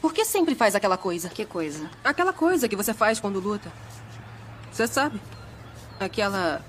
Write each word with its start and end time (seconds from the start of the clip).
Por 0.00 0.14
que 0.14 0.24
sempre 0.24 0.54
faz 0.54 0.74
aquela 0.74 0.96
coisa? 0.96 1.28
Que 1.28 1.44
coisa? 1.44 1.90
Aquela 2.02 2.32
coisa 2.32 2.68
que 2.68 2.76
você 2.76 2.94
faz 2.94 3.20
quando 3.20 3.38
luta. 3.38 3.70
Você 4.72 4.86
sabe? 4.86 5.20
Aquela. 5.98 6.64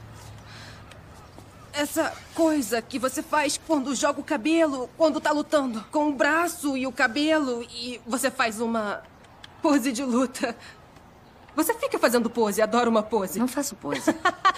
Essa 1.72 2.14
coisa 2.36 2.82
que 2.82 3.00
você 3.00 3.24
faz 3.24 3.58
quando 3.66 3.96
joga 3.96 4.20
o 4.20 4.24
cabelo, 4.24 4.90
quando 4.98 5.22
tá 5.22 5.32
lutando. 5.32 5.82
Com 5.92 6.10
o 6.10 6.14
braço 6.14 6.76
e 6.76 6.86
o 6.86 6.92
cabelo, 6.92 7.64
e 7.64 8.02
você 8.06 8.30
faz 8.30 8.60
uma 8.60 9.02
pose 9.62 9.94
de 9.94 10.04
luta. 10.04 10.56
Você 11.56 11.74
fica 11.76 11.98
fazendo 11.98 12.30
pose, 12.30 12.62
adora 12.62 12.90
uma 12.90 13.04
pose. 13.04 13.40
Não 13.40 13.48
faço 13.48 13.76
pose. 13.76 14.14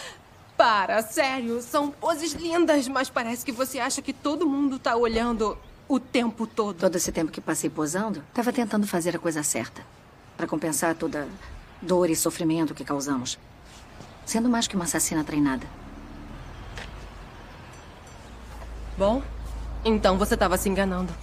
Para, 0.57 1.01
sério, 1.01 1.61
são 1.61 1.91
poses 1.91 2.33
lindas, 2.33 2.87
mas 2.87 3.09
parece 3.09 3.43
que 3.45 3.51
você 3.51 3.79
acha 3.79 4.01
que 4.01 4.13
todo 4.13 4.47
mundo 4.47 4.79
tá 4.79 4.95
olhando 4.95 5.57
o 5.87 5.99
tempo 5.99 6.47
todo. 6.47 6.77
Todo 6.77 6.95
esse 6.95 7.11
tempo 7.11 7.31
que 7.31 7.41
passei 7.41 7.69
posando, 7.69 8.23
estava 8.29 8.51
tentando 8.51 8.87
fazer 8.87 9.15
a 9.15 9.19
coisa 9.19 9.43
certa. 9.43 9.83
Para 10.37 10.47
compensar 10.47 10.95
toda 10.95 11.27
dor 11.81 12.09
e 12.09 12.15
sofrimento 12.15 12.73
que 12.73 12.83
causamos. 12.83 13.37
Sendo 14.25 14.49
mais 14.49 14.67
que 14.67 14.75
uma 14.75 14.85
assassina 14.85 15.23
treinada. 15.23 15.67
Bom, 18.97 19.21
então 19.83 20.17
você 20.17 20.35
estava 20.35 20.57
se 20.57 20.69
enganando. 20.69 21.13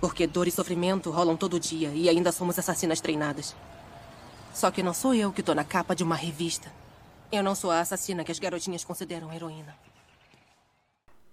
Porque 0.00 0.26
dor 0.26 0.46
e 0.46 0.50
sofrimento 0.52 1.10
rolam 1.10 1.36
todo 1.36 1.58
dia 1.58 1.88
e 1.88 2.08
ainda 2.08 2.30
somos 2.30 2.58
assassinas 2.58 3.00
treinadas. 3.00 3.56
Só 4.54 4.70
que 4.70 4.82
não 4.82 4.94
sou 4.94 5.14
eu 5.14 5.32
que 5.32 5.42
tô 5.42 5.54
na 5.54 5.64
capa 5.64 5.94
de 5.94 6.04
uma 6.04 6.14
revista. 6.14 6.70
Eu 7.30 7.42
não 7.42 7.54
sou 7.54 7.70
a 7.70 7.80
assassina 7.80 8.24
que 8.24 8.32
as 8.32 8.38
garotinhas 8.38 8.84
consideram 8.84 9.32
heroína. 9.32 9.74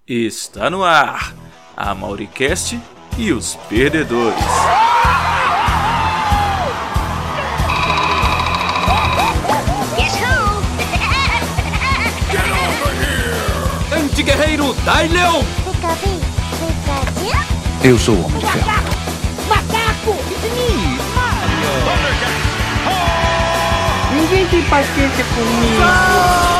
Está 0.08 0.70
no 0.70 0.84
ar 0.84 1.34
a 1.76 1.96
Mauricast 1.96 2.80
e 3.18 3.32
os 3.32 3.56
Perdedores. 3.68 4.38
Anti-guerreiro 13.92 14.76
Dai 14.86 15.08
Leon! 15.08 15.42
Eu 17.84 17.98
sou 17.98 18.14
o 18.14 18.26
Homem 18.26 18.40
de 18.42 18.46
Ferro. 18.46 18.70
Ninguém 24.14 24.46
tem 24.50 24.62
paciência 24.66 25.26
comigo. 25.34 26.55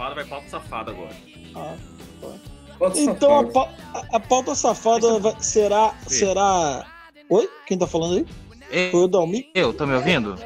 Safada, 0.00 0.14
vai 0.14 0.24
pauta 0.24 0.48
safada 0.48 0.90
agora. 0.92 1.16
Então 2.96 3.40
a, 3.40 3.44
pau- 3.44 3.68
a- 3.94 4.16
a 4.16 4.20
pauta 4.20 4.54
safada 4.54 5.18
vai- 5.18 5.36
será. 5.40 5.94
será. 6.06 6.86
Oi? 7.28 7.48
Quem 7.66 7.76
tá 7.78 7.86
falando 7.86 8.16
aí? 8.16 8.26
Ei, 8.70 8.90
Foi 8.90 9.04
o 9.04 9.08
Dalmi? 9.08 9.50
Eu, 9.54 9.74
tá 9.74 9.84
me 9.86 9.94
ouvindo? 9.94 10.36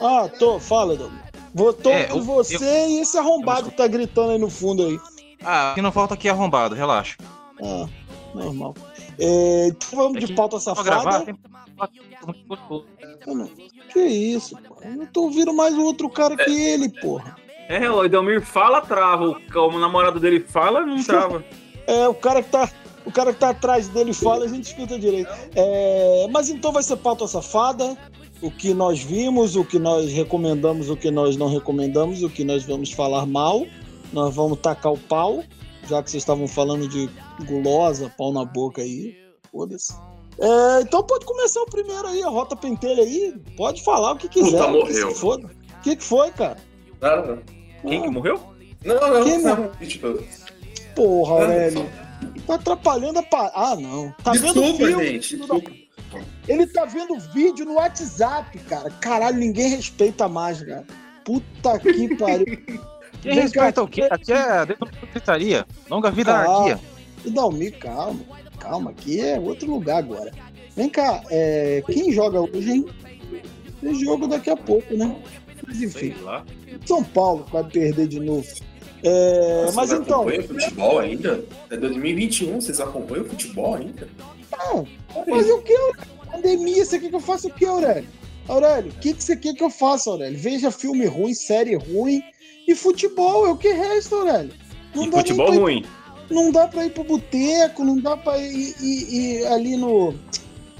Ah, 0.00 0.28
tô, 0.38 0.58
fala, 0.58 0.96
Dalmi. 0.96 1.18
Votou 1.52 1.92
É, 1.92 2.10
eu- 2.10 2.22
você 2.22 2.86
e 2.88 3.00
esse 3.00 3.16
arrombado 3.18 3.70
que 3.70 3.76
tá 3.76 3.86
gritando 3.86 4.30
aí 4.32 4.38
no 4.38 4.48
fundo 4.48 4.86
aí. 4.86 4.98
Ah, 5.44 5.70
o 5.72 5.74
que 5.74 5.82
não 5.82 5.92
falta 5.92 6.14
aqui 6.14 6.26
é 6.28 6.30
arrombado, 6.30 6.74
relaxa. 6.74 7.16
Ah, 7.62 7.86
normal. 8.34 8.74
É, 9.18 9.66
então 9.68 9.88
vamos 9.98 10.18
de 10.18 10.24
Aqui, 10.24 10.34
pauta 10.34 10.58
Vou 10.58 10.82
gravar? 10.82 11.12
safada. 11.12 11.24
Tem... 11.26 11.36
Eu 13.26 13.50
Que 13.92 14.00
isso, 14.00 14.56
pô? 14.66 14.76
Eu 14.82 14.96
não 14.96 15.06
tô 15.06 15.22
ouvindo 15.24 15.52
mais 15.52 15.74
o 15.74 15.82
outro 15.84 16.08
cara 16.08 16.36
que 16.36 16.50
ele, 16.50 16.88
porra. 17.00 17.36
É, 17.68 17.90
o 17.90 18.04
Edelmir 18.04 18.42
fala, 18.42 18.80
trava. 18.80 19.24
O, 19.26 19.58
o 19.58 19.78
namorado 19.78 20.20
dele 20.20 20.40
fala, 20.40 20.84
não 20.84 21.02
trava. 21.02 21.44
É, 21.86 22.08
o 22.08 22.14
cara 22.14 22.42
que 22.42 22.50
tá. 22.50 22.70
O 23.06 23.12
cara 23.12 23.34
que 23.34 23.38
tá 23.38 23.50
atrás 23.50 23.88
dele 23.88 24.14
fala, 24.14 24.46
a 24.46 24.48
gente 24.48 24.64
escuta 24.64 24.98
direito. 24.98 25.30
É, 25.54 26.26
mas 26.30 26.48
então 26.48 26.72
vai 26.72 26.82
ser 26.82 26.96
pauta 26.96 27.28
safada. 27.28 27.96
O 28.40 28.50
que 28.50 28.72
nós 28.72 29.02
vimos, 29.02 29.56
o 29.56 29.64
que 29.64 29.78
nós 29.78 30.10
recomendamos, 30.10 30.88
o 30.88 30.96
que 30.96 31.10
nós 31.10 31.36
não 31.36 31.48
recomendamos, 31.48 32.22
o 32.22 32.30
que 32.30 32.44
nós 32.44 32.64
vamos 32.64 32.92
falar 32.92 33.26
mal. 33.26 33.66
Nós 34.12 34.34
vamos 34.34 34.58
tacar 34.58 34.92
o 34.92 34.98
pau, 34.98 35.42
já 35.88 36.02
que 36.02 36.10
vocês 36.10 36.22
estavam 36.22 36.46
falando 36.46 36.88
de 36.88 37.10
gulosa, 37.46 38.12
pau 38.16 38.32
na 38.32 38.44
boca 38.44 38.80
aí. 38.80 39.14
Foda-se. 39.52 39.94
É, 40.38 40.80
então 40.80 41.02
pode 41.02 41.26
começar 41.26 41.60
o 41.60 41.66
primeiro 41.66 42.08
aí, 42.08 42.22
a 42.22 42.28
Rota 42.28 42.56
Pentelha 42.56 43.02
aí. 43.02 43.34
Pode 43.56 43.82
falar 43.82 44.12
o 44.12 44.16
que 44.16 44.28
quiser. 44.28 44.58
Puta, 44.58 44.68
morreu. 44.68 45.10
O 45.10 45.82
que, 45.82 45.96
que 45.96 46.04
foi, 46.04 46.30
cara? 46.30 46.56
Nada. 47.00 47.42
Quem 47.82 48.02
que 48.02 48.08
morreu? 48.08 48.40
Não, 48.84 48.94
não, 48.94 49.24
Quem 49.24 49.38
não. 49.38 49.70
Tipo, 49.80 50.22
Porra, 50.94 51.32
Aurélio. 51.34 51.90
Tá 52.46 52.54
atrapalhando 52.54 53.18
a 53.18 53.22
pa... 53.22 53.50
Ah, 53.54 53.76
não. 53.76 54.14
Tá 54.22 54.32
vendo 54.32 54.54
desculpa, 54.54 54.86
filme, 54.86 55.04
gente. 55.06 55.36
da. 55.36 55.54
Ele 56.46 56.66
tá 56.66 56.84
vendo 56.84 57.18
vídeo 57.32 57.64
no 57.64 57.74
WhatsApp, 57.74 58.58
cara. 58.60 58.90
Caralho, 59.00 59.36
ninguém 59.36 59.70
respeita 59.70 60.28
mais, 60.28 60.62
cara. 60.62 60.84
Puta 61.24 61.78
que 61.78 62.14
pariu. 62.16 62.46
Quem 63.22 63.34
respeita 63.34 63.82
o 63.82 63.88
quê? 63.88 64.06
Aqui 64.10 64.32
é 64.32 64.66
dentro 64.66 64.84
da 64.84 65.06
gritaria. 65.10 65.66
Longa 65.90 66.10
vida 66.10 66.30
à 66.30 66.44
Calma. 66.44 66.66
anarquia. 66.66 66.94
E 67.24 67.30
Dalmi, 67.30 67.70
calma. 67.70 68.20
Calma, 68.58 68.90
aqui 68.90 69.20
é 69.20 69.40
outro 69.40 69.70
lugar 69.70 69.98
agora. 69.98 70.30
Vem 70.76 70.88
cá, 70.88 71.22
é... 71.30 71.82
quem 71.86 72.12
joga 72.12 72.40
hoje, 72.40 72.70
hein? 72.70 72.86
Tem 73.80 73.94
jogo 73.94 74.26
daqui 74.26 74.50
a 74.50 74.56
pouco, 74.56 74.94
né? 74.94 75.16
Mas 75.66 75.82
enfim, 75.82 75.98
Sei 75.98 76.16
lá. 76.22 76.44
São 76.86 77.02
Paulo 77.04 77.46
vai 77.52 77.64
perder 77.64 78.06
de 78.08 78.20
novo. 78.20 78.46
É, 79.02 79.62
Vocês 79.64 79.74
mas 79.74 79.92
então, 79.92 80.20
acompanham 80.22 80.42
futebol 80.44 80.98
ainda? 80.98 81.44
É 81.70 81.76
2021, 81.76 82.60
vocês 82.60 82.80
acompanham 82.80 83.24
futebol 83.26 83.74
ainda? 83.74 84.08
não, 84.56 84.86
mas 85.28 85.48
o 85.50 85.58
que, 85.62 85.72
Aurélio? 85.74 86.14
Pandemia, 86.32 86.84
você 86.84 86.98
quer 86.98 87.08
que 87.10 87.14
eu 87.16 87.20
faça 87.20 87.46
o 87.48 87.50
que, 87.52 87.64
Aurélio? 87.66 88.08
Aurélio, 88.48 88.90
o 88.90 88.94
que, 89.00 89.12
que 89.14 89.22
você 89.22 89.36
quer 89.36 89.54
que 89.54 89.62
eu 89.62 89.70
faça, 89.70 90.10
Aurélio? 90.10 90.38
Veja 90.38 90.70
filme 90.70 91.04
ruim, 91.06 91.34
série 91.34 91.74
ruim 91.76 92.22
e 92.66 92.74
futebol, 92.74 93.46
é 93.46 93.50
o 93.50 93.56
que 93.56 93.68
resta, 93.68 94.16
Aurélio. 94.16 94.52
Não 94.94 95.04
E 95.04 95.10
dá 95.10 95.18
futebol 95.18 95.46
pra 95.46 95.54
ir- 95.54 95.58
ruim. 95.58 95.84
Não 96.30 96.50
dá 96.50 96.66
pra 96.66 96.86
ir 96.86 96.90
pro 96.90 97.04
boteco, 97.04 97.84
não 97.84 97.98
dá 97.98 98.16
pra 98.16 98.38
ir, 98.38 98.74
ir- 98.80 99.14
ir 99.14 99.46
ali 99.48 99.76
no, 99.76 100.14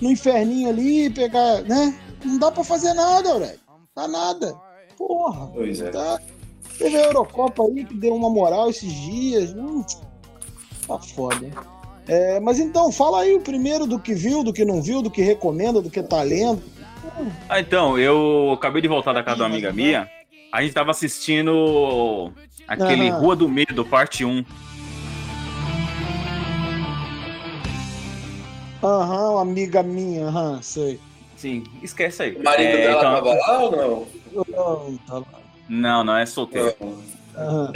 no 0.00 0.11
inferninho 0.11 0.71
ali, 0.71 1.11
pegar, 1.11 1.61
né? 1.62 1.94
Não 2.25 2.39
dá 2.39 2.50
pra 2.50 2.65
fazer 2.65 2.94
nada, 2.94 3.31
Aurélio. 3.31 3.61
Tá 3.94 4.09
nada. 4.09 4.55
Porra. 5.07 5.47
Pois 5.53 5.81
é. 5.81 5.91
Tá. 5.91 6.21
Teve 6.79 6.97
a 6.97 7.05
Eurocopa 7.05 7.63
aí 7.65 7.85
que 7.85 7.95
deu 7.95 8.15
uma 8.15 8.31
moral 8.31 8.71
esses 8.71 8.93
dias. 8.93 9.53
Hum, 9.55 9.85
tá 10.87 10.99
foda. 10.99 11.51
É, 12.07 12.39
mas 12.41 12.59
então, 12.59 12.91
fala 12.93 13.21
aí 13.23 13.35
o 13.35 13.41
primeiro 13.41 13.87
do 13.87 13.99
que 13.99 14.15
viu, 14.15 14.43
do 14.43 14.53
que 14.53 14.65
não 14.65 14.83
viu, 14.83 15.01
do 15.01 15.11
que 15.11 15.23
recomenda, 15.23 15.81
do 15.81 15.91
que 15.91 16.03
tá 16.03 16.23
lendo. 16.23 16.63
Ah, 17.49 17.61
então, 17.61 17.99
eu 17.99 18.53
acabei 18.53 18.83
de 18.83 18.89
voltar 18.89 19.13
da 19.13 19.23
casa 19.23 19.37
de 19.37 19.43
uma 19.43 19.49
amiga 19.49 19.73
minha. 19.73 20.09
A 20.53 20.63
gente 20.63 20.75
tava 20.75 20.91
assistindo 20.91 22.33
aquele 22.67 23.09
Aham. 23.09 23.21
Rua 23.21 23.37
do 23.37 23.49
Medo, 23.49 23.85
parte 23.85 24.25
1. 24.25 24.45
Aham, 28.83 29.41
amiga 29.41 29.83
minha, 29.83 30.27
aham, 30.27 30.61
sei. 30.61 31.01
Sim, 31.37 31.65
esquece 31.83 32.23
aí. 32.23 32.37
O 32.37 32.43
marido 32.45 32.69
É, 32.69 32.77
dela 32.83 32.99
então- 32.99 33.15
tava 33.15 33.35
lá 33.35 33.63
ou 33.63 33.71
não? 33.71 34.24
Não, 34.34 34.99
tá 35.06 35.15
lá. 35.19 35.25
Não, 35.69 36.05
não 36.05 36.17
é 36.17 36.27
solteiro. 36.27 36.75
Aham. 37.37 37.72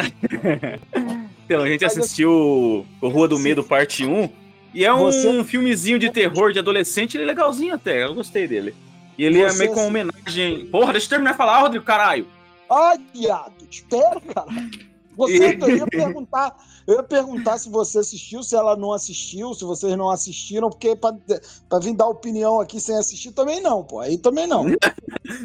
Então, 1.44 1.62
a 1.62 1.68
gente 1.68 1.84
assistiu 1.84 2.30
o 3.00 3.08
Rua 3.08 3.26
do 3.26 3.38
Medo, 3.38 3.64
parte 3.64 4.04
1. 4.04 4.28
E 4.74 4.84
é 4.84 4.92
um 4.92 4.98
Você- 4.98 5.44
filmezinho 5.44 5.98
de 5.98 6.10
terror 6.10 6.52
de 6.52 6.58
adolescente, 6.58 7.16
ele 7.16 7.24
é 7.24 7.26
legalzinho 7.28 7.74
até, 7.74 8.04
eu 8.04 8.14
gostei 8.14 8.46
dele. 8.46 8.74
E 9.16 9.24
ele 9.24 9.40
é 9.40 9.48
Você 9.48 9.58
meio 9.60 9.72
com 9.72 9.80
uma 9.80 9.88
homenagem. 9.88 10.66
Porra, 10.66 10.92
deixa 10.92 11.06
eu 11.06 11.10
terminar 11.10 11.30
de 11.32 11.36
falar, 11.38 11.60
Rodrigo, 11.60 11.84
caralho. 11.84 12.26
Ai, 12.70 12.98
viado, 13.14 13.52
espera, 13.70 14.20
cara. 14.20 14.46
Você 15.16 15.58
eu 15.60 15.76
ia 15.76 15.86
perguntar, 15.86 16.54
eu 16.88 16.94
ia 16.94 17.02
perguntar 17.02 17.58
se 17.58 17.68
você 17.68 17.98
assistiu, 17.98 18.42
se 18.42 18.56
ela 18.56 18.74
não 18.74 18.94
assistiu, 18.94 19.52
se 19.52 19.62
vocês 19.62 19.94
não 19.94 20.08
assistiram, 20.08 20.70
porque 20.70 20.96
pra, 20.96 21.12
pra 21.68 21.78
vir 21.78 21.94
dar 21.94 22.06
opinião 22.06 22.58
aqui 22.60 22.80
sem 22.80 22.96
assistir 22.96 23.30
também 23.32 23.60
não, 23.60 23.84
pô. 23.84 24.00
Aí 24.00 24.16
também 24.16 24.46
não. 24.46 24.64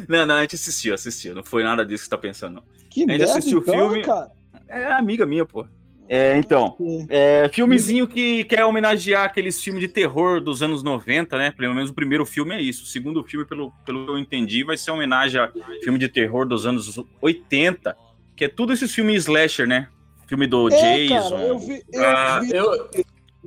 Não, 0.08 0.24
não, 0.24 0.36
a 0.36 0.40
gente 0.40 0.54
assistiu, 0.54 0.94
assistiu. 0.94 1.34
Não 1.34 1.44
foi 1.44 1.62
nada 1.62 1.84
disso 1.84 2.04
que 2.04 2.08
você 2.08 2.10
tá 2.10 2.16
pensando, 2.16 2.54
não. 2.54 2.62
Que 2.88 3.02
Ainda 3.02 3.18
merda, 3.18 3.32
assistiu 3.38 3.58
o 3.58 3.60
então, 3.60 3.74
filme? 3.74 4.02
cara. 4.02 4.30
É 4.66 4.86
amiga 4.92 5.26
minha, 5.26 5.44
pô. 5.44 5.66
É, 6.08 6.38
então. 6.38 6.74
É, 7.10 7.50
filmezinho 7.52 8.08
que 8.08 8.44
quer 8.44 8.64
homenagear 8.64 9.24
aqueles 9.24 9.62
filmes 9.62 9.82
de 9.82 9.88
terror 9.88 10.40
dos 10.40 10.62
anos 10.62 10.82
90, 10.82 11.36
né? 11.36 11.50
Pelo 11.50 11.74
menos 11.74 11.90
o 11.90 11.94
primeiro 11.94 12.24
filme 12.24 12.54
é 12.54 12.62
isso. 12.62 12.84
O 12.84 12.86
segundo 12.86 13.22
filme, 13.24 13.44
pelo, 13.44 13.72
pelo 13.84 14.06
que 14.06 14.12
eu 14.12 14.18
entendi, 14.18 14.64
vai 14.64 14.78
ser 14.78 14.90
uma 14.90 14.96
homenagem 14.96 15.38
a 15.38 15.52
filme 15.82 15.98
de 15.98 16.08
terror 16.08 16.46
dos 16.46 16.64
anos 16.64 16.98
80, 17.20 17.94
que 18.34 18.46
é 18.46 18.48
tudo 18.48 18.72
esses 18.72 18.94
filmes 18.94 19.24
slasher, 19.24 19.66
né? 19.68 19.88
Filme 20.26 20.46
do 20.46 20.68
É, 20.72 21.06
Jason. 21.06 21.30
cara, 21.30 21.42
eu 21.46 21.58
vi, 21.58 21.82
eu 21.92 22.04
Ah, 22.04 22.40
vi, 22.40 22.50
eu, 22.54 22.88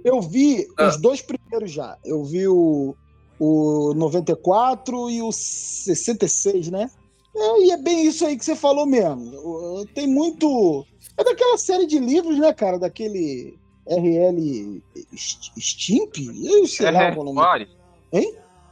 eu 0.03 0.21
vi 0.21 0.67
Ah. 0.77 0.87
os 0.89 0.97
dois 0.97 1.21
primeiros 1.21 1.71
já. 1.71 1.97
Eu 2.05 2.23
vi 2.23 2.47
o, 2.47 2.95
o 3.39 3.93
94 3.95 5.09
e 5.09 5.21
o 5.21 5.31
66, 5.31 6.69
né? 6.69 6.89
É, 7.35 7.61
e 7.65 7.71
é 7.71 7.77
bem 7.77 8.05
isso 8.05 8.25
aí 8.25 8.37
que 8.37 8.43
você 8.45 8.55
falou 8.55 8.85
mesmo. 8.85 9.85
Tem 9.93 10.07
muito. 10.07 10.85
É 11.17 11.23
daquela 11.23 11.57
série 11.57 11.85
de 11.85 11.99
livros, 11.99 12.37
né, 12.39 12.53
cara? 12.53 12.77
Daquele 12.79 13.57
RL 13.87 14.81
St- 15.15 15.51
Stimp? 15.59 16.15
Eu 16.43 16.67
sei 16.67 16.91
lá 16.91 17.11
qual 17.13 17.27
é 17.27 17.29
o 17.29 17.33
nome. 17.33 17.39
Pare. 17.47 17.67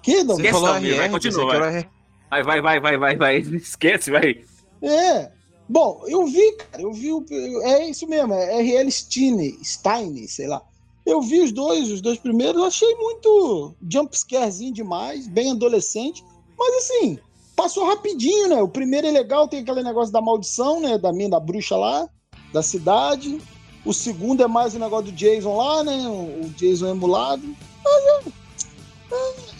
Que, 0.01 0.23
não? 0.23 0.35
Você 0.35 0.41
Esquece, 0.47 0.51
falou 0.51 0.67
vai, 0.97 1.09
continua, 1.09 1.55
R. 1.67 1.87
Vai, 2.29 2.43
vai, 2.43 2.61
vai, 2.61 2.79
vai, 2.79 2.97
vai, 2.97 3.15
vai. 3.17 3.37
Esquece, 3.37 4.11
vai. 4.11 4.41
É. 4.81 5.31
Bom, 5.67 6.03
eu 6.07 6.25
vi, 6.27 6.51
cara, 6.53 6.83
eu 6.83 6.93
vi 6.93 7.11
o. 7.11 7.25
É 7.63 7.89
isso 7.89 8.07
mesmo, 8.07 8.33
é 8.33 8.61
RL 8.61 8.91
Stein, 8.91 9.57
Stein, 9.63 10.27
sei 10.27 10.47
lá. 10.47 10.61
Eu 11.05 11.21
vi 11.21 11.41
os 11.41 11.51
dois, 11.51 11.91
os 11.91 12.01
dois 12.01 12.17
primeiros, 12.17 12.61
achei 12.63 12.93
muito 12.95 13.75
jumpscarezinho 13.89 14.73
demais, 14.73 15.27
bem 15.27 15.51
adolescente. 15.51 16.23
Mas 16.57 16.75
assim, 16.77 17.19
passou 17.55 17.85
rapidinho, 17.85 18.49
né? 18.49 18.61
O 18.61 18.67
primeiro 18.67 19.07
é 19.07 19.11
legal, 19.11 19.47
tem 19.47 19.61
aquele 19.61 19.83
negócio 19.83 20.13
da 20.13 20.21
maldição, 20.21 20.79
né? 20.79 20.97
Da 20.97 21.11
minha, 21.11 21.29
da 21.29 21.39
bruxa 21.39 21.75
lá, 21.75 22.07
da 22.53 22.61
cidade. 22.61 23.39
O 23.83 23.93
segundo 23.93 24.43
é 24.43 24.47
mais 24.47 24.73
o 24.73 24.79
negócio 24.79 25.05
do 25.05 25.11
Jason 25.11 25.55
lá, 25.55 25.83
né? 25.83 26.07
O 26.07 26.49
Jason 26.49 26.87
emulado. 26.87 27.43
Mas 27.83 28.03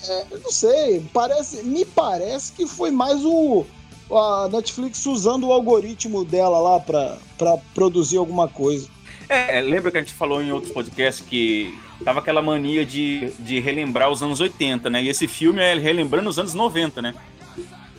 é, 0.10 0.12
é, 0.12 0.26
eu 0.32 0.40
não 0.40 0.52
sei, 0.52 1.06
parece, 1.14 1.64
me 1.64 1.86
parece 1.86 2.52
que 2.54 2.68
foi 2.68 2.92
mais 2.92 3.24
o 3.24 3.66
a 4.12 4.50
Netflix 4.52 5.06
usando 5.06 5.48
o 5.48 5.54
algoritmo 5.54 6.24
dela 6.24 6.60
lá 6.60 6.80
pra, 6.80 7.18
pra 7.38 7.58
produzir 7.74 8.18
alguma 8.18 8.48
coisa. 8.48 8.88
É, 9.28 9.60
lembra 9.62 9.92
que 9.92 9.98
a 9.98 10.02
gente 10.02 10.14
falou 10.14 10.42
em 10.42 10.52
outros 10.52 10.72
podcasts 10.72 11.26
que 11.28 11.78
tava 12.04 12.20
aquela 12.20 12.42
mania 12.42 12.86
de, 12.86 13.32
de 13.40 13.60
relembrar 13.60 14.12
os 14.12 14.22
anos 14.22 14.40
80, 14.40 14.90
né? 14.90 15.04
E 15.04 15.10
esse 15.10 15.28
filme 15.28 15.62
é 15.62 15.74
relembrando 15.76 16.30
os 16.30 16.38
anos 16.38 16.54
90, 16.54 17.02
né? 17.02 17.16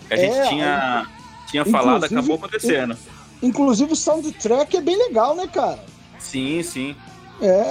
Que 0.07 0.15
a 0.15 0.17
gente 0.17 0.37
É, 0.37 0.49
tinha, 0.49 1.07
tinha 1.51 1.65
falado, 1.65 2.05
inclusive, 2.05 2.19
acabou 2.21 2.37
acontecendo. 2.37 2.97
Inclusive 3.43 3.93
o 3.93 3.97
soundtrack 3.97 4.77
é 4.77 4.81
bem 4.81 4.97
legal, 4.97 5.35
né, 5.35 5.49
cara? 5.49 5.85
Sim, 6.19 6.63
sim. 6.63 6.95
É, 7.41 7.71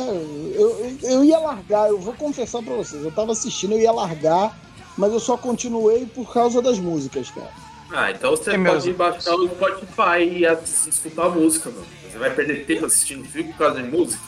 eu, 0.54 0.98
eu, 1.02 1.10
eu 1.10 1.24
ia 1.24 1.40
largar, 1.40 1.90
eu 1.90 2.00
vou 2.00 2.14
confessar 2.14 2.62
pra 2.62 2.76
vocês, 2.76 3.04
eu 3.04 3.12
tava 3.12 3.32
assistindo, 3.32 3.72
eu 3.74 3.80
ia 3.80 3.92
largar, 3.92 4.56
mas 4.98 5.12
eu 5.12 5.20
só 5.20 5.36
continuei 5.38 6.06
por 6.06 6.32
causa 6.32 6.62
das 6.62 6.78
músicas, 6.78 7.32
cara. 7.32 7.50
Ah, 7.92 8.12
então 8.12 8.32
você 8.32 8.52
É 8.52 8.54
pode 8.58 8.64
mesmo. 8.64 8.94
baixar 8.94 9.36
o 9.36 9.48
Spotify 9.48 10.24
e 10.40 10.46
ass- 10.46 10.88
escutar 10.88 11.26
a 11.26 11.30
música, 11.30 11.70
mano. 11.70 11.86
Você 12.12 12.18
vai 12.18 12.30
perder 12.34 12.66
tempo 12.66 12.86
assistindo 12.86 13.26
filme 13.28 13.52
por 13.52 13.58
causa 13.60 13.82
de 13.82 13.90
música? 13.90 14.22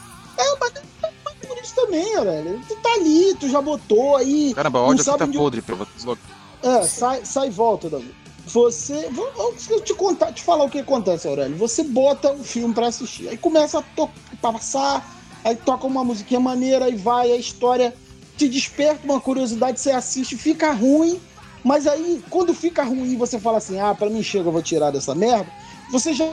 Por 1.48 1.57
isso 1.59 1.75
também, 1.75 2.13
velho. 2.24 2.62
Tu 2.68 2.75
tá 2.77 2.94
ali, 2.94 3.36
tu 3.39 3.50
já 3.50 3.62
botou 3.62 4.15
aí. 4.18 4.54
Caramba, 4.54 4.81
o 4.81 4.86
áudio 4.86 5.01
aqui 5.09 5.18
tá 5.19 5.25
onde- 5.25 5.38
podre, 5.38 5.62
pra 5.62 5.75
deslocar. 5.95 6.24
É, 6.63 6.83
sai, 6.83 7.25
sai 7.25 7.48
e 7.48 7.51
volta, 7.51 7.89
Davi. 7.89 8.13
Você. 8.48 9.09
vou- 9.12 9.54
te 9.81 9.94
contar, 9.94 10.31
te 10.31 10.42
falar 10.42 10.63
o 10.65 10.69
que 10.69 10.80
acontece, 10.80 11.27
Aurélio. 11.27 11.56
Você 11.57 11.83
bota 11.83 12.31
um 12.31 12.44
filme 12.44 12.74
pra 12.74 12.88
assistir. 12.88 13.27
Aí 13.30 13.38
começa 13.38 13.80
a 13.80 13.81
to- 13.81 14.10
passar, 14.42 15.06
aí 15.44 15.56
toca 15.56 15.86
uma 15.86 16.03
musiquinha 16.03 16.39
maneira, 16.39 16.86
aí 16.86 16.95
vai, 16.95 17.31
a 17.31 17.38
história 17.38 17.94
te 18.38 18.48
desperta 18.48 19.01
uma 19.03 19.19
curiosidade, 19.19 19.80
você 19.80 19.92
assiste, 19.92 20.36
fica 20.38 20.71
ruim. 20.71 21.19
Mas 21.63 21.88
aí, 21.88 22.24
quando 22.30 22.54
fica 22.54 22.83
ruim, 22.83 23.18
você 23.18 23.39
fala 23.39 23.57
assim: 23.57 23.80
ah, 23.80 23.94
pra 23.94 24.09
mim 24.09 24.24
chega, 24.24 24.48
eu 24.48 24.51
vou 24.51 24.62
tirar 24.62 24.92
dessa 24.92 25.13
merda. 25.15 25.48
Você 25.92 26.13
já. 26.13 26.27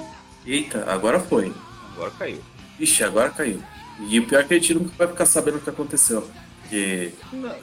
Eita, 0.46 0.84
agora 0.90 1.20
foi. 1.20 1.52
Agora 1.94 2.10
caiu. 2.18 2.40
Ixi, 2.78 3.04
agora 3.04 3.30
caiu. 3.30 3.62
E 4.08 4.18
o 4.18 4.26
pior 4.26 4.40
é 4.40 4.44
que 4.44 4.54
a 4.54 4.58
gente 4.58 4.74
nunca 4.74 4.92
vai 4.98 5.06
ficar 5.08 5.26
sabendo 5.26 5.58
o 5.58 5.60
que 5.60 5.70
aconteceu. 5.70 6.28
Porque 6.62 7.12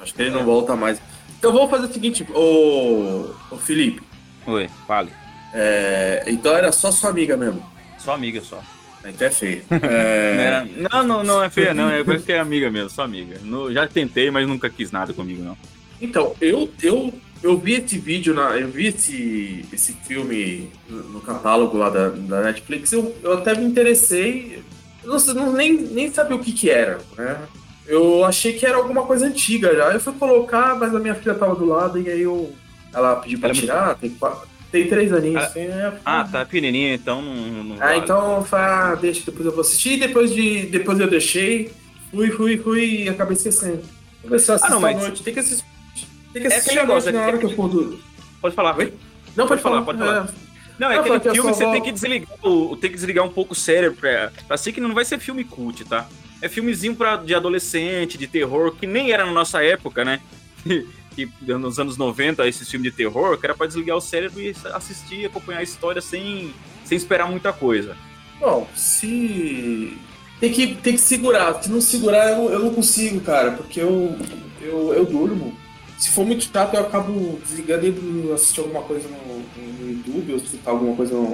acho 0.02 0.14
que 0.14 0.22
ele 0.22 0.32
não 0.32 0.46
volta 0.46 0.76
mais. 0.76 1.02
Então 1.38 1.52
vamos 1.52 1.70
fazer 1.70 1.88
o 1.88 1.94
seguinte, 1.94 2.26
ô, 2.34 3.34
ô 3.52 3.58
Felipe. 3.58 4.02
Oi, 4.48 4.70
fale. 4.88 5.12
é, 5.54 6.24
então 6.28 6.56
era 6.56 6.72
só 6.72 6.92
sua 6.92 7.10
amiga 7.10 7.36
mesmo. 7.36 7.64
Só 7.98 8.14
amiga 8.14 8.42
só. 8.42 8.62
Então 9.06 9.28
é 9.28 9.32
feio. 9.32 9.64
É, 9.72 10.66
não, 10.92 11.04
não, 11.04 11.24
não 11.24 11.44
é 11.44 11.50
feia, 11.50 11.74
não. 11.74 11.90
É 11.90 12.04
coisa 12.04 12.24
que 12.24 12.32
é 12.32 12.40
amiga 12.40 12.70
mesmo, 12.70 12.90
só 12.90 13.04
amiga. 13.04 13.38
No- 13.44 13.72
já 13.74 13.88
tentei, 13.88 14.30
mas 14.30 14.48
nunca 14.48 14.70
quis 14.70 14.92
nada 14.92 15.12
comigo, 15.14 15.44
não. 15.44 15.58
Então, 16.00 16.36
eu, 16.42 16.70
eu, 16.82 17.14
eu 17.44 17.58
vi 17.58 17.74
esse 17.74 17.98
vídeo, 17.98 18.34
na, 18.34 18.58
eu 18.58 18.68
vi 18.70 18.88
esse, 18.88 19.66
esse 19.72 19.94
filme 19.94 20.70
no 20.90 21.22
catálogo 21.22 21.78
lá 21.78 21.90
da, 21.90 22.10
da 22.10 22.42
Netflix, 22.42 22.92
eu, 22.92 23.16
eu 23.24 23.34
até 23.34 23.56
me 23.56 23.66
interessei, 23.66 24.64
eu 25.04 25.10
não, 25.12 25.34
não- 25.36 25.54
nem, 25.54 25.74
nem 25.82 26.12
sabia 26.12 26.36
o 26.36 26.40
que 26.40 26.52
que 26.52 26.70
era, 26.70 27.00
né? 27.18 27.38
Eu 27.88 28.24
achei 28.24 28.54
que 28.54 28.66
era 28.66 28.78
alguma 28.78 29.04
coisa 29.06 29.26
antiga 29.26 29.76
já. 29.76 29.92
Eu 29.92 30.00
fui 30.00 30.14
colocar, 30.14 30.76
mas 30.80 30.96
a 30.96 31.00
minha 31.00 31.16
filha 31.16 31.34
tava 31.36 31.56
do 31.56 31.66
lado 31.66 32.00
e 32.00 32.08
aí 32.10 32.22
eu, 32.22 32.54
ela 32.94 33.16
pediu 33.18 33.40
pra 33.40 33.50
Ela 33.50 33.58
tirar, 33.60 33.96
tem, 33.96 34.12
quatro- 34.12 34.48
tem 34.72 34.88
três 34.88 35.12
aninhos. 35.12 35.44
Ah, 35.44 35.48
tem- 35.48 35.68
é- 35.68 35.94
Ah, 36.06 36.24
tá 36.24 36.46
pequenininha, 36.46 36.94
então 36.94 37.22
não. 37.22 37.64
não 37.64 37.76
ah, 37.76 37.88
vale. 37.88 38.00
então 38.00 38.48
ah, 38.52 38.96
deixa, 39.00 39.24
depois 39.26 39.46
eu 39.46 39.52
vou 39.52 39.62
assistir. 39.62 40.00
Depois, 40.00 40.34
de, 40.34 40.66
depois 40.68 41.00
eu 41.00 41.10
deixei, 41.10 41.72
fui, 42.12 42.30
fui, 42.32 42.58
fui 42.58 43.04
e 43.04 43.10
acabei 43.10 43.36
esquecendo. 43.36 43.82
Comecei 44.22 44.54
a 44.54 44.56
assistir 44.56 44.72
Ah, 44.74 44.76
não, 44.76 44.78
à 44.88 44.92
mas- 44.94 44.98
noite, 45.02 45.24
tem 45.24 45.34
que 45.34 45.40
assistir. 45.40 45.66
Tem 46.34 46.42
que 46.42 46.48
É 46.48 46.56
assistir 46.56 46.76
noite 46.76 46.88
negócio, 46.88 47.12
na 47.12 47.22
é 47.24 47.28
hora 47.28 47.38
que- 47.38 47.46
eu 47.46 47.56
for 47.56 47.68
dormir. 47.70 48.00
Pode 48.42 48.56
falar, 48.56 48.78
Oi? 48.78 48.94
Não, 49.36 49.48
Pode 49.48 49.62
falar, 49.62 49.82
pode 49.84 49.98
falar. 49.98 50.30
Não, 50.80 50.90
é 50.92 50.98
aquele 50.98 51.20
filme 51.20 51.38
que 51.38 51.42
você 51.56 51.64
vou- 51.64 51.74
tem 51.74 51.82
que 51.84 51.92
desligar, 51.92 52.28
o, 52.44 52.76
tem 52.76 52.90
que 52.90 52.96
desligar 52.96 53.24
um 53.26 53.30
pouco 53.30 53.54
o 53.54 53.56
cérebro 53.56 53.98
pra, 54.00 54.32
pra 54.48 54.58
ser 54.58 54.72
que 54.72 54.82
não 54.82 54.94
vai 54.96 55.06
ser 55.06 55.20
filme 55.20 55.44
cult, 55.44 55.86
tá? 55.86 56.08
É 56.42 56.50
filmezinho 56.50 56.96
pra, 56.96 57.18
de 57.18 57.36
adolescente, 57.36 58.18
de 58.18 58.26
terror, 58.26 58.74
que 58.76 58.88
nem 58.88 59.12
era 59.12 59.24
na 59.26 59.32
nossa 59.32 59.64
época, 59.64 60.04
né? 60.04 60.20
que 61.28 61.54
nos 61.54 61.80
anos 61.80 61.98
90, 61.98 62.48
esses 62.48 62.70
filmes 62.70 62.92
de 62.92 62.98
terror, 62.98 63.38
que 63.38 63.46
era 63.46 63.56
pra 63.56 63.68
desligar 63.68 63.98
o 63.98 64.02
cérebro 64.02 64.42
e 64.42 64.56
assistir, 64.74 65.26
acompanhar 65.26 65.60
a 65.60 65.64
história 65.64 66.02
sem, 66.02 66.54
sem 66.84 66.98
esperar 66.98 67.30
muita 67.30 67.52
coisa. 67.54 67.96
Bom, 68.40 68.68
se. 68.76 69.98
Tem 70.40 70.52
que, 70.52 70.76
tem 70.76 70.94
que 70.94 71.02
segurar. 71.02 71.62
Se 71.62 71.70
não 71.70 71.80
segurar, 71.80 72.32
eu, 72.32 72.50
eu 72.50 72.60
não 72.60 72.74
consigo, 72.74 73.20
cara, 73.22 73.52
porque 73.52 73.80
eu, 73.80 74.16
eu, 74.62 74.94
eu 74.94 75.06
durmo. 75.06 75.56
Se 76.00 76.10
for 76.10 76.26
muito 76.26 76.44
chato, 76.46 76.74
eu 76.74 76.82
acabo 76.82 77.40
desligando 77.46 77.86
e 77.86 78.32
assistir 78.34 78.62
alguma 78.62 78.82
coisa 78.82 79.08
no, 79.08 79.38
no 79.84 79.92
YouTube, 79.92 80.32
ou 80.32 80.38
escutar 80.38 80.72
alguma 80.72 80.96
coisa 80.96 81.14
no, 81.14 81.30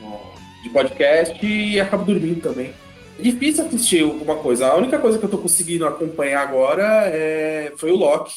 no- 0.00 0.32
de 0.62 0.70
podcast 0.70 1.44
e 1.44 1.80
acabo 1.80 2.04
dormindo 2.04 2.40
também. 2.40 2.72
É 3.18 3.22
difícil 3.22 3.66
assistir 3.66 4.04
alguma 4.04 4.36
coisa. 4.36 4.68
A 4.68 4.76
única 4.76 4.96
coisa 5.00 5.18
que 5.18 5.24
eu 5.24 5.28
tô 5.28 5.38
conseguindo 5.38 5.84
acompanhar 5.84 6.40
agora 6.42 6.84
é, 7.06 7.72
foi 7.76 7.90
o 7.90 7.96
Loki. 7.96 8.32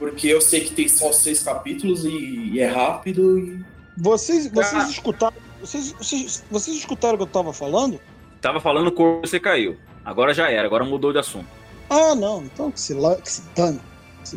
Porque 0.00 0.26
eu 0.26 0.40
sei 0.40 0.62
que 0.62 0.74
tem 0.74 0.88
só 0.88 1.12
seis 1.12 1.42
capítulos 1.44 2.04
e, 2.04 2.08
e 2.54 2.58
é 2.60 2.66
rápido 2.66 3.38
e 3.38 3.64
Vocês, 3.96 4.50
vocês 4.50 4.84
Ah. 4.84 4.88
escutaram. 4.90 5.36
Vocês, 5.60 5.92
vocês, 5.92 6.42
vocês 6.50 6.76
escutaram 6.76 7.14
o 7.14 7.18
que 7.18 7.22
eu 7.22 7.26
tava 7.28 7.52
falando? 7.52 8.00
Tava 8.40 8.58
falando 8.60 8.90
cor, 8.90 9.20
você 9.20 9.38
caiu. 9.38 9.76
Agora 10.04 10.32
já 10.34 10.50
era, 10.50 10.66
agora 10.66 10.84
mudou 10.84 11.12
de 11.12 11.18
assunto. 11.18 11.46
Ah, 11.88 12.14
não. 12.16 12.42
Então 12.42 12.70
que 12.72 12.80
se, 12.80 12.94
la- 12.94 13.16
que 13.16 13.30
se 13.30 13.42
dane. 13.54 13.78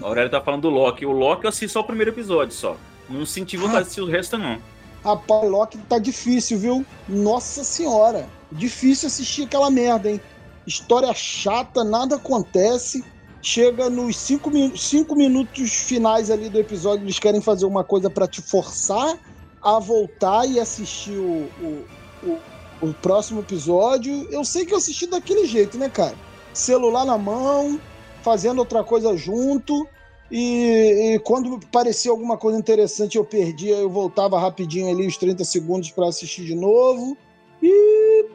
A 0.02 0.06
Aurélia 0.06 0.30
tá 0.30 0.42
falando 0.42 0.64
do 0.64 0.70
Loki. 0.70 1.06
O 1.06 1.12
Loki 1.12 1.46
eu 1.46 1.50
assisti 1.50 1.70
só 1.70 1.80
o 1.80 1.84
primeiro 1.86 2.12
episódio 2.12 2.54
só. 2.54 2.76
Não 3.10 3.26
senti 3.26 3.56
vontade 3.58 3.78
de 3.80 3.82
assistir 3.84 4.02
o 4.02 4.06
resto, 4.06 4.38
não. 4.38 4.58
Rapaz, 5.04 5.50
Loki 5.50 5.78
tá 5.90 5.98
difícil, 5.98 6.58
viu? 6.60 6.86
Nossa 7.08 7.64
senhora. 7.64 8.28
Difícil 8.52 9.08
assistir 9.08 9.44
aquela 9.44 9.70
merda, 9.72 10.12
hein? 10.12 10.20
História 10.68 11.14
chata, 11.14 11.84
nada 11.84 12.16
acontece. 12.16 13.04
Chega 13.46 13.90
nos 13.90 14.16
cinco, 14.16 14.50
cinco 14.78 15.16
minutos 15.18 15.74
finais 15.74 16.32
ali 16.32 16.48
do 16.48 16.58
episódio, 16.58 17.04
eles 17.04 17.20
querem 17.20 17.42
fazer 17.42 17.66
uma 17.66 17.84
coisa 17.84 18.10
pra 18.10 18.26
te 18.26 18.42
forçar 18.42 19.20
a 19.62 19.80
voltar 19.80 20.46
e 20.48 20.62
assistir 20.62 21.18
o, 21.18 21.50
o, 21.62 21.86
o, 22.24 22.40
o 22.82 22.94
próximo 22.94 23.42
episódio. 23.42 24.30
Eu 24.32 24.46
sei 24.46 24.66
que 24.66 24.74
eu 24.74 24.78
assisti 24.78 25.08
daquele 25.08 25.46
jeito, 25.46 25.78
né, 25.78 25.90
cara? 25.90 26.16
Celular 26.54 27.04
na 27.04 27.18
mão, 27.18 27.82
fazendo 28.22 28.60
outra 28.60 28.82
coisa 28.82 29.16
junto. 29.18 29.86
E, 30.32 31.16
e 31.16 31.20
quando 31.20 31.60
parecia 31.68 32.12
alguma 32.12 32.38
coisa 32.38 32.58
interessante, 32.58 33.18
eu 33.18 33.26
perdia, 33.26 33.76
eu 33.76 33.90
voltava 33.90 34.40
rapidinho 34.40 34.90
ali 34.90 35.06
os 35.06 35.18
30 35.18 35.44
segundos 35.44 35.92
para 35.92 36.08
assistir 36.08 36.46
de 36.46 36.56
novo. 36.56 37.18
E 37.62 38.26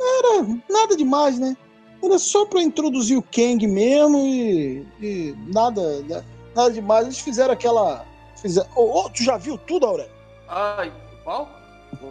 era 0.00 0.44
nada 0.68 0.96
demais, 0.96 1.38
né? 1.38 1.56
Era 2.02 2.18
só 2.18 2.46
para 2.46 2.62
introduzir 2.62 3.18
o 3.18 3.22
Kang 3.22 3.66
mesmo 3.66 4.18
e, 4.18 4.86
e 5.00 5.34
nada, 5.52 6.00
né? 6.02 6.24
nada 6.54 6.72
demais. 6.72 7.04
Eles 7.04 7.20
fizeram 7.20 7.52
aquela. 7.52 8.06
Fizeram... 8.36 8.68
Ô, 8.74 9.00
ô, 9.04 9.10
tu 9.10 9.22
já 9.22 9.36
viu 9.36 9.58
tudo, 9.58 9.86
Aurélio? 9.86 10.12
Ai, 10.48 10.92
qual? 11.22 11.48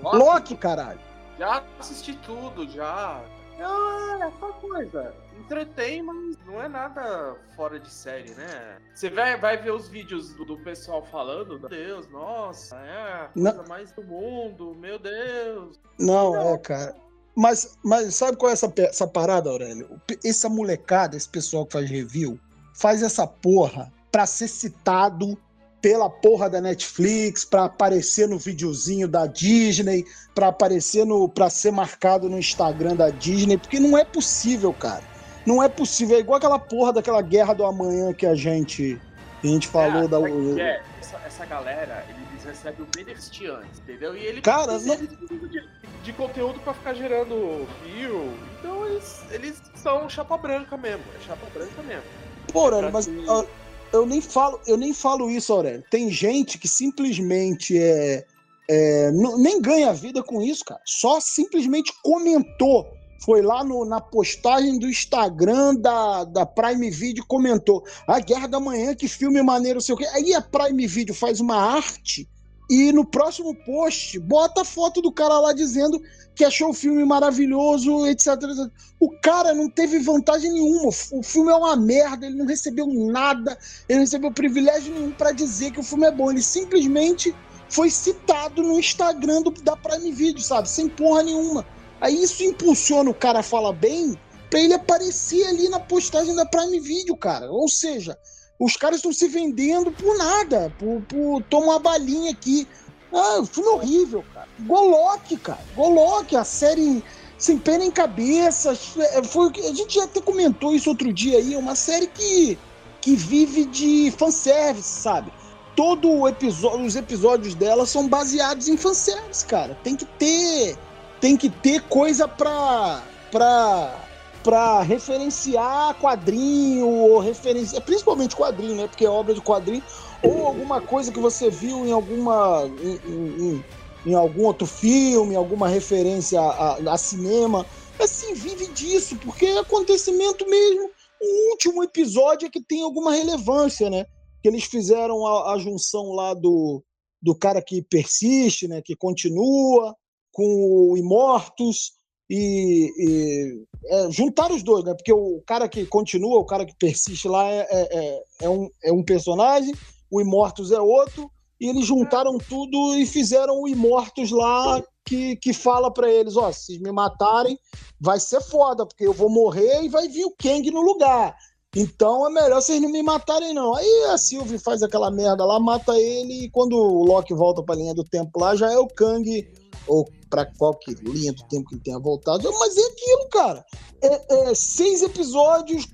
Loki, 0.03 0.55
caralho. 0.55 0.99
Já 1.37 1.63
assisti 1.79 2.13
tudo, 2.17 2.69
já. 2.69 3.21
É 3.57 4.23
aquela 4.23 4.53
coisa. 4.53 5.13
Entretém, 5.37 6.03
mas 6.03 6.37
não 6.45 6.61
é 6.61 6.67
nada 6.67 7.35
fora 7.55 7.79
de 7.79 7.89
série, 7.89 8.31
né? 8.31 8.77
Você 8.93 9.09
vai, 9.09 9.37
vai 9.37 9.57
ver 9.57 9.71
os 9.71 9.87
vídeos 9.87 10.33
do, 10.33 10.45
do 10.45 10.57
pessoal 10.57 11.01
falando, 11.01 11.59
meu 11.59 11.69
Deus, 11.69 12.09
nossa, 12.09 12.75
é 12.75 13.23
a 13.23 13.29
coisa 13.33 13.53
Não. 13.53 13.67
mais 13.67 13.91
do 13.93 14.03
mundo, 14.03 14.75
meu 14.75 14.99
Deus. 14.99 15.79
Não, 15.97 16.35
é, 16.53 16.57
cara. 16.57 16.95
Mas, 17.35 17.77
mas 17.83 18.15
sabe 18.15 18.37
qual 18.37 18.49
é 18.49 18.53
essa, 18.53 18.71
essa 18.77 19.07
parada, 19.07 19.49
Aurélio? 19.49 20.01
Essa 20.25 20.49
molecada, 20.49 21.15
esse 21.15 21.29
pessoal 21.29 21.65
que 21.65 21.73
faz 21.73 21.89
review, 21.89 22.39
faz 22.73 23.01
essa 23.01 23.25
porra 23.25 23.91
pra 24.11 24.25
ser 24.25 24.47
citado 24.47 25.37
pela 25.81 26.09
porra 26.09 26.49
da 26.49 26.59
Netflix, 26.59 27.45
pra 27.45 27.65
aparecer 27.65 28.27
no 28.27 28.37
videozinho 28.37 29.07
da 29.07 29.25
Disney, 29.25 30.05
pra 30.35 30.47
aparecer 30.49 31.05
no. 31.05 31.29
pra 31.29 31.49
ser 31.49 31.71
marcado 31.71 32.29
no 32.29 32.37
Instagram 32.37 32.95
da 32.95 33.09
Disney, 33.09 33.57
porque 33.57 33.79
não 33.79 33.97
é 33.97 34.03
possível, 34.03 34.73
cara. 34.73 35.03
Não 35.45 35.63
é 35.63 35.69
possível. 35.69 36.17
É 36.17 36.19
igual 36.19 36.37
aquela 36.37 36.59
porra 36.59 36.93
daquela 36.93 37.21
guerra 37.21 37.53
do 37.53 37.65
amanhã 37.65 38.13
que 38.13 38.25
a 38.25 38.35
gente. 38.35 38.99
que 39.41 39.47
a 39.47 39.51
gente 39.51 39.67
falou 39.67 40.03
É, 40.03 40.07
da. 40.07 40.17
é? 40.61 40.81
essa, 40.99 41.17
essa 41.25 41.45
galera, 41.45 42.05
eles 42.09 42.28
recebem 42.49 42.81
o 42.85 42.87
benefício 42.95 43.55
antes, 43.55 43.79
entendeu? 43.79 44.15
E 44.15 44.19
ele 44.25 44.41
Cara, 44.41 44.73
eles, 44.73 44.85
não- 44.85 44.93
eles 44.95 45.09
de, 45.49 45.63
de 46.03 46.13
conteúdo 46.13 46.59
pra 46.59 46.73
ficar 46.73 46.93
gerando 46.93 47.67
view. 47.85 48.33
Então 48.59 48.85
eles, 48.85 49.21
eles 49.31 49.61
são 49.75 50.09
chapa 50.09 50.37
branca 50.37 50.75
mesmo. 50.77 51.03
É 51.19 51.25
chapa 51.25 51.45
branca 51.53 51.81
mesmo. 51.83 52.03
Pô, 52.51 52.61
Aurélio, 52.61 52.89
Pra 52.89 52.91
mas 52.91 53.05
que- 53.07 53.49
eu 53.91 54.05
nem 54.05 54.21
falo, 54.21 54.59
eu 54.67 54.77
nem 54.77 54.93
falo 54.93 55.29
isso, 55.29 55.51
Aurélio. 55.53 55.83
Tem 55.89 56.11
gente 56.11 56.57
que 56.57 56.67
simplesmente 56.67 57.77
é, 57.77 58.25
é, 58.69 59.11
não- 59.11 59.37
nem 59.37 59.61
ganha 59.61 59.93
vida 59.93 60.21
com 60.23 60.41
isso, 60.41 60.63
cara. 60.65 60.81
Só 60.85 61.19
simplesmente 61.19 61.93
comentou. 62.03 62.87
Foi 63.25 63.41
lá 63.41 63.63
no- 63.65 63.83
na 63.83 63.99
postagem 63.99 64.79
do 64.79 64.87
Instagram 64.87 65.75
da, 65.75 66.23
da 66.23 66.45
Prime 66.45 66.89
Video 66.89 67.21
e 67.21 67.27
comentou. 67.27 67.83
A 68.07 68.17
Guerra 68.19 68.47
da 68.47 68.59
Manhã, 68.61 68.95
que 68.95 69.09
filme 69.09 69.41
maneiro, 69.43 69.81
sei 69.81 69.93
o 69.93 69.97
quê. 69.97 70.05
Aí 70.13 70.33
a 70.33 70.41
Prime 70.41 70.87
Video 70.87 71.13
faz 71.13 71.39
uma 71.41 71.57
arte 71.57 72.29
e 72.69 72.91
no 72.91 73.03
próximo 73.03 73.55
post 73.65 74.19
bota 74.19 74.61
a 74.61 74.65
foto 74.65 75.01
do 75.01 75.11
cara 75.11 75.39
lá 75.39 75.53
dizendo 75.53 75.99
que 76.35 76.45
achou 76.45 76.69
o 76.69 76.73
filme 76.73 77.03
maravilhoso, 77.03 78.05
etc. 78.05 78.27
etc. 78.27 78.71
O 78.99 79.09
cara 79.21 79.53
não 79.53 79.69
teve 79.69 79.99
vantagem 79.99 80.51
nenhuma. 80.51 80.89
O 81.11 81.23
filme 81.23 81.51
é 81.51 81.55
uma 81.55 81.75
merda, 81.75 82.27
ele 82.27 82.35
não 82.35 82.45
recebeu 82.45 82.85
nada, 82.87 83.57
ele 83.87 83.97
não 83.97 84.05
recebeu 84.05 84.31
privilégio 84.31 84.93
nenhum 84.93 85.11
pra 85.11 85.31
dizer 85.31 85.71
que 85.71 85.79
o 85.79 85.83
filme 85.83 86.05
é 86.05 86.11
bom. 86.11 86.29
Ele 86.29 86.41
simplesmente 86.41 87.35
foi 87.69 87.89
citado 87.89 88.61
no 88.61 88.79
Instagram 88.79 89.41
do, 89.41 89.51
da 89.51 89.75
Prime 89.75 90.11
Video, 90.11 90.41
sabe? 90.41 90.69
Sem 90.69 90.87
porra 90.87 91.23
nenhuma. 91.23 91.65
Aí 91.99 92.21
isso 92.23 92.43
impulsiona 92.43 93.09
o 93.09 93.15
cara 93.15 93.39
a 93.39 93.43
falar 93.43 93.73
bem 93.73 94.17
pra 94.49 94.59
ele 94.59 94.73
aparecer 94.73 95.45
ali 95.47 95.69
na 95.69 95.79
postagem 95.79 96.35
da 96.35 96.45
Prime 96.45 96.79
Video, 96.79 97.17
cara. 97.17 97.51
Ou 97.51 97.67
seja, 97.67 98.17
os 98.59 98.75
caras 98.75 98.97
estão 98.97 99.13
se 99.13 99.27
vendendo 99.29 99.89
por 99.91 100.17
nada, 100.17 100.73
por, 100.77 101.01
por 101.03 101.41
toma 101.43 101.67
uma 101.67 101.79
balinha 101.79 102.31
aqui. 102.31 102.67
Ah, 103.13 103.41
filme 103.45 103.69
é 103.69 103.73
horrível, 103.73 104.23
cara. 104.33 104.47
Goloque, 104.59 105.37
cara. 105.37 105.63
Goloque, 105.75 106.35
a 106.35 106.43
série 106.43 107.01
sem 107.37 107.57
pena 107.57 107.85
em 107.85 107.89
cabeça. 107.89 108.77
É, 108.97 109.23
Foi, 109.23 109.49
a 109.57 109.73
gente 109.73 109.99
até 109.99 110.21
comentou 110.21 110.75
isso 110.75 110.89
outro 110.89 111.11
dia 111.11 111.37
aí. 111.37 111.53
É 111.53 111.57
uma 111.57 111.75
série 111.75 112.07
que, 112.07 112.59
que 113.01 113.15
vive 113.15 113.65
de 113.65 114.13
fanservice, 114.17 115.01
sabe? 115.01 115.31
Todo 115.75 116.27
episódio, 116.27 116.85
os 116.85 116.97
episódios 116.97 117.55
dela 117.55 117.85
são 117.85 118.07
baseados 118.07 118.67
em 118.67 118.75
fanservice, 118.75 119.45
cara. 119.45 119.77
Tem 119.81 119.95
que 119.95 120.05
ter, 120.05 120.77
tem 121.21 121.37
que 121.37 121.49
ter 121.49 121.81
coisa 121.83 122.27
pra, 122.27 123.01
pra, 123.31 123.95
pra 124.43 124.81
referenciar 124.81 125.97
quadrinho 125.99 126.87
ou 126.87 127.19
referenciar, 127.19 127.81
principalmente 127.83 128.35
quadrinho, 128.35 128.75
né? 128.75 128.87
Porque 128.87 129.05
é 129.05 129.09
obra 129.09 129.33
de 129.33 129.41
quadrinho 129.41 129.83
ou 130.23 130.45
alguma 130.47 130.81
coisa 130.81 131.11
que 131.11 131.19
você 131.19 131.49
viu 131.49 131.85
em 131.85 131.91
alguma 131.91 132.65
em- 132.81 132.99
em- 133.05 133.63
em 134.05 134.13
algum 134.13 134.45
outro 134.45 134.65
filme, 134.65 135.35
alguma 135.35 135.67
referência 135.67 136.39
a, 136.39 136.73
a- 136.75 136.93
a 136.93 136.97
cinema. 136.97 137.65
Assim, 137.99 138.33
vive 138.33 138.71
disso, 138.73 139.17
porque 139.19 139.45
é 139.45 139.59
acontecimento 139.59 140.47
mesmo. 140.49 140.89
O 141.21 141.51
último 141.51 141.83
episódio 141.83 142.45
é 142.47 142.49
que 142.49 142.61
tem 142.61 142.81
alguma 142.81 143.11
relevância, 143.11 143.89
né? 143.89 144.05
Que 144.41 144.47
eles 144.47 144.63
fizeram 144.63 145.27
a, 145.27 145.53
a 145.53 145.57
junção 145.59 146.13
lá 146.13 146.33
do, 146.33 146.81
do 147.21 147.35
cara 147.35 147.61
que 147.61 147.81
persiste, 147.81 148.69
né? 148.69 148.81
Que 148.81 148.95
continua, 148.95 149.93
com 150.31 150.91
o 150.91 150.97
Imortus, 150.97 151.91
e, 152.29 152.91
e, 152.97 153.63
é, 153.85 154.11
juntaram 154.11 154.55
os 154.55 154.63
dois, 154.63 154.83
né? 154.85 154.93
Porque 154.93 155.11
o 155.11 155.41
cara 155.47 155.67
que 155.67 155.85
continua, 155.85 156.37
o 156.39 156.45
cara 156.45 156.65
que 156.65 156.75
persiste 156.75 157.27
lá 157.27 157.47
é, 157.49 157.67
é, 157.69 157.97
é- 157.97 158.23
é 158.43 158.49
um, 158.49 158.69
é 158.83 158.93
um 158.93 159.03
personagem, 159.03 159.73
o 160.11 160.21
Imortus 160.21 160.71
é 160.71 160.79
outro, 160.79 161.29
e 161.59 161.67
eles 161.67 161.85
juntaram 161.85 162.37
tudo 162.37 162.95
e 162.95 163.05
fizeram 163.05 163.61
o 163.61 163.67
Imortus 163.67 164.31
lá 164.31 164.81
que, 165.05 165.35
que 165.37 165.53
fala 165.53 165.91
pra 165.91 166.09
eles, 166.09 166.37
ó, 166.37 166.51
se 166.51 166.65
vocês 166.67 166.79
me 166.81 166.91
matarem, 166.91 167.57
vai 167.99 168.19
ser 168.19 168.41
foda, 168.41 168.85
porque 168.85 169.05
eu 169.07 169.13
vou 169.13 169.29
morrer 169.29 169.83
e 169.83 169.89
vai 169.89 170.07
vir 170.07 170.25
o 170.25 170.35
Kang 170.37 170.69
no 170.71 170.81
lugar. 170.81 171.35
Então 171.75 172.25
é 172.27 172.31
melhor 172.31 172.61
vocês 172.61 172.81
não 172.81 172.89
me 172.89 173.03
matarem, 173.03 173.53
não. 173.53 173.75
Aí 173.75 174.03
a 174.11 174.17
Sylvie 174.17 174.57
faz 174.57 174.81
aquela 174.81 175.11
merda 175.11 175.45
lá, 175.45 175.59
mata 175.59 175.99
ele, 175.99 176.45
e 176.45 176.49
quando 176.49 176.73
o 176.73 177.03
Loki 177.03 177.33
volta 177.33 177.61
pra 177.61 177.75
linha 177.75 177.93
do 177.93 178.03
tempo 178.03 178.39
lá, 178.39 178.55
já 178.55 178.71
é 178.71 178.77
o 178.77 178.87
Kang, 178.87 179.47
ou 179.87 180.07
pra 180.29 180.45
qualquer 180.45 180.95
linha 181.01 181.33
do 181.33 181.43
tempo 181.47 181.69
que 181.69 181.75
ele 181.75 181.83
tenha 181.83 181.99
voltado. 181.99 182.51
Mas 182.59 182.77
é 182.77 182.81
aquilo, 182.81 183.29
cara. 183.29 183.65
É, 184.01 184.49
é 184.49 184.55
seis 184.55 185.01
episódios, 185.01 185.87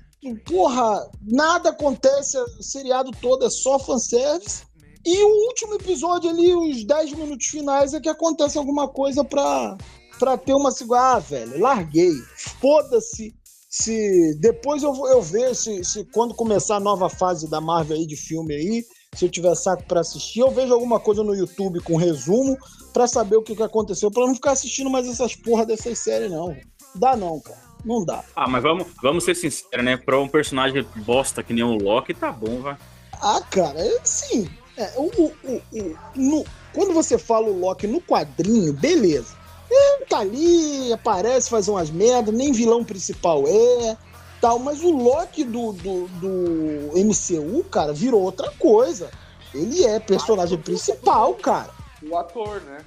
porra, 0.46 1.08
nada 1.22 1.70
acontece, 1.70 2.38
o 2.38 2.62
seriado 2.62 3.10
todo 3.20 3.44
é 3.44 3.50
só 3.50 3.78
fanservice. 3.78 4.64
E 5.04 5.22
o 5.22 5.46
último 5.46 5.74
episódio 5.74 6.28
ali, 6.28 6.52
os 6.52 6.84
10 6.84 7.12
minutos 7.12 7.46
finais, 7.46 7.94
é 7.94 8.00
que 8.00 8.08
acontece 8.08 8.58
alguma 8.58 8.88
coisa 8.88 9.22
pra, 9.22 9.76
pra 10.18 10.36
ter 10.36 10.52
uma. 10.52 10.70
Ah, 10.92 11.20
velho, 11.20 11.60
larguei. 11.60 12.12
Foda-se. 12.60 13.32
Se 13.70 14.34
depois 14.40 14.82
eu, 14.82 14.92
eu 15.06 15.22
ver 15.22 15.54
se, 15.54 15.84
se 15.84 16.04
quando 16.06 16.34
começar 16.34 16.76
a 16.76 16.80
nova 16.80 17.08
fase 17.08 17.48
da 17.48 17.60
Marvel 17.60 17.96
aí 17.96 18.06
de 18.06 18.16
filme 18.16 18.54
aí, 18.54 18.84
se 19.16 19.24
eu 19.24 19.30
tiver 19.30 19.54
saco 19.54 19.82
pra 19.84 20.00
assistir, 20.00 20.40
eu 20.40 20.50
vejo 20.50 20.72
alguma 20.74 21.00
coisa 21.00 21.22
no 21.24 21.34
YouTube 21.34 21.80
com 21.80 21.96
resumo 21.96 22.56
pra 22.92 23.06
saber 23.06 23.36
o 23.36 23.42
que, 23.42 23.56
que 23.56 23.62
aconteceu, 23.62 24.10
pra 24.10 24.26
não 24.26 24.34
ficar 24.34 24.52
assistindo 24.52 24.90
mais 24.90 25.06
essas 25.08 25.34
porra 25.34 25.64
dessas 25.66 25.98
séries, 25.98 26.30
não. 26.30 26.56
Dá 26.94 27.16
não, 27.16 27.40
cara. 27.40 27.58
Não 27.84 28.04
dá. 28.04 28.24
Ah, 28.34 28.48
mas 28.48 28.62
vamos, 28.62 28.86
vamos 29.02 29.24
ser 29.24 29.34
sinceros, 29.36 29.84
né? 29.84 29.96
Pra 29.96 30.18
um 30.18 30.28
personagem 30.28 30.84
bosta 30.96 31.42
que 31.42 31.52
nem 31.52 31.62
o 31.62 31.76
Loki, 31.76 32.12
tá 32.14 32.32
bom, 32.32 32.60
vai. 32.60 32.76
Ah, 33.20 33.40
cara, 33.50 33.78
é 33.78 33.98
assim. 33.98 34.48
é, 34.76 34.92
o, 34.96 35.04
o- 35.22 35.32
o- 35.44 35.62
o- 35.72 35.96
no- 36.16 36.44
quando 36.74 36.92
você 36.92 37.16
fala 37.16 37.46
o 37.48 37.58
Loki 37.58 37.86
no 37.86 38.00
quadrinho, 38.00 38.72
beleza. 38.72 39.34
Ele 39.70 40.04
tá 40.06 40.18
ali, 40.18 40.92
aparece, 40.92 41.48
faz 41.50 41.66
umas 41.68 41.90
merdas, 41.90 42.34
nem 42.34 42.52
vilão 42.52 42.84
principal 42.84 43.44
é, 43.46 43.96
tal. 44.40 44.58
Mas 44.58 44.82
o 44.82 44.90
Loki 44.90 45.44
do, 45.44 45.72
do, 45.72 46.06
do 46.08 46.92
MCU, 46.96 47.64
cara, 47.64 47.92
virou 47.92 48.22
outra 48.22 48.50
coisa. 48.58 49.10
Ele 49.54 49.84
é 49.84 49.98
personagem 50.00 50.58
principal, 50.58 51.34
cara. 51.34 51.70
O 52.08 52.16
ator, 52.16 52.60
né? 52.62 52.78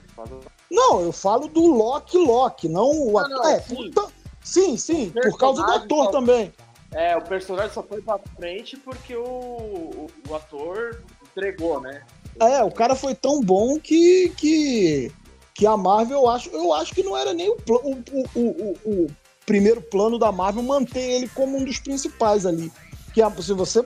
Não, 0.70 1.01
eu 1.01 1.12
falo 1.12 1.48
do 1.48 1.65
Loki 1.65 2.18
Loki, 2.18 2.70
não 2.70 2.89
o 3.12 3.18
ator. 3.18 3.29
não, 3.38 3.48
é, 3.50 3.60
sim. 3.62 3.89
por- 3.91 4.12
sim, 4.44 4.77
sim, 4.77 5.10
por 5.10 5.38
causa 5.38 5.63
do 5.63 5.72
ator 5.72 6.06
só- 6.06 6.12
também. 6.12 6.53
É, 6.91 7.15
o 7.18 7.22
personagem 7.22 7.72
só 7.74 7.84
foi 7.84 8.01
pra 8.01 8.20
frente 8.36 8.75
porque 8.77 9.15
o, 9.15 9.24
o, 9.24 10.08
o 10.29 10.36
ator 10.36 11.03
entregou, 11.24 11.79
né? 11.82 12.03
É, 12.39 12.63
o 12.63 12.72
cara 12.72 12.96
foi 12.96 13.13
tão 13.13 13.41
bom 13.41 13.79
que, 13.79 14.29
que, 14.38 15.12
que 15.53 15.68
a 15.68 15.75
Marvel, 15.75 16.20
eu 16.22 16.29
acho, 16.29 16.50
eu 16.51 16.74
acho 16.74 16.94
que 16.96 17.03
não 17.03 17.15
era 17.18 17.34
nem 17.34 17.50
o, 17.50 17.58
o, 17.68 18.03
o- 18.36 18.77
o 18.86 19.08
primeiro 19.50 19.82
plano 19.82 20.20
da 20.20 20.32
Marvel 20.32 20.62
manter 20.62 21.00
ele 21.00 21.27
como 21.29 21.58
um 21.58 21.65
dos 21.65 21.79
principais 21.79 22.46
ali. 22.46 22.72
Que 23.15 23.20
a- 23.20 23.32
se 23.41 23.51
você 23.53 23.82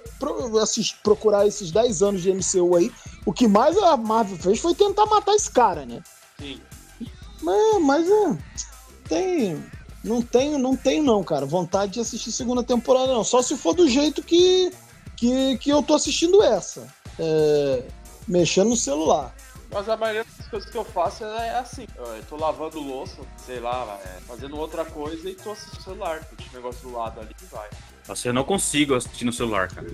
procurar 1.01 1.47
esses 1.47 1.71
10 1.71 2.03
anos 2.03 2.21
de 2.21 2.29
MCU 2.29 2.75
aí, 2.75 2.91
o 3.25 3.31
que 3.31 3.47
mais 3.47 3.77
a 3.77 3.95
Marvel 3.95 4.37
fez 4.37 4.59
foi 4.59 4.75
tentar 4.75 5.05
matar 5.05 5.33
esse 5.33 5.49
cara, 5.49 5.85
né? 5.85 6.03
Sim. 6.37 6.59
Mas, 7.41 7.81
mas 7.81 8.09
é, 8.09 8.37
tem, 9.07 9.63
não 10.03 10.21
tenho, 10.21 10.57
não 10.59 10.75
tenho 10.75 11.01
não, 11.01 11.23
cara, 11.23 11.45
vontade 11.45 11.93
de 11.93 11.99
assistir 12.01 12.33
segunda 12.33 12.61
temporada 12.61 13.07
não. 13.13 13.23
Só 13.23 13.41
se 13.41 13.55
for 13.55 13.73
do 13.73 13.87
jeito 13.87 14.21
que, 14.21 14.69
que, 15.15 15.57
que 15.59 15.69
eu 15.69 15.81
tô 15.81 15.93
assistindo 15.93 16.43
essa. 16.43 16.85
É, 17.17 17.83
mexendo 18.27 18.69
no 18.71 18.77
celular. 18.77 19.33
Mas 19.71 19.87
a 19.87 19.95
maioria 19.95 20.25
coisas 20.53 20.69
que 20.69 20.77
eu 20.77 20.85
faço 20.85 21.23
é 21.23 21.57
assim. 21.57 21.87
Eu 21.97 22.23
tô 22.29 22.35
lavando 22.35 22.79
louça, 22.79 23.17
sei 23.43 23.59
lá, 23.59 23.99
é, 24.03 24.19
fazendo 24.21 24.55
outra 24.55 24.85
coisa 24.85 25.27
e 25.27 25.33
tô 25.33 25.51
assistindo 25.51 25.79
o 25.79 25.83
celular. 25.83 26.19
Tem 26.19 26.45
esse 26.45 26.55
negócio 26.55 26.87
do 26.87 26.95
lado 26.95 27.19
ali 27.19 27.33
que 27.33 27.45
vai. 27.45 27.67
Nossa, 28.07 28.27
eu 28.27 28.33
não 28.33 28.43
consigo 28.43 28.93
assistir 28.93 29.25
no 29.25 29.33
celular, 29.33 29.67
cara. 29.67 29.87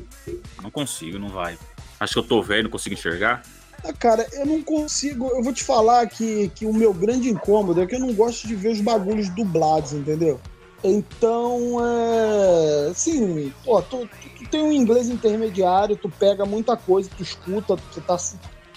Não 0.61 0.69
consigo, 0.69 1.17
não 1.17 1.29
vai. 1.29 1.57
Acho 1.97 2.13
que 2.13 2.19
eu 2.19 2.23
tô 2.23 2.43
velho, 2.43 2.63
não 2.63 2.69
consigo 2.71 2.93
enxergar. 2.93 3.41
Ah, 3.85 3.93
cara, 3.93 4.27
eu 4.33 4.45
não 4.45 4.61
consigo. 4.61 5.29
Eu 5.29 5.41
vou 5.41 5.53
te 5.53 5.63
falar 5.63 6.07
que, 6.07 6.49
que 6.49 6.65
o 6.65 6.73
meu 6.73 6.93
grande 6.93 7.29
incômodo 7.29 7.81
é 7.81 7.87
que 7.87 7.95
eu 7.95 7.99
não 7.99 8.13
gosto 8.13 8.45
de 8.45 8.55
ver 8.55 8.73
os 8.73 8.81
bagulhos 8.81 9.29
dublados, 9.29 9.93
entendeu? 9.93 10.41
Então, 10.83 11.77
é. 11.85 12.93
Sim, 12.93 13.53
pô, 13.63 13.81
tu, 13.81 14.09
tu, 14.21 14.29
tu 14.37 14.49
tem 14.49 14.61
um 14.61 14.73
inglês 14.73 15.07
intermediário, 15.07 15.95
tu 15.95 16.09
pega 16.09 16.45
muita 16.45 16.75
coisa, 16.75 17.09
tu 17.15 17.23
escuta, 17.23 17.77
tu 17.93 18.01
tá 18.01 18.17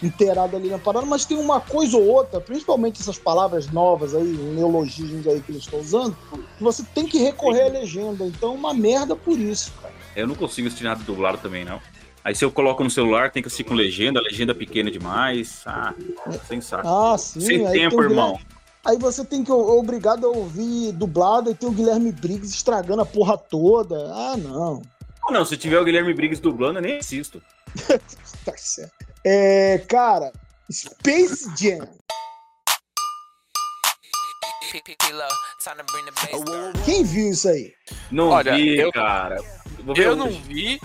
inteirado 0.02 0.56
ali 0.56 0.68
na 0.68 0.78
parada, 0.78 1.06
mas 1.06 1.24
tem 1.24 1.36
uma 1.36 1.60
coisa 1.60 1.96
ou 1.96 2.06
outra, 2.06 2.40
principalmente 2.40 3.00
essas 3.00 3.18
palavras 3.18 3.70
novas 3.70 4.14
aí, 4.14 4.24
neologismos 4.24 5.26
aí 5.26 5.40
que 5.40 5.52
eles 5.52 5.62
estão 5.62 5.80
usando, 5.80 6.16
que 6.56 6.62
você 6.62 6.82
tem 6.94 7.06
que 7.06 7.18
recorrer 7.18 7.62
à 7.62 7.68
legenda. 7.68 8.24
Então, 8.26 8.54
uma 8.54 8.74
merda 8.74 9.14
por 9.14 9.38
isso, 9.38 9.72
cara. 9.80 9.94
Eu 10.14 10.26
não 10.26 10.34
consigo 10.34 10.66
assistir 10.66 10.84
nada 10.84 11.02
dublado 11.04 11.38
também, 11.38 11.64
não. 11.64 11.80
Aí 12.24 12.34
se 12.34 12.44
eu 12.44 12.52
coloco 12.52 12.84
no 12.84 12.90
celular, 12.90 13.30
tem 13.30 13.42
que 13.42 13.48
assistir 13.48 13.64
com 13.64 13.74
legenda, 13.74 14.20
a 14.20 14.22
legenda 14.22 14.54
pequena 14.54 14.90
demais. 14.90 15.62
Ah, 15.66 15.92
sem 16.46 16.60
saco. 16.60 16.86
Ah, 16.86 17.18
sim. 17.18 17.40
sem 17.40 17.70
tempo, 17.70 17.96
tem 17.96 18.04
irmão. 18.04 18.38
Aí 18.84 18.96
você 18.96 19.24
tem 19.24 19.44
que 19.44 19.50
obrigado 19.50 20.26
a 20.26 20.30
ouvir 20.30 20.92
dublado 20.92 21.50
e 21.50 21.54
tem 21.54 21.68
o 21.68 21.72
Guilherme 21.72 22.12
Briggs 22.12 22.54
estragando 22.54 23.02
a 23.02 23.06
porra 23.06 23.36
toda. 23.38 23.96
Ah, 24.12 24.36
não. 24.36 24.82
Não, 25.30 25.44
se 25.44 25.56
tiver 25.56 25.78
o 25.80 25.84
Guilherme 25.84 26.12
Briggs 26.12 26.40
dublando, 26.40 26.78
eu 26.78 26.82
nem 26.82 26.98
assisto. 26.98 27.42
Tá 28.44 28.56
certo. 28.56 29.11
É, 29.24 29.78
cara, 29.88 30.32
Space 30.70 31.48
Jam. 31.56 31.86
Quem 36.84 37.04
viu 37.04 37.30
isso 37.30 37.48
aí? 37.48 37.72
Não 38.10 38.30
Olha, 38.30 38.54
vi, 38.54 38.78
eu- 38.78 38.92
cara. 38.92 39.36
Vou 39.84 39.94
ver 39.94 40.06
Eu 40.06 40.16
não 40.16 40.30
vi. 40.30 40.80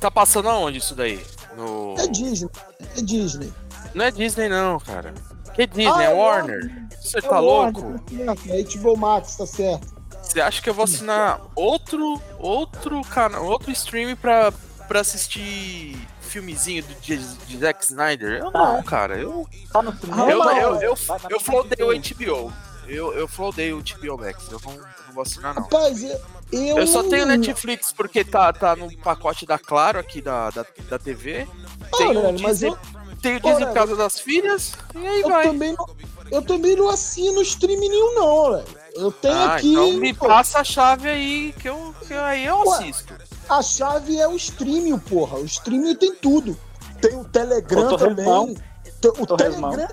Tá 0.00 0.10
passando 0.10 0.48
aonde 0.48 0.78
isso 0.78 0.94
daí? 0.94 1.24
No... 1.56 1.94
É 1.98 2.06
Disney. 2.06 2.50
É 2.96 3.00
Disney. 3.00 3.52
Não 3.94 4.04
é 4.04 4.10
Disney, 4.10 4.48
não, 4.48 4.78
cara. 4.78 5.14
Que 5.54 5.66
Disney? 5.66 5.86
Ah, 5.86 6.02
é 6.02 6.06
é 6.06 6.14
Warner? 6.14 6.88
Você 7.00 7.18
É 7.18 7.22
tá 7.22 7.40
Warner, 7.40 7.82
louco? 7.82 7.98
tá. 8.00 8.54
É 8.54 8.62
HBO 8.62 8.96
Max, 8.96 9.36
tá 9.36 9.46
certo. 9.46 9.94
Você 10.22 10.40
acha 10.40 10.60
que 10.62 10.68
eu 10.68 10.74
vou 10.74 10.84
assinar 10.84 11.40
outro 11.54 12.20
outro 12.38 13.00
canal, 13.02 13.44
outro 13.44 13.70
stream 13.70 14.16
pra, 14.16 14.52
pra 14.88 15.00
assistir 15.00 15.96
filmezinho 16.34 16.82
do, 16.82 16.94
de, 17.00 17.16
de 17.16 17.58
Zack 17.58 17.84
Snyder? 17.84 18.40
Eu 18.40 18.50
não, 18.50 18.82
cara. 18.82 19.16
Eu, 19.16 19.48
Tá 19.72 19.82
no 19.82 19.90
Ah, 19.90 19.96
cinema. 20.00 20.30
eu, 20.30 20.42
eu, 20.42 20.80
eu, 20.80 20.94
eu 21.30 21.40
flodei 21.40 21.84
o. 21.84 21.92
HBO. 21.92 22.52
Eu, 22.86 23.12
eu 23.14 23.28
flodei 23.28 23.72
o 23.72 23.82
HBO 23.82 24.18
Max. 24.18 24.50
Eu 24.50 24.60
não, 24.64 24.72
não 24.74 25.14
vou 25.14 25.22
assinar, 25.22 25.54
não. 25.54 25.62
Rapaz, 25.62 26.02
eu. 26.02 26.18
Eu, 26.52 26.86
só 26.86 27.02
tenho 27.02 27.26
Netflix 27.26 27.92
porque 27.92 28.24
tá, 28.24 28.52
tá 28.52 28.76
no 28.76 28.94
pacote 28.98 29.46
da 29.46 29.58
Claro 29.58 29.98
aqui 29.98 30.20
da, 30.20 30.50
da, 30.50 30.66
da 30.88 30.98
TV. 30.98 31.48
Tem 31.96 32.08
Olha, 32.08 32.20
o 32.20 32.40
mas 32.40 32.62
eu, 32.62 32.76
tem 33.24 33.36
o 33.36 33.40
Disney 33.40 33.54
Olha, 33.56 33.66
por 33.68 33.74
causa 33.74 33.96
das 33.96 34.20
filhas. 34.20 34.72
E 34.94 35.06
aí 35.06 35.20
eu 35.22 35.28
vai. 35.28 35.46
também 35.46 35.72
não. 35.72 35.86
Eu 36.30 36.42
também 36.42 36.76
não 36.76 36.88
assino 36.88 37.40
stream 37.42 37.80
nenhum, 37.80 38.14
não, 38.14 38.52
velho. 38.52 38.64
Eu 38.94 39.10
tenho 39.12 39.34
Ah, 39.34 39.54
aqui. 39.56 39.72
então 39.72 39.92
me 39.94 40.12
pô, 40.14 40.26
passa 40.26 40.60
a 40.60 40.64
chave 40.64 41.08
aí 41.08 41.54
que, 41.58 41.68
eu, 41.68 41.94
que 42.06 42.14
aí 42.14 42.44
eu 42.46 42.58
Ué, 42.66 42.78
assisto. 42.78 43.14
A 43.48 43.62
chave 43.62 44.18
é 44.18 44.28
o 44.28 44.36
streaming, 44.36 44.98
porra. 44.98 45.38
O 45.38 45.44
streaming 45.44 45.94
tem 45.96 46.14
tudo. 46.14 46.56
Tem 47.00 47.14
o 47.18 47.24
Telegram 47.24 47.96
também. 47.96 48.54
Tem 49.00 49.10
o. 49.18 49.26
Telegram. 49.36 49.88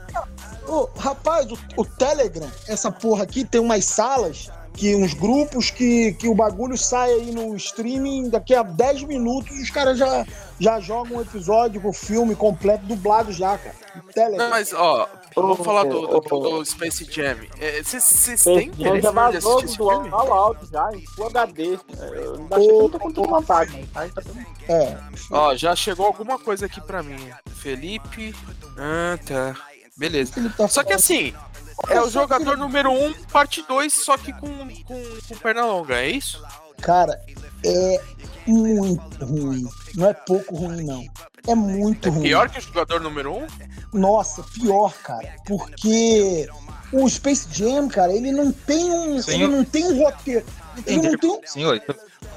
Ô, 0.68 0.90
rapaz, 0.98 1.52
o, 1.52 1.58
o 1.78 1.86
Telegram, 1.86 2.50
essa 2.68 2.92
porra 2.92 3.24
aqui 3.24 3.44
tem 3.44 3.60
umas 3.60 3.84
salas, 3.86 4.50
que 4.74 4.96
uns 4.96 5.13
grupos 5.13 5.70
que, 5.70 6.13
que 6.13 6.28
o 6.28 6.34
bagulho 6.36 6.78
sai 6.78 7.12
aí 7.12 7.32
no 7.32 7.56
streaming, 7.56 8.30
daqui 8.30 8.56
a 8.56 8.63
10 8.63 9.04
minutos 9.04 9.51
os 9.60 9.70
caras 9.70 9.98
já, 9.98 10.25
já 10.60 10.80
jogam 10.80 11.18
um 11.18 11.22
episódio, 11.22 11.82
o 11.86 11.94
filme 11.94 12.36
completo 12.36 12.86
dublado 12.86 13.32
já, 13.32 13.58
cara. 13.58 13.75
Telegram. 14.13 14.46
Não, 14.46 14.50
mas, 14.50 14.74
ó, 14.74 15.08
vamos 15.36 15.60
Ô, 15.60 15.63
falar 15.63 15.84
do, 15.84 16.08
do, 16.08 16.20
do 16.22 16.66
Space 16.66 17.06
Jam. 17.12 17.38
É, 17.60 17.84
Vocês 17.84 18.28
Esse 18.30 18.44
têm 18.44 18.72
já 18.78 18.90
interesse 18.90 19.08
de 19.08 19.13
vazou 19.13 19.58
assistir 19.58 19.66
esse 19.66 19.78
do 19.78 19.90
filme? 19.90 20.10
ao 20.12 20.34
áudio 20.34 20.68
já, 20.72 20.90
em 20.94 21.06
Full 21.08 21.28
HD. 21.28 21.80
Eu 22.00 22.38
não 22.38 22.48
achei 22.51 22.68
que 22.68 22.74
eu 22.74 22.82
não 22.82 22.90
tô 22.90 23.00
com 23.00 23.12
tanta 23.12 23.28
vontade, 23.28 23.90
tá, 23.94 24.08
É. 24.70 24.98
Ó, 25.30 25.56
já 25.56 25.75
chegou 25.75 26.06
alguma 26.06 26.40
coisa 26.40 26.66
aqui 26.66 26.80
pra 26.80 27.04
mim. 27.04 27.20
Felipe. 27.58 28.34
Ah, 28.78 29.20
tá. 29.25 29.56
Beleza. 29.98 30.34
Ele 30.38 30.70
Só 30.70 30.84
que 30.84 30.94
assim, 30.94 31.34
é 31.90 32.01
o 32.01 32.10
jogador 32.10 32.58
número 32.58 32.92
1, 32.92 33.06
um, 33.08 33.13
parte 33.32 33.63
2, 33.67 33.93
só 33.93 34.17
que 34.17 34.32
com, 34.34 34.48
com, 34.86 35.04
com 35.28 35.36
perna 35.41 35.65
longa, 35.65 35.95
é 35.95 36.10
isso? 36.10 36.43
Cara, 36.82 37.19
é 37.65 38.02
muito 38.48 39.26
ruim. 39.26 39.67
Não 39.95 40.08
é 40.10 40.13
pouco 40.13 40.56
ruim, 40.56 40.84
não. 40.84 41.04
É 41.48 41.56
muito 41.56 42.10
ruim. 42.10 42.24
Pior 42.24 42.50
que 42.50 42.60
o 42.60 42.62
jogador 42.62 43.00
número 43.02 43.34
1? 43.36 43.43
Um? 43.43 43.48
Nossa, 43.93 44.43
pior, 44.43 44.93
cara. 45.04 45.36
Porque 45.48 46.48
o 46.93 47.08
Space 47.10 47.48
Jam, 47.52 47.88
cara, 47.88 48.12
ele 48.13 48.32
não 48.32 48.52
tem 48.52 48.89
um. 48.91 49.22
Senhor- 49.22 49.48
Ele 49.50 49.56
não 49.58 49.63
tem 49.65 49.86
um 49.86 50.04
roteiro. 50.04 50.45
Ele 50.86 51.10
não 51.10 51.17
tem 51.17 51.30
um. 51.30 51.39
Senhor, 51.45 51.82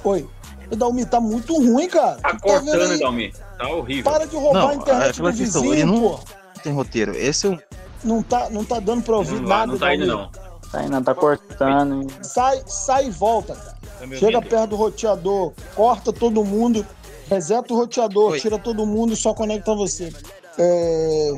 Oi. 0.05 0.29
O 0.71 0.77
Dalmi 0.77 1.05
tá 1.05 1.21
muito 1.21 1.55
ruim, 1.57 1.89
cara. 1.89 2.17
Tá 2.17 2.31
tá 2.31 2.39
cortando? 2.39 2.99
Dalmi. 2.99 3.33
Tá 3.59 3.69
horrível. 3.69 4.11
Para 4.11 4.27
de 4.27 4.35
roubar 4.37 4.63
Não, 4.63 4.69
a 4.71 4.75
internet 4.75 5.21
do 5.21 5.33
questão, 5.33 5.63
vizinho, 5.63 5.75
ele 5.75 5.85
não- 5.85 6.01
pô. 6.01 6.21
tem 6.63 6.73
roteiro. 6.73 7.15
Esse 7.15 7.47
é 7.47 7.51
o. 7.51 7.63
Não 8.05 8.23
tá, 8.23 8.51
não 8.51 8.65
tá 8.65 8.79
dando 8.81 9.03
pra 9.03 9.17
ouvir 9.17 9.41
Não, 9.41 9.49
vai, 9.49 9.59
nada. 9.59 9.73
não 9.73 9.79
tá 9.79 9.95
indo, 9.95 10.07
não. 10.07 10.29
Tá 10.71 10.81
ainda, 10.81 11.01
tá 11.01 11.15
cortando. 11.15 12.07
Sai, 12.23 12.63
sai 12.67 13.07
e 13.07 13.11
volta, 13.11 13.55
cara. 13.55 13.77
Tá 14.01 14.07
Chega 14.17 14.37
ouvindo? 14.39 14.51
perto 14.51 14.71
do 14.71 14.77
roteador, 14.77 15.53
corta 15.75 16.13
todo 16.13 16.45
mundo, 16.45 16.85
reseta 17.29 17.73
o 17.73 17.77
roteador, 17.77 18.33
Oi. 18.33 18.41
tira 18.41 18.59
todo 18.59 18.85
mundo 18.85 19.13
e 19.13 19.17
só 19.17 19.33
conecta 19.33 19.75
você. 19.75 20.13
É. 20.59 21.33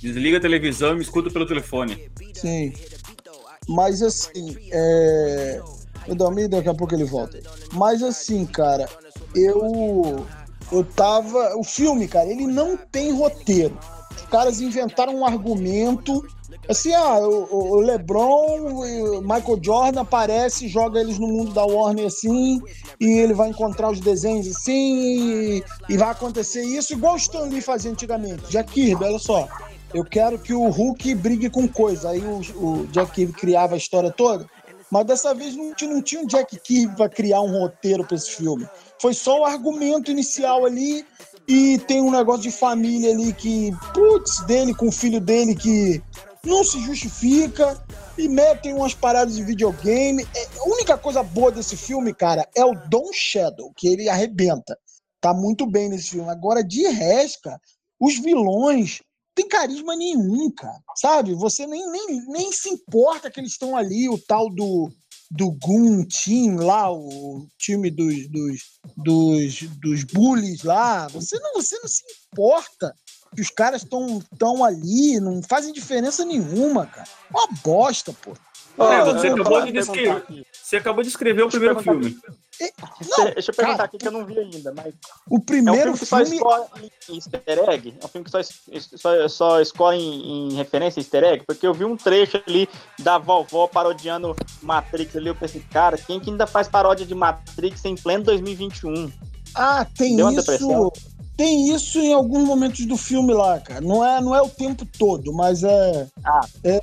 Desliga 0.00 0.38
a 0.38 0.40
televisão 0.40 0.92
e 0.92 0.96
me 0.96 1.02
escuta 1.02 1.30
pelo 1.30 1.46
telefone. 1.46 2.10
Sim. 2.34 2.72
Mas 3.68 4.02
assim, 4.02 4.56
é. 4.72 5.60
O 6.06 6.14
Dalmi, 6.14 6.48
daqui 6.48 6.68
a 6.70 6.74
pouco 6.74 6.94
ele 6.94 7.04
volta. 7.04 7.38
Mas 7.72 8.02
assim, 8.02 8.46
cara, 8.46 8.88
eu. 9.34 10.24
Eu 10.72 10.84
tava. 10.84 11.56
O 11.56 11.62
filme, 11.64 12.08
cara, 12.08 12.26
ele 12.30 12.46
não 12.46 12.76
tem 12.76 13.12
roteiro. 13.12 13.76
Os 14.22 14.28
caras 14.30 14.60
inventaram 14.60 15.14
um 15.14 15.24
argumento. 15.24 16.26
Assim, 16.68 16.92
ah, 16.92 17.18
o, 17.18 17.76
o 17.76 17.80
LeBron, 17.80 18.58
o 18.58 19.20
Michael 19.22 19.58
Jordan 19.62 20.00
aparece, 20.00 20.68
joga 20.68 21.00
eles 21.00 21.18
no 21.18 21.26
mundo 21.26 21.52
da 21.52 21.64
Warner 21.64 22.06
assim, 22.06 22.60
e 23.00 23.18
ele 23.18 23.32
vai 23.32 23.50
encontrar 23.50 23.90
os 23.90 24.00
desenhos 24.00 24.46
assim, 24.48 24.98
e, 24.98 25.64
e 25.88 25.96
vai 25.96 26.10
acontecer 26.10 26.62
isso, 26.62 26.92
igual 26.92 27.14
o 27.14 27.18
Stan 27.18 27.44
Lee 27.44 27.60
fazia 27.60 27.90
antigamente. 27.90 28.50
Jack 28.50 28.72
Kirby, 28.72 29.04
olha 29.04 29.18
só. 29.18 29.48
Eu 29.94 30.04
quero 30.04 30.38
que 30.38 30.52
o 30.52 30.68
Hulk 30.68 31.14
brigue 31.14 31.48
com 31.48 31.66
coisa. 31.66 32.10
Aí 32.10 32.20
o, 32.20 32.40
o 32.56 32.86
Jack 32.88 33.12
Kirby 33.12 33.32
criava 33.32 33.74
a 33.74 33.78
história 33.78 34.10
toda. 34.10 34.46
Mas 34.90 35.06
dessa 35.06 35.34
vez 35.34 35.54
não, 35.54 35.72
não 35.82 36.02
tinha 36.02 36.20
um 36.20 36.26
Jack 36.26 36.58
Kirby 36.60 36.96
para 36.96 37.08
criar 37.08 37.40
um 37.40 37.58
roteiro 37.58 38.04
para 38.04 38.16
esse 38.16 38.30
filme. 38.30 38.66
Foi 39.00 39.14
só 39.14 39.40
o 39.40 39.44
argumento 39.44 40.10
inicial 40.10 40.64
ali. 40.64 41.04
E 41.48 41.78
tem 41.78 42.02
um 42.02 42.10
negócio 42.10 42.42
de 42.42 42.50
família 42.50 43.10
ali 43.10 43.32
que, 43.32 43.70
putz, 43.94 44.44
dele 44.44 44.74
com 44.74 44.88
o 44.88 44.92
filho 44.92 45.18
dele 45.18 45.54
que 45.54 46.02
não 46.44 46.62
se 46.62 46.78
justifica. 46.80 47.82
E 48.18 48.28
metem 48.28 48.74
umas 48.74 48.94
paradas 48.94 49.36
de 49.36 49.44
videogame. 49.44 50.26
É, 50.36 50.58
a 50.58 50.64
única 50.64 50.98
coisa 50.98 51.22
boa 51.22 51.50
desse 51.50 51.76
filme, 51.76 52.12
cara, 52.12 52.46
é 52.54 52.64
o 52.64 52.74
Don 52.88 53.12
Shadow, 53.12 53.72
que 53.74 53.88
ele 53.88 54.08
arrebenta. 54.08 54.76
Tá 55.20 55.32
muito 55.32 55.66
bem 55.66 55.88
nesse 55.88 56.10
filme. 56.10 56.28
Agora, 56.28 56.62
de 56.62 56.86
resto, 56.88 57.42
cara, 57.44 57.60
os 57.98 58.18
vilões 58.18 59.00
tem 59.34 59.48
carisma 59.48 59.96
nenhum, 59.96 60.50
cara. 60.50 60.82
Sabe? 60.96 61.32
Você 61.34 61.66
nem, 61.66 61.90
nem, 61.90 62.26
nem 62.26 62.52
se 62.52 62.68
importa 62.68 63.30
que 63.30 63.40
eles 63.40 63.52
estão 63.52 63.76
ali, 63.76 64.08
o 64.08 64.18
tal 64.18 64.50
do, 64.50 64.90
do 65.30 65.50
Goon 65.52 66.04
Team 66.04 66.56
lá, 66.56 66.90
o 66.90 67.46
time 67.58 67.90
dos, 67.90 68.28
dos, 68.28 68.62
dos, 68.96 69.62
dos 69.78 70.04
bullies 70.04 70.62
lá. 70.62 71.06
Você 71.08 71.38
não, 71.38 71.54
você 71.54 71.78
não 71.78 71.88
se 71.88 72.02
importa 72.32 72.94
que 73.34 73.42
os 73.42 73.50
caras 73.50 73.82
estão 73.82 74.22
tão 74.38 74.64
ali, 74.64 75.20
não 75.20 75.42
fazem 75.42 75.72
diferença 75.72 76.24
nenhuma, 76.24 76.86
cara. 76.86 77.08
Uma 77.30 77.46
bosta, 77.62 78.12
pô. 78.12 78.32
É, 78.32 78.96
Ah, 78.96 79.04
você 79.04 79.26
acabou 79.28 79.64
de 79.66 79.72
descrever. 79.72 80.10
aqui. 80.10 80.46
Você 80.52 80.76
acabou 80.76 81.02
de 81.02 81.08
escrever 81.08 81.42
o 81.42 81.48
primeiro 81.48 81.74
Deixa 81.74 81.90
eu 81.90 82.34
filme. 82.58 82.72
Não, 83.16 83.24
Deixa 83.32 83.50
eu 83.50 83.54
perguntar 83.54 83.76
cara, 83.76 83.84
aqui 83.84 83.98
que 83.98 84.08
eu 84.08 84.12
não 84.12 84.26
vi 84.26 84.38
ainda, 84.38 84.72
mas 84.74 84.94
O 85.28 85.36
é 85.36 85.38
um 85.38 85.40
primeiro 85.40 85.82
filme 85.82 85.98
que 85.98 86.06
só 86.06 86.16
filme. 86.18 86.36
escola 86.36 86.68
em 87.08 87.14
easter 87.14 87.70
egg? 87.70 87.94
É 88.00 88.04
um 88.04 88.08
filme 88.08 88.24
que 88.24 88.30
só, 88.30 88.40
só, 88.96 89.28
só 89.28 89.60
escola 89.60 89.96
em, 89.96 90.50
em 90.50 90.54
referência 90.54 91.00
a 91.00 91.02
easter 91.02 91.24
egg? 91.24 91.44
Porque 91.46 91.66
eu 91.66 91.72
vi 91.74 91.84
um 91.84 91.96
trecho 91.96 92.42
ali 92.46 92.68
da 92.98 93.18
vovó 93.18 93.66
parodiando 93.66 94.34
Matrix 94.62 95.16
ali, 95.16 95.28
eu 95.28 95.34
pensei, 95.34 95.62
cara, 95.70 95.96
quem 95.96 96.20
que 96.20 96.30
ainda 96.30 96.46
faz 96.46 96.68
paródia 96.68 97.06
de 97.06 97.14
Matrix 97.14 97.84
em 97.84 97.94
pleno 97.94 98.24
2021? 98.24 99.10
Ah, 99.54 99.86
tem 99.96 100.16
Deu 100.16 100.28
isso. 100.30 100.40
depressão? 100.40 100.92
Tem 101.36 101.72
isso 101.72 102.00
em 102.00 102.12
alguns 102.12 102.42
momentos 102.44 102.84
do 102.84 102.96
filme 102.96 103.32
lá, 103.32 103.60
cara. 103.60 103.80
Não 103.80 104.04
é, 104.04 104.20
não 104.20 104.34
é 104.34 104.42
o 104.42 104.48
tempo 104.48 104.84
todo, 104.98 105.32
mas 105.32 105.62
é. 105.62 106.06
Ah, 106.24 106.40
é, 106.64 106.80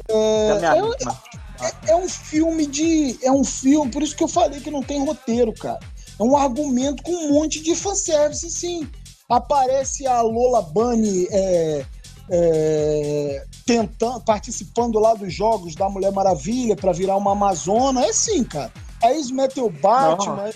minha 0.57 0.75
é, 0.77 0.81
vítima. 0.81 1.21
É- 1.61 1.91
é 1.91 1.95
um 1.95 2.07
filme 2.09 2.65
de. 2.65 3.17
É 3.23 3.31
um 3.31 3.43
filme. 3.43 3.91
Por 3.91 4.01
isso 4.03 4.15
que 4.15 4.23
eu 4.23 4.27
falei 4.27 4.59
que 4.59 4.71
não 4.71 4.81
tem 4.83 5.03
roteiro, 5.05 5.53
cara. 5.53 5.79
É 6.19 6.23
um 6.23 6.35
argumento 6.37 7.03
com 7.03 7.11
um 7.11 7.33
monte 7.33 7.61
de 7.61 7.75
fanservice, 7.75 8.49
sim. 8.49 8.87
Aparece 9.29 10.05
a 10.07 10.21
Lola 10.21 10.61
Bunny 10.61 11.27
é, 11.31 11.85
é, 12.29 13.43
tentando, 13.65 14.21
participando 14.21 14.99
lá 14.99 15.13
dos 15.13 15.33
jogos 15.33 15.75
da 15.75 15.89
Mulher 15.89 16.11
Maravilha 16.11 16.75
para 16.75 16.91
virar 16.91 17.17
uma 17.17 17.31
Amazona. 17.31 18.05
É 18.05 18.13
sim, 18.13 18.43
cara. 18.43 18.71
Aí 19.03 19.15
eles 19.15 19.31
metem 19.31 19.63
o 19.63 19.69
Batman, 19.69 20.49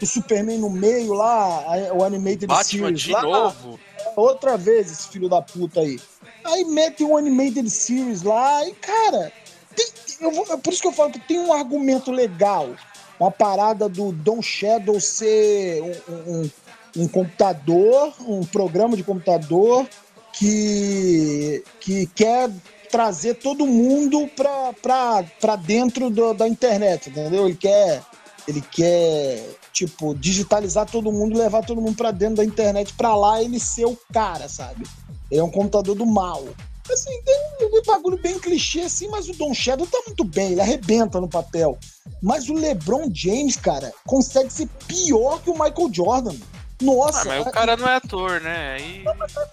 o 0.00 0.06
Superman 0.06 0.58
no 0.58 0.70
meio 0.70 1.12
lá, 1.14 1.64
o 1.94 2.04
Animated 2.04 2.46
Batman 2.46 2.64
Series 2.64 3.00
de 3.00 3.12
lá. 3.12 3.22
novo. 3.22 3.78
Outra 4.16 4.56
vez 4.56 4.90
esse 4.90 5.08
filho 5.08 5.28
da 5.28 5.40
puta 5.42 5.80
aí. 5.80 5.98
Aí 6.44 6.64
mete 6.64 7.02
um 7.04 7.16
Animated 7.16 7.68
Series 7.70 8.22
lá 8.22 8.66
e, 8.66 8.72
cara, 8.74 9.32
tem- 9.74 9.86
eu 10.20 10.30
vou- 10.32 10.46
é 10.52 10.56
por 10.56 10.72
isso 10.72 10.82
que 10.82 10.88
eu 10.88 10.92
falo 10.92 11.10
que 11.12 11.20
tem 11.20 11.38
um 11.38 11.52
argumento 11.52 12.10
legal. 12.10 12.70
Uma 13.18 13.30
parada 13.30 13.88
do 13.88 14.12
Don 14.12 14.42
Shadow 14.42 15.00
ser 15.00 15.82
um, 16.08 16.12
um- 16.42 16.50
um 16.98 17.08
computador, 17.08 18.12
um 18.26 18.44
programa 18.44 18.96
de 18.96 19.02
computador 19.02 19.86
que, 20.32 21.62
que 21.80 22.06
quer 22.14 22.50
trazer 22.90 23.34
todo 23.34 23.66
mundo 23.66 24.28
pra 24.36 25.56
dentro 25.56 26.08
do- 26.10 26.32
da 26.34 26.46
internet, 26.48 27.10
entendeu? 27.10 27.46
Ele 27.46 27.56
quer, 27.56 28.02
ele 28.46 28.60
quer, 28.60 29.44
tipo, 29.72 30.14
digitalizar 30.14 30.86
todo 30.86 31.10
mundo 31.12 31.38
levar 31.38 31.64
todo 31.64 31.80
mundo 31.80 31.96
pra 31.96 32.10
dentro 32.10 32.36
da 32.36 32.44
internet 32.44 32.92
pra 32.94 33.14
lá 33.16 33.42
ele 33.42 33.58
ser 33.58 33.86
o 33.86 33.98
cara, 34.12 34.48
sabe? 34.48 34.86
Ele 35.30 35.40
é 35.40 35.44
um 35.44 35.50
computador 35.50 35.94
do 35.94 36.06
mal. 36.06 36.44
Assim, 36.90 37.22
tem 37.22 37.34
um, 37.62 37.78
um 37.78 37.82
bagulho 37.82 38.18
bem 38.18 38.38
clichê, 38.38 38.82
assim, 38.82 39.08
mas 39.08 39.28
o 39.28 39.32
Don 39.32 39.52
Shadow 39.52 39.86
tá 39.86 39.98
muito 40.06 40.24
bem, 40.24 40.52
ele 40.52 40.60
arrebenta 40.60 41.20
no 41.20 41.28
papel. 41.28 41.78
Mas 42.22 42.48
o 42.48 42.54
LeBron 42.54 43.10
James, 43.12 43.56
cara, 43.56 43.92
consegue 44.06 44.52
ser 44.52 44.68
pior 44.86 45.40
que 45.42 45.50
o 45.50 45.54
Michael 45.54 45.92
Jordan. 45.92 46.36
Nossa, 46.80 47.22
Ah, 47.22 47.24
mas 47.24 47.46
o 47.46 47.50
cara 47.50 47.76
não 47.76 47.88
é 47.88 47.96
ator, 47.96 48.40
né? 48.40 48.74
Aí 48.74 49.04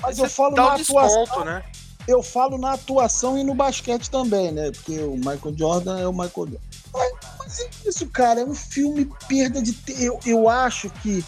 mas 0.01 0.19
eu 0.19 0.29
falo 0.29 0.55
na 0.55 0.75
desconto, 0.75 0.99
atuação, 0.99 1.45
né? 1.45 1.63
eu 2.07 2.21
falo 2.21 2.57
na 2.57 2.73
atuação 2.73 3.37
e 3.37 3.43
no 3.43 3.53
basquete 3.55 4.09
também, 4.09 4.51
né? 4.51 4.71
Porque 4.71 4.99
o 4.99 5.15
Michael 5.15 5.55
Jordan 5.57 5.99
é 5.99 6.07
o 6.07 6.11
Michael 6.11 6.31
Jordan. 6.35 6.57
Mas, 6.93 7.13
mas 7.39 7.59
é 7.59 7.69
isso, 7.85 8.07
cara, 8.07 8.41
é 8.41 8.45
um 8.45 8.53
filme 8.53 9.09
perda 9.27 9.61
de 9.61 9.73
tempo. 9.73 10.01
Eu, 10.01 10.19
eu 10.25 10.49
acho 10.49 10.89
que, 11.01 11.23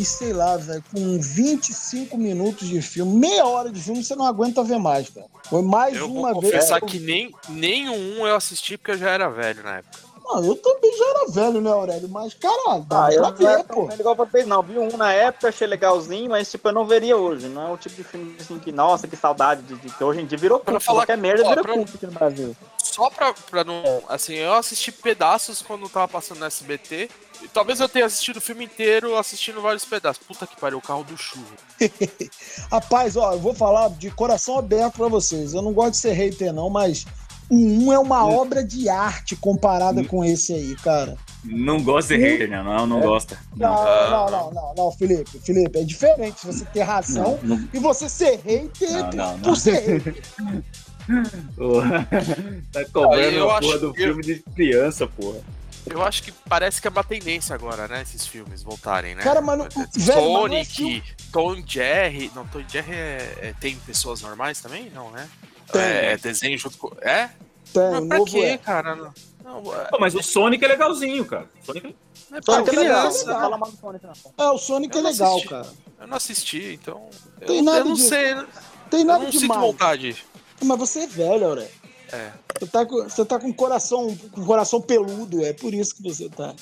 que, 0.00 0.04
sei 0.06 0.32
lá, 0.32 0.56
velho, 0.56 0.82
com 0.90 1.20
25 1.20 2.16
minutos 2.16 2.66
de 2.66 2.80
filme, 2.80 3.18
meia 3.18 3.44
hora 3.46 3.70
de 3.70 3.78
filme, 3.82 4.02
você 4.02 4.16
não 4.16 4.24
aguenta 4.24 4.64
ver 4.64 4.78
mais, 4.78 5.10
cara. 5.10 5.26
Foi 5.44 5.60
mais 5.60 5.94
Eu 5.96 6.06
uma 6.10 6.32
vou 6.32 6.40
vez. 6.40 6.54
confessar 6.54 6.80
que 6.80 6.98
nem, 6.98 7.34
nenhum 7.50 8.26
eu 8.26 8.34
assisti 8.34 8.78
porque 8.78 8.92
eu 8.92 8.98
já 8.98 9.10
era 9.10 9.28
velho 9.28 9.62
na 9.62 9.76
época. 9.78 9.98
Não, 10.24 10.42
eu 10.44 10.54
também 10.56 10.96
já 10.96 11.04
era 11.10 11.26
velho, 11.30 11.60
né, 11.60 11.70
Aurélio? 11.70 12.08
Mas, 12.08 12.32
caralho, 12.34 12.82
dá 12.84 13.06
Ah, 13.06 13.12
eu 13.12 13.20
pra 13.20 13.30
não 13.30 13.36
ver, 13.58 13.64
pô. 13.64 13.86
velho 13.88 14.00
igual 14.00 14.14
vocês, 14.14 14.46
não. 14.46 14.62
Vi 14.62 14.78
um 14.78 14.96
na 14.96 15.12
época, 15.12 15.48
achei 15.48 15.66
legalzinho, 15.66 16.30
mas 16.30 16.50
tipo, 16.50 16.66
eu 16.68 16.72
não 16.72 16.86
veria 16.86 17.16
hoje. 17.16 17.48
Não 17.48 17.68
é 17.68 17.72
o 17.72 17.76
tipo 17.76 17.96
de 17.96 18.04
filme 18.04 18.36
assim 18.40 18.58
que, 18.58 18.70
nossa, 18.72 19.06
que 19.08 19.16
saudade 19.16 19.60
de, 19.62 19.74
de 19.74 19.90
que 19.92 20.02
hoje 20.04 20.20
em 20.22 20.26
dia 20.26 20.38
virou 20.38 20.60
Pra 20.60 20.72
culto. 20.74 20.84
falar 20.86 21.00
Qualquer 21.00 21.16
que- 21.16 21.20
merda 21.22 21.44
ó, 21.44 21.48
vira 21.50 21.62
pra- 21.62 21.74
culto 21.74 21.92
aqui 21.94 22.06
no 22.06 22.12
Brasil. 22.12 22.56
Só 22.82 23.10
pra, 23.10 23.34
pra 23.50 23.64
não. 23.64 23.82
Assim, 24.08 24.34
eu 24.34 24.54
assisti 24.54 24.90
pedaços 24.92 25.60
quando 25.62 25.88
tava 25.90 26.08
passando 26.08 26.38
no 26.38 26.46
SBT. 26.46 27.10
E 27.42 27.48
talvez 27.48 27.80
eu 27.80 27.88
tenha 27.88 28.06
assistido 28.06 28.36
o 28.36 28.40
filme 28.40 28.64
inteiro 28.64 29.16
assistindo 29.16 29.60
vários 29.62 29.84
pedaços. 29.84 30.22
Puta 30.26 30.46
que 30.46 30.60
pariu, 30.60 30.78
o 30.78 30.82
carro 30.82 31.04
do 31.04 31.16
churro. 31.16 31.44
Rapaz, 32.70 33.16
ó, 33.16 33.32
eu 33.32 33.38
vou 33.38 33.54
falar 33.54 33.88
de 33.90 34.10
coração 34.10 34.58
aberto 34.58 34.94
pra 34.96 35.08
vocês. 35.08 35.54
Eu 35.54 35.62
não 35.62 35.72
gosto 35.72 35.92
de 35.92 35.96
ser 35.98 36.12
hater, 36.12 36.52
não, 36.52 36.68
mas 36.68 37.06
o 37.48 37.56
1 37.56 37.92
é 37.92 37.98
uma 37.98 38.26
obra 38.26 38.62
de 38.62 38.88
arte 38.88 39.34
comparada 39.36 40.04
com 40.04 40.24
esse 40.24 40.52
aí, 40.52 40.76
cara. 40.76 41.16
Não 41.42 41.82
gosta 41.82 42.14
de 42.16 42.22
hater, 42.22 42.50
né? 42.50 42.62
Não, 42.62 42.86
não 42.86 43.00
gosta. 43.00 43.38
Não, 43.56 43.72
Não. 43.74 44.30
não, 44.30 44.50
não, 44.52 44.74
não, 44.76 44.92
Felipe. 44.92 45.38
Felipe, 45.40 45.78
é 45.78 45.82
diferente 45.84 46.46
você 46.46 46.64
ter 46.66 46.82
razão 46.82 47.38
Não, 47.42 47.56
não. 47.56 47.68
e 47.72 47.78
você 47.78 48.08
ser 48.08 48.38
hater 48.44 48.92
Não, 48.92 49.08
por, 49.08 49.16
não, 49.16 49.32
não. 49.32 49.40
por 49.40 49.56
ser 49.56 49.80
hater. 49.80 50.22
tá 52.72 52.84
cobrando 52.92 53.50
a 53.50 53.58
acho 53.58 53.66
porra 53.68 53.78
do 53.78 53.92
que- 53.92 54.02
filme 54.04 54.22
de 54.22 54.42
criança, 54.54 55.06
porra. 55.06 55.38
Eu 55.86 56.02
acho 56.02 56.22
que 56.22 56.30
parece 56.48 56.80
que 56.80 56.86
é 56.86 56.90
uma 56.90 57.02
tendência 57.02 57.54
agora, 57.54 57.88
né? 57.88 58.02
Esses 58.02 58.26
filmes 58.26 58.62
voltarem, 58.62 59.14
né? 59.14 59.22
Cara, 59.22 59.40
velho, 59.40 59.46
mas 59.46 59.58
não 59.58 59.66
é 59.66 59.88
Sonic, 60.64 61.02
Tom 61.32 61.62
Jerry. 61.66 62.30
Não, 62.34 62.46
Tom 62.46 62.62
Jerry 62.68 62.92
é, 62.92 63.38
é- 63.42 63.54
tem 63.58 63.76
pessoas 63.76 64.20
normais 64.20 64.60
também? 64.60 64.90
Não, 64.90 65.10
né? 65.10 65.28
Tem. 65.72 65.80
É, 65.80 66.12
é 66.12 66.16
desenho 66.16 66.58
junto 66.58 66.76
com. 66.78 66.90
É? 67.00 67.30
Tem, 67.72 67.82
Mas 67.90 68.06
pra 68.08 68.18
novo 68.18 68.30
quê, 68.30 68.38
é. 68.40 68.58
cara? 68.58 68.94
Não, 68.96 69.12
não, 69.44 69.74
é, 69.74 69.84
Pô, 69.86 69.98
mas 69.98 70.14
o 70.14 70.22
Sonic 70.22 70.64
é 70.64 70.68
legalzinho, 70.68 71.24
cara. 71.24 71.48
Sonic 71.64 71.96
é 72.32 72.42
Sonic 72.42 72.68
é 72.76 72.78
legal, 72.78 73.12
Sonic. 73.12 74.06
É, 74.38 74.44
o 74.50 74.58
Sonic 74.58 74.94
Eu 74.94 75.00
é 75.00 75.10
legal, 75.10 75.32
assisti. 75.32 75.48
cara. 75.48 75.68
Eu 76.00 76.06
não 76.06 76.16
assisti, 76.16 76.78
então. 76.80 77.08
Eu, 77.40 77.46
Tem 77.46 77.62
nada 77.62 77.78
eu 77.78 77.84
não 77.86 77.94
disso. 77.94 78.08
sei. 78.08 78.32
Eu 78.34 78.46
Tem 78.90 79.04
nada 79.04 79.24
não 79.24 79.32
sinto 79.32 79.54
vontade. 79.54 80.24
Mas 80.62 80.78
você 80.78 81.00
é 81.00 81.06
velho, 81.06 81.46
Aurélio. 81.46 81.79
É. 82.12 82.30
Você 82.58 82.66
tá 82.66 82.84
com, 82.86 83.02
você 83.02 83.24
tá 83.24 83.38
com 83.38 83.52
coração, 83.52 84.16
com 84.32 84.44
coração 84.44 84.80
peludo, 84.80 85.44
é 85.44 85.52
por 85.52 85.72
isso 85.72 85.94
que 85.96 86.02
você 86.02 86.28
tá. 86.28 86.54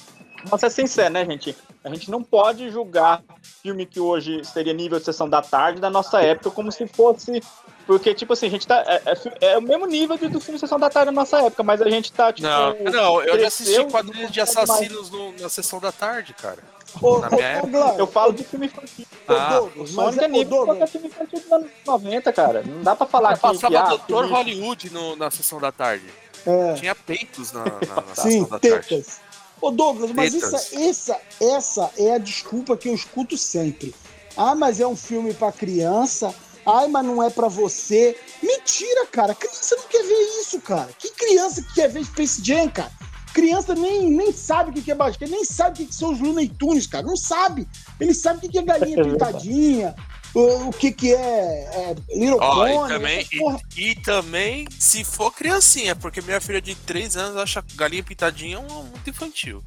Vamos 0.44 0.60
ser 0.60 0.70
sinceros, 0.70 1.12
né, 1.12 1.24
gente? 1.24 1.56
A 1.82 1.88
gente 1.88 2.10
não 2.10 2.22
pode 2.22 2.70
julgar 2.70 3.22
filme 3.62 3.84
que 3.84 3.98
hoje 3.98 4.44
seria 4.44 4.72
nível 4.72 4.98
de 4.98 5.04
sessão 5.04 5.28
da 5.28 5.42
tarde 5.42 5.80
da 5.80 5.90
nossa 5.90 6.20
época 6.20 6.50
como 6.52 6.70
se 6.70 6.86
fosse. 6.86 7.42
Porque, 7.86 8.14
tipo 8.14 8.34
assim, 8.34 8.46
a 8.46 8.50
gente 8.50 8.66
tá. 8.66 8.84
É, 8.86 9.02
é 9.40 9.52
é 9.52 9.58
o 9.58 9.62
mesmo 9.62 9.86
nível 9.86 10.16
de- 10.18 10.28
do 10.28 10.38
filme 10.40 10.60
Sessão 10.60 10.78
da 10.78 10.90
Tarde 10.90 11.06
da 11.06 11.12
nossa 11.12 11.40
época, 11.40 11.62
mas 11.62 11.80
a 11.80 11.88
gente 11.88 12.12
tá, 12.12 12.30
tipo. 12.30 12.46
Não, 12.46 12.74
não, 12.92 13.22
eu 13.22 13.40
já 13.40 13.48
assisti 13.48 13.82
quadrilhas 13.86 14.30
de 14.30 14.40
assassinos 14.42 15.10
no- 15.10 15.32
na 15.40 15.48
sessão 15.48 15.80
da 15.80 15.90
tarde, 15.90 16.34
cara. 16.34 16.58
Ô, 17.02 17.18
Na 17.18 17.28
ô, 17.28 17.30
minha 17.30 17.46
ô, 17.46 17.50
época, 17.58 17.68
Glauco, 17.70 18.00
Eu 18.00 18.06
falo 18.06 18.32
de 18.32 18.44
filme 18.44 18.66
infantil. 18.66 19.06
Ah, 19.28 19.58
Douglas, 19.58 19.90
O 19.90 19.94
mas 19.94 20.04
Sonic 20.14 20.20
é 20.20 20.24
é, 20.24 20.28
nível 20.28 20.48
qualquer 20.64 20.66
Douglas, 20.72 20.90
filme 20.90 21.06
infantil 21.08 21.40
dos 21.40 21.52
anos 21.52 21.70
90, 21.86 22.32
cara. 22.32 22.62
Não 22.66 22.82
dá 22.82 22.96
pra 22.96 23.06
falar 23.06 23.34
que, 23.34 23.40
Passava 23.40 23.88
Doutor 23.88 24.26
Hollywood 24.26 24.90
no- 24.90 25.16
na 25.16 25.30
sessão 25.30 25.60
da 25.60 25.70
tarde. 25.70 26.06
é, 26.46 26.74
Tinha 26.74 26.94
peitos 26.94 27.52
na, 27.52 27.64
na, 27.64 28.02
na 28.06 28.14
sim, 28.14 28.30
sessão 28.30 28.48
da 28.48 28.58
tarde. 28.58 28.88
tetas. 28.88 29.20
Ô, 29.60 29.70
Douglas, 29.70 30.12
mas 30.12 30.34
essa, 30.34 30.76
essa, 30.80 31.20
essa 31.40 31.90
é 31.98 32.12
a 32.14 32.18
desculpa 32.18 32.76
que 32.76 32.88
eu 32.88 32.94
escuto 32.94 33.36
sempre. 33.36 33.94
Ah, 34.36 34.54
mas 34.54 34.78
é 34.80 34.86
um 34.86 34.94
filme 34.96 35.34
pra 35.34 35.50
criança. 35.50 36.32
Ai, 36.64 36.86
mas 36.86 37.04
não 37.04 37.22
é 37.22 37.28
pra 37.30 37.48
você. 37.48 38.16
Mentira, 38.42 39.06
cara. 39.06 39.34
Criança 39.34 39.74
não 39.76 39.84
quer 39.88 40.02
ver 40.04 40.40
isso, 40.40 40.60
cara. 40.60 40.88
Que 40.98 41.10
criança 41.10 41.62
que 41.62 41.74
quer 41.74 41.88
ver 41.88 42.04
Space 42.04 42.40
Jam, 42.44 42.68
cara? 42.68 42.92
Criança 43.38 43.72
nem, 43.72 44.10
nem 44.10 44.32
sabe 44.32 44.70
o 44.70 44.82
que 44.82 44.90
é 44.90 44.96
basquete, 44.96 45.30
nem 45.30 45.44
sabe 45.44 45.84
o 45.84 45.86
que 45.86 45.94
são 45.94 46.10
os 46.10 46.18
Looney 46.18 46.48
Tunes, 46.48 46.88
cara. 46.88 47.06
Não 47.06 47.16
sabe. 47.16 47.68
Ele 48.00 48.12
sabe 48.12 48.44
o 48.44 48.50
que 48.50 48.58
é 48.58 48.62
galinha 48.62 48.98
pintadinha, 49.06 49.94
o, 50.34 50.40
o 50.66 50.72
que 50.72 50.90
que 50.90 51.14
é, 51.14 51.16
é 51.16 51.96
Little 52.10 52.40
Ó, 52.40 52.66
Pony, 52.66 52.72
e 52.72 52.88
também, 52.88 53.28
e, 53.30 53.90
e 53.90 53.94
também, 54.02 54.68
se 54.76 55.04
for 55.04 55.30
criancinha, 55.30 55.94
porque 55.94 56.20
minha 56.20 56.40
filha 56.40 56.60
de 56.60 56.74
3 56.74 57.16
anos 57.16 57.36
acha 57.36 57.64
galinha 57.76 58.02
pintadinha 58.02 58.58
um, 58.58 58.82
muito 58.82 59.08
infantil. 59.08 59.62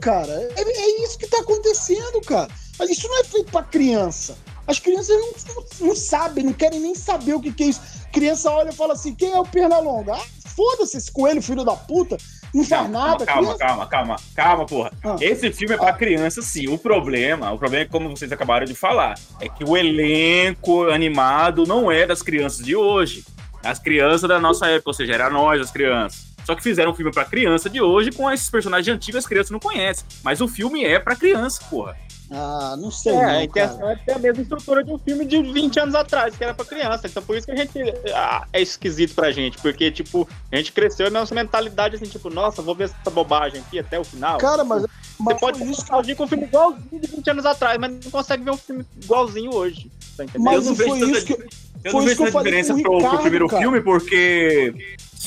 cara. 0.00 0.32
É, 0.56 0.62
é 0.62 1.04
isso 1.04 1.18
que 1.18 1.26
tá 1.26 1.40
acontecendo, 1.40 2.20
cara. 2.20 2.48
Mas 2.78 2.90
isso 2.90 3.08
não 3.08 3.18
é 3.18 3.24
feito 3.24 3.50
pra 3.50 3.64
criança. 3.64 4.38
As 4.68 4.78
crianças 4.78 5.08
não, 5.08 5.54
não, 5.56 5.88
não 5.88 5.96
sabem, 5.96 6.44
não 6.44 6.52
querem 6.52 6.78
nem 6.78 6.94
saber 6.94 7.34
o 7.34 7.40
que, 7.40 7.52
que 7.52 7.64
é 7.64 7.66
isso. 7.66 7.80
Criança 8.12 8.52
olha 8.52 8.70
e 8.70 8.72
fala 8.72 8.92
assim: 8.92 9.12
quem 9.16 9.32
é 9.32 9.40
o 9.40 9.44
Pernalonga? 9.44 10.14
Ah, 10.14 10.26
foda-se 10.54 10.96
esse 10.96 11.10
coelho, 11.10 11.42
filho 11.42 11.64
da 11.64 11.74
puta. 11.74 12.16
Faz 12.54 12.68
Calma, 12.68 13.16
calma, 13.26 13.58
calma, 13.58 13.86
calma, 13.86 14.16
calma, 14.34 14.66
porra. 14.66 14.92
Ah. 15.02 15.16
Esse 15.20 15.50
filme 15.50 15.74
é 15.74 15.78
pra 15.78 15.92
criança, 15.92 16.40
sim. 16.40 16.68
O 16.68 16.78
problema, 16.78 17.50
o 17.50 17.58
problema 17.58 17.84
é 17.84 17.88
como 17.88 18.08
vocês 18.08 18.30
acabaram 18.30 18.64
de 18.64 18.74
falar, 18.74 19.18
é 19.40 19.48
que 19.48 19.64
o 19.64 19.76
elenco 19.76 20.88
animado 20.88 21.64
não 21.66 21.90
é 21.90 22.06
das 22.06 22.22
crianças 22.22 22.64
de 22.64 22.76
hoje. 22.76 23.24
As 23.62 23.78
crianças 23.78 24.28
da 24.28 24.38
nossa 24.38 24.66
época, 24.66 24.90
ou 24.90 24.94
seja, 24.94 25.14
era 25.14 25.30
nós 25.30 25.60
as 25.60 25.70
crianças. 25.72 26.33
Só 26.44 26.54
que 26.54 26.62
fizeram 26.62 26.90
um 26.92 26.94
filme 26.94 27.10
pra 27.12 27.24
criança 27.24 27.68
de 27.70 27.80
hoje 27.80 28.10
com 28.12 28.30
esses 28.30 28.48
personagens 28.50 28.94
antigos 28.94 29.20
as 29.20 29.26
crianças 29.26 29.50
não 29.50 29.60
conhecem. 29.60 30.04
Mas 30.22 30.40
o 30.40 30.48
filme 30.48 30.84
é 30.84 30.98
pra 30.98 31.16
criança, 31.16 31.62
porra. 31.70 31.96
Ah, 32.30 32.74
não 32.78 32.90
sei. 32.90 33.12
É, 33.12 33.16
não, 33.16 33.22
a 33.22 33.26
cara. 33.26 33.44
intenção 33.44 33.90
é 33.90 33.96
ter 33.96 34.12
a 34.12 34.18
mesma 34.18 34.42
estrutura 34.42 34.82
de 34.82 34.90
um 34.90 34.98
filme 34.98 35.24
de 35.26 35.42
20 35.42 35.78
anos 35.78 35.94
atrás, 35.94 36.34
que 36.34 36.42
era 36.42 36.54
pra 36.54 36.64
criança. 36.64 37.06
Então 37.06 37.22
por 37.22 37.36
isso 37.36 37.46
que 37.46 37.52
a 37.52 37.56
gente 37.56 37.78
ah, 38.14 38.46
é 38.52 38.62
esquisito 38.62 39.14
pra 39.14 39.30
gente. 39.30 39.58
Porque, 39.58 39.90
tipo, 39.90 40.26
a 40.50 40.56
gente 40.56 40.72
cresceu 40.72 41.10
na 41.10 41.20
nossa 41.20 41.34
mentalidade 41.34 41.96
assim, 41.96 42.06
tipo, 42.06 42.30
nossa, 42.30 42.62
vou 42.62 42.74
ver 42.74 42.84
essa 42.84 43.10
bobagem 43.10 43.60
aqui 43.60 43.78
até 43.78 43.98
o 44.00 44.04
final. 44.04 44.38
Cara, 44.38 44.64
mas, 44.64 44.82
Você 44.82 44.88
mas 45.20 45.38
pode 45.38 45.58
foi 45.58 45.66
ter 45.66 45.72
isso 45.72 45.80
nostalgia 45.82 46.16
com 46.16 46.24
um 46.24 46.28
filme 46.28 46.44
igualzinho 46.44 47.00
de 47.00 47.06
20 47.08 47.30
anos 47.30 47.46
atrás, 47.46 47.78
mas 47.78 47.90
não 48.04 48.10
consegue 48.10 48.42
ver 48.42 48.50
um 48.50 48.56
filme 48.56 48.84
igualzinho 49.02 49.54
hoje. 49.54 49.90
Tá 50.16 50.24
entendendo? 50.24 50.44
Mas 50.44 50.64
Eu 50.64 50.70
não 50.70 50.76
foi 50.76 50.98
vejo 50.98 51.10
isso 51.12 51.26
que 51.26 51.32
eu- 51.34 51.92
não 51.92 52.02
falei 52.02 52.14
diferença 52.14 52.74
pro, 52.74 53.18
primeiro 53.20 53.46
cara. 53.48 53.62
filme, 53.62 53.80
porque 53.82 54.74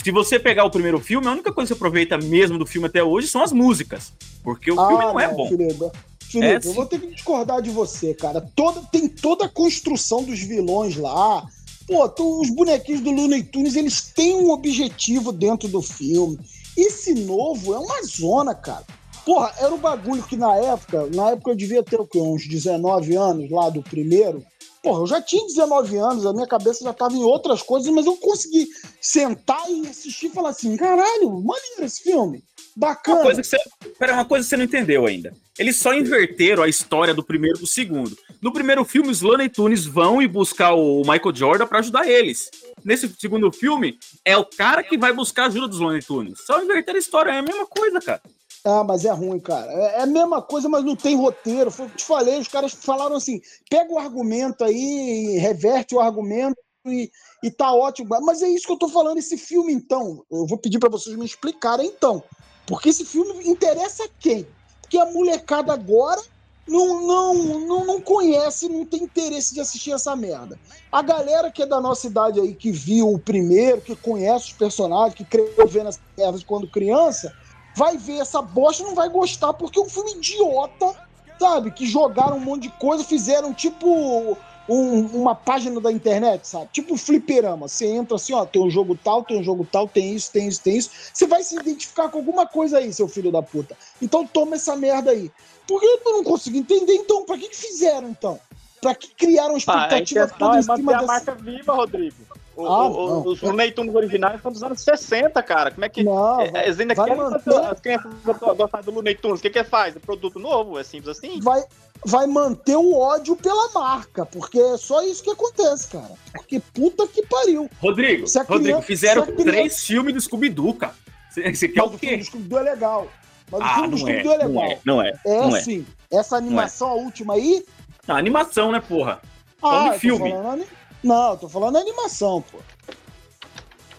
se 0.03 0.11
você 0.11 0.39
pegar 0.39 0.63
o 0.65 0.69
primeiro 0.71 0.99
filme, 0.99 1.27
a 1.27 1.31
única 1.31 1.51
coisa 1.51 1.67
que 1.67 1.77
você 1.77 1.77
aproveita 1.77 2.17
mesmo 2.17 2.57
do 2.57 2.65
filme 2.65 2.87
até 2.87 3.03
hoje 3.03 3.27
são 3.27 3.41
as 3.41 3.51
músicas. 3.51 4.13
Porque 4.43 4.71
o 4.71 4.75
filme 4.75 5.03
não 5.05 5.19
é 5.19 5.27
bom. 5.33 5.47
Felipe, 5.49 6.45
É, 6.45 6.55
eu 6.57 6.61
sim. 6.61 6.73
vou 6.73 6.85
ter 6.85 6.99
que 6.99 7.07
discordar 7.07 7.61
de 7.61 7.69
você, 7.69 8.13
cara. 8.13 8.41
Toda, 8.55 8.81
tem 8.91 9.07
toda 9.07 9.45
a 9.45 9.49
construção 9.49 10.23
dos 10.23 10.39
vilões 10.39 10.95
lá. 10.97 11.45
Pô, 11.87 12.07
tu- 12.09 12.41
os 12.41 12.49
bonequinhos 12.49 13.01
do 13.01 13.11
Looney 13.11 13.43
Tunes, 13.43 13.75
eles 13.75 14.01
têm 14.13 14.35
um 14.35 14.51
objetivo 14.51 15.31
dentro 15.31 15.67
do 15.69 15.81
filme. 15.81 16.37
Esse 16.75 17.13
novo 17.13 17.73
é 17.73 17.79
uma 17.79 18.03
zona, 18.03 18.53
cara. 18.53 18.83
Porra, 19.25 19.51
era 19.57 19.73
o 19.73 19.77
bagulho 19.77 20.23
que 20.23 20.35
na 20.37 20.55
época, 20.55 21.07
na 21.13 21.31
época 21.31 21.51
eu 21.51 21.55
devia 21.55 21.81
ter 21.83 21.99
o 21.99 22.05
quê? 22.07 22.19
Uns 22.19 22.47
19 22.47 23.15
anos 23.15 23.49
lá 23.49 23.69
do 23.69 23.81
primeiro. 23.81 24.43
Porra, 24.87 25.01
eu 25.01 25.07
já 25.07 25.21
tinha 25.21 25.45
19 25.45 25.97
anos, 25.97 26.25
a 26.25 26.31
minha 26.31 26.47
cabeça 26.47 26.81
já 26.81 26.93
tava 26.93 27.13
em 27.13 27.21
outras 27.21 27.61
coisas, 27.61 27.91
mas 27.91 28.05
eu 28.05 28.15
consegui 28.15 28.65
sentar 29.01 29.69
e 29.69 29.85
assistir 29.85 30.27
e 30.27 30.29
falar 30.29 30.51
assim: 30.51 30.77
caralho, 30.77 31.29
maneiro 31.41 31.83
esse 31.83 32.03
filme. 32.03 32.41
Bacana. 32.73 33.17
Uma 33.17 33.23
coisa 33.25 33.41
que 33.41 33.47
você, 33.47 33.57
pera, 33.99 34.13
uma 34.13 34.23
coisa 34.23 34.45
que 34.45 34.49
você 34.49 34.55
não 34.55 34.63
entendeu 34.63 35.05
ainda. 35.05 35.33
Eles 35.59 35.75
só 35.75 35.93
inverteram 35.93 36.63
a 36.63 36.69
história 36.69 37.13
do 37.13 37.21
primeiro 37.21 37.57
pro 37.57 37.67
segundo. 37.67 38.15
No 38.41 38.53
primeiro 38.53 38.85
filme, 38.85 39.09
os 39.09 39.21
Looney 39.21 39.49
Tunes 39.49 39.85
vão 39.85 40.21
e 40.21 40.27
buscar 40.27 40.73
o 40.73 41.01
Michael 41.01 41.35
Jordan 41.35 41.67
pra 41.67 41.79
ajudar 41.79 42.07
eles. 42.07 42.49
Nesse 42.85 43.13
segundo 43.19 43.51
filme, 43.51 43.97
é 44.23 44.37
o 44.37 44.45
cara 44.45 44.83
que 44.83 44.97
vai 44.97 45.11
buscar 45.11 45.43
a 45.43 45.47
ajuda 45.47 45.67
dos 45.67 45.79
Looney 45.79 46.01
Tunes. 46.01 46.45
Só 46.45 46.63
inverter 46.63 46.95
a 46.95 46.99
história, 46.99 47.31
é 47.31 47.39
a 47.39 47.41
mesma 47.41 47.65
coisa, 47.65 47.99
cara. 47.99 48.21
Ah, 48.63 48.83
mas 48.83 49.05
é 49.05 49.11
ruim, 49.11 49.39
cara. 49.39 49.71
É 49.71 49.99
é 49.99 50.01
a 50.01 50.05
mesma 50.05 50.41
coisa, 50.41 50.67
mas 50.67 50.83
não 50.83 50.95
tem 50.95 51.15
roteiro. 51.15 51.71
Foi 51.71 51.85
o 51.85 51.89
que 51.89 51.97
te 51.97 52.03
falei, 52.03 52.39
os 52.39 52.47
caras 52.47 52.73
falaram 52.73 53.15
assim: 53.15 53.41
pega 53.69 53.93
o 53.93 53.99
argumento 53.99 54.63
aí, 54.63 55.37
reverte 55.37 55.95
o 55.95 55.99
argumento 55.99 56.57
e, 56.85 57.11
e 57.43 57.51
tá 57.51 57.73
ótimo. 57.73 58.09
Mas 58.21 58.41
é 58.41 58.47
isso 58.47 58.65
que 58.65 58.73
eu 58.73 58.79
tô 58.79 58.89
falando, 58.89 59.17
esse 59.17 59.37
filme, 59.37 59.73
então. 59.73 60.23
Eu 60.31 60.45
vou 60.45 60.57
pedir 60.57 60.79
pra 60.79 60.89
vocês 60.89 61.15
me 61.15 61.25
explicarem, 61.25 61.87
então. 61.87 62.23
Porque 62.65 62.89
esse 62.89 63.05
filme 63.05 63.47
interessa 63.47 64.03
a 64.03 64.09
quem? 64.19 64.45
Porque 64.81 64.97
a 64.97 65.05
molecada 65.05 65.73
agora 65.73 66.21
não, 66.67 67.01
não, 67.07 67.33
não, 67.59 67.85
não 67.85 68.01
conhece, 68.01 68.67
não 68.67 68.85
tem 68.85 69.03
interesse 69.03 69.53
de 69.53 69.61
assistir 69.61 69.91
essa 69.91 70.15
merda. 70.15 70.59
A 70.91 71.01
galera 71.01 71.49
que 71.49 71.63
é 71.63 71.65
da 71.65 71.79
nossa 71.79 72.07
idade 72.07 72.39
aí, 72.39 72.53
que 72.53 72.71
viu 72.71 73.13
o 73.13 73.19
primeiro, 73.19 73.81
que 73.81 73.95
conhece 73.95 74.47
os 74.47 74.53
personagens, 74.53 75.15
que 75.15 75.23
cresceu 75.23 75.67
vendo 75.67 75.87
as 75.87 75.99
merdas 76.17 76.43
quando 76.43 76.69
criança, 76.69 77.33
vai 77.77 77.95
ver 77.95 78.17
essa 78.17 78.41
bosta 78.41 78.81
e 78.81 78.85
não 78.87 78.95
vai 78.95 79.07
gostar, 79.07 79.53
porque 79.53 79.79
é 79.79 79.83
um 79.83 79.87
filme 79.87 80.13
idiota, 80.13 80.95
sabe? 81.39 81.69
Que 81.69 81.85
jogaram 81.85 82.37
um 82.37 82.39
monte 82.39 82.63
de 82.63 82.69
coisa, 82.69 83.03
fizeram 83.03 83.53
tipo 83.53 84.35
um- 84.67 85.05
uma 85.21 85.35
página 85.35 85.79
da 85.79 85.91
internet, 85.91 86.47
sabe? 86.47 86.69
Tipo 86.73 86.97
fliperama. 86.97 87.67
Você 87.67 87.85
entra 87.85 88.15
assim, 88.15 88.33
ó, 88.33 88.45
tem 88.47 88.59
um 88.61 88.69
jogo 88.69 88.97
tal, 89.01 89.23
tem 89.23 89.39
um 89.39 89.43
jogo 89.43 89.65
tal, 89.71 89.87
tem 89.87 90.15
isso, 90.15 90.31
tem 90.31 90.47
isso, 90.47 90.63
tem 90.63 90.75
isso. 90.75 90.89
Você 91.13 91.27
vai 91.27 91.43
se 91.43 91.55
identificar 91.55 92.09
com 92.09 92.17
alguma 92.17 92.47
coisa 92.47 92.79
aí, 92.79 92.91
seu 92.91 93.07
filho 93.07 93.31
da 93.31 93.43
puta. 93.43 93.77
Então 94.01 94.25
toma 94.25 94.55
essa 94.55 94.75
merda 94.75 95.11
aí. 95.11 95.31
Por 95.67 95.79
que 95.79 95.85
eu 95.85 96.13
não 96.13 96.23
consigo 96.23 96.57
entender, 96.57 96.95
então? 96.95 97.25
Pra 97.25 97.37
que, 97.37 97.47
que 97.47 97.55
fizeram, 97.55 98.09
então? 98.09 98.39
Pra 98.81 98.95
que 98.95 99.09
criaram 99.09 99.55
expectativa 99.55 100.23
intenção 100.25 100.37
toda 100.39 100.57
é 100.57 100.61
em 100.61 100.65
manter 100.65 100.81
cima 100.81 100.91
a 100.95 100.99
dessa... 100.99 101.13
marca 101.13 101.35
viva, 101.35 101.73
Rodrigo. 101.75 102.15
O- 102.57 102.65
Ah, 102.65 102.87
o- 102.87 103.07
não. 103.09 103.21
os 103.27 103.41
Looney 103.41 103.71
Tunes 103.71 103.93
originais 103.93 104.41
são 104.41 104.51
dos 104.51 104.63
anos 104.63 104.81
60, 104.81 105.41
cara. 105.43 105.69
Como 105.71 105.85
é 105.85 105.89
que. 105.89 106.03
Não, 106.03 106.41
é, 106.41 106.65
eles 106.65 106.79
ainda 106.79 106.95
vai 106.95 107.05
querem 107.07 107.23
as 107.71 107.79
crianças 107.79 108.11
gostarem 108.57 108.85
do 108.85 108.91
Looney 108.91 109.15
Tunes. 109.15 109.39
O 109.39 109.41
que, 109.43 109.49
que 109.51 109.63
faz? 109.63 109.95
É 109.95 109.99
produto 109.99 110.39
novo? 110.39 110.79
É 110.79 110.83
simples 110.83 111.15
assim? 111.17 111.39
vai, 111.39 111.63
vai 112.05 112.25
manter 112.25 112.75
o 112.75 112.97
ódio 112.97 113.35
pela 113.35 113.69
marca, 113.73 114.25
porque 114.25 114.59
é 114.59 114.75
só 114.77 115.03
isso 115.03 115.23
que 115.23 115.29
acontece, 115.29 115.87
cara. 115.89 116.09
Porque 116.33 116.59
puta 116.73 117.07
que 117.07 117.21
pariu. 117.27 117.69
Rodrigo, 117.79 118.25
Se 118.27 118.39
a 118.39 118.41
Rodrigo, 118.41 118.63
criança- 118.63 118.81
fizeram 118.87 119.21
criança- 119.23 119.43
três 119.43 119.83
filmes 119.85 120.13
do 120.15 120.21
Scooby-Doo, 120.21 120.73
cara. 120.73 120.95
Você 121.29 121.67
quer 121.67 121.81
Mas 121.81 121.91
o 121.91 121.95
o 121.95 121.97
filme 121.99 122.15
quê? 122.15 122.17
do 122.17 122.25
Scooby-Doo 122.25 122.57
é 122.59 122.63
legal. 122.63 123.07
Mas 123.51 123.61
o 123.61 123.63
Ah, 123.63 123.73
filme 123.75 123.89
do 123.89 123.97
não 123.97 124.07
é, 124.09 124.11
Scooby-Doo 124.11 124.33
é 124.33 124.37
não 124.37 124.47
legal. 124.47 124.63
é, 124.71 124.79
não 124.83 125.01
é, 125.01 125.13
É, 125.25 125.41
não 125.47 125.55
é. 125.55 125.61
sim. 125.61 125.85
Essa 126.11 126.35
animação, 126.37 126.87
a 126.89 126.93
última 126.95 127.35
aí. 127.35 127.63
Não, 128.07 128.15
animação, 128.15 128.71
né, 128.71 128.79
porra? 128.81 129.21
Ah, 129.61 129.93
filme. 129.93 130.29
falando 130.31 130.49
ani- 130.53 130.67
Não, 131.03 131.37
tô 131.37 131.47
falando 131.47 131.77
animação, 131.77 132.43
pô. 132.51 132.57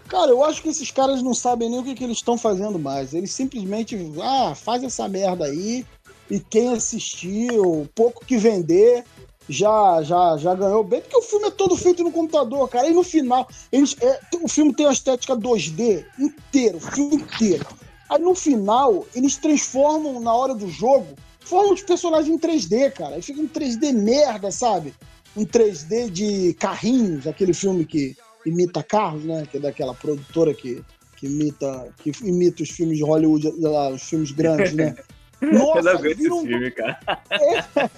Cara, 0.07 0.31
eu 0.31 0.43
acho 0.43 0.63
que 0.63 0.69
esses 0.69 0.89
caras 0.89 1.21
não 1.21 1.35
sabem 1.35 1.69
nem 1.69 1.79
o 1.79 1.83
que, 1.83 1.93
que 1.93 2.03
eles 2.03 2.17
estão 2.17 2.37
fazendo 2.37 2.79
mais. 2.79 3.13
Eles 3.13 3.31
simplesmente, 3.31 3.95
ah, 4.21 4.55
faz 4.55 4.83
essa 4.83 5.07
merda 5.07 5.45
aí. 5.45 5.85
E 6.29 6.39
quem 6.39 6.73
assistiu, 6.73 7.87
pouco 7.95 8.25
que 8.25 8.37
vender, 8.37 9.03
já, 9.47 10.01
já, 10.01 10.37
já 10.37 10.55
ganhou 10.55 10.83
bem. 10.83 11.01
Porque 11.01 11.17
o 11.17 11.21
filme 11.21 11.47
é 11.47 11.51
todo 11.51 11.75
feito 11.75 12.03
no 12.03 12.11
computador, 12.11 12.67
cara. 12.69 12.87
E 12.87 12.93
no 12.93 13.03
final, 13.03 13.47
eles, 13.71 13.95
é, 14.01 14.19
o 14.41 14.47
filme 14.47 14.73
tem 14.73 14.85
uma 14.85 14.93
estética 14.93 15.35
2D 15.35 16.05
inteiro, 16.19 16.77
o 16.77 16.81
filme 16.81 17.15
inteiro. 17.17 17.67
Aí 18.09 18.19
no 18.19 18.33
final, 18.33 19.05
eles 19.13 19.37
transformam 19.37 20.19
na 20.19 20.33
hora 20.33 20.55
do 20.55 20.67
jogo, 20.67 21.07
formam 21.39 21.73
os 21.73 21.83
personagens 21.83 22.29
em 22.33 22.39
3D, 22.39 22.91
cara. 22.93 23.15
Aí 23.15 23.21
fica 23.21 23.39
um 23.39 23.47
3D 23.47 23.93
merda, 23.93 24.51
sabe? 24.51 24.93
Um 25.35 25.45
3D 25.45 26.09
de 26.09 26.53
carrinhos, 26.55 27.27
aquele 27.27 27.53
filme 27.53 27.85
que 27.85 28.15
imita 28.45 28.83
carros, 28.83 29.23
né? 29.25 29.45
Que 29.49 29.57
é 29.57 29.59
daquela 29.59 29.93
produtora 29.93 30.53
que, 30.53 30.83
que 31.15 31.27
imita 31.27 31.87
que 31.97 32.11
imita 32.23 32.63
os 32.63 32.69
filmes 32.69 32.97
de 32.97 33.03
Hollywood, 33.03 33.53
lá, 33.59 33.89
os 33.89 34.03
filmes 34.03 34.31
grandes, 34.31 34.73
né? 34.73 34.95
Eu 35.41 35.53
não 35.53 35.73
Nossa, 35.73 35.91
aguento 35.91 36.17
vira 36.17 36.19
esse 36.19 36.31
um, 36.31 36.41
filme, 36.45 36.71
cara. 36.71 36.99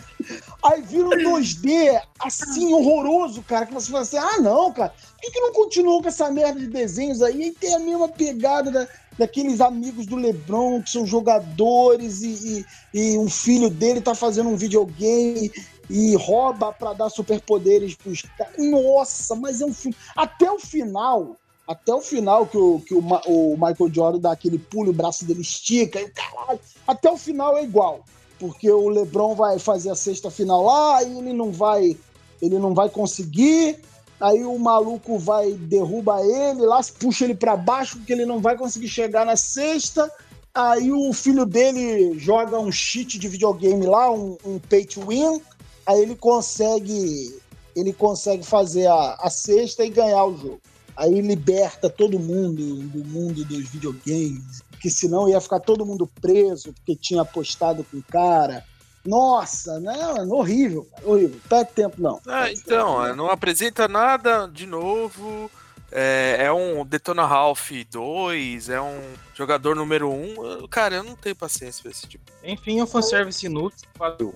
aí 0.63 0.82
vira 0.84 1.08
um 1.08 1.10
2D 1.10 2.00
assim, 2.20 2.72
horroroso, 2.72 3.41
cara, 3.41 3.65
que 3.65 3.74
você 3.74 3.89
fala 3.89 4.04
assim, 4.04 4.17
ah, 4.17 4.39
não, 4.39 4.72
cara, 4.72 4.89
por 4.89 5.20
que, 5.20 5.32
que 5.32 5.39
não 5.39 5.52
continuou 5.52 6.04
com 6.04 6.08
essa 6.08 6.30
merda 6.30 6.60
de 6.60 6.67
desenhos 6.67 7.20
aí? 7.24 7.48
E 7.48 7.52
tem 7.52 7.74
a 7.74 7.80
mesma 7.80 8.08
pegada 8.08 8.70
da- 8.70 8.88
daqueles 9.22 9.62
amigos 9.62 10.06
do 10.06 10.16
Lebron, 10.16 10.82
que 10.82 10.90
são 10.90 11.06
jogadores, 11.06 12.22
e, 12.22 12.66
e, 12.94 13.00
e 13.00 13.18
um 13.18 13.30
filho 13.30 13.70
dele 13.70 14.02
tá 14.02 14.14
fazendo 14.14 14.50
um 14.50 14.56
videogame 14.56 15.52
e 15.90 16.16
rouba 16.16 16.74
pra 16.74 16.94
dar 16.94 17.10
superpoderes 17.10 17.96
pros 17.96 18.24
caras. 18.38 18.54
Nossa, 18.58 19.36
mas 19.36 19.62
é 19.62 19.66
um 19.66 19.74
filme... 19.74 19.96
Até 20.16 20.52
o 20.52 20.60
final... 20.60 21.38
Até 21.68 21.94
o 21.94 22.02
final 22.02 22.48
que, 22.48 22.58
o, 22.58 22.82
que 22.82 22.94
o, 22.94 23.00
o 23.00 23.54
Michael 23.54 23.94
Jordan 23.94 24.20
dá 24.20 24.32
aquele 24.32 24.58
pulo, 24.58 24.90
o 24.90 24.94
braço 24.94 25.24
dele 25.24 25.42
estica, 25.42 26.02
e 26.02 26.06
o 26.06 26.12
caralho, 26.12 26.60
até 26.86 27.10
o 27.10 27.18
final 27.18 27.56
é 27.56 27.64
igual 27.64 28.04
porque 28.42 28.70
o 28.72 28.90
LeBron 28.90 29.36
vai 29.36 29.60
fazer 29.60 29.92
a 29.92 29.96
sexta 29.96 30.32
final 30.32 30.64
lá 30.64 31.04
e 31.04 31.20
ele 31.20 31.32
não 31.32 31.52
vai, 31.52 31.96
ele 32.42 32.58
não 32.58 32.74
vai 32.74 32.90
conseguir. 32.90 33.80
Aí 34.22 34.46
o 34.46 34.58
maluco 34.60 35.18
vai 35.18 35.54
derruba 35.54 36.22
ele 36.24 36.62
lá, 36.62 36.80
puxa 37.00 37.26
ele 37.26 37.34
pra 37.34 37.58
baixo 37.58 37.98
porque 37.98 38.14
ele 38.14 38.26
não 38.26 38.40
vai 38.40 38.56
conseguir 38.56 38.88
chegar 38.88 39.26
na 39.26 39.36
sexta. 39.36 40.12
Aí 40.54 40.92
o 40.92 41.12
filho 41.12 41.44
dele 41.44 42.20
joga 42.20 42.60
um 42.60 42.72
cheat 42.72 43.18
de 43.18 43.28
videogame 43.28 43.86
lá, 43.86 44.12
um, 44.12 44.38
um 44.46 44.60
pay 44.60 44.86
to 44.86 45.08
win. 45.08 45.42
Aí 45.88 46.02
ele 46.02 46.16
consegue, 46.16 47.36
ele 47.76 47.92
consegue 47.92 48.44
fazer 48.46 48.86
a, 48.86 49.16
a 49.20 49.30
sexta 49.30 49.84
e 49.84 49.90
ganhar 49.90 50.24
o 50.26 50.38
jogo. 50.38 50.62
Aí 50.96 51.20
liberta 51.20 51.90
todo 51.90 52.20
mundo 52.20 52.76
do 52.76 53.04
mundo 53.04 53.44
dos 53.44 53.70
videogames, 53.70 54.62
porque 54.70 54.90
senão 54.90 55.28
ia 55.28 55.42
ficar 55.42 55.62
todo 55.62 55.86
mundo 55.86 56.08
preso 56.22 56.74
porque 56.74 56.96
tinha 56.96 57.24
apostado 57.24 57.84
com 57.84 57.98
o 57.98 58.04
cara. 58.04 58.64
Nossa, 59.06 59.80
não, 59.80 60.30
horrível, 60.32 60.86
cara, 60.86 61.08
horrível. 61.08 61.40
Perde 61.50 61.72
tempo, 61.74 61.96
não. 62.02 62.20
Ah, 62.28 62.52
então, 62.52 63.06
é, 63.06 63.16
não 63.16 63.30
apresenta 63.30 63.88
nada 63.88 64.48
de 64.48 64.66
novo. 64.68 65.50
É, 65.92 66.38
é 66.46 66.52
um 66.54 66.86
Detona 66.86 67.26
Ralph 67.26 67.72
2, 67.90 68.70
é 68.70 68.80
um 68.82 69.02
jogador 69.34 69.76
número 69.76 70.10
1. 70.10 70.68
Cara, 70.70 70.96
eu 70.96 71.04
não 71.04 71.16
tenho 71.16 71.36
paciência 71.36 71.82
pra 71.82 71.92
esse 71.92 72.08
tipo. 72.08 72.32
Enfim, 72.44 72.82
um 72.82 72.88
fanservice 72.88 73.46
inútil. 73.46 73.88
Valeu. 73.98 74.34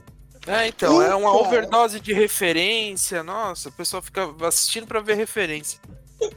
É, 0.47 0.67
então, 0.67 1.01
é 1.01 1.15
uma 1.15 1.31
Cara. 1.31 1.43
overdose 1.47 1.99
de 1.99 2.11
referência. 2.13 3.23
Nossa, 3.23 3.69
o 3.69 3.71
pessoal 3.71 4.01
fica 4.01 4.29
assistindo 4.45 4.85
pra 4.85 4.99
ver 4.99 5.15
referência. 5.15 5.79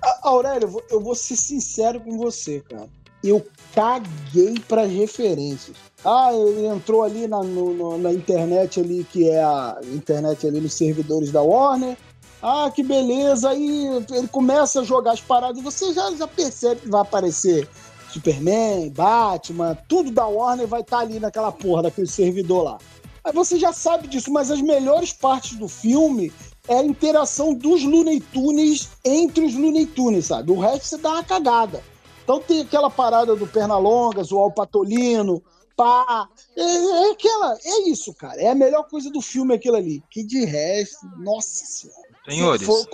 A- 0.02 0.28
Aurélio, 0.28 0.64
eu 0.66 0.70
vou, 0.70 0.84
eu 0.90 1.00
vou 1.00 1.14
ser 1.14 1.36
sincero 1.36 2.00
com 2.00 2.16
você, 2.16 2.60
cara. 2.60 2.88
Eu 3.22 3.44
caguei 3.74 4.54
para 4.68 4.84
referências. 4.86 5.76
Ah, 6.04 6.30
ele 6.32 6.66
entrou 6.66 7.02
ali 7.02 7.26
na, 7.26 7.42
no- 7.42 7.98
na 7.98 8.12
internet 8.12 8.80
ali, 8.80 9.04
que 9.10 9.28
é 9.28 9.42
a 9.42 9.78
internet 9.92 10.46
ali 10.46 10.60
nos 10.60 10.74
servidores 10.74 11.30
da 11.32 11.42
Warner. 11.42 11.96
Ah, 12.40 12.70
que 12.72 12.82
beleza. 12.84 13.50
Aí 13.50 13.86
ele 14.12 14.28
começa 14.28 14.80
a 14.80 14.84
jogar 14.84 15.12
as 15.12 15.20
paradas 15.20 15.58
e 15.58 15.62
você 15.64 15.92
já, 15.92 16.10
já 16.14 16.26
percebe 16.28 16.82
que 16.82 16.88
vai 16.88 17.00
aparecer 17.00 17.68
Superman, 18.12 18.90
Batman, 18.90 19.76
tudo 19.88 20.10
da 20.10 20.26
Warner 20.26 20.66
vai 20.66 20.80
estar 20.80 20.98
ali 21.00 21.18
naquela 21.20 21.52
porra 21.52 21.82
daquele 21.84 22.06
servidor 22.06 22.62
lá. 22.62 22.78
Aí 23.24 23.32
você 23.32 23.58
já 23.58 23.72
sabe 23.72 24.06
disso, 24.08 24.32
mas 24.32 24.50
as 24.50 24.62
melhores 24.62 25.12
partes 25.12 25.56
do 25.58 25.68
filme 25.68 26.32
é 26.68 26.76
a 26.78 26.84
interação 26.84 27.52
dos 27.52 27.82
Looney 27.82 28.20
Tunes 28.20 28.88
entre 29.04 29.44
os 29.44 29.54
Looney 29.54 29.84
Tunes, 29.86 30.26
sabe? 30.26 30.52
O 30.52 30.58
resto 30.60 30.84
você 30.86 30.96
dá 30.98 31.10
uma 31.10 31.24
cagada. 31.24 31.82
Então 32.28 32.42
tem 32.42 32.60
aquela 32.60 32.90
parada 32.90 33.34
do 33.34 33.46
Pernalongas, 33.46 34.30
o 34.30 34.36
Alpatolino, 34.36 35.42
pá. 35.74 36.28
É, 36.54 36.62
é 36.62 37.10
aquela, 37.10 37.56
é 37.64 37.88
isso, 37.88 38.12
cara. 38.12 38.38
É 38.38 38.50
a 38.50 38.54
melhor 38.54 38.86
coisa 38.86 39.10
do 39.10 39.22
filme 39.22 39.54
aquilo 39.54 39.76
ali. 39.76 40.02
Que 40.10 40.22
de 40.22 40.44
resto, 40.44 41.06
nossa 41.16 41.64
senhora. 41.64 42.08
Senhores, 42.28 42.66
Foi, 42.66 42.84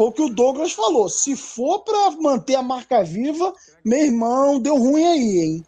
o 0.00 0.10
que 0.10 0.22
o 0.22 0.28
Douglas 0.28 0.72
falou. 0.72 1.08
Se 1.08 1.36
for 1.36 1.84
pra 1.84 2.10
manter 2.20 2.56
a 2.56 2.62
marca 2.62 3.04
viva, 3.04 3.54
meu 3.84 4.00
irmão, 4.00 4.58
deu 4.58 4.76
ruim 4.76 5.04
aí, 5.04 5.38
hein? 5.38 5.66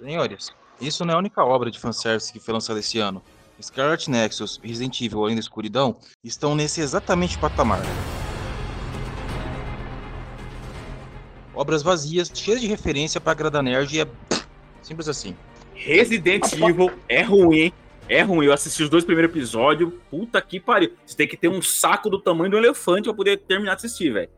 senhores, 0.00 0.50
isso 0.80 1.04
não 1.04 1.14
é 1.14 1.16
a 1.16 1.18
única 1.18 1.44
obra 1.44 1.68
de 1.68 1.80
fanservice 1.80 2.32
que 2.32 2.38
foi 2.38 2.54
lançada 2.54 2.78
esse 2.78 3.00
ano. 3.00 3.20
Scarlet 3.60 4.08
Nexus, 4.08 4.60
Resident 4.62 5.00
Evil 5.00 5.24
Além 5.24 5.34
da 5.34 5.40
Escuridão 5.40 5.96
estão 6.22 6.54
nesse 6.54 6.80
exatamente 6.80 7.36
patamar. 7.38 7.82
Obras 11.60 11.82
vazias, 11.82 12.32
cheias 12.32 12.58
de 12.58 12.66
referência 12.66 13.20
pra 13.20 13.32
agradar 13.32 13.62
nerd 13.62 13.94
e 13.94 14.00
é 14.00 14.06
simples 14.80 15.06
assim. 15.08 15.36
Resident 15.74 16.50
Evil 16.54 16.90
é 17.06 17.20
ruim, 17.20 17.58
hein? 17.58 17.74
É 18.08 18.22
ruim. 18.22 18.46
Eu 18.46 18.54
assisti 18.54 18.82
os 18.82 18.88
dois 18.88 19.04
primeiros 19.04 19.30
episódios. 19.30 19.92
Puta 20.10 20.40
que 20.40 20.58
pariu. 20.58 20.92
Você 21.04 21.14
tem 21.14 21.28
que 21.28 21.36
ter 21.36 21.48
um 21.48 21.60
saco 21.60 22.08
do 22.08 22.18
tamanho 22.18 22.52
do 22.52 22.56
elefante 22.56 23.02
pra 23.02 23.12
poder 23.12 23.40
terminar 23.40 23.74
de 23.74 23.84
assistir, 23.84 24.10
velho. 24.10 24.30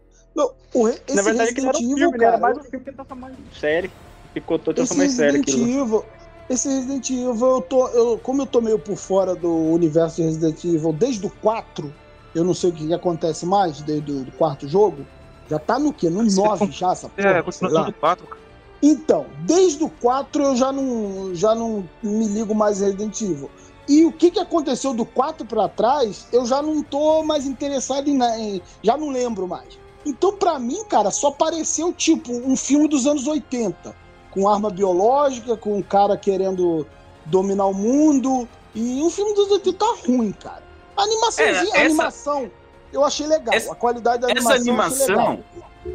Na 1.15 1.23
verdade, 1.23 1.55
que 1.55 1.61
não 1.61 1.71
Resident 1.71 1.77
era 1.77 1.79
um 1.79 1.93
Evil, 1.93 1.97
filme, 1.97 2.19
né? 2.19 2.25
era 2.25 2.33
cara, 2.33 2.39
mais 2.43 2.59
um 2.59 2.65
filme 2.69 2.85
que 2.85 2.91
tá 2.91 3.05
falando 3.05 3.37
série. 3.61 3.91
picotou 4.35 4.75
e 4.77 4.81
Esse 4.81 4.93
série 4.93 5.37
Resident 5.39 5.49
aquilo. 5.49 5.81
Evil, 5.81 6.05
esse 6.51 6.69
Resident 6.69 7.09
Evil, 7.09 7.47
eu 7.47 7.61
tô, 7.61 7.89
eu, 7.91 8.19
como 8.19 8.43
eu 8.43 8.47
tô 8.47 8.61
meio 8.61 8.81
por 8.81 8.97
fora 8.97 9.37
do 9.37 9.49
universo 9.49 10.17
de 10.17 10.23
Resident 10.23 10.65
Evil 10.65 10.93
desde 10.93 11.25
o 11.25 11.31
4, 11.31 11.95
eu 12.35 12.43
não 12.43 12.53
sei 12.53 12.71
o 12.71 12.73
que, 12.73 12.93
acontece 12.93 13.47
mais 13.47 13.81
desde 13.81 14.11
o 14.11 14.25
do 14.25 14.33
quarto 14.33 14.67
jogo. 14.67 15.07
Já 15.53 15.59
tá 15.59 15.79
no 15.79 15.93
quê? 15.93 16.09
No 16.09 16.25
Você 16.25 16.41
9 16.41 16.67
com- 16.67 16.73
já, 16.73 16.93
essa 16.93 17.11
porra, 17.11 17.29
É, 17.29 17.43
continua 17.43 17.85
tudo 17.85 17.93
4, 17.93 18.27
cara. 18.27 18.41
Então, 18.83 19.27
desde 19.41 19.85
o 19.85 19.91
4 19.91 20.43
eu 20.43 20.57
já 20.57 20.73
não, 20.73 21.35
já 21.35 21.55
não 21.55 21.87
me 22.03 22.27
ligo 22.27 22.55
mais 22.55 22.81
em 22.81 22.87
Resident 22.87 23.21
Evil. 23.21 23.51
E 23.87 24.03
o 24.07 24.11
que, 24.13 24.31
que 24.31 24.39
aconteceu 24.41 24.95
do 24.95 25.05
4 25.05 25.45
pra 25.45 25.69
trás, 25.69 26.27
eu 26.33 26.47
já 26.47 26.63
não 26.63 26.83
tô 26.83 27.23
mais 27.23 27.45
interessado 27.47 28.09
em, 28.09 28.19
em. 28.23 28.63
Já 28.83 28.97
não 28.97 29.11
lembro 29.11 29.47
mais. 29.47 29.79
Então, 30.07 30.33
pra 30.33 30.59
mim, 30.59 30.83
cara, 30.89 31.11
só 31.11 31.31
pareceu 31.31 31.93
tipo 31.93 32.33
um 32.33 32.57
filme 32.57 32.89
dos 32.89 33.07
anos 33.07 33.27
80. 33.27 33.95
Com 34.31 34.49
arma 34.49 34.71
biológica, 34.71 35.55
com 35.55 35.77
um 35.77 35.83
cara 35.83 36.17
querendo 36.17 36.87
dominar 37.27 37.67
o 37.67 37.75
mundo. 37.75 38.49
E 38.75 39.03
um 39.03 39.11
filme 39.11 39.35
dos 39.35 39.51
80 39.51 39.77
tá 39.79 39.95
ruim, 40.09 40.33
cara. 40.33 40.63
A 40.97 41.03
animaçãozinha, 41.03 41.55
É, 41.75 41.77
a 41.77 41.81
essa- 41.81 41.85
animação, 41.85 42.51
eu 42.93 43.05
achei 43.05 43.27
legal. 43.27 43.55
essa- 43.55 43.73
a 43.73 43.75
qualidade 43.75 44.23
da 44.23 44.31
essa 44.31 44.55
animação, 44.55 45.43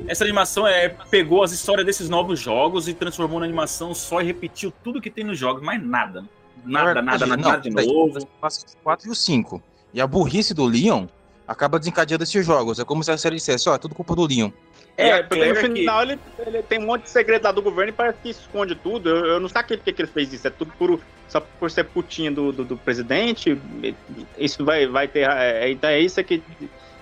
Essa 0.07 0.23
animação 0.25 0.67
é, 0.67 0.89
pegou 1.09 1.41
as 1.43 1.51
histórias 1.53 1.85
desses 1.85 2.09
novos 2.09 2.39
jogos 2.39 2.87
e 2.89 2.93
transformou 2.93 3.39
na 3.39 3.45
animação 3.45 3.93
só 3.95 4.19
e 4.21 4.25
repetiu 4.25 4.73
tudo 4.83 4.99
que 5.01 5.09
tem 5.09 5.23
nos 5.23 5.37
jogos, 5.39 5.61
mais 5.63 5.81
nada. 5.81 6.25
Nada, 6.65 7.01
nada, 7.01 7.25
nada, 7.25 7.37
nada 7.37 7.57
de 7.61 7.69
novo. 7.69 8.25
passa 8.41 8.65
o 8.65 8.83
4 8.83 9.07
e 9.07 9.11
o 9.11 9.15
5. 9.15 9.61
E 9.93 10.01
a 10.01 10.05
burrice 10.07 10.53
do 10.53 10.65
Leon 10.65 11.05
acaba 11.47 11.79
desencadeando 11.79 12.23
esses 12.25 12.45
jogos. 12.45 12.79
É 12.79 12.83
como 12.83 13.01
se 13.01 13.11
a 13.11 13.17
série 13.17 13.35
dissesse, 13.37 13.69
ó, 13.69 13.75
é 13.75 13.77
tudo 13.77 13.95
culpa 13.95 14.13
do 14.13 14.25
Leon. 14.27 14.49
É, 14.97 15.13
a 15.19 15.23
porque 15.23 15.45
no 15.45 15.53
que- 15.55 15.61
final 15.61 16.01
ele, 16.03 16.19
ele 16.39 16.63
tem 16.63 16.79
um 16.79 16.87
monte 16.87 17.03
de 17.03 17.09
segredo 17.11 17.43
lá 17.45 17.51
do 17.53 17.61
governo 17.61 17.89
e 17.91 17.93
parece 17.93 18.17
que 18.21 18.29
esconde 18.31 18.75
tudo. 18.75 19.07
Eu, 19.09 19.25
eu 19.25 19.39
não 19.39 19.47
saquei 19.47 19.77
porque 19.77 19.93
que 19.93 20.01
ele 20.01 20.09
fez 20.11 20.33
isso. 20.33 20.47
É 20.47 20.49
tudo 20.49 20.73
por, 20.77 20.99
só 21.29 21.39
por 21.39 21.71
ser 21.71 21.85
putinha 21.85 22.31
do, 22.31 22.51
do, 22.51 22.65
do 22.65 22.75
presidente. 22.77 23.57
Isso 24.37 24.65
vai, 24.65 24.85
vai 24.87 25.07
ter. 25.07 25.29
É, 25.29 25.69
então 25.71 25.89
é 25.89 25.99
isso 25.99 26.21
que, 26.23 26.41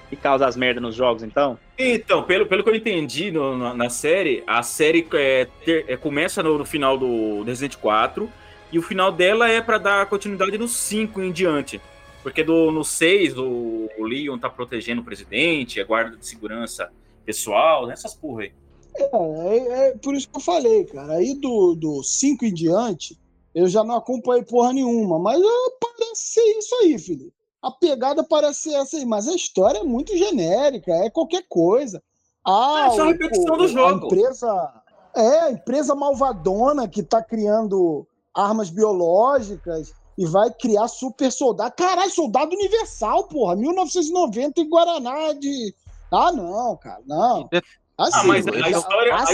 que 0.10 0.16
causa 0.16 0.46
as 0.48 0.56
merdas 0.56 0.82
nos 0.82 0.96
jogos, 0.96 1.24
então? 1.24 1.58
Então, 1.78 2.24
pelo, 2.24 2.46
pelo 2.46 2.64
que 2.64 2.70
eu 2.70 2.76
entendi 2.76 3.32
no- 3.32 3.58
na, 3.58 3.74
na 3.74 3.90
série, 3.90 4.44
a 4.48 4.62
série 4.64 5.08
é, 5.14 5.48
ter- 5.64 5.86
é, 5.88 5.98
começa 5.98 6.42
no, 6.44 6.58
no 6.58 6.66
final 6.66 6.98
do 6.98 7.44
Resident 7.44 7.76
4 7.78 8.30
e 8.72 8.80
o 8.80 8.82
final 8.82 9.12
dela 9.12 9.50
é 9.50 9.62
pra 9.62 9.78
dar 9.78 10.06
continuidade 10.08 10.58
no 10.58 10.68
5 10.68 11.22
em 11.22 11.32
diante. 11.32 11.82
Porque 12.24 12.44
do, 12.44 12.72
no 12.72 12.84
6 12.84 13.38
o, 13.38 13.88
o 13.98 14.04
Leon 14.04 14.38
tá 14.40 14.50
protegendo 14.50 15.02
o 15.02 15.06
presidente, 15.06 15.80
é 15.80 15.84
guarda 15.84 16.18
de 16.18 16.26
segurança 16.28 16.90
pessoal, 17.26 17.86
né, 17.88 17.94
essas 17.94 18.14
porra 18.16 18.44
aí. 18.44 18.52
É, 18.98 19.04
é, 19.08 19.88
é 19.90 19.98
por 19.98 20.16
isso 20.16 20.30
que 20.30 20.38
eu 20.38 20.42
falei, 20.42 20.86
cara. 20.86 21.14
Aí 21.14 21.36
do 21.76 22.02
5 22.02 22.46
em 22.46 22.54
diante, 22.54 23.18
eu 23.54 23.68
já 23.68 23.84
não 23.84 23.96
acompanhei 23.96 24.44
porra 24.44 24.72
nenhuma. 24.74 25.20
Mas 25.20 25.40
parece 25.80 26.28
ser 26.34 26.42
isso 26.58 26.76
aí, 26.82 26.98
filho. 26.98 27.32
A 27.66 27.72
pegada 27.72 28.24
parece 28.24 28.70
ser 28.70 28.76
essa 28.76 28.98
aí, 28.98 29.06
mas 29.06 29.28
a 29.28 29.34
história 29.34 29.80
é 29.80 29.84
muito 29.84 30.16
genérica, 30.16 30.92
é 30.92 31.10
qualquer 31.10 31.44
coisa. 31.50 32.02
Ah, 32.46 32.90
É 32.92 32.96
só 32.96 33.02
o- 33.04 33.08
repetição 33.08 33.56
o- 33.56 33.58
do 33.58 33.68
jogo. 33.68 34.04
A 34.04 34.06
empresa, 34.06 34.74
é, 35.16 35.40
a 35.40 35.52
empresa 35.52 35.96
malvadona 35.96 36.88
que 36.88 37.02
tá 37.02 37.24
criando 37.24 38.06
armas 38.34 38.70
biológicas 38.70 39.92
e 40.18 40.26
vai 40.28 40.52
criar 40.52 40.88
super 40.88 41.32
soldado. 41.32 41.74
Caralho, 41.76 42.12
soldado 42.12 42.56
universal, 42.56 43.28
porra. 43.28 43.56
1990 43.56 44.62
em 44.62 44.70
Guaraná 44.70 45.34
de. 45.34 45.74
Ah, 46.12 46.32
não, 46.32 46.78
cara, 46.78 47.02
não. 47.08 47.50
Assim, 47.98 48.12
Ah, 48.20 48.24
mas 48.26 48.46
a 48.48 48.70
história, 48.70 49.16
a, 49.16 49.26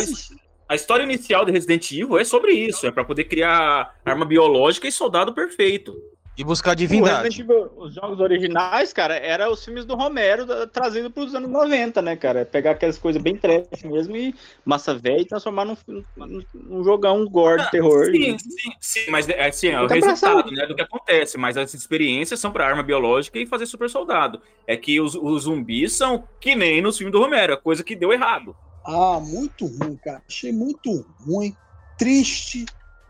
a 0.70 0.76
história 0.76 1.04
inicial 1.04 1.44
de 1.44 1.52
Resident 1.52 1.92
Evil 1.92 2.18
é 2.18 2.24
sobre 2.24 2.54
isso, 2.54 2.86
é 2.88 2.92
pra 2.92 3.04
poder 3.04 3.26
criar 3.26 3.94
arma 4.06 4.24
biológica 4.24 4.88
e 4.88 4.92
soldado 4.92 5.34
perfeito. 5.34 5.94
E 6.38 6.44
buscar 6.46 6.74
divindade. 6.76 7.42
Evil, 7.42 7.70
os 7.76 7.94
jogos 7.94 8.20
originais, 8.20 8.94
cara, 8.94 9.16
era 9.16 9.52
os 9.52 9.64
filmes 9.64 9.86
do 9.86 9.96
Romero 9.96 10.46
da- 10.46 10.66
trazido 10.66 11.12
pros 11.12 11.36
anos 11.36 11.50
90, 11.50 12.02
né, 12.02 12.16
cara? 12.16 12.46
Pegar 12.46 12.72
aquelas 12.72 12.98
coisas 12.98 13.22
bem 13.22 13.36
trash 13.36 13.84
mesmo 13.84 14.16
e 14.16 14.34
massa 14.66 14.96
velha 14.96 15.22
e 15.22 15.26
transformar 15.26 15.66
num, 15.66 15.76
num, 16.18 16.42
num 16.54 16.84
jogão 16.84 17.26
gore 17.26 17.62
de 17.62 17.70
terror. 17.72 18.06
Sim, 18.06 18.38
sim, 18.40 18.72
sim, 18.80 19.12
mas 19.12 19.28
é, 19.28 19.46
assim, 19.50 19.68
é 19.68 19.82
o 19.82 19.88
resultado 19.88 20.50
né, 20.52 20.66
do 20.66 20.74
que 20.74 20.82
acontece, 20.82 21.38
mas 21.38 21.58
as 21.58 21.74
experiências 21.74 22.40
são 22.40 22.52
para 22.52 22.66
arma 22.66 22.82
biológica 22.82 23.38
e 23.38 23.46
fazer 23.46 23.66
super 23.66 23.90
soldado. 23.90 24.42
É 24.66 24.78
que 24.78 25.02
os, 25.02 25.16
os 25.16 25.44
zumbis 25.44 25.94
são 25.98 26.24
que 26.40 26.56
nem 26.56 26.82
nos 26.82 26.98
filmes 26.98 27.12
do 27.12 27.20
Romero, 27.20 27.54
a 27.54 27.58
coisa 27.58 27.84
que 27.84 27.96
deu 27.96 28.14
errado. 28.14 28.56
Ah, 28.86 29.20
muito 29.20 29.66
ruim, 29.68 29.98
cara. 29.98 30.24
Achei 30.28 30.52
muito 30.54 31.06
ruim, 31.28 31.54
triste, 31.98 32.66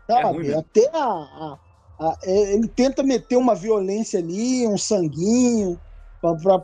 sabe? 0.06 0.24
ruim 0.24 0.38
mesmo. 0.46 0.58
Até 0.60 0.90
a, 0.92 1.04
a- 1.04 1.58
é, 1.58 1.71
ele 2.22 2.68
tenta 2.68 3.02
meter 3.02 3.36
uma 3.36 3.54
violência 3.54 4.18
ali, 4.18 4.66
um 4.66 4.78
sanguinho, 4.78 5.78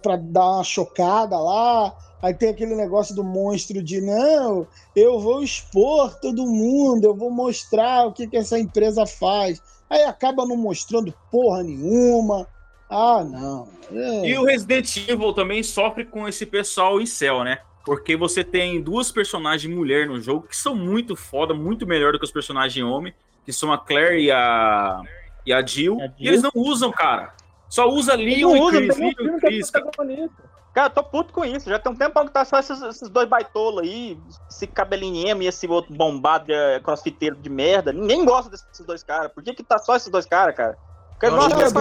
pra 0.03 0.17
dar 0.17 0.53
uma 0.53 0.65
chocada 0.65 1.39
lá. 1.39 1.95
Aí 2.21 2.35
tem 2.35 2.49
aquele 2.49 2.75
negócio 2.75 3.15
do 3.15 3.23
monstro 3.23 3.83
de 3.83 4.01
não, 4.01 4.67
eu 4.95 5.21
vou 5.21 5.43
expor 5.43 6.19
todo 6.21 6.47
mundo, 6.47 7.05
eu 7.05 7.15
vou 7.15 7.31
mostrar 7.31 8.07
o 8.07 8.13
que, 8.13 8.27
que 8.27 8.37
essa 8.37 8.59
empresa 8.59 9.07
faz. 9.07 9.63
Aí 9.89 10.03
acaba 10.03 10.45
não 10.45 10.57
mostrando 10.57 11.15
porra 11.31 11.63
nenhuma. 11.63 12.47
Ah, 12.91 13.23
não. 13.23 13.69
É. 13.93 14.29
E 14.31 14.39
o 14.39 14.45
Resident 14.45 15.09
Evil 15.09 15.33
também 15.33 15.63
sofre 15.63 16.05
com 16.05 16.27
esse 16.27 16.45
pessoal 16.45 17.01
em 17.01 17.07
céu, 17.07 17.45
né? 17.45 17.59
Porque 17.85 18.17
você 18.17 18.43
tem 18.43 18.83
duas 18.83 19.13
personagens 19.13 19.73
mulher 19.73 20.09
no 20.09 20.21
jogo 20.21 20.47
que 20.49 20.57
são 20.57 20.75
muito 20.75 21.15
foda, 21.15 21.55
muito 21.55 21.87
melhor 21.87 22.13
do 22.13 22.19
que 22.19 22.25
os 22.25 22.33
personagens 22.33 22.85
homem, 22.85 23.15
que 23.45 23.53
são 23.53 23.73
a 23.73 23.79
Claire 23.79 24.25
e 24.25 24.31
a, 24.31 25.01
e 25.49 25.53
a 25.53 25.65
Jill. 25.65 25.99
A. 26.01 26.13
E 26.19 26.29
eles 26.29 26.43
não 26.43 26.51
usam, 26.55 26.93
cara. 26.93 27.33
Só 27.69 27.89
usa 27.89 28.15
Leon 28.15 28.57
e 28.57 28.71
Chris, 28.71 28.97
nenhum 28.97 29.15
Leon 29.19 29.33
e 29.33 29.37
é 29.37 29.41
Chris, 29.41 29.71
cara. 29.71 30.91
tô 30.91 31.03
puto 31.03 31.33
com 31.33 31.45
isso. 31.45 31.69
Já 31.69 31.79
tem 31.79 31.93
um 31.93 31.97
tempão 31.97 32.27
que 32.27 32.33
tá 32.33 32.45
só 32.45 32.59
esses, 32.59 32.81
esses 32.83 33.09
dois 33.09 33.29
baitolos 33.29 33.83
aí, 33.83 34.19
esse 34.51 34.67
cabelinho 34.67 35.27
emo 35.27 35.43
e 35.43 35.47
esse 35.47 35.67
outro 35.67 35.95
bombado 35.95 36.47
de 36.47 36.53
eh, 36.53 36.81
crossfiteiro 36.81 37.37
de 37.37 37.51
merda. 37.51 37.93
Ninguém 37.93 38.25
gosta 38.25 38.51
desses 38.51 38.87
dois 38.87 39.03
caras. 39.03 39.33
Por 39.33 39.43
que 39.43 39.55
que 39.55 39.63
tá 39.63 39.79
só 39.79 39.97
esses 39.97 40.09
dois 40.09 40.25
caras, 40.27 40.55
cara? 40.55 40.79
Porque 41.19 41.27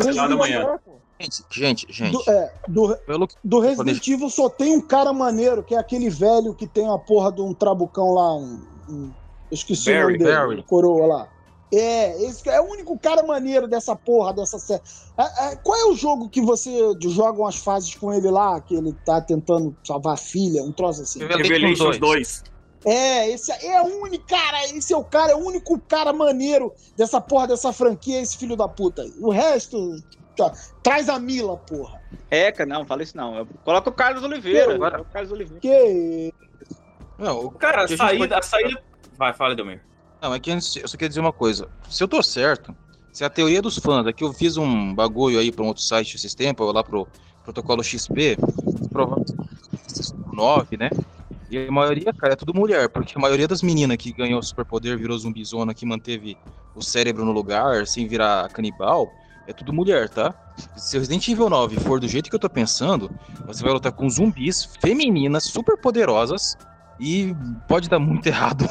ser 0.03 0.13
lá 0.15 0.27
da 0.27 0.35
manhã. 0.35 0.79
Gente, 1.19 1.43
gente, 1.51 1.87
gente. 1.89 2.11
Do, 2.11 2.31
é, 2.31 2.53
do, 2.67 2.97
Pelo 2.97 3.27
que 3.27 3.35
Do 3.43 3.59
Resident 3.59 4.07
Evil 4.07 4.29
só 4.29 4.49
tem 4.49 4.75
um 4.75 4.81
cara 4.81 5.11
maneiro, 5.11 5.63
que 5.63 5.73
é 5.75 5.77
aquele 5.77 6.09
velho 6.09 6.53
que 6.53 6.67
tem 6.67 6.83
uma 6.83 6.99
porra 6.99 7.31
de 7.31 7.41
um 7.41 7.53
trabucão 7.53 8.13
lá, 8.13 8.35
um. 8.35 8.61
um- 8.89 9.13
eu 9.49 9.55
esqueci 9.55 9.89
o 9.89 9.93
Barry, 9.93 10.03
nome 10.03 10.17
dele, 10.17 10.31
Barry. 10.31 10.59
o 10.59 10.63
coroa 10.63 11.07
lá. 11.07 11.27
É, 11.73 12.23
esse 12.23 12.47
é 12.49 12.61
o 12.61 12.65
único 12.65 12.97
cara 12.97 13.23
maneiro 13.23 13.67
dessa 13.67 13.95
porra, 13.95 14.33
dessa 14.33 14.57
série. 14.57 14.81
É, 15.17 15.47
é, 15.51 15.55
qual 15.57 15.77
é 15.77 15.85
o 15.85 15.95
jogo 15.95 16.29
que 16.29 16.41
você 16.41 16.71
joga 17.01 17.39
umas 17.41 17.57
fases 17.57 17.93
com 17.95 18.13
ele 18.13 18.29
lá, 18.31 18.59
que 18.61 18.73
ele 18.75 18.93
tá 19.05 19.19
tentando 19.19 19.75
salvar 19.85 20.13
a 20.13 20.17
filha, 20.17 20.63
um 20.63 20.71
troço 20.71 21.01
assim? 21.01 21.19
Revelations 21.19 21.49
Revelations 21.49 21.97
2. 21.97 21.99
2. 21.99 22.43
É, 22.85 23.29
esse 23.31 23.51
é 23.65 23.81
o 23.81 24.01
único, 24.01 24.25
cara, 24.27 24.63
esse 24.65 24.93
é 24.93 24.97
o 24.97 25.03
cara, 25.03 25.31
é 25.33 25.35
o 25.35 25.39
único 25.39 25.77
cara 25.79 26.13
maneiro 26.13 26.73
dessa 26.95 27.19
porra 27.19 27.47
dessa 27.47 27.73
franquia, 27.73 28.21
esse 28.21 28.37
filho 28.37 28.55
da 28.55 28.67
puta 28.67 29.01
aí. 29.01 29.13
O 29.19 29.29
resto, 29.29 30.01
tá, 30.37 30.53
traz 30.81 31.09
a 31.09 31.19
Mila, 31.19 31.57
porra. 31.57 32.01
É, 32.31 32.49
cara, 32.49 32.69
não, 32.69 32.85
fala 32.85 33.03
isso 33.03 33.17
não. 33.17 33.45
Coloca 33.65 33.89
o 33.89 33.93
Carlos 33.93 34.23
Oliveira. 34.23 34.73
Agora- 34.75 35.01
O 35.01 35.05
Carlos 35.05 35.31
Oliveira. 35.33 35.59
Que 35.59 36.33
Não, 37.17 37.45
o- 37.47 37.51
Cara, 37.51 37.83
a 37.83 37.87
que 37.87 37.97
saída, 37.97 38.19
pode- 38.19 38.33
a 38.35 38.41
saída. 38.41 38.81
Vai, 39.17 39.33
fala, 39.33 39.53
Delmir. 39.55 39.81
Não, 40.21 40.33
é 40.33 40.39
que 40.39 40.51
antes, 40.51 40.75
eu 40.75 40.87
só 40.87 40.97
queria 40.97 41.09
dizer 41.09 41.21
uma 41.21 41.33
coisa. 41.33 41.67
Se 41.89 42.03
eu 42.03 42.07
tô 42.07 42.21
certo, 42.23 42.75
se 43.11 43.23
a 43.23 43.29
teoria 43.29 43.61
dos 43.61 43.77
fãs, 43.77 44.05
é 44.07 44.13
que 44.13 44.23
eu 44.23 44.33
fiz 44.33 44.57
um 44.57 44.93
bagulho 44.93 45.39
aí 45.39 45.51
pra 45.51 45.63
um 45.63 45.67
outro 45.67 45.83
site 45.83 46.15
esses 46.15 46.33
tempos, 46.33 46.73
lá 46.73 46.83
pro 46.83 47.07
protocolo 47.43 47.83
XP, 47.83 48.35
provavelmente 48.91 49.33
9, 50.33 50.77
né? 50.77 50.89
E 51.49 51.57
a 51.57 51.71
maioria, 51.71 52.11
cara, 52.13 52.33
é 52.33 52.35
tudo 52.35 52.53
mulher, 52.53 52.89
porque 52.89 53.13
a 53.15 53.21
maioria 53.21 53.47
das 53.47 53.61
meninas 53.61 53.97
que 53.97 54.11
ganhou 54.11 54.41
superpoder, 54.43 54.97
virou 54.97 55.17
zumbizona, 55.17 55.73
que 55.73 55.85
manteve 55.85 56.37
o 56.75 56.81
cérebro 56.81 57.23
no 57.23 57.31
lugar, 57.31 57.87
sem 57.87 58.07
virar 58.07 58.49
canibal, 58.49 59.15
é 59.47 59.53
tudo 59.53 59.71
mulher, 59.71 60.09
tá? 60.09 60.35
Se 60.75 60.97
o 60.97 60.99
Resident 60.99 61.27
Evil 61.27 61.49
9 61.49 61.77
for 61.77 61.99
do 61.99 62.07
jeito 62.07 62.29
que 62.29 62.35
eu 62.35 62.39
tô 62.39 62.49
pensando, 62.49 63.09
você 63.45 63.63
vai 63.63 63.71
lutar 63.71 63.93
com 63.93 64.09
zumbis 64.09 64.67
femininas, 64.81 65.45
super 65.45 65.77
poderosas, 65.77 66.55
e 66.99 67.33
pode 67.67 67.87
dar 67.87 67.99
muito 67.99 68.27
errado. 68.27 68.67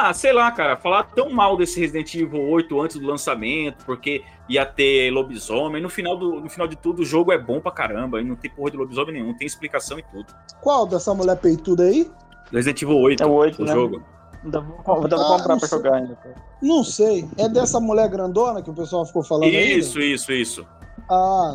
Ah, 0.00 0.14
sei 0.14 0.32
lá, 0.32 0.50
cara, 0.52 0.76
falar 0.76 1.02
tão 1.04 1.28
mal 1.30 1.56
desse 1.56 1.80
Resident 1.80 2.14
Evil 2.14 2.40
8 2.50 2.80
antes 2.80 2.98
do 3.00 3.06
lançamento, 3.06 3.84
porque 3.84 4.22
ia 4.48 4.64
ter 4.64 5.10
lobisomem. 5.10 5.82
No 5.82 5.88
final, 5.90 6.16
do, 6.16 6.40
no 6.40 6.48
final 6.48 6.68
de 6.68 6.76
tudo, 6.76 7.02
o 7.02 7.04
jogo 7.04 7.32
é 7.32 7.38
bom 7.38 7.60
pra 7.60 7.72
caramba, 7.72 8.20
e 8.20 8.24
não 8.24 8.36
tem 8.36 8.48
porra 8.48 8.70
de 8.70 8.76
lobisomem 8.76 9.14
nenhum, 9.14 9.34
tem 9.36 9.46
explicação 9.46 9.98
e 9.98 10.02
tudo. 10.04 10.26
Qual 10.60 10.86
dessa 10.86 11.12
mulher 11.14 11.36
peituda 11.36 11.82
aí? 11.82 12.08
Resident 12.52 12.80
Evil 12.82 12.96
8, 12.98 13.22
É 13.22 13.26
o 13.26 13.30
8, 13.32 13.60
o 13.60 13.64
né? 13.64 13.72
jogo. 13.72 14.02
Ainda 14.44 14.60
vou, 14.60 15.02
ainda 15.02 15.16
vou 15.16 15.26
Ah, 15.34 15.38
comprar 15.38 15.56
pra 15.58 15.68
sei. 15.68 15.78
jogar 15.78 15.94
ainda. 15.94 16.14
cara. 16.14 16.34
Não 16.62 16.84
sei. 16.84 17.28
É 17.36 17.48
dessa 17.48 17.80
mulher 17.80 18.08
grandona 18.08 18.62
que 18.62 18.70
o 18.70 18.74
pessoal 18.74 19.04
ficou 19.04 19.24
falando 19.24 19.44
aí? 19.46 19.78
Isso, 19.78 19.98
isso, 20.00 20.32
isso. 20.32 20.66
Ah, 21.10 21.54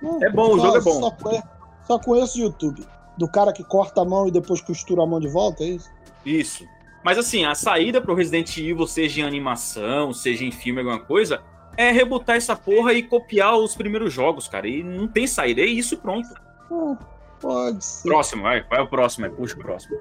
não. 0.00 0.22
É 0.24 0.30
bom, 0.30 0.54
o 0.54 0.58
Só- 0.58 0.64
jogo 0.66 0.76
é 0.78 0.80
bom. 0.80 1.00
Só, 1.00 1.10
conhe- 1.10 1.42
só 1.86 1.98
conheço 1.98 2.38
o 2.38 2.42
YouTube. 2.44 2.86
Do 3.18 3.28
cara 3.28 3.52
que 3.52 3.62
corta 3.62 4.00
a 4.00 4.04
mão 4.04 4.26
e 4.26 4.30
depois 4.30 4.62
costura 4.62 5.02
a 5.02 5.06
mão 5.06 5.20
de 5.20 5.28
volta, 5.28 5.62
é 5.62 5.66
isso? 5.66 5.90
Isso. 6.24 6.64
Mas 7.04 7.18
assim, 7.18 7.44
a 7.44 7.54
saída 7.54 8.00
pro 8.00 8.14
Resident 8.14 8.56
Evil, 8.56 8.86
seja 8.86 9.20
em 9.20 9.24
animação, 9.24 10.12
seja 10.12 10.44
em 10.44 10.52
filme, 10.52 10.80
alguma 10.80 11.00
coisa, 11.00 11.42
é 11.76 11.90
rebutar 11.90 12.36
essa 12.36 12.54
porra 12.54 12.92
e 12.92 13.02
copiar 13.02 13.56
os 13.56 13.74
primeiros 13.74 14.12
jogos, 14.12 14.48
cara. 14.48 14.68
E 14.68 14.82
não 14.82 15.08
tem 15.08 15.26
saída, 15.26 15.60
é 15.60 15.66
isso 15.66 15.94
e 15.94 15.96
pronto. 15.96 16.28
Hum, 16.70 16.96
pode 17.40 17.84
ser. 17.84 18.08
Próximo, 18.08 18.42
vai, 18.42 18.62
vai 18.62 18.80
o 18.80 18.86
próximo, 18.86 19.26
aí, 19.26 19.32
puxa 19.32 19.56
o 19.56 19.58
próximo. 19.58 19.98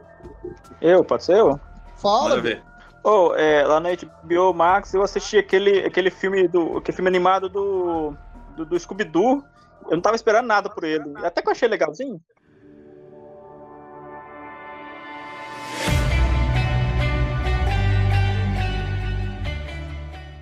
Eu, 0.79 1.03
pode 1.03 1.23
ser 1.23 1.37
eu? 1.37 1.59
Fala, 1.97 2.29
Manda 2.29 2.41
ver. 2.41 2.63
Oh, 3.03 3.33
é, 3.35 3.63
lá 3.63 3.79
na 3.79 3.89
HBO 3.95 4.53
Max 4.53 4.93
eu 4.93 5.01
assisti 5.01 5.37
aquele, 5.37 5.79
aquele 5.79 6.11
filme 6.11 6.47
do. 6.47 6.77
aquele 6.77 6.95
filme 6.95 7.09
animado 7.09 7.49
do. 7.49 8.15
do, 8.55 8.65
do 8.65 8.79
Scooby-Doo. 8.79 9.43
Eu 9.85 9.95
não 9.95 10.01
tava 10.01 10.15
esperando 10.15 10.45
nada 10.45 10.69
por 10.69 10.83
ele. 10.83 11.03
Até 11.17 11.41
que 11.41 11.47
eu 11.47 11.51
achei 11.51 11.67
legalzinho. 11.67 12.21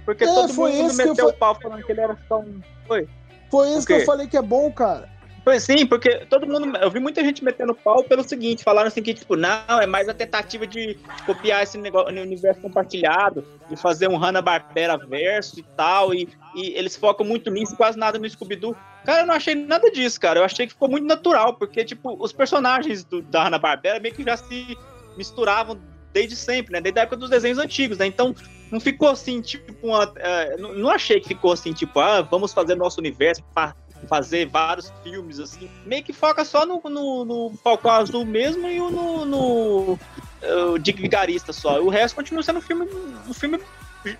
Porque 0.10 0.24
É, 0.24 0.28
todo 0.28 0.54
foi 0.54 0.72
mundo 0.72 0.94
meteu 0.96 1.28
o 1.28 1.34
pau 1.34 1.54
falando 1.54 1.84
que 1.84 1.92
ele 1.92 2.02
era 2.02 2.18
só 2.28 2.40
um. 2.40 2.62
Foi. 2.88 3.08
Foi 3.52 3.70
isso 3.70 3.86
que 3.86 3.94
eu 3.94 4.06
falei 4.06 4.28
que 4.28 4.38
é 4.38 4.42
bom, 4.42 4.72
cara. 4.72 5.08
Pois 5.44 5.64
sim, 5.64 5.86
porque 5.86 6.26
todo 6.26 6.48
mundo. 6.48 6.76
Eu 6.78 6.90
vi 6.90 7.00
muita 7.00 7.24
gente 7.24 7.44
metendo 7.44 7.76
pau 7.76 8.04
pelo 8.04 8.24
seguinte, 8.24 8.64
falaram 8.64 8.88
assim 8.88 9.04
que, 9.04 9.14
tipo, 9.14 9.36
não, 9.36 9.80
é 9.82 9.86
mais 9.86 10.10
a 10.10 10.14
tentativa 10.14 10.66
de 10.66 10.98
copiar 11.26 11.64
esse 11.64 11.78
negócio 11.78 12.14
no 12.14 12.22
universo 12.22 12.60
compartilhado, 12.60 13.46
de 13.70 13.76
fazer 13.76 14.10
um 14.10 14.18
Hanna-Barbera 14.18 14.98
verso 14.98 15.60
e 15.60 15.64
tal, 15.78 16.14
e, 16.14 16.28
e 16.56 16.72
eles 16.76 16.96
focam 16.96 17.26
muito 17.26 17.52
nisso, 17.52 17.76
quase 17.76 17.98
nada 17.98 18.18
no 18.18 18.30
Scooby-Doo. 18.30 18.76
Cara, 19.06 19.22
eu 19.22 19.28
não 19.28 19.36
achei 19.36 19.54
nada 19.54 19.90
disso, 19.92 20.20
cara. 20.20 20.40
Eu 20.40 20.44
achei 20.44 20.66
que 20.66 20.74
ficou 20.74 20.90
muito 20.90 21.06
natural, 21.06 21.54
porque, 21.54 21.86
tipo, 21.86 22.18
os 22.22 22.34
personagens 22.34 23.04
do, 23.04 23.22
da 23.22 23.44
Hanna-Barbera 23.44 24.00
meio 24.00 24.14
que 24.14 24.24
já 24.24 24.38
se 24.38 24.78
misturavam 25.16 25.80
desde 26.12 26.36
sempre, 26.36 26.74
né? 26.74 26.82
Desde 26.82 27.00
a 27.00 27.04
época 27.04 27.18
dos 27.18 27.30
desenhos 27.30 27.60
antigos, 27.60 27.98
né? 27.98 28.06
Então, 28.06 28.36
não 28.72 28.80
ficou 28.80 29.10
assim, 29.10 29.42
tipo, 29.42 29.74
uma, 29.88 30.12
eh, 30.18 30.58
não, 30.58 30.90
achei 30.90 31.20
que 31.20 31.28
ficou 31.28 31.52
assim, 31.52 31.74
tipo, 31.74 32.00
ah, 32.00 32.22
vamos 32.22 32.54
fazer 32.54 32.76
nosso 32.76 33.00
universo 33.00 33.42
para 33.54 33.76
fazer 34.08 34.48
vários 34.48 34.92
filmes, 35.04 35.40
assim. 35.40 35.70
Meio 35.86 36.04
que 36.04 36.14
foca 36.14 36.46
só 36.46 36.66
no, 36.66 36.82
no, 36.84 37.26
no 37.26 37.54
Falcão 37.64 37.92
Azul 37.92 38.26
mesmo 38.26 38.68
e 38.68 38.80
no, 38.80 39.26
no 39.26 40.00
eh, 40.42 40.64
o 40.66 40.78
Dick 40.78 41.02
Vigarista 41.02 41.52
só. 41.52 41.82
O 41.82 41.90
resto 41.90 42.16
continua 42.16 42.44
sendo 42.44 42.60
um 42.60 42.62
filme, 42.62 42.88
um 43.28 43.34
filme 43.34 43.60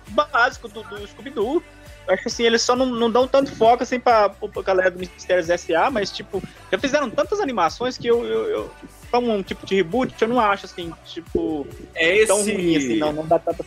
básico 0.08 0.68
do, 0.68 0.82
do 0.82 1.06
Scooby-Doo. 1.06 1.62
Eu 2.06 2.14
acho 2.14 2.22
que 2.22 2.28
assim, 2.28 2.44
eles 2.44 2.62
só 2.62 2.74
não, 2.74 2.86
não 2.86 3.10
dão 3.10 3.28
tanto 3.28 3.54
foco 3.54 3.82
assim 3.82 4.00
pra, 4.00 4.28
pra 4.28 4.62
galera 4.62 4.90
do 4.90 4.98
Mistérios 4.98 5.48
S.A., 5.48 5.90
mas 5.90 6.10
tipo, 6.10 6.42
já 6.70 6.78
fizeram 6.78 7.08
tantas 7.08 7.40
animações 7.40 7.96
que 7.96 8.08
eu, 8.08 8.24
eu, 8.24 8.48
eu 8.48 8.70
pra 9.10 9.20
um 9.20 9.42
tipo 9.42 9.64
de 9.66 9.76
reboot, 9.76 10.14
eu 10.20 10.28
não 10.28 10.40
acho 10.40 10.66
assim, 10.66 10.92
tipo, 11.04 11.66
É 11.94 12.24
tão 12.26 12.40
esse, 12.40 12.52
ruim 12.52 12.76
assim, 12.76 12.98
não, 12.98 13.12
não 13.12 13.26
dá 13.26 13.38
tanto 13.38 13.64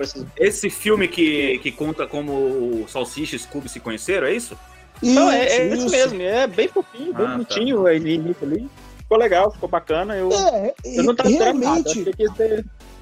esses. 0.00 0.24
esse 0.36 0.70
filme 0.70 1.08
que, 1.08 1.58
que 1.58 1.70
conta 1.72 2.06
como 2.06 2.32
o 2.32 2.84
Salsicha 2.88 3.36
e 3.36 3.38
Scooby 3.38 3.68
se 3.68 3.80
conheceram, 3.80 4.26
é 4.26 4.34
isso? 4.34 4.56
Não, 5.02 5.30
é, 5.30 5.44
é 5.46 5.74
isso 5.74 5.90
mesmo, 5.90 6.22
é 6.22 6.46
bem 6.46 6.68
fofinho, 6.68 7.12
bem 7.12 7.26
Ah, 7.26 7.28
tá. 7.28 7.32
bonitinho 7.32 7.80
o 7.82 7.90
início 7.92 8.36
ali. 8.42 8.68
Ficou 8.98 9.18
legal, 9.18 9.50
ficou 9.52 9.68
bacana. 9.68 10.16
Eu, 10.16 10.32
É, 10.32 10.72
eu 10.84 11.02
não 11.04 11.14
tava 11.14 11.28
nada. 11.28 11.44
realmente, 11.44 12.04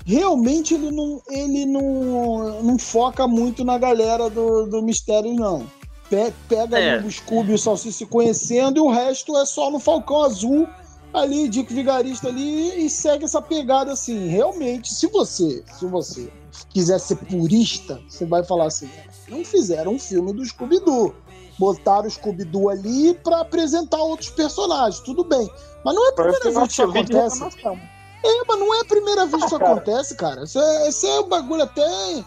realmente 0.04 0.74
ele 0.74 0.90
não, 0.90 1.22
ele 1.30 1.66
não, 1.66 2.62
não 2.62 2.78
foca 2.78 3.26
muito 3.28 3.64
na 3.64 3.78
galera 3.78 4.28
do, 4.28 4.66
do 4.66 4.82
mistério, 4.82 5.32
não. 5.34 5.66
Pe- 6.10 6.32
Pega 6.48 6.78
É. 6.78 6.98
o 7.00 7.10
Scooby 7.10 7.52
e 7.52 7.54
o 7.54 7.58
Salsicha 7.58 7.98
se 7.98 8.06
conhecendo 8.06 8.78
e 8.78 8.80
o 8.80 8.90
resto 8.90 9.36
é 9.38 9.44
só 9.46 9.70
no 9.70 9.78
Falcão 9.78 10.24
Azul, 10.24 10.68
ali, 11.12 11.48
Dick 11.48 11.72
Vigarista 11.72 12.28
ali, 12.28 12.84
e 12.86 12.90
segue 12.90 13.24
essa 13.24 13.40
pegada 13.42 13.92
assim. 13.92 14.28
Realmente, 14.28 14.92
se 14.92 15.06
você, 15.08 15.62
se 15.78 15.86
você 15.86 16.32
quiser 16.70 16.98
ser 16.98 17.16
purista, 17.16 18.00
você 18.08 18.24
vai 18.26 18.44
falar 18.44 18.66
assim, 18.66 18.88
não 19.28 19.44
fizeram 19.44 19.92
um 19.94 19.98
filme 19.98 20.32
do 20.32 20.44
Scooby-Doo. 20.44 21.14
Botaram 21.58 22.06
o 22.06 22.10
Scooby-Doo 22.10 22.68
ali 22.70 23.14
pra 23.22 23.40
apresentar 23.42 23.98
outros 23.98 24.30
personagens, 24.30 25.00
tudo 25.00 25.22
bem. 25.24 25.48
Mas 25.84 25.94
não 25.94 26.06
é 26.06 26.10
a 26.10 26.12
primeira 26.12 26.50
vez 26.50 26.66
que 26.66 26.72
isso 26.72 26.82
acontece. 26.82 27.44
reclamação. 27.44 27.80
É, 28.24 28.44
mas 28.46 28.58
não 28.58 28.74
é 28.74 28.80
a 28.80 28.84
primeira 28.84 29.26
vez 29.26 29.42
que 29.42 29.46
isso 29.46 29.56
Ah, 29.56 29.58
acontece, 29.72 30.14
cara. 30.16 30.44
Isso 30.44 30.58
é, 30.58 30.88
isso 30.88 31.06
é 31.06 31.20
um 31.20 31.28
bagulho 31.28 31.62
até. 31.64 32.24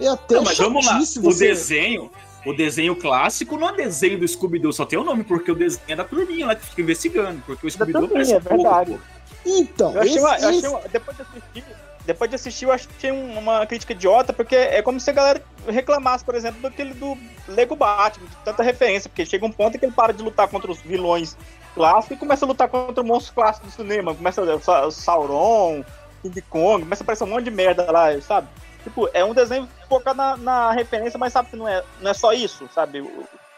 É 0.00 0.08
até 0.08 0.34
Não, 0.36 0.42
mas 0.42 0.58
vamos 0.58 0.84
lá. 0.84 0.96
O 0.98 1.22
você- 1.22 1.48
desenho, 1.48 2.10
o 2.46 2.52
desenho 2.52 2.94
clássico 2.96 3.56
não 3.56 3.68
é 3.70 3.72
desenho 3.72 4.18
do 4.18 4.26
Scooby-Doo, 4.28 4.72
só 4.72 4.84
tem 4.84 4.98
o 4.98 5.04
nome, 5.04 5.24
porque 5.24 5.50
o 5.50 5.54
desenho 5.54 5.82
é 5.88 5.96
da 5.96 6.04
turminha 6.04 6.46
lá 6.46 6.54
que 6.54 6.66
fica 6.66 6.82
investigando. 6.82 7.42
Porque 7.46 7.66
o 7.66 7.70
Scooby-Doo 7.70 8.08
parece 8.08 8.34
é 8.34 8.38
verdade. 8.40 8.90
pouco. 8.90 9.04
Então, 9.46 9.92
Eu 9.94 10.00
achei, 10.02 10.18
uma, 10.20 10.38
eu 10.38 10.48
achei 10.48 10.68
uma- 10.68 10.80
depois 10.90 11.16
de 11.16 11.22
assistir, 11.22 11.64
depois 12.06 12.30
de 12.30 12.36
assistir, 12.36 12.64
eu 12.64 12.72
achei 12.72 13.12
um- 13.12 13.38
uma 13.38 13.66
crítica 13.66 13.92
idiota, 13.92 14.32
porque 14.32 14.54
é 14.56 14.80
como 14.82 14.98
se 14.98 15.10
a 15.10 15.12
galera 15.12 15.42
reclamasse, 15.68 16.24
por 16.24 16.34
exemplo, 16.34 16.60
daquele 16.62 16.94
do 16.94 17.16
Lego 17.48 17.76
Batman, 17.76 18.26
de 18.26 18.36
tanta 18.44 18.62
referência, 18.62 19.08
porque 19.08 19.24
chega 19.26 19.44
um 19.44 19.52
ponto 19.52 19.76
em 19.76 19.78
que 19.78 19.84
ele 19.86 19.92
para 19.92 20.12
de 20.12 20.22
lutar 20.22 20.48
contra 20.48 20.70
os 20.70 20.80
vilões 20.80 21.36
clássicos 21.74 22.16
e 22.16 22.20
começa 22.20 22.44
a 22.44 22.48
lutar 22.48 22.68
contra 22.68 23.02
o 23.02 23.06
monstro 23.06 23.34
clássico 23.34 23.66
do 23.66 23.72
cinema. 23.72 24.14
Começa 24.14 24.42
a 24.42 24.60
Sa- 24.60 24.90
Sauron, 24.90 25.84
King 26.22 26.40
Kong, 26.42 26.84
começa 26.84 27.02
a 27.02 27.04
aparecer 27.04 27.24
um 27.24 27.28
monte 27.28 27.44
de 27.44 27.50
merda 27.50 27.90
lá, 27.90 28.18
sabe? 28.22 28.48
Tipo, 28.84 29.08
é 29.12 29.24
um 29.24 29.34
desenho 29.34 29.68
focado 29.88 30.16
na, 30.16 30.36
na 30.36 30.72
referência, 30.72 31.18
mas 31.18 31.32
sabe 31.32 31.48
que 31.50 31.56
não 31.56 31.66
é, 31.66 31.82
não 32.00 32.10
é 32.10 32.14
só 32.14 32.32
isso, 32.32 32.68
sabe? 32.72 33.02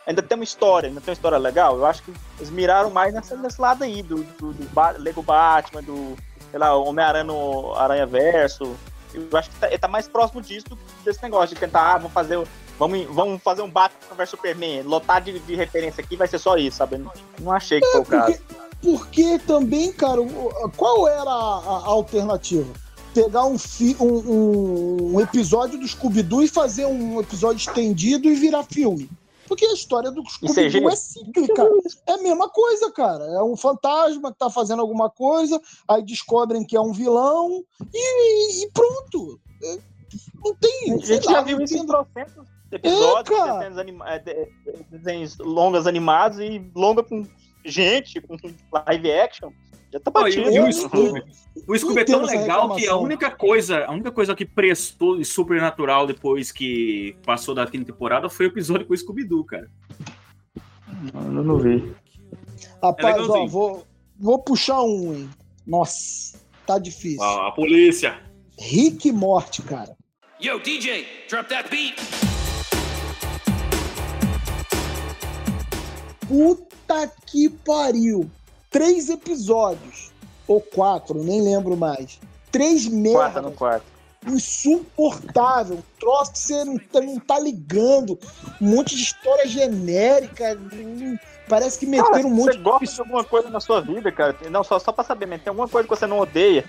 Ainda 0.07 0.23
tem 0.23 0.37
uma 0.37 0.45
história, 0.45 0.89
ainda 0.89 1.01
tem 1.01 1.11
uma 1.11 1.15
história 1.17 1.37
legal. 1.37 1.77
Eu 1.77 1.85
acho 1.85 2.03
que 2.03 2.13
eles 2.39 2.49
miraram 2.51 2.91
mais 2.91 3.13
nessa, 3.13 3.37
nesse 3.37 3.61
lado 3.61 3.83
aí, 3.83 4.03
do, 4.03 4.23
do, 4.23 4.53
do 4.53 4.69
Ba- 4.71 4.95
Lego 4.97 5.21
Batman, 5.23 5.83
do, 5.83 6.17
sei 6.51 6.59
lá, 6.61 6.75
Homem-Aranha 6.77 7.25
no 7.25 7.75
Aranha 7.75 8.07
Verso. 8.07 8.77
Eu 9.13 9.29
acho 9.37 9.51
que 9.51 9.57
tá, 9.57 9.69
tá 9.79 9.89
mais 9.89 10.07
próximo 10.07 10.41
disso 10.41 10.67
desse 11.05 11.23
negócio 11.23 11.55
de 11.55 11.61
tentar, 11.61 11.95
ah, 11.95 11.99
vamos 11.99 12.13
fazer, 12.13 12.41
vamos, 12.79 13.05
vamos 13.11 13.43
fazer 13.43 13.63
um 13.63 13.71
Batman 13.71 14.15
vs 14.17 14.31
Superman, 14.31 14.83
lotar 14.83 15.21
de, 15.21 15.41
de 15.41 15.55
referência 15.57 16.05
aqui, 16.05 16.15
vai 16.17 16.29
ser 16.29 16.39
só 16.39 16.57
isso, 16.57 16.77
sabe? 16.77 16.99
Não, 16.99 17.11
não 17.41 17.51
achei 17.53 17.81
que 17.81 17.87
foi 17.91 18.01
o 18.01 18.05
caso. 18.05 18.39
Porque 18.83 19.39
também, 19.41 19.93
cara, 19.93 20.21
qual 20.77 21.09
era 21.09 21.31
a, 21.31 21.83
a 21.85 21.87
alternativa? 21.89 22.73
Pegar 23.25 23.47
um, 23.47 23.57
fi- 23.59 23.97
um- 23.99 25.15
um- 25.15 25.21
episódio 25.21 25.79
do 25.79 25.87
Scooby-Doo 25.89 26.43
e 26.43 26.49
fazer 26.49 26.85
um 26.87 27.19
episódio 27.21 27.57
estendido 27.59 28.29
e 28.29 28.35
virar 28.35 28.63
filme. 28.65 29.09
Porque 29.49 29.65
a 29.65 29.73
história 29.73 30.11
do 30.11 30.23
Scooby-Doo 30.29 30.91
é 30.91 30.97
cíclica. 30.97 31.69
É 32.07 32.13
a 32.13 32.19
mesma 32.19 32.49
coisa, 32.49 32.91
cara. 32.93 33.25
É 33.25 33.43
um 33.43 33.57
fantasma 33.57 34.33
que 34.33 34.39
tá 34.39 34.51
fazendo 34.51 34.83
alguma 34.83 35.09
coisa, 35.09 35.61
aí 35.89 36.03
descobrem 36.05 36.65
que 36.65 36.77
é 36.77 36.81
um 36.81 36.93
vilão 36.93 37.65
e, 37.95 38.65
e 38.65 38.71
pronto. 38.73 39.41
É, 39.63 39.79
Não 40.45 40.55
tem. 40.57 40.93
A 40.95 40.99
gente 40.99 41.27
lá, 41.27 41.33
já 41.33 41.41
viu 41.43 41.61
isso 41.63 41.77
em 41.79 41.87
trocentos 41.87 42.45
episódios, 42.71 43.39
É, 43.39 43.53
desenhos, 43.55 43.79
anima- 43.79 44.09
é, 44.11 44.19
de- 44.19 44.49
desenhos 44.91 45.39
longas 45.39 45.87
animados 45.87 46.39
e 46.41 46.63
longa 46.75 47.03
com 47.03 47.25
gente, 47.65 48.21
com 48.21 48.37
live 48.73 49.13
action. 49.13 49.51
Já 49.97 50.01
tá 50.01 50.11
Ó, 50.15 50.21
e- 50.21 50.25
batido. 50.25 50.51
e 50.51 50.61
o 50.61 50.67
Eu- 50.67 50.73
Scooby? 50.73 51.23
O 51.67 51.79
Scooby 51.79 52.01
é 52.01 52.05
tão 52.05 52.23
legal 52.23 52.75
que 52.77 52.87
a 52.87 52.97
única 52.97 53.31
coisa, 53.31 53.85
a 53.87 53.91
única 53.93 54.13
coisa 54.13 54.35
que 54.35 54.45
prestou 54.45 55.17
de 55.17 55.25
supernatural 55.25 56.07
depois 56.07 56.53
que 56.53 57.17
passou 57.25 57.55
da 57.55 57.67
quinta 57.67 57.87
temporada 57.93 58.29
foi 58.29 58.47
o 58.47 58.49
episódio 58.51 58.87
com 58.87 58.93
o 58.93 58.97
Scooby-Doo, 58.97 59.45
cara. 59.45 59.71
Eu 61.15 61.21
não 61.43 61.59
vi. 61.59 61.93
Rapaz, 62.83 63.17
ó, 63.17 63.21
legalzinho. 63.23 63.49
vou, 63.49 63.87
vou 64.19 64.39
puxar 64.39 64.83
um, 64.83 65.15
hein? 65.15 65.31
Nossa, 65.67 66.39
tá 66.67 66.79
difícil. 66.79 67.21
Ó, 67.21 67.47
a 67.49 67.53
polícia. 67.53 68.21
Rick 68.59 69.09
e 69.09 69.13
Morte, 69.13 69.63
cara. 69.63 69.97
Yo, 70.43 70.59
DJ, 70.61 71.07
drop 71.29 71.49
that 71.49 71.69
beat. 71.71 71.97
Puta 76.29 77.11
que 77.27 77.49
pariu. 77.49 78.31
Três 78.77 79.09
episódios. 79.09 80.13
Ou 80.47 80.61
quatro, 80.61 81.25
nem 81.25 81.41
lembro 81.41 81.75
mais. 81.79 82.21
Três 82.53 82.87
merdas. 82.87 83.43
no 83.43 83.51
quarto. 83.51 83.87
Insuportável. 84.27 85.77
Um 85.77 85.83
troço 85.99 86.33
que 86.33 86.39
você 86.39 86.63
não 86.63 86.79
tá, 86.79 87.01
não 87.01 87.19
tá 87.19 87.39
ligando. 87.39 88.19
Um 88.61 88.75
monte 88.75 88.95
de 88.95 89.03
história 89.03 89.47
genérica. 89.47 90.59
Parece 91.49 91.79
que 91.79 91.87
Cara, 91.87 92.03
meteram 92.11 92.29
um 92.29 92.35
monte 92.35 92.53
você 92.57 92.59
gosta 92.59 92.87
de 92.87 93.01
alguma 93.01 93.25
coisa 93.25 93.49
na 93.49 93.61
sua 93.61 93.81
vida, 93.81 94.13
cara? 94.13 94.37
Não, 94.51 94.63
só, 94.63 94.79
só 94.79 94.93
pra 94.93 95.05
saber, 95.05 95.25
mas 95.25 95.41
tem 95.41 95.49
alguma 95.49 95.69
coisa 95.69 95.89
que 95.89 95.97
você 95.97 96.07
não 96.07 96.19
odeia? 96.19 96.63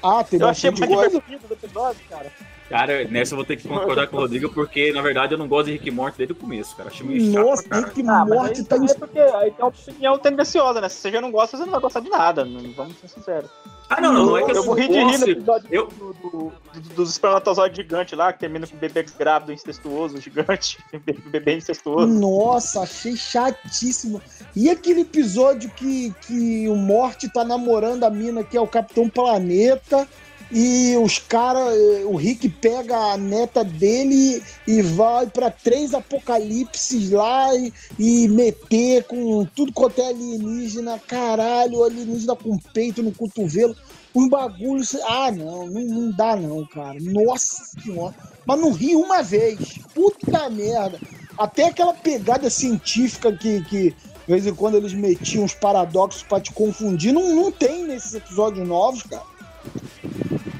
Ah, 0.00 0.22
tem 0.22 0.38
Eu 0.38 0.46
achei 0.48 0.70
coisa. 0.70 1.08
divertido 1.08 1.48
do 1.48 1.54
episódio, 1.54 2.00
cara. 2.08 2.30
Cara, 2.74 3.04
nessa 3.04 3.34
eu 3.34 3.36
vou 3.36 3.44
ter 3.44 3.56
que 3.56 3.68
concordar 3.68 4.08
com 4.08 4.16
o 4.16 4.20
Rodrigo, 4.20 4.48
porque 4.52 4.92
na 4.92 5.00
verdade 5.00 5.32
eu 5.32 5.38
não 5.38 5.46
gosto 5.46 5.66
de 5.66 5.74
Rick 5.74 5.92
Morty 5.92 6.18
desde 6.18 6.32
o 6.32 6.36
começo, 6.36 6.74
cara. 6.74 6.88
Achei 6.88 7.06
meio 7.06 7.32
chato 7.32 7.44
Nossa. 7.46 7.62
Rick 7.72 8.00
Ah, 8.00 8.24
mas 8.24 8.28
Morte 8.28 8.60
aí 8.60 8.64
tá 8.66 8.76
é 8.76 8.94
porque 8.94 9.18
aí 9.20 9.50
tem 9.52 9.64
uma 9.64 9.68
opinião 9.68 10.18
tendenciosa, 10.18 10.80
né? 10.80 10.88
Se 10.88 10.96
você 10.96 11.12
já 11.12 11.20
não 11.20 11.30
gosta, 11.30 11.56
você 11.56 11.64
não 11.64 11.70
vai 11.70 11.80
gostar 11.80 12.00
de 12.00 12.10
nada. 12.10 12.44
não- 12.44 12.72
Vamos 12.72 12.96
ser 12.98 13.06
sinceros. 13.06 13.48
Ah, 13.88 14.00
não, 14.00 14.12
não, 14.12 14.26
não 14.26 14.38
é 14.38 14.42
que 14.44 14.50
eu, 14.50 14.54
eu 14.56 14.60
não 14.62 14.64
morri 14.66 14.88
de 14.88 14.94
rir 14.98 15.18
no 15.18 15.28
episódio 15.28 15.68
Eu- 15.70 15.86
do, 15.86 16.12
do, 16.14 16.30
do- 16.30 16.52
dos 16.96 17.10
espermatozoides 17.10 17.76
gigantes 17.76 18.18
lá, 18.18 18.32
que 18.32 18.40
termina 18.40 18.66
com 18.66 18.76
bebê 18.76 19.04
grávido 19.16 19.52
incestuoso, 19.52 20.20
gigante, 20.20 20.78
bebê 21.30 21.56
incestuoso. 21.56 22.06
Nossa, 22.08 22.80
achei 22.80 23.14
chatíssimo. 23.14 24.20
E 24.56 24.68
aquele 24.68 25.02
episódio 25.02 25.70
que, 25.70 26.12
que 26.26 26.66
o 26.68 26.74
Morte 26.74 27.28
tá 27.32 27.44
namorando 27.44 28.02
a 28.02 28.10
mina 28.10 28.42
que 28.42 28.56
é 28.56 28.60
o 28.60 28.66
Capitão 28.66 29.08
Planeta 29.08 30.08
e 30.56 30.96
os 30.98 31.18
caras, 31.18 31.76
o 32.04 32.14
Rick 32.14 32.48
pega 32.48 32.96
a 32.96 33.16
neta 33.16 33.64
dele 33.64 34.40
e 34.68 34.82
vai 34.82 35.26
pra 35.26 35.50
três 35.50 35.92
apocalipses 35.92 37.10
lá 37.10 37.52
e, 37.56 37.72
e 37.98 38.28
meter 38.28 39.02
com 39.02 39.44
tudo 39.46 39.72
quanto 39.72 40.00
é 40.00 40.10
alienígena, 40.10 40.96
caralho, 41.08 41.82
alienígena 41.82 42.36
com 42.36 42.56
peito 42.72 43.02
no 43.02 43.10
cotovelo, 43.10 43.74
um 44.14 44.28
bagulho. 44.28 44.84
Ah, 45.08 45.32
não, 45.32 45.66
não, 45.66 45.82
não 45.82 46.10
dá 46.12 46.36
não, 46.36 46.64
cara. 46.66 47.00
Nossa 47.00 47.64
senhora. 47.82 48.14
Mas 48.46 48.60
não 48.60 48.70
ri 48.70 48.94
uma 48.94 49.24
vez. 49.24 49.80
Puta 49.92 50.48
merda. 50.50 51.00
Até 51.36 51.64
aquela 51.64 51.94
pegada 51.94 52.48
científica 52.48 53.32
que, 53.32 53.60
que 53.64 53.90
de 53.90 54.32
vez 54.32 54.46
em 54.46 54.54
quando 54.54 54.76
eles 54.76 54.94
metiam 54.94 55.42
uns 55.42 55.52
paradoxos 55.52 56.22
pra 56.22 56.40
te 56.40 56.52
confundir, 56.52 57.12
não, 57.12 57.34
não 57.34 57.50
tem 57.50 57.88
nesses 57.88 58.14
episódios 58.14 58.68
novos, 58.68 59.02
cara. 59.02 59.34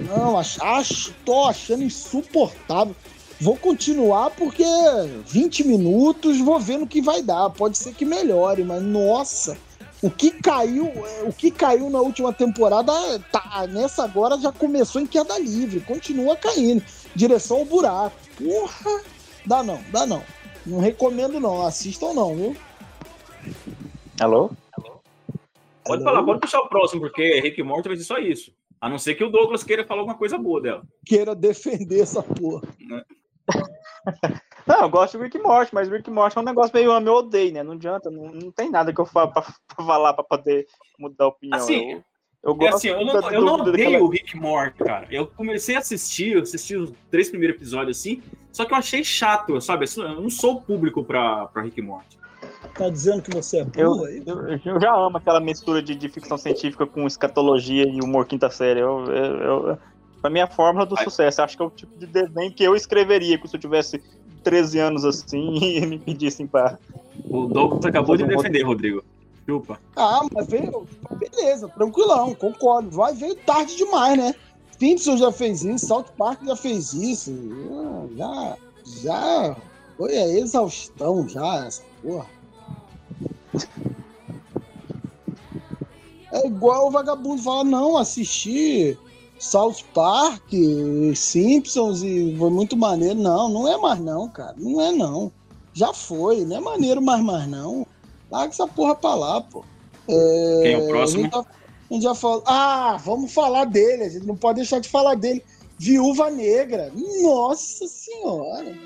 Não, 0.09 0.38
acho, 0.38 0.62
acho, 0.62 1.14
tô 1.24 1.44
achando 1.44 1.82
insuportável. 1.82 2.94
Vou 3.40 3.57
continuar 3.57 4.30
porque 4.30 4.64
20 5.26 5.64
minutos, 5.64 6.38
vou 6.40 6.59
ver 6.61 6.78
no 6.78 6.86
que 6.86 7.02
vai 7.02 7.22
dar. 7.22 7.50
Pode 7.50 7.76
ser 7.76 7.94
que 7.94 8.05
melhore, 8.05 8.62
mas 8.62 8.82
nossa, 8.82 9.57
o 10.00 10.11
que 10.11 10.30
caiu, 10.30 10.92
o 11.26 11.32
que 11.32 11.50
caiu 11.50 11.90
na 11.90 12.00
última 12.00 12.32
temporada, 12.32 12.92
tá, 13.32 13.66
nessa 13.68 14.05
agora 14.05 14.38
já 14.38 14.52
começou 14.52 15.00
em 15.00 15.07
queda 15.07 15.38
livre, 15.38 15.80
continua 15.80 16.36
caindo, 16.36 16.84
direção 17.14 17.59
ao 17.59 17.64
buraco. 17.64 18.16
Porra, 18.36 19.02
dá 19.46 19.62
não, 19.62 19.80
dá 19.90 20.07
não. 20.07 20.22
Não 20.64 20.78
recomendo 20.78 21.40
não, 21.40 21.66
assistam 21.66 22.14
não, 22.14 22.34
viu? 22.34 22.57
Alô? 24.20 24.50
Pode 25.84 26.02
falar, 26.02 26.22
pode 26.22 26.40
puxar 26.40 26.61
o 26.61 26.68
próximo, 26.68 27.02
porque 27.02 27.40
Rick 27.40 27.62
Morty 27.62 27.88
vai 27.88 27.96
ser 27.96 28.05
só 28.05 28.18
isso. 28.18 28.53
A 28.85 28.89
não 28.91 28.99
ser 28.99 29.14
que 29.14 29.24
o 29.24 29.30
Douglas 29.30 29.64
queira 29.64 29.82
falar 29.87 30.01
alguma 30.03 30.18
coisa 30.18 30.37
boa 30.37 30.61
dela. 30.61 30.82
Queira 31.07 31.35
defender 31.35 32.01
essa 32.03 32.22
porra. 32.22 32.61
Não, 34.66 34.82
eu 34.82 34.89
gosto 34.91 35.16
de 35.16 35.24
Rick 35.24 35.39
Morty, 35.39 35.74
mas 35.74 35.89
Rick 35.89 36.11
Morty 36.11 36.37
é 36.37 36.41
um 36.41 36.45
negócio 36.45 36.74
meio 36.74 36.91
ame 36.93 37.09
ou 37.09 37.18
odeio, 37.18 37.53
né? 37.53 37.62
Não 37.62 37.72
adianta, 37.72 38.11
não, 38.11 38.30
não 38.32 38.51
tem 38.51 38.70
nada 38.70 38.93
que 38.95 39.01
eu 39.01 39.07
falo 39.07 39.30
pra, 39.32 39.43
pra 39.43 39.85
falar 39.87 40.12
pra 40.14 40.24
poder 40.24 40.66
mudar 40.99 41.24
a 41.24 41.28
opinião. 41.28 41.59
Assim, 41.59 41.93
eu, 41.93 42.03
eu 42.43 42.53
É 42.53 42.55
gosto 42.57 42.74
assim, 42.76 42.89
eu 42.89 43.07
da 43.07 43.20
não, 43.20 43.30
eu 43.32 43.41
não 43.43 43.55
odeio 43.55 43.72
daquela- 43.91 44.05
o 44.05 44.09
Rick 44.09 44.37
Morty, 44.37 44.78
cara. 44.85 45.07
Eu 45.11 45.26
comecei 45.26 45.76
a 45.76 45.78
assistir, 45.78 46.32
eu 46.32 46.43
assisti 46.43 46.76
os 46.76 46.93
três 47.11 47.28
primeiros 47.30 47.57
episódios 47.57 47.99
assim, 47.99 48.22
só 48.53 48.64
que 48.66 48.72
eu 48.72 48.76
achei 48.78 49.03
chato, 49.05 49.59
sabe? 49.61 49.85
Eu 49.97 50.20
não 50.20 50.30
sou 50.30 50.57
o 50.57 50.62
público 50.62 51.03
pra, 51.05 51.47
pra 51.47 51.62
Rick 51.62 51.80
Morty. 51.82 52.18
Tá 52.77 52.91
dizendo 52.91 53.22
que 53.22 53.31
você 53.31 53.59
é 53.59 53.66
Eu, 53.77 53.91
burro 53.93 54.05
aí? 54.07 54.22
eu, 54.27 54.49
eu 54.49 54.81
já 54.81 54.95
amo 54.95 55.16
aquela 55.16 55.41
mistura 55.41 55.81
de, 55.81 55.95
de 55.95 56.09
ficção 56.09 56.37
científica 56.37 56.87
com 56.87 57.07
escatologia 57.07 57.85
e 57.87 58.01
humor 58.01 58.27
quinta 58.27 58.51
série. 58.51 58.81
Eu, 58.81 59.05
eu, 59.07 59.68
eu, 59.68 59.79
pra 60.20 60.29
mim 60.29 60.41
é 60.41 60.43
a 60.43 60.51
fórmula 60.51 60.85
do 60.85 60.97
sucesso. 60.99 61.41
Acho 61.43 61.57
que 61.57 61.62
é 61.62 61.66
o 61.66 61.70
tipo 61.70 61.97
de 61.97 62.07
desenho 62.07 62.53
que 62.53 62.64
eu 62.64 62.75
escreveria 62.75 63.39
se 63.45 63.57
eu 63.57 63.61
tivesse 63.61 64.03
13 64.43 64.79
anos 64.81 65.05
assim 65.05 65.55
e 65.62 65.87
me 65.87 65.99
pedissem 65.99 66.47
pra. 66.47 66.79
O 67.31 67.47
Douglas 67.47 67.85
acabou 67.85 68.16
de 68.16 68.25
defender, 68.25 68.62
Rodrigo. 68.62 69.05
Chupa. 69.49 69.79
Ah, 69.95 70.22
mas 70.35 70.49
veio. 70.49 70.87
Beleza, 71.12 71.68
tranquilão, 71.68 72.35
concordo. 72.35 72.91
Vai, 72.91 73.14
veio 73.14 73.37
tarde 73.37 73.77
demais, 73.77 74.16
né? 74.16 74.35
Simpson 74.79 75.16
já 75.16 75.31
fez 75.31 75.62
isso, 75.62 75.87
South 75.87 76.07
Park 76.16 76.45
já 76.45 76.57
fez 76.57 76.93
isso. 76.93 77.33
Ah, 77.70 78.07
Já. 78.16 78.57
Já. 79.03 79.57
Foi 79.97 80.16
a 80.16 80.27
exaustão 80.27 81.29
já, 81.29 81.66
essa 81.66 81.83
porra. 82.03 82.27
É 86.32 86.46
igual 86.46 86.88
o 86.88 86.90
vagabundo 86.90 87.42
fala, 87.42 87.62
não, 87.62 87.96
assisti 87.96 88.98
South 89.38 89.84
Park, 89.92 90.52
Simpsons 91.14 92.02
e 92.02 92.34
foi 92.36 92.50
muito 92.50 92.76
maneiro. 92.76 93.14
Não, 93.14 93.48
não 93.48 93.68
é 93.68 93.76
mais 93.76 94.00
não, 94.00 94.28
cara. 94.28 94.55
Não 94.57 94.80
é 94.80 94.90
não. 94.90 95.30
Já 95.72 95.92
foi, 95.92 96.44
não 96.44 96.57
é 96.57 96.61
maneiro 96.61 97.00
mais 97.02 97.22
mais 97.22 97.46
não. 97.46 97.86
Larga 98.30 98.52
essa 98.52 98.66
porra 98.66 98.94
pra 98.94 99.14
lá, 99.14 99.40
pô. 99.40 99.64
É, 100.09 100.61
Quem 100.62 100.72
é 100.72 100.78
o 100.78 100.88
próximo? 100.88 101.20
A 101.20 101.24
gente, 101.24 101.32
já, 101.32 101.40
a 101.40 101.94
gente 101.94 102.02
já 102.02 102.14
falou. 102.14 102.42
Ah, 102.46 102.98
vamos 103.05 103.32
falar 103.32 103.64
dele. 103.66 104.05
A 104.05 104.09
gente 104.09 104.26
não 104.26 104.36
pode 104.36 104.57
deixar 104.57 104.80
de 104.80 104.88
falar 104.88 105.14
dele. 105.14 105.42
Viúva 105.78 106.30
Negra. 106.30 106.92
Nossa 107.22 107.86
Senhora. 107.86 108.76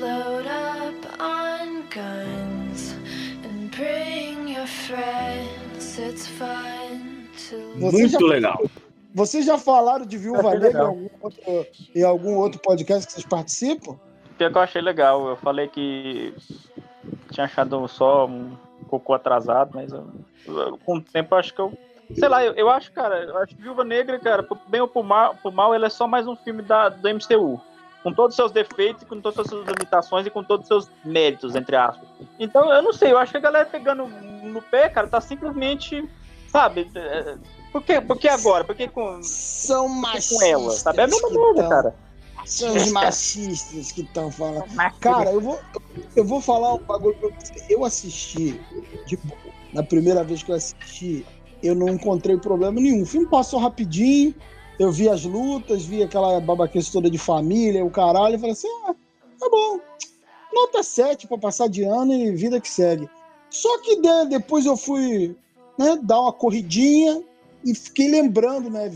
Load 0.00 0.48
up 0.48 1.08
on 1.20 1.82
guns 1.90 2.57
Muito 7.76 8.08
já- 8.08 8.18
legal. 8.26 8.62
Vocês 9.14 9.44
já 9.46 9.56
falaram 9.58 10.04
de 10.04 10.16
Viúva 10.18 10.50
Negra 10.54 10.70
em 10.70 10.76
algum, 10.86 11.08
outro, 11.20 11.66
em 11.94 12.02
algum 12.02 12.34
outro 12.36 12.60
podcast 12.60 13.06
que 13.06 13.12
vocês 13.14 13.26
participam? 13.26 13.96
Pior 14.36 14.50
que 14.52 14.58
eu 14.58 14.62
achei 14.62 14.82
legal. 14.82 15.28
Eu 15.28 15.36
falei 15.36 15.68
que 15.68 16.34
tinha 17.30 17.46
achado 17.46 17.86
só 17.88 18.26
um 18.26 18.52
pouco 18.88 19.12
atrasado, 19.14 19.72
mas 19.74 19.92
eu- 19.92 20.06
eu- 20.46 20.78
com 20.78 20.96
o 20.96 21.00
tempo 21.00 21.34
eu 21.34 21.38
acho 21.38 21.54
que 21.54 21.60
eu. 21.60 21.72
Sei 22.14 22.26
lá, 22.28 22.42
eu, 22.44 22.54
eu 22.54 22.70
acho, 22.70 22.90
cara, 22.92 23.22
eu 23.24 23.36
acho 23.38 23.54
que 23.54 23.62
Viúva 23.62 23.84
Negra, 23.84 24.18
cara, 24.18 24.42
pro 24.42 24.56
bem 24.66 24.80
ou 24.80 24.88
pro 24.88 25.02
mal, 25.02 25.34
pro 25.34 25.52
mal, 25.52 25.74
ele 25.74 25.84
é 25.84 25.90
só 25.90 26.06
mais 26.06 26.26
um 26.26 26.34
filme 26.36 26.62
da, 26.62 26.88
do 26.88 27.06
MCU. 27.08 27.60
Com 28.02 28.12
todos 28.12 28.32
os 28.32 28.36
seus 28.36 28.52
defeitos, 28.52 29.04
com 29.08 29.20
todas 29.20 29.40
as 29.40 29.46
suas 29.48 29.66
limitações 29.66 30.26
e 30.26 30.30
com 30.30 30.42
todos 30.44 30.64
os 30.64 30.68
seus 30.68 30.88
méritos, 31.04 31.54
entre 31.56 31.74
aspas. 31.76 32.08
Então, 32.38 32.72
eu 32.72 32.80
não 32.82 32.92
sei, 32.92 33.10
eu 33.12 33.18
acho 33.18 33.32
que 33.32 33.38
a 33.38 33.40
galera 33.40 33.66
pegando 33.66 34.06
no 34.06 34.62
pé, 34.62 34.88
cara, 34.88 35.06
tá 35.08 35.20
simplesmente. 35.20 36.08
Sabe? 36.50 36.90
é, 36.94 37.36
Por 37.72 37.82
que, 37.82 38.00
por 38.00 38.16
que 38.16 38.26
agora? 38.28 38.64
Por 38.64 38.74
que 38.74 38.88
com, 38.88 39.20
São 39.22 39.88
machistas. 39.88 40.38
com 40.38 40.44
ela? 40.46 40.70
Sabe? 40.70 40.98
É 41.00 41.02
a 41.02 41.06
mesma 41.06 41.28
merda, 41.30 41.60
tão- 41.60 41.68
cara. 41.68 41.94
São 42.46 42.74
os 42.74 42.90
machistas 42.92 43.92
que 43.92 44.00
estão 44.00 44.30
falando. 44.30 44.64
Cara, 45.00 45.30
eu 45.32 45.40
vou, 45.40 45.60
eu 46.16 46.24
vou 46.24 46.40
falar 46.40 46.74
um 46.74 46.78
bagulho 46.78 47.14
pra 47.16 47.28
você. 47.30 47.52
Eu 47.68 47.84
assisti, 47.84 48.58
tipo, 49.06 49.26
na 49.74 49.82
primeira 49.82 50.24
vez 50.24 50.42
que 50.42 50.50
eu 50.50 50.54
assisti, 50.56 51.26
eu 51.62 51.74
não 51.74 51.88
encontrei 51.90 52.38
problema 52.38 52.80
nenhum. 52.80 53.02
O 53.02 53.06
filme 53.06 53.26
passou 53.26 53.58
rapidinho, 53.60 54.34
eu 54.78 54.92
vi 54.92 55.08
as 55.08 55.24
lutas, 55.24 55.84
vi 55.84 56.02
aquela 56.02 56.40
babaquice 56.40 56.92
toda 56.92 57.10
de 57.10 57.18
família, 57.18 57.84
o 57.84 57.90
caralho, 57.90 58.36
eu 58.36 58.38
falei 58.38 58.52
assim, 58.52 58.68
ah, 58.86 58.94
tá 59.38 59.48
bom. 59.50 59.80
Nota 60.52 60.82
7 60.82 61.26
pra 61.26 61.36
passar 61.36 61.68
de 61.68 61.82
ano 61.82 62.12
e 62.12 62.32
vida 62.32 62.60
que 62.60 62.70
segue. 62.70 63.08
Só 63.50 63.78
que 63.80 63.96
né, 63.96 64.26
depois 64.28 64.66
eu 64.66 64.76
fui 64.76 65.36
né, 65.76 65.98
dar 66.02 66.20
uma 66.20 66.32
corridinha 66.32 67.22
e 67.64 67.74
fiquei 67.74 68.08
lembrando, 68.08 68.70
né, 68.70 68.90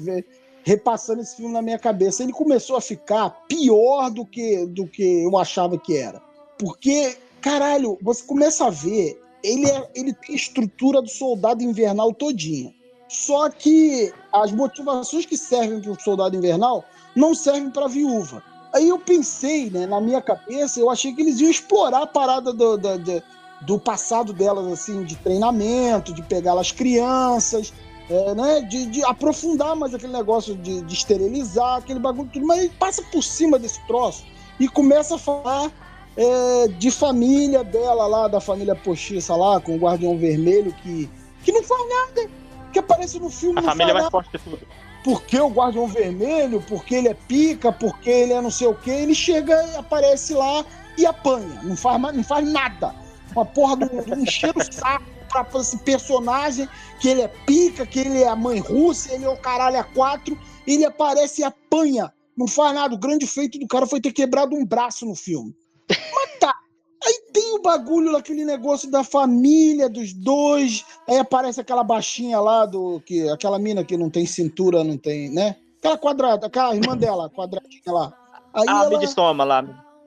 repassando 0.65 1.21
esse 1.21 1.37
filme 1.37 1.53
na 1.53 1.63
minha 1.63 1.79
cabeça. 1.79 2.23
Ele 2.23 2.33
começou 2.33 2.77
a 2.77 2.81
ficar 2.81 3.31
pior 3.49 4.11
do 4.11 4.25
que, 4.25 4.67
do 4.67 4.87
que 4.87 5.25
eu 5.25 5.37
achava 5.37 5.77
que 5.79 5.97
era. 5.97 6.23
Porque, 6.59 7.17
caralho, 7.41 7.99
você 8.01 8.25
começa 8.25 8.67
a 8.67 8.71
ver, 8.71 9.21
ele, 9.43 9.67
é, 9.67 9.91
ele 9.95 10.15
tem 10.15 10.35
estrutura 10.37 11.03
do 11.03 11.09
soldado 11.09 11.63
invernal 11.63 12.15
todinha. 12.15 12.73
Só 13.13 13.51
que 13.51 14.11
as 14.33 14.51
motivações 14.53 15.27
que 15.27 15.37
servem 15.37 15.81
para 15.81 15.93
o 15.93 16.01
soldado 16.01 16.35
invernal 16.35 16.83
não 17.15 17.35
servem 17.35 17.69
para 17.71 17.85
a 17.85 17.89
viúva. 17.89 18.43
Aí 18.75 18.89
eu 18.89 18.99
pensei, 18.99 19.69
né, 19.69 19.85
na 19.87 20.01
minha 20.01 20.23
cabeça, 20.23 20.81
eu 20.81 20.89
achei 20.89 21.13
que 21.13 21.21
eles 21.21 21.39
iam 21.39 21.51
explorar 21.51 22.03
a 22.05 22.07
parada 22.07 22.55
do, 22.55 22.79
do, 22.79 22.99
do- 22.99 23.23
do 23.61 23.79
passado 23.79 24.33
delas, 24.33 24.67
assim, 24.67 25.05
de 25.05 25.15
treinamento, 25.17 26.13
de 26.15 26.23
pegar 26.23 26.59
as 26.59 26.73
crianças, 26.73 27.73
é, 28.09 28.35
né, 28.35 28.61
de, 28.63 28.87
de 28.87 29.05
aprofundar 29.05 29.77
mais 29.77 29.95
aquele 29.95 30.13
negócio 30.15 30.57
de, 30.57 30.81
de 30.81 30.95
esterilizar, 30.95 31.77
aquele 31.77 32.01
bagulho 32.01 32.31
tudo, 32.33 32.47
mas 32.47 32.61
ele 32.61 32.73
passa 32.79 33.03
por 33.13 33.23
cima 33.23 33.59
desse 33.59 33.87
troço 33.87 34.25
e 34.59 34.67
começa 34.69 35.17
a 35.17 35.19
falar 35.19 35.71
é, 36.17 36.69
de 36.69 36.91
família 36.91 37.63
dela 37.63 38.07
lá, 38.07 38.27
da 38.27 38.41
família 38.41 38.75
postiça 38.75 39.37
lá, 39.37 39.61
com 39.61 39.77
o 39.77 39.79
Guardião 39.79 40.17
Vermelho, 40.17 40.75
que, 40.83 41.09
que 41.45 41.53
não 41.53 41.63
faz 41.63 41.81
nada, 41.89 42.31
que 42.73 42.79
aparece 42.79 43.19
no 43.21 43.31
filme, 43.31 43.59
A 43.61 43.63
família 43.63 43.93
faz 43.93 44.03
mais 44.03 44.11
forte 44.11 44.31
de 44.33 44.39
tudo. 44.39 44.67
porque 45.05 45.39
o 45.39 45.49
Guardião 45.49 45.87
Vermelho, 45.87 46.63
porque 46.69 46.95
ele 46.97 47.09
é 47.09 47.15
pica, 47.15 47.71
porque 47.73 48.11
ele 48.11 48.33
é 48.33 48.41
não 48.41 48.51
sei 48.51 48.67
o 48.67 48.75
que, 48.75 48.91
ele 48.91 49.15
chega 49.15 49.55
e 49.69 49.77
aparece 49.77 50.35
lá 50.35 50.65
e 50.99 51.07
apanha. 51.07 51.61
Não 51.63 51.77
faz, 51.77 52.01
não 52.01 52.25
faz 52.25 52.49
nada. 52.51 52.95
Uma 53.33 53.45
porra 53.45 53.77
do, 53.77 53.87
do 53.87 54.19
encher 54.21 54.53
o 54.57 54.73
saco 54.73 55.05
pra, 55.31 55.45
pra 55.45 55.61
esse 55.61 55.79
personagem 55.79 56.69
que 57.01 57.09
ele 57.09 57.23
é 57.23 57.29
pica, 57.29 57.87
que 57.87 58.01
ele 58.01 58.23
é 58.23 58.29
a 58.29 58.37
mãe 58.37 58.59
russa, 58.59 59.15
ele 59.15 59.25
é 59.25 59.29
o 59.29 59.37
caralho 59.37 59.79
a 59.79 59.85
quatro, 59.85 60.39
ele 60.67 60.85
aparece 60.85 61.41
e 61.41 61.45
apanha. 61.45 62.13
Não 62.37 62.47
faz 62.47 62.75
nada. 62.75 62.95
O 62.95 62.99
grande 62.99 63.27
feito 63.27 63.59
do 63.59 63.67
cara 63.67 63.87
foi 63.87 64.01
ter 64.01 64.13
quebrado 64.13 64.55
um 64.55 64.65
braço 64.65 65.05
no 65.07 65.15
filme. 65.15 65.55
Tem 67.33 67.55
o 67.55 67.63
bagulho, 67.63 68.17
aquele 68.17 68.45
negócio 68.45 68.91
da 68.91 69.03
família 69.03 69.89
dos 69.89 70.13
dois. 70.13 70.85
Aí 71.09 71.19
aparece 71.19 71.61
aquela 71.61 71.83
baixinha 71.83 72.39
lá 72.41 72.67
do. 72.67 73.01
que 73.07 73.29
Aquela 73.31 73.59
mina 73.59 73.83
que 73.85 73.97
não 73.97 74.11
tem 74.11 74.27
cintura, 74.27 74.85
não 74.85 74.97
tem, 74.99 75.31
né? 75.31 75.57
Aquela 75.79 75.99
quadrada, 75.99 76.47
aquela 76.47 76.75
irmã 76.77 76.97
dela, 76.97 77.31
quadradinha 77.31 77.83
lá. 77.87 78.13
Aí 78.55 78.67
Ah, 78.69 78.85
ela, 78.85 78.99
Midsommar 78.99 79.47
lá. 79.47 79.65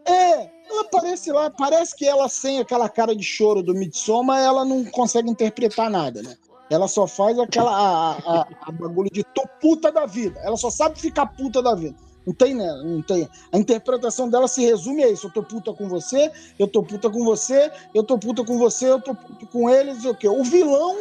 é, 0.08 0.50
ela 0.70 0.82
aparece 0.82 1.32
lá, 1.32 1.50
parece 1.50 1.96
que 1.96 2.06
ela 2.08 2.30
sem 2.30 2.60
aquela 2.60 2.88
cara 2.88 3.16
de 3.16 3.24
choro 3.24 3.62
do 3.64 3.74
Midsommar, 3.74 4.40
ela 4.40 4.64
não 4.64 4.86
consegue 4.86 5.30
interpretar 5.30 5.90
nada, 5.90 6.22
né? 6.22 6.36
Ela 6.70 6.88
só 6.88 7.06
faz 7.08 7.38
aquela 7.40 7.72
a, 7.72 8.12
a- 8.42 8.48
a 8.68 8.72
bagulho 8.72 9.10
de 9.12 9.24
tô 9.24 9.44
puta 9.60 9.92
da 9.92 10.06
vida. 10.06 10.40
Ela 10.44 10.58
só 10.58 10.70
sabe 10.70 11.00
ficar 11.00 11.26
puta 11.28 11.62
da 11.62 11.76
vida. 11.76 11.96
Não 12.26 12.34
tem, 12.34 12.54
né? 12.56 12.68
Não 12.84 13.02
tem. 13.02 13.30
A 13.52 13.58
interpretação 13.58 14.30
dela 14.30 14.48
se 14.48 14.64
resume 14.66 15.04
a 15.04 15.10
isso. 15.10 15.28
Eu 15.28 15.32
tô 15.32 15.44
puta 15.44 15.72
com 15.74 15.88
você, 15.88 16.32
eu 16.58 16.68
tô 16.68 16.82
puta 16.82 17.10
com 17.10 17.24
você, 17.24 17.72
eu 17.94 18.04
tô 18.04 18.18
puta 18.18 18.44
com 18.44 18.58
você, 18.58 18.90
eu 18.90 19.00
tô 19.00 19.14
puta 19.14 19.46
com 19.46 19.70
ele, 19.70 19.94
não 19.94 20.02
sei 20.02 20.10
o 20.12 20.16
quê. 20.16 20.28
O 20.28 20.44
vilão 20.44 20.98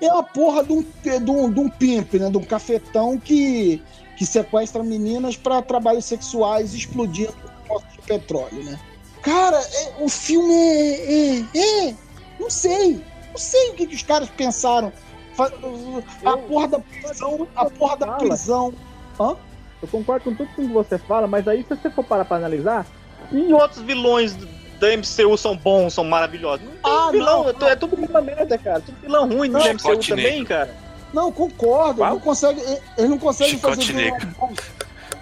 é 0.00 0.12
uma 0.12 0.22
porra 0.22 0.62
de 0.62 0.72
um, 0.72 0.82
de 0.82 1.30
um, 1.30 1.50
de 1.50 1.60
um 1.60 1.68
pimp, 1.68 2.14
né? 2.14 2.30
De 2.30 2.36
um 2.36 2.44
cafetão 2.44 3.18
que, 3.18 3.82
que 4.16 4.24
sequestra 4.24 4.82
meninas 4.84 5.36
para 5.36 5.60
trabalhos 5.60 6.04
sexuais 6.04 6.72
explodindo 6.74 7.34
postos 7.66 7.92
de 7.94 8.02
petróleo, 8.02 8.62
né? 8.62 8.78
Cara, 9.22 9.58
é- 9.58 9.94
o 10.00 10.08
filme 10.08 10.54
é, 10.54 11.38
é, 11.56 11.88
é- 11.88 11.94
Não 12.38 12.48
sei. 12.48 13.02
Não 13.30 13.36
sei 13.36 13.70
o 13.70 13.74
que, 13.74 13.86
que 13.88 13.94
os 13.96 14.02
caras 14.02 14.28
pensaram. 14.30 14.92
A 16.24 16.36
porra 16.36 16.68
da 16.68 16.78
prisão. 16.80 17.48
A 17.54 17.64
porra 17.66 17.96
da 17.96 18.06
prisão. 18.12 18.74
Hã? 19.20 19.36
Eu 19.80 19.88
concordo 19.88 20.24
com 20.24 20.34
tudo 20.34 20.50
que 20.54 20.66
você 20.66 20.98
fala, 20.98 21.26
mas 21.26 21.46
aí 21.46 21.62
se 21.62 21.68
você 21.76 21.88
for 21.90 22.04
parar 22.04 22.24
pra 22.24 22.36
analisar, 22.36 22.86
E 23.32 23.52
outros 23.52 23.82
vilões 23.82 24.36
da 24.80 24.88
MCU 24.96 25.36
são 25.36 25.56
bons, 25.56 25.92
são 25.94 26.04
maravilhosos. 26.04 26.64
Não 26.64 26.72
tem 26.72 26.80
Ah, 26.84 27.10
vilão, 27.10 27.42
não, 27.42 27.48
é 27.50 27.52
tu- 27.52 27.64
é 27.66 27.76
tudo 27.76 27.96
vilão 27.96 28.22
merda, 28.22 28.56
cara. 28.56 28.80
Tudo 28.80 28.96
vilão 29.02 29.28
ruim 29.28 29.48
no 29.48 29.58
Não, 29.58 29.66
MCU 29.66 29.78
Chicote 29.90 30.08
também, 30.10 30.32
Negro. 30.38 30.46
cara. 30.48 30.74
Não, 31.12 31.30
concordo. 31.32 32.02
Ele 32.02 32.10
não 32.10 32.20
consegue, 32.20 32.60
ele 32.96 33.08
não 33.08 33.18
consegue 33.18 33.50
Chicote 33.50 33.76
fazer 33.76 33.92
vilão 33.92 34.18
negro. 34.18 34.28
bom. 34.38 34.52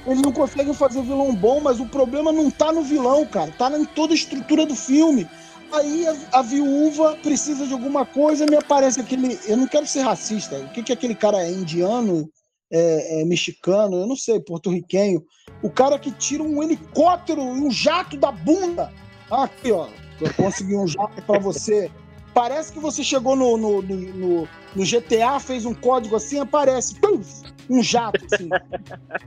Eles 0.07 0.23
não 0.23 0.33
conseguem 0.33 0.73
fazer 0.75 1.03
vilão 1.03 1.35
bom, 1.35 1.61
mas 1.61 1.81
o 1.81 1.87
problema 1.87 2.31
não 2.33 2.49
tá 2.51 2.71
no 2.73 2.83
vilão, 2.83 3.27
cara. 3.27 3.51
Tá 3.59 3.69
em 3.77 3.85
toda 3.85 4.13
a 4.13 4.17
estrutura 4.17 4.65
do 4.65 4.77
filme. 4.77 5.29
Aí 5.73 6.07
a, 6.07 6.39
a 6.39 6.43
viúva 6.43 7.17
precisa 7.23 7.67
de 7.67 7.73
alguma 7.73 8.07
coisa 8.07 8.45
e 8.45 8.51
me 8.51 8.57
aparece 8.57 9.01
aquele. 9.01 9.39
Eu 9.47 9.57
não 9.57 9.67
quero 9.67 9.87
ser 9.87 10.03
racista. 10.03 10.57
O 10.59 10.69
que, 10.69 10.83
que 10.83 10.93
aquele 10.93 11.15
cara 11.15 11.39
é? 11.39 11.51
Indiano? 11.51 12.29
É, 12.71 13.23
é 13.23 13.25
mexicano? 13.25 13.97
Eu 14.01 14.07
não 14.07 14.17
sei, 14.17 14.41
porto-riquenho. 14.41 15.25
O 15.63 15.71
cara 15.71 15.99
que 15.99 16.11
tira 16.11 16.43
um 16.43 16.63
helicóptero 16.63 17.41
e 17.41 17.61
um 17.61 17.71
jato 17.71 18.17
da 18.17 18.33
bunda. 18.33 18.93
Aqui, 19.31 19.71
ó. 19.73 19.89
Eu 20.21 20.33
consegui 20.35 20.75
um 20.77 20.87
jato 20.87 21.21
pra 21.23 21.39
você. 21.39 21.91
Parece 22.35 22.73
que 22.73 22.79
você 22.79 23.03
chegou 23.05 23.35
no, 23.37 23.57
no, 23.57 23.83
no, 23.83 23.97
no- 23.97 24.49
no 24.75 24.85
GTA, 24.85 25.41
fez 25.41 25.65
um 25.65 25.73
código 25.75 26.17
assim, 26.17 26.39
aparece 26.39 26.95
puf, 27.01 27.43
um 27.69 27.83
jato, 27.83 28.21
assim. 28.33 28.49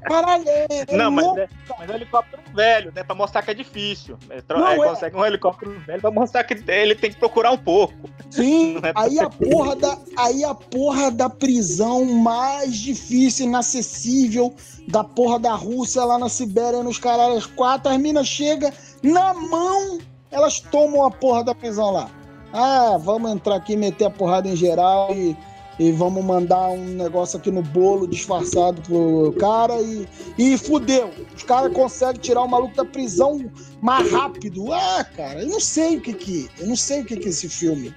Caralho, 0.03 0.43
é, 0.47 0.67
é 0.87 0.97
não, 0.97 1.11
mas 1.11 1.25
é, 1.37 1.49
mas 1.77 1.89
é 1.89 1.91
um 1.91 1.95
helicóptero 1.95 2.41
velho, 2.53 2.91
né? 2.95 3.03
Pra 3.03 3.15
mostrar 3.15 3.41
que 3.41 3.51
é 3.51 3.53
difícil. 3.53 4.17
Ele 4.29 4.41
tro- 4.41 4.59
Não, 4.59 4.67
é, 4.67 4.75
é. 4.75 4.89
consegue 4.89 5.15
um 5.15 5.25
helicóptero 5.25 5.79
velho 5.81 6.01
pra 6.01 6.11
mostrar 6.11 6.43
que 6.43 6.53
ele 6.71 6.95
tem 6.95 7.11
que 7.11 7.17
procurar 7.17 7.51
um 7.51 7.57
pouco. 7.57 7.93
Sim, 8.29 8.77
é 8.83 8.91
aí 8.95 9.19
a 9.19 9.29
porra 9.29 9.75
da, 9.75 9.97
aí 10.17 10.43
a 10.43 10.53
porra 10.53 11.11
da 11.11 11.29
prisão 11.29 12.05
mais 12.05 12.75
difícil, 12.77 13.45
inacessível 13.47 14.53
da 14.87 15.03
porra 15.03 15.39
da 15.39 15.53
Rússia 15.53 16.03
lá 16.03 16.17
na 16.17 16.29
Sibéria, 16.29 16.81
nos 16.83 16.97
caralhos 16.97 17.45
quatro, 17.45 17.91
as 17.91 17.97
minas 17.99 18.27
chegam 18.27 18.71
na 19.03 19.33
mão, 19.33 19.99
elas 20.31 20.59
tomam 20.59 21.05
a 21.05 21.11
porra 21.11 21.43
da 21.43 21.53
prisão 21.53 21.91
lá. 21.91 22.09
Ah, 22.51 22.97
vamos 22.99 23.31
entrar 23.31 23.55
aqui, 23.55 23.75
meter 23.75 24.05
a 24.05 24.09
porrada 24.09 24.47
em 24.47 24.55
geral 24.55 25.13
e, 25.13 25.37
e 25.79 25.91
vamos 25.91 26.23
mandar 26.23 26.69
um 26.69 26.85
negócio 26.85 27.39
aqui 27.39 27.49
no 27.49 27.63
bolo 27.63 28.07
disfarçado 28.07 28.81
pro 28.81 29.33
cara 29.39 29.81
e, 29.81 30.07
e 30.37 30.57
fudeu. 30.57 31.09
Os 31.35 31.43
caras 31.43 31.73
conseguem 31.73 32.21
tirar 32.21 32.43
o 32.43 32.47
maluco 32.47 32.75
da 32.75 32.85
prisão 32.85 33.49
mais 33.81 34.11
rápido. 34.11 34.71
Ah, 34.73 35.03
cara, 35.03 35.41
eu 35.41 35.47
não 35.47 35.59
sei 35.59 35.97
o 35.97 36.01
que 36.01 36.13
que, 36.13 36.49
eu 36.59 36.67
não 36.67 36.75
sei 36.75 37.01
o 37.01 37.05
que 37.05 37.15
que 37.15 37.29
esse 37.29 37.47
filme 37.47 37.93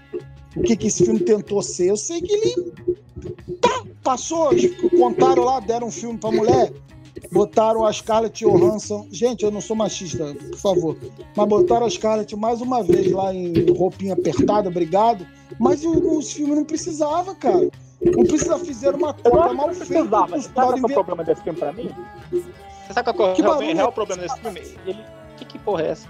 o 0.56 0.62
que, 0.62 0.76
que 0.76 0.86
esse 0.86 1.04
filme 1.04 1.20
tentou 1.20 1.62
ser. 1.62 1.90
Eu 1.90 1.96
sei 1.96 2.20
que 2.20 2.32
ele 2.32 2.72
tá, 3.60 3.84
passou, 4.02 4.50
contaram 4.96 5.44
lá, 5.44 5.60
deram 5.60 5.88
um 5.88 5.90
filme 5.90 6.18
pra 6.18 6.30
mulher, 6.30 6.72
botaram 7.30 7.84
a 7.84 7.92
Scarlett 7.92 8.44
Johansson. 8.44 9.06
Gente, 9.10 9.44
eu 9.44 9.50
não 9.50 9.60
sou 9.60 9.76
machista, 9.76 10.34
por 10.34 10.58
favor. 10.58 10.96
Mas 11.36 11.48
botaram 11.48 11.86
a 11.86 11.90
Scarlett 11.90 12.34
mais 12.36 12.60
uma 12.60 12.82
vez 12.82 13.10
lá 13.10 13.34
em 13.34 13.52
roupinha 13.70 14.14
apertada, 14.14 14.68
obrigado. 14.68 15.26
Mas 15.58 15.84
o- 15.84 16.18
os 16.18 16.32
filmes 16.32 16.56
não 16.56 16.64
precisava, 16.64 17.34
cara. 17.34 17.68
Não 18.04 18.24
precisa 18.24 18.58
fizer 18.58 18.94
uma 18.94 19.14
cópia 19.14 19.52
mal 19.54 19.68
não 19.68 19.74
feita. 19.74 19.94
Sabe 20.40 20.50
qual 20.50 20.72
é 20.72 20.76
o 20.76 20.88
problema 20.88 21.24
desse 21.24 21.42
filme 21.42 21.58
pra 21.58 21.72
mim? 21.72 21.90
Você 22.30 22.92
sabe 22.92 23.12
qual 23.16 23.28
é 23.28 23.32
o 23.32 23.36
real, 23.72 23.88
é 23.88 23.92
problema 23.92 24.22
desse 24.22 24.40
filme? 24.40 24.60
Ele. 24.86 25.04
Que, 25.36 25.44
que 25.44 25.58
porra 25.58 25.82
é 25.82 25.88
essa? 25.90 26.08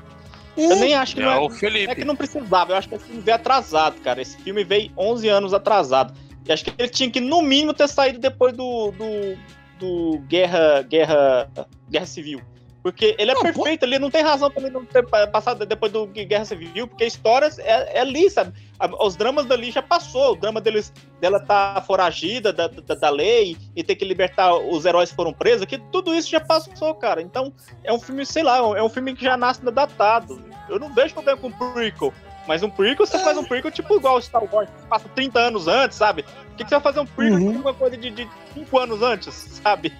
É, 0.56 0.64
Eu 0.64 0.76
nem 0.76 0.94
acho 0.94 1.14
que 1.16 1.22
É 1.22 1.24
não 1.24 1.46
o 1.46 1.46
é, 1.46 1.50
Felipe. 1.50 1.90
é 1.92 1.94
que 1.94 2.04
não 2.04 2.16
precisava. 2.16 2.72
Eu 2.72 2.76
acho 2.76 2.88
que 2.88 2.94
esse 2.94 3.04
filme 3.04 3.20
veio 3.22 3.34
atrasado, 3.36 4.00
cara. 4.00 4.20
Esse 4.22 4.36
filme 4.38 4.64
veio 4.64 4.90
11 4.96 5.28
anos 5.28 5.52
atrasado. 5.54 6.14
E 6.46 6.52
acho 6.52 6.64
que 6.64 6.72
ele 6.78 6.88
tinha 6.88 7.10
que, 7.10 7.20
no 7.20 7.40
mínimo, 7.42 7.72
ter 7.74 7.88
saído 7.88 8.18
depois 8.18 8.52
do. 8.54 8.90
do, 8.92 9.38
do 9.78 10.18
Guerra, 10.28 10.82
Guerra. 10.82 11.48
Guerra 11.90 12.06
Civil. 12.06 12.40
Porque 12.82 13.14
ele 13.18 13.30
é 13.30 13.34
Não, 13.34 13.42
perfeito, 13.42 13.84
ele 13.84 13.98
não 13.98 14.10
tem 14.10 14.22
razão 14.22 14.50
pra 14.50 14.60
ele 14.62 14.70
não 14.72 14.84
ter 14.84 15.06
pa- 15.06 15.26
passado 15.28 15.64
depois 15.64 15.92
do 15.92 16.04
Guerra 16.06 16.44
Civil, 16.44 16.88
porque 16.88 17.04
a 17.04 17.06
história 17.06 17.48
é, 17.58 17.98
é 17.98 18.00
ali, 18.00 18.28
sabe? 18.28 18.52
Os 19.00 19.14
dramas 19.14 19.46
dali 19.46 19.70
já 19.70 19.80
passou. 19.80 20.32
O 20.32 20.36
drama 20.36 20.60
deles, 20.60 20.92
dela 21.20 21.38
tá 21.38 21.80
foragida 21.86 22.52
da, 22.52 22.66
da, 22.66 22.94
da 22.96 23.10
lei 23.10 23.56
e 23.76 23.84
ter 23.84 23.94
que 23.94 24.04
libertar 24.04 24.56
os 24.56 24.84
heróis 24.84 25.10
que 25.10 25.16
foram 25.16 25.32
presos, 25.32 25.64
que 25.64 25.78
tudo 25.78 26.12
isso 26.12 26.28
já 26.28 26.40
passou, 26.40 26.92
cara. 26.96 27.22
Então, 27.22 27.52
é 27.84 27.92
um 27.92 28.00
filme, 28.00 28.26
sei 28.26 28.42
lá, 28.42 28.56
é 28.76 28.82
um 28.82 28.88
filme 28.88 29.14
que 29.14 29.24
já 29.24 29.36
nasce 29.36 29.64
datado. 29.64 30.42
Eu 30.68 30.80
não 30.80 30.92
vejo 30.92 31.14
problema 31.14 31.38
com 31.38 31.52
prequel. 31.52 32.12
Mas 32.48 32.64
um 32.64 32.68
prequel, 32.70 33.06
você 33.06 33.16
faz 33.20 33.38
um 33.38 33.44
prequel 33.44 33.70
tipo 33.70 33.94
igual 33.94 34.20
Star 34.20 34.42
Wars, 34.52 34.68
que 34.68 34.86
passa 34.88 35.08
30 35.14 35.38
anos 35.38 35.68
antes, 35.68 35.96
sabe? 35.96 36.24
Por 36.24 36.56
que, 36.56 36.64
que 36.64 36.68
você 36.70 36.74
vai 36.74 36.82
fazer 36.82 36.98
um 36.98 37.06
prequel 37.06 37.38
Uhum. 37.38 37.52
com 37.54 37.58
uma 37.60 37.74
coisa 37.74 37.96
de, 37.96 38.10
de 38.10 38.28
5 38.54 38.78
anos 38.80 39.00
antes, 39.02 39.32
sabe? 39.62 39.92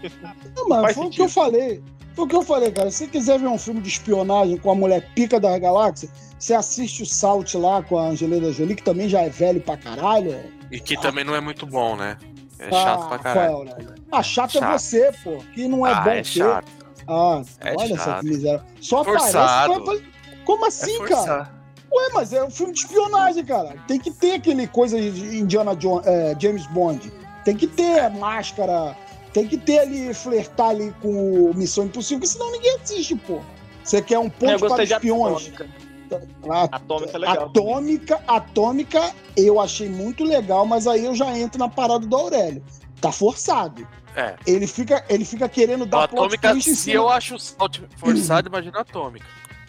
Não, 0.56 0.68
mas 0.68 0.80
Faz 0.82 0.96
foi 0.96 1.06
o 1.06 1.10
que 1.10 1.22
eu 1.22 1.28
falei. 1.28 1.80
Foi 2.14 2.24
o 2.24 2.28
que 2.28 2.36
eu 2.36 2.42
falei, 2.42 2.70
cara. 2.70 2.90
Se 2.90 2.98
você 2.98 3.06
quiser 3.06 3.38
ver 3.38 3.46
um 3.48 3.58
filme 3.58 3.80
de 3.80 3.88
espionagem 3.88 4.58
com 4.58 4.70
a 4.70 4.74
mulher 4.74 5.08
pica 5.14 5.40
da 5.40 5.58
galáxia, 5.58 6.08
você 6.38 6.54
assiste 6.54 7.02
o 7.02 7.06
Salt 7.06 7.54
lá 7.54 7.82
com 7.82 7.98
a 7.98 8.08
Angelina 8.08 8.52
Jolie, 8.52 8.74
que 8.76 8.82
também 8.82 9.08
já 9.08 9.20
é 9.22 9.28
velho 9.30 9.60
pra 9.60 9.76
caralho. 9.76 10.38
E 10.70 10.78
que 10.78 10.96
também 11.00 11.24
não 11.24 11.34
é 11.34 11.40
muito 11.40 11.66
bom, 11.66 11.96
né? 11.96 12.18
É 12.58 12.66
Ah, 12.68 12.70
chato 12.70 13.08
pra 13.08 13.18
caralho. 13.18 13.58
Rafael, 13.64 13.86
né? 13.88 13.94
Ah, 14.10 14.22
chato, 14.22 14.56
é 14.58 14.60
Chato. 14.60 14.78
você, 14.78 15.12
pô. 15.24 15.38
Que 15.54 15.66
não 15.66 15.86
é 15.86 15.92
ah, 15.92 16.00
bom 16.02 16.10
é 16.10 16.14
ter. 16.16 16.24
chato. 16.24 16.68
Ah, 17.08 17.42
É 17.60 17.74
olha 17.76 17.94
essa 17.94 18.04
chato. 18.04 18.24
miséria. 18.24 18.62
Só 18.80 19.04
Forçado. 19.04 19.72
aparece. 19.74 20.04
Como 20.44 20.66
assim, 20.66 21.02
é 21.02 21.08
cara? 21.08 21.50
Ué, 21.92 22.08
mas 22.14 22.32
é 22.32 22.42
um 22.44 22.50
filme 22.50 22.72
de 22.72 22.80
espionagem, 22.80 23.44
cara. 23.44 23.74
Tem 23.86 23.98
que 23.98 24.10
ter 24.10 24.34
aquele 24.34 24.66
coisa 24.66 24.98
de 25.00 25.38
Indiana 25.38 25.74
Jones, 25.76 26.06
é, 26.06 26.34
James 26.38 26.66
Bond. 26.68 27.12
Tem 27.44 27.56
que 27.56 27.66
ter 27.66 28.08
máscara. 28.10 28.96
Tem 29.32 29.46
que 29.46 29.56
ter 29.56 29.78
ali, 29.80 30.12
flertar 30.12 30.70
ali 30.70 30.94
com 31.00 31.52
Missão 31.54 31.84
Impossível, 31.84 32.18
porque 32.20 32.32
senão 32.32 32.50
ninguém 32.52 32.76
assiste, 32.82 33.14
pô. 33.16 33.40
Você 33.82 34.00
quer 34.02 34.18
um 34.18 34.28
ponto 34.28 34.50
para 34.68 34.84
espiões. 34.84 35.36
Atômica. 35.48 35.68
A- 36.50 36.64
Atômica 36.76 37.16
é 37.16 37.18
legal. 37.18 37.46
Atômica, 37.46 38.22
Atômica, 38.28 39.14
eu 39.36 39.58
achei 39.60 39.88
muito 39.88 40.22
legal, 40.24 40.66
mas 40.66 40.86
aí 40.86 41.04
eu 41.04 41.14
já 41.14 41.36
entro 41.36 41.58
na 41.58 41.68
parada 41.68 42.06
do 42.06 42.14
Aurélio. 42.16 42.62
Tá 43.00 43.10
forçado. 43.10 43.86
É. 44.14 44.34
Ele 44.46 44.66
fica, 44.66 45.02
ele 45.08 45.24
fica 45.24 45.48
querendo 45.48 45.86
dar 45.86 46.06
plot 46.06 46.34
Atômica, 46.36 46.60
se 46.60 46.92
eu 46.92 47.08
acho 47.08 47.36
o 47.36 47.38
salto 47.38 47.82
forçado, 47.96 48.48
imagina 48.48 48.78
a 48.78 48.80
Atômica. 48.82 49.24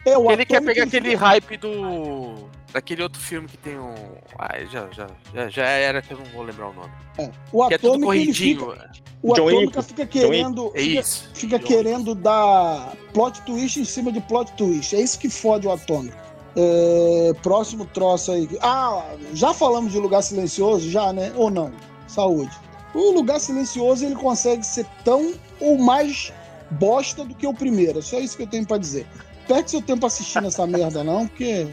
É, 0.06 0.18
o 0.18 0.30
Ele 0.32 0.46
quer 0.46 0.60
pegar 0.62 0.82
ele 0.82 0.82
aquele 0.82 1.12
fica- 1.12 1.26
hype 1.26 1.58
do. 1.58 2.50
Daquele 2.74 3.04
outro 3.04 3.22
filme 3.22 3.48
que 3.48 3.58
tem 3.58 3.78
um. 3.80 3.94
Ai, 4.38 4.66
já, 4.72 4.88
já, 4.92 5.08
já, 5.34 5.48
já 5.50 5.64
era 5.64 6.02
que 6.02 6.12
eu 6.12 6.18
não 6.18 6.26
vou 6.26 6.42
lembrar 6.44 6.70
o 6.70 6.74
nome. 6.74 6.92
é, 7.20 7.30
o 7.52 7.68
que 7.68 7.74
é 7.76 7.78
tudo 7.78 7.92
Atômica, 7.94 8.16
ele 8.16 8.26
corridinho. 8.26 8.60
fica, 8.72 8.92
o 9.22 9.34
John 9.36 9.48
Atômica 9.48 9.82
fica 9.84 10.06
querendo, 10.08 10.72
É 10.74 10.80
fica, 10.82 11.00
isso. 11.00 11.30
fica 11.36 11.60
John 11.60 11.66
querendo 11.68 12.16
dar 12.16 12.94
plot 13.14 13.42
twist 13.44 13.80
em 13.80 13.86
cima 13.86 14.12
de 14.12 14.20
plot 14.22 14.52
twist. 14.54 14.96
É 14.96 15.00
isso 15.02 15.20
que 15.20 15.30
fode 15.30 15.68
o 15.68 15.72
Atômica. 15.72 16.18
É, 16.56 17.32
próximo 17.44 17.86
troço 17.86 18.32
aí. 18.32 18.50
Ah, 18.62 19.06
já 19.34 19.54
falamos 19.54 19.92
de 19.92 20.00
Lugar 20.00 20.22
Silencioso? 20.24 20.90
Já, 20.90 21.14
né? 21.14 21.32
Ou 21.36 21.50
não? 21.52 21.72
Saúde. 22.08 22.52
O 22.94 23.12
Lugar 23.12 23.40
Silencioso 23.40 24.04
ele 24.06 24.16
consegue 24.16 24.64
ser 24.66 24.86
tão 25.06 25.34
ou 25.60 25.78
mais 25.78 26.34
bosta 26.72 27.24
do 27.24 27.34
que 27.36 27.46
o 27.46 27.54
primeiro. 27.54 28.00
É 28.00 28.02
só 28.02 28.20
isso 28.20 28.36
que 28.36 28.44
eu 28.44 28.48
tenho 28.48 28.66
pra 28.66 28.78
dizer. 28.80 29.06
Perde 29.48 29.72
seu 29.72 29.82
tempo 29.82 30.06
assistindo 30.06 30.48
essa 30.48 30.66
merda, 30.66 31.04
não, 31.04 31.28
porque. 31.28 31.68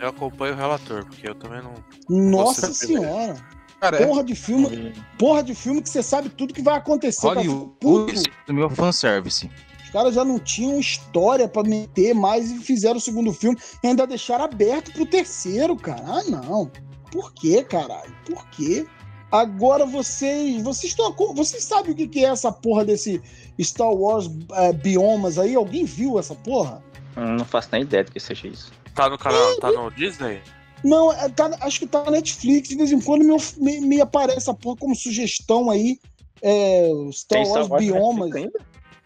Eu 0.00 0.08
acompanho 0.08 0.54
o 0.54 0.56
relator, 0.56 1.04
porque 1.06 1.28
eu 1.28 1.34
também 1.34 1.62
não. 1.62 1.74
Nossa 2.08 2.72
senhora! 2.72 3.36
Cara, 3.80 4.02
é 4.02 4.06
Porra 4.06 4.24
de 4.24 4.34
filme, 4.34 4.94
porra 5.18 5.42
de 5.42 5.54
filme 5.54 5.82
que 5.82 5.88
você 5.88 6.02
sabe 6.02 6.30
tudo 6.30 6.54
que 6.54 6.62
vai 6.62 6.76
acontecer. 6.76 7.20
cara. 7.22 7.40
Hollywood 7.40 7.72
Puto. 7.78 8.22
do 8.46 8.54
meu 8.54 8.70
fanservice. 8.70 9.50
Os 9.84 9.90
caras 9.90 10.14
já 10.14 10.24
não 10.24 10.38
tinham 10.38 10.80
história 10.80 11.46
pra 11.46 11.62
meter 11.62 12.14
mais 12.14 12.50
e 12.50 12.58
fizeram 12.58 12.96
o 12.96 13.00
segundo 13.00 13.32
filme 13.32 13.58
e 13.82 13.86
ainda 13.86 14.06
deixaram 14.06 14.44
aberto 14.44 14.92
pro 14.92 15.06
terceiro, 15.06 15.76
cara. 15.76 16.02
Ah, 16.04 16.22
não. 16.24 16.70
Por 17.12 17.32
quê, 17.34 17.62
caralho? 17.62 18.14
Por 18.24 18.46
quê? 18.48 18.86
Agora 19.30 19.84
vocês. 19.84 20.62
Vocês 20.62 20.92
estão. 20.92 21.14
Vocês 21.34 21.64
sabem 21.64 21.92
o 21.92 21.94
que 21.94 22.08
que 22.08 22.24
é 22.24 22.28
essa 22.28 22.50
porra 22.50 22.84
desse 22.84 23.20
Star 23.60 23.92
Wars 23.92 24.30
é, 24.52 24.72
Biomas 24.72 25.38
aí? 25.38 25.54
Alguém 25.54 25.84
viu 25.84 26.18
essa 26.18 26.34
porra? 26.34 26.82
Não 27.16 27.44
faço 27.44 27.68
nem 27.72 27.82
ideia 27.82 28.04
do 28.04 28.12
que 28.12 28.20
seja 28.20 28.46
isso. 28.46 28.70
Tá 28.94 29.08
no 29.08 29.18
canal, 29.18 29.56
tá 29.58 29.72
no 29.72 29.90
Disney? 29.90 30.42
Não, 30.84 31.12
é, 31.12 31.28
tá- 31.30 31.56
acho 31.60 31.80
que 31.80 31.86
tá 31.86 32.04
na 32.04 32.12
Netflix. 32.12 32.68
De 32.68 32.76
vez 32.76 32.92
em 32.92 33.00
quando 33.00 33.24
me, 33.24 33.36
me, 33.56 33.80
me 33.80 34.00
aparece 34.00 34.50
a 34.50 34.54
porra 34.54 34.76
como 34.76 34.94
sugestão 34.94 35.70
aí. 35.70 35.98
É, 36.42 36.88
Star 37.12 37.42
Tem 37.42 37.50
Wars 37.50 37.68
Biomas. 37.68 38.30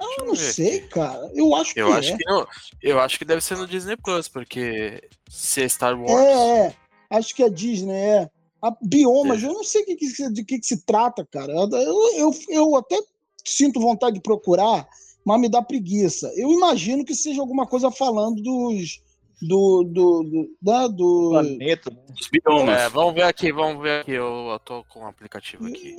Ah, 0.00 0.24
não 0.24 0.34
ver 0.34 0.52
sei, 0.52 0.80
cara. 0.80 1.30
Eu 1.34 1.54
acho 1.54 1.74
que 1.74 1.80
Eu 1.80 1.92
é. 1.94 1.98
acho 1.98 2.16
que 2.16 2.24
não. 2.24 2.46
Eu 2.82 3.00
acho 3.00 3.18
que 3.18 3.24
deve 3.24 3.40
ser 3.40 3.56
no 3.56 3.66
Disney 3.66 3.96
Plus, 3.96 4.28
porque 4.28 5.08
se 5.28 5.62
é 5.62 5.68
Star 5.68 5.98
Wars. 5.98 6.10
É, 6.10 6.66
é. 6.66 6.74
Acho 7.10 7.34
que 7.34 7.42
é 7.42 7.50
Disney, 7.50 7.92
é. 7.94 8.30
A 8.62 8.74
Biomas, 8.82 9.42
eu 9.42 9.52
não 9.52 9.64
sei 9.64 9.84
que 9.84 9.96
que 9.96 10.30
de 10.30 10.44
que, 10.44 10.58
que 10.58 10.66
se 10.66 10.84
trata, 10.84 11.26
cara. 11.30 11.52
Eu, 11.52 11.70
eu, 12.16 12.34
eu 12.48 12.76
até 12.76 12.98
sinto 13.44 13.80
vontade 13.80 14.16
de 14.16 14.20
procurar, 14.20 14.86
mas 15.24 15.40
me 15.40 15.48
dá 15.48 15.60
preguiça. 15.62 16.32
Eu 16.36 16.50
imagino 16.50 17.04
que 17.04 17.14
seja 17.14 17.40
alguma 17.40 17.66
coisa 17.66 17.90
falando 17.90 18.42
dos. 18.42 19.02
Do. 19.42 19.84
do, 19.84 20.22
do, 20.22 20.56
da- 20.60 20.86
do 20.86 21.30
Planeta. 21.30 21.90
Os 22.20 22.28
biomas. 22.28 22.78
É, 22.78 22.88
vamos 22.90 23.14
ver 23.14 23.22
aqui, 23.22 23.50
vamos 23.50 23.82
ver 23.82 24.00
aqui. 24.02 24.12
Eu, 24.12 24.48
eu 24.50 24.58
tô 24.58 24.84
com 24.84 25.00
o 25.00 25.06
aplicativo 25.06 25.66
aqui. 25.66 25.96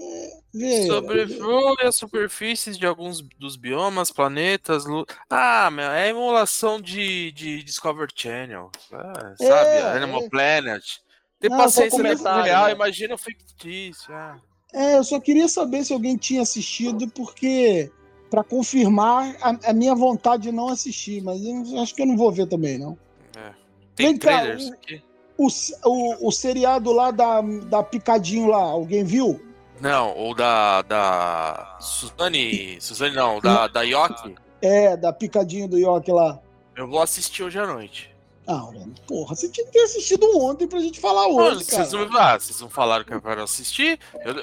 Sobrevoe 0.85 1.75
as 1.83 1.95
superfícies 1.95 2.77
de 2.77 2.85
alguns 2.85 3.21
dos 3.39 3.55
biomas, 3.55 4.11
planetas. 4.11 4.85
Lu... 4.85 5.05
Ah, 5.29 5.71
meu, 5.71 5.89
é 5.89 6.09
emulação 6.09 6.79
de, 6.79 7.31
de 7.31 7.63
Discovery 7.63 8.11
Channel. 8.15 8.69
Ah, 8.93 9.33
É, 9.39 9.45
sabe? 9.47 9.97
Animal 9.97 10.21
é. 10.23 10.29
Planet. 10.29 10.83
Tem 11.39 11.49
paciência 11.49 11.89
comentário, 11.97 12.43
real, 12.43 12.65
né? 12.67 12.73
imagina 12.73 13.15
o 13.15 13.17
fictício. 13.17 14.13
Ah. 14.13 14.37
É, 14.73 14.97
eu 14.97 15.03
só 15.03 15.19
queria 15.19 15.47
saber 15.47 15.83
se 15.83 15.91
alguém 15.91 16.15
tinha 16.15 16.43
assistido, 16.43 17.07
porque. 17.09 17.91
Pra 18.31 18.43
confirmar 18.43 19.35
a, 19.41 19.69
a 19.69 19.73
minha 19.73 19.93
vontade 19.93 20.43
de 20.43 20.51
não 20.51 20.69
assistir, 20.69 21.21
mas 21.21 21.39
eu 21.43 21.79
acho 21.81 21.93
que 21.93 22.01
eu 22.01 22.05
não 22.07 22.15
vou 22.17 22.31
ver 22.31 22.47
também, 22.47 22.79
não. 22.79 22.97
É. 23.37 23.51
Tem 23.95 24.07
Vem 24.07 24.17
cá, 24.17 24.39
trailers 24.39 24.69
o- 24.69 24.73
aqui? 24.73 25.03
O, 25.37 25.47
o, 25.85 26.27
o 26.27 26.31
seriado 26.31 26.91
lá 26.93 27.11
da, 27.11 27.41
da 27.41 27.83
Picadinho 27.83 28.47
lá, 28.47 28.61
alguém 28.61 29.03
viu? 29.03 29.39
Não, 29.81 30.15
ou 30.15 30.33
da. 30.33 30.81
da. 30.83 31.77
Suzane. 31.81 32.79
Suzane 32.79 33.15
não, 33.15 33.39
da, 33.41 33.67
da 33.67 33.81
Yoki. 33.81 34.35
É, 34.61 34.95
da 34.95 35.11
Picadinho 35.11 35.67
do 35.67 35.77
York 35.77 36.09
lá. 36.11 36.39
Eu 36.75 36.87
vou 36.87 37.01
assistir 37.01 37.43
hoje 37.43 37.59
à 37.59 37.67
noite. 37.67 38.15
Ah, 38.47 38.67
porra, 39.07 39.35
você 39.35 39.49
tinha 39.49 39.65
que 39.65 39.73
ter 39.73 39.81
assistido 39.83 40.25
ontem 40.39 40.67
pra 40.67 40.79
gente 40.79 40.99
falar 40.99 41.27
Mano, 41.27 41.57
hoje, 41.57 41.65
cara. 41.65 41.83
vocês, 41.85 41.91
não, 41.91 42.17
ah, 42.19 42.39
vocês 42.39 42.61
não 42.61 42.69
falaram 42.69 43.03
que 43.03 43.13
eu 43.13 43.21
quero 43.21 43.43
assistir? 43.43 43.99
Eu- 44.23 44.35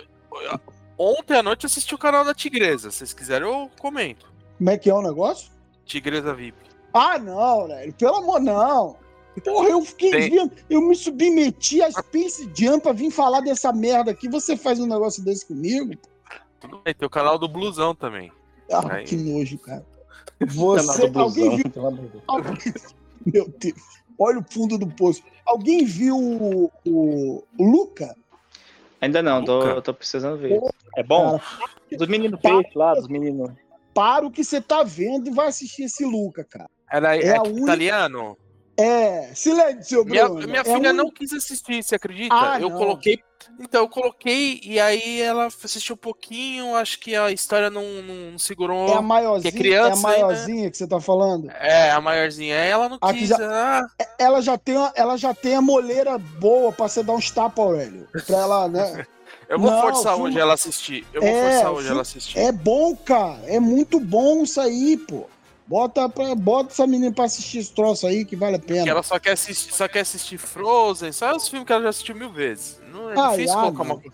eu- 0.42 0.60
ontem 0.98 1.36
à 1.36 1.42
noite 1.42 1.64
eu 1.64 1.68
assisti 1.68 1.94
o 1.94 1.98
canal 1.98 2.24
da 2.24 2.34
Tigresa. 2.34 2.90
Se 2.90 2.98
vocês 2.98 3.12
quiserem, 3.12 3.48
eu 3.48 3.70
comento. 3.78 4.26
Como 4.58 4.70
é 4.70 4.76
que 4.78 4.90
é 4.90 4.94
o 4.94 5.02
negócio? 5.02 5.50
Tigresa 5.84 6.34
VIP. 6.34 6.56
Ah, 6.92 7.18
não, 7.18 7.68
velho, 7.68 7.92
pelo 7.94 8.16
amor, 8.16 8.40
não. 8.40 8.96
Porra, 9.44 9.68
eu 9.68 9.82
fiquei 9.82 10.10
Tem- 10.10 10.30
vendo, 10.30 10.52
eu 10.68 10.80
me 10.82 10.96
submeti 10.96 11.80
a 11.80 11.90
Space 11.92 12.50
Jam 12.54 12.80
pra 12.80 12.92
vir 12.92 13.10
falar 13.10 13.40
dessa 13.40 13.72
merda 13.72 14.10
aqui. 14.10 14.28
Você 14.28 14.56
faz 14.56 14.80
um 14.80 14.86
negócio 14.86 15.22
desse 15.24 15.46
comigo? 15.46 15.94
Tudo 16.58 16.80
bem, 16.84 16.92
tem 16.92 17.06
o 17.06 17.10
canal 17.10 17.38
do 17.38 17.46
Blusão 17.46 17.94
também. 17.94 18.32
Ah, 18.72 18.94
Aí. 18.96 19.04
que 19.04 19.16
nojo, 19.16 19.58
cara. 19.58 19.86
Canal 20.40 20.54
Você, 20.54 21.08
do 21.08 21.20
alguém 21.20 21.56
viu? 21.56 21.64
Meu 23.32 23.48
Deus, 23.58 23.78
olha 24.18 24.38
o 24.40 24.44
fundo 24.44 24.76
do 24.78 24.86
poço. 24.88 25.22
Alguém 25.46 25.84
viu 25.84 26.16
o, 26.16 26.70
o 26.84 27.44
Luca? 27.58 28.14
Ainda 29.00 29.22
não, 29.22 29.44
tô, 29.44 29.80
tô 29.82 29.94
precisando 29.94 30.38
ver. 30.38 30.58
É 30.96 31.02
bom? 31.02 31.38
Cara, 31.38 31.70
Dos 31.96 32.08
meninos 32.08 32.40
peixe 32.40 32.70
lá, 32.74 32.94
dos 32.94 33.08
meninos. 33.08 33.50
para 33.94 34.26
o 34.26 34.30
que 34.30 34.42
você 34.44 34.60
tá 34.60 34.82
vendo 34.82 35.28
e 35.28 35.30
vai 35.32 35.48
assistir 35.48 35.84
esse 35.84 36.04
Luca, 36.04 36.44
cara. 36.44 36.68
Era 36.90 37.16
É 37.16 37.20
é 37.26 37.36
a 37.36 37.42
única- 37.42 37.60
italiano? 37.62 38.36
É, 38.76 39.34
silêncio, 39.34 40.04
Minha, 40.04 40.28
Bruno. 40.28 40.46
minha 40.46 40.60
É 40.60 40.64
filha 40.64 40.90
um- 40.90 40.94
não 40.94 41.10
quis 41.10 41.32
assistir, 41.32 41.82
você 41.82 41.96
acredita? 41.96 42.34
Ah, 42.34 42.60
eu 42.60 42.70
não. 42.70 42.78
coloquei. 42.78 43.18
Então, 43.60 43.82
eu 43.82 43.88
coloquei 43.88 44.60
e 44.62 44.78
aí 44.78 45.20
ela 45.20 45.46
assistiu 45.46 45.94
um 45.94 45.98
pouquinho, 45.98 46.74
acho 46.76 46.98
que 47.00 47.14
a 47.16 47.30
história 47.30 47.70
não, 47.70 47.82
não 48.02 48.38
segurou. 48.38 48.88
É 48.88 48.94
a 48.94 49.02
maiorzinha, 49.02 49.52
que 49.52 49.58
é 49.58 49.60
criança, 49.60 49.88
é 49.88 49.92
a 49.92 49.96
maiorzinha 49.96 50.70
que 50.70 50.76
você 50.76 50.86
tá 50.86 51.00
falando? 51.00 51.50
É, 51.50 51.90
a 51.90 52.00
maiorzinha. 52.00 52.54
Ela 52.54 52.88
não 52.88 52.98
Aqui 53.00 53.18
quis. 53.20 53.28
já- 53.28 53.38
ah, 53.40 53.86
Ela 54.18 54.40
já 54.40 54.56
tem, 54.58 54.76
a- 54.76 54.92
ela 54.94 55.16
já 55.16 55.34
tem 55.34 55.54
a 55.56 55.60
moleira 55.62 56.18
boa 56.18 56.72
pra 56.72 56.88
você 56.88 57.02
dar 57.02 57.14
uns 57.14 57.30
tapas, 57.30 57.64
Aurélio. 57.64 58.08
Pra 58.26 58.36
ela, 58.38 58.68
né? 58.68 59.06
eu 59.48 59.58
vou 59.58 59.70
Não, 59.70 59.80
forçar 59.82 60.14
filme- 60.14 60.28
hoje 60.30 60.38
ela 60.40 60.54
assistir. 60.54 61.06
Eu 61.12 61.20
vou 61.22 61.30
É, 61.30 61.50
forçar 61.52 61.72
hoje 61.72 61.88
ela 61.88 62.02
assistir. 62.02 62.38
É 62.38 62.52
bom, 62.52 62.94
cara. 62.96 63.40
É 63.46 63.58
muito 63.60 63.98
bom 64.00 64.42
isso 64.42 64.60
aí, 64.60 64.96
pô. 64.96 65.26
Bota, 65.68 66.08
pra, 66.08 66.34
bota 66.34 66.72
essa 66.72 66.86
menina 66.86 67.12
pra 67.12 67.24
assistir 67.24 67.58
esse 67.58 67.72
troço 67.72 68.06
aí 68.06 68.24
que 68.24 68.34
vale 68.34 68.56
a 68.56 68.58
pena. 68.58 68.84
Que 68.84 68.88
ela 68.90 69.02
só 69.02 69.18
quer 69.18 69.32
assistir, 69.32 69.72
só 69.74 69.86
quer 69.86 70.00
assistir 70.00 70.38
Frozen, 70.38 71.12
só 71.12 71.36
os 71.36 71.46
filmes 71.46 71.66
que 71.66 71.72
ela 71.72 71.82
já 71.82 71.88
assistiu 71.90 72.14
mil 72.16 72.30
vezes. 72.32 72.80
Não 72.90 73.10
é 73.10 73.14
Ai, 73.18 73.36
difícil 73.36 73.54
colocar 73.58 73.82
uma 73.82 73.96
meu. 73.96 74.12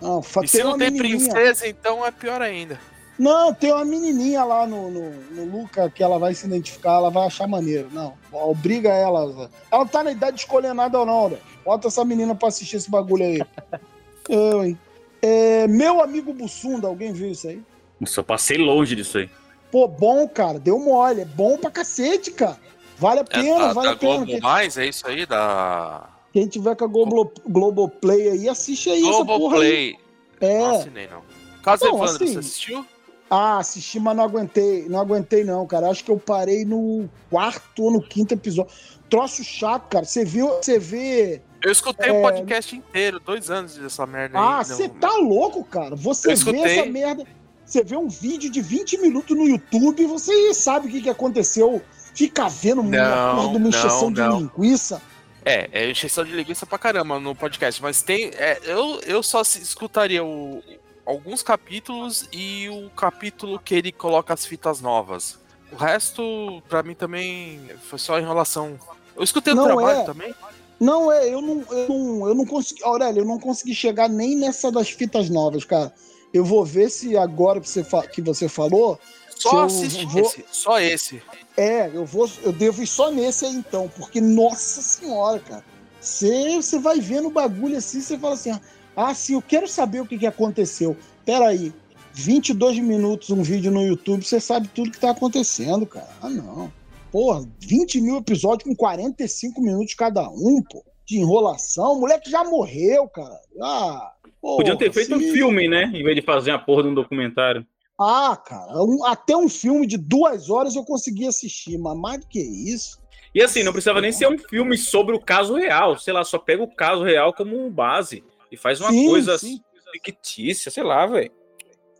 Não, 0.00 0.22
fa- 0.22 0.44
E 0.44 0.48
se 0.48 0.62
não 0.62 0.70
uma 0.70 0.78
tem 0.78 0.90
menininha- 0.90 1.32
princesa, 1.32 1.66
então 1.68 2.04
é 2.04 2.10
pior 2.10 2.42
ainda. 2.42 2.80
Não, 3.18 3.52
tem 3.52 3.72
uma 3.72 3.84
menininha 3.84 4.44
lá 4.44 4.64
no, 4.66 4.90
no, 4.90 5.10
no 5.32 5.44
Luca 5.58 5.90
que 5.90 6.02
ela 6.04 6.18
vai 6.20 6.34
se 6.34 6.46
identificar, 6.46 6.94
ela 6.94 7.10
vai 7.10 7.26
achar 7.26 7.48
maneiro. 7.48 7.88
Não, 7.92 8.14
obriga 8.32 8.90
ela. 8.90 9.50
Ela 9.72 9.86
tá 9.86 10.04
na 10.04 10.12
idade 10.12 10.36
de 10.36 10.42
escolher 10.42 10.72
nada 10.72 11.00
ou 11.00 11.06
não, 11.06 11.28
né? 11.30 11.38
Bota 11.64 11.88
essa 11.88 12.04
menina 12.04 12.34
pra 12.34 12.46
assistir 12.48 12.76
esse 12.76 12.88
bagulho 12.90 13.24
aí. 13.24 13.40
Eu, 14.28 14.64
hein? 14.64 14.78
É, 15.20 15.66
meu 15.66 16.00
amigo 16.00 16.32
Bussunda, 16.32 16.86
alguém 16.86 17.12
viu 17.12 17.30
isso 17.30 17.48
aí? 17.48 17.60
Nossa, 17.98 18.20
eu 18.20 18.24
passei 18.24 18.56
longe 18.56 18.94
disso 18.94 19.18
aí. 19.18 19.28
Pô, 19.70 19.86
bom, 19.86 20.26
cara, 20.28 20.58
deu 20.58 20.78
mole. 20.78 21.20
É 21.22 21.24
bom 21.24 21.56
pra 21.58 21.70
cacete, 21.70 22.30
cara. 22.30 22.56
Vale 22.96 23.20
a 23.20 23.22
É 23.22 23.24
pena, 23.24 23.58
da, 23.68 23.72
vale 23.72 23.88
da 23.88 23.94
a 23.94 23.96
pena. 23.96 24.24
Globo 24.24 24.40
Mais, 24.42 24.76
é 24.76 24.86
isso 24.86 25.06
aí? 25.06 25.24
Da 25.26 26.08
quem 26.32 26.46
tiver 26.46 26.76
com 26.76 26.84
a 26.84 26.88
Globo, 26.88 27.32
Globoplay 27.46 28.28
aí, 28.30 28.48
assiste 28.48 28.90
aí 28.90 29.00
essa 29.00 29.24
porra 29.24 29.24
aí. 29.24 29.38
Globoplay. 29.38 29.98
É. 30.40 30.58
Não 30.58 30.76
assinei, 30.76 31.08
não. 31.08 31.22
Caso 31.62 31.84
Não, 31.84 31.96
Evandro, 31.96 32.14
assim- 32.24 32.32
você 32.34 32.38
assistiu? 32.38 32.86
Ah, 33.30 33.58
assisti, 33.58 34.00
mas 34.00 34.16
não 34.16 34.24
aguentei. 34.24 34.88
Não 34.88 34.98
aguentei, 35.00 35.44
não, 35.44 35.66
cara. 35.66 35.90
Acho 35.90 36.02
que 36.04 36.10
eu 36.10 36.18
parei 36.18 36.64
no 36.64 37.08
quarto 37.28 37.84
ou 37.84 37.90
no 37.90 38.00
quinto 38.02 38.32
episódio. 38.34 38.72
Troço 39.10 39.44
chato, 39.44 39.88
cara. 39.88 40.04
Você 40.04 40.24
viu, 40.24 40.48
você 40.48 40.78
vê. 40.78 41.42
Eu 41.62 41.70
escutei 41.72 42.08
É. 42.08 42.12
o 42.12 42.22
podcast 42.22 42.74
inteiro, 42.74 43.20
dois 43.20 43.50
anos 43.50 43.76
dessa 43.76 44.06
merda 44.06 44.38
Ah, 44.38 44.58
aí. 44.60 44.64
você 44.64 44.88
não- 44.88 44.94
tá 44.94 45.10
louco, 45.16 45.62
cara. 45.64 45.94
Você 45.96 46.34
vê 46.36 46.58
essa 46.60 46.86
merda. 46.86 47.24
Você 47.68 47.84
vê 47.84 47.96
um 47.98 48.08
vídeo 48.08 48.50
de 48.50 48.62
20 48.62 48.96
minutos 48.98 49.36
no 49.36 49.46
YouTube, 49.46 50.06
você 50.06 50.54
sabe 50.54 50.88
o 50.88 50.90
que, 50.90 51.02
que 51.02 51.10
aconteceu. 51.10 51.82
Fica 52.14 52.48
vendo 52.48 52.80
uma 52.80 52.90
Não, 52.90 53.36
porra 53.36 53.48
de 53.70 53.76
uma 53.76 53.88
não, 53.90 54.38
de 54.38 54.42
linguiça. 54.44 55.02
É, 55.44 55.68
é 55.70 55.90
encheção 55.90 56.24
de 56.24 56.32
linguiça 56.32 56.64
pra 56.64 56.78
caramba 56.78 57.20
no 57.20 57.34
podcast, 57.34 57.82
mas 57.82 58.00
tem. 58.00 58.30
é, 58.36 58.58
eu, 58.64 58.98
eu 59.06 59.22
só 59.22 59.42
escutaria 59.42 60.24
o- 60.24 60.62
alguns 61.04 61.42
capítulos 61.42 62.26
e 62.32 62.70
o 62.70 62.88
capítulo 62.90 63.58
que 63.58 63.74
ele 63.74 63.92
coloca 63.92 64.32
as 64.32 64.46
fitas 64.46 64.80
novas. 64.80 65.38
O 65.70 65.76
resto, 65.76 66.62
pra 66.70 66.82
mim, 66.82 66.94
também 66.94 67.60
foi 67.82 67.98
só 67.98 68.18
enrolação. 68.18 68.78
Eu 69.14 69.22
escutei 69.22 69.52
Não 69.52 69.64
trabalho 69.64 70.00
é. 70.00 70.04
também. 70.04 70.34
Não, 70.80 71.12
é, 71.12 71.28
eu 71.28 71.42
não, 71.42 71.62
eu 71.70 71.88
não, 71.88 72.28
eu 72.28 72.34
não 72.34 72.46
consegui. 72.46 72.82
Aurélio, 72.82 73.20
eu 73.20 73.26
não 73.26 73.38
consegui 73.38 73.74
chegar 73.74 74.08
nem 74.08 74.34
nessa 74.36 74.72
das 74.72 74.88
fitas 74.88 75.28
novas, 75.28 75.64
cara. 75.64 75.92
Eu 76.32 76.44
vou 76.44 76.64
ver 76.64 76.90
se 76.90 77.16
agora 77.16 77.60
que 77.60 77.68
você, 77.68 77.84
que 78.12 78.20
você 78.22 78.48
falou. 78.48 78.98
Só 79.34 79.64
assiste 79.64 80.04
vou- 80.06 80.22
esse. 80.22 80.44
Só 80.50 80.80
esse. 80.80 81.22
É, 81.56 81.88
eu 81.94 82.04
vou, 82.04 82.28
eu 82.42 82.52
devo 82.52 82.82
ir 82.82 82.86
só 82.86 83.10
nesse 83.10 83.44
aí 83.46 83.54
então, 83.54 83.88
porque 83.96 84.20
nossa 84.20 84.80
senhora, 84.82 85.38
cara. 85.40 85.64
Você, 86.00 86.56
você 86.56 86.78
vai 86.78 87.00
vendo 87.00 87.28
o 87.28 87.32
bagulho 87.32 87.76
assim, 87.76 88.00
você 88.00 88.18
fala 88.18 88.34
assim: 88.34 88.58
"Ah, 88.96 89.14
sim, 89.14 89.34
eu 89.34 89.42
quero 89.42 89.66
saber 89.68 90.00
o 90.00 90.06
que, 90.06 90.18
que 90.18 90.26
aconteceu". 90.26 90.96
Peraí, 91.24 91.72
22 92.12 92.78
minutos 92.80 93.30
um 93.30 93.42
vídeo 93.42 93.70
no 93.70 93.82
YouTube, 93.82 94.24
você 94.24 94.40
sabe 94.40 94.68
tudo 94.68 94.90
que 94.90 94.98
tá 94.98 95.10
acontecendo, 95.10 95.86
cara. 95.86 96.08
Ah, 96.20 96.28
não. 96.30 96.72
Porra, 97.12 97.46
20 97.60 98.00
mil 98.00 98.18
episódios 98.18 98.68
com 98.68 98.74
45 98.76 99.60
minutos 99.62 99.94
cada 99.94 100.28
um, 100.28 100.62
pô. 100.62 100.84
De 101.06 101.18
enrolação. 101.18 101.92
O 101.94 102.00
moleque 102.00 102.30
já 102.30 102.44
morreu, 102.44 103.08
cara. 103.08 103.40
Ah, 103.62 104.12
porra, 104.40 104.56
Podiam 104.58 104.76
ter 104.76 104.92
feito 104.92 105.14
um 105.14 105.20
filme, 105.20 105.68
né? 105.68 105.84
Em 105.94 106.02
vez 106.02 106.16
de 106.16 106.22
fazer 106.22 106.50
a 106.50 106.58
porra 106.58 106.82
de 106.82 106.88
um 106.88 106.94
documentário. 106.94 107.66
Ah, 108.00 108.36
cara, 108.36 108.82
um- 108.84 109.04
até 109.04 109.36
um 109.36 109.48
filme 109.48 109.86
de 109.86 109.96
duas 109.98 110.48
horas 110.50 110.76
eu 110.76 110.84
consegui 110.84 111.26
assistir, 111.26 111.76
mas 111.78 111.98
mais 111.98 112.20
do 112.20 112.28
que 112.28 112.38
isso. 112.40 112.98
E 113.34 113.42
assim, 113.42 113.62
não 113.62 113.72
precisava 113.72 114.00
nem 114.00 114.12
ser 114.12 114.28
um 114.28 114.38
filme 114.38 114.78
sobre 114.78 115.14
o 115.14 115.20
caso 115.20 115.54
real. 115.54 115.98
Sei 115.98 116.12
lá, 116.12 116.24
só 116.24 116.38
pega 116.38 116.62
o 116.62 116.74
caso 116.74 117.02
real 117.02 117.32
como 117.34 117.68
base 117.70 118.24
e 118.50 118.56
faz 118.56 118.80
uma 118.80 118.90
Sim, 118.90 119.06
coisa 119.06 119.36
sim. 119.36 119.60
fictícia, 120.04 120.70
sei 120.70 120.82
lá, 120.82 121.06
velho. 121.06 121.30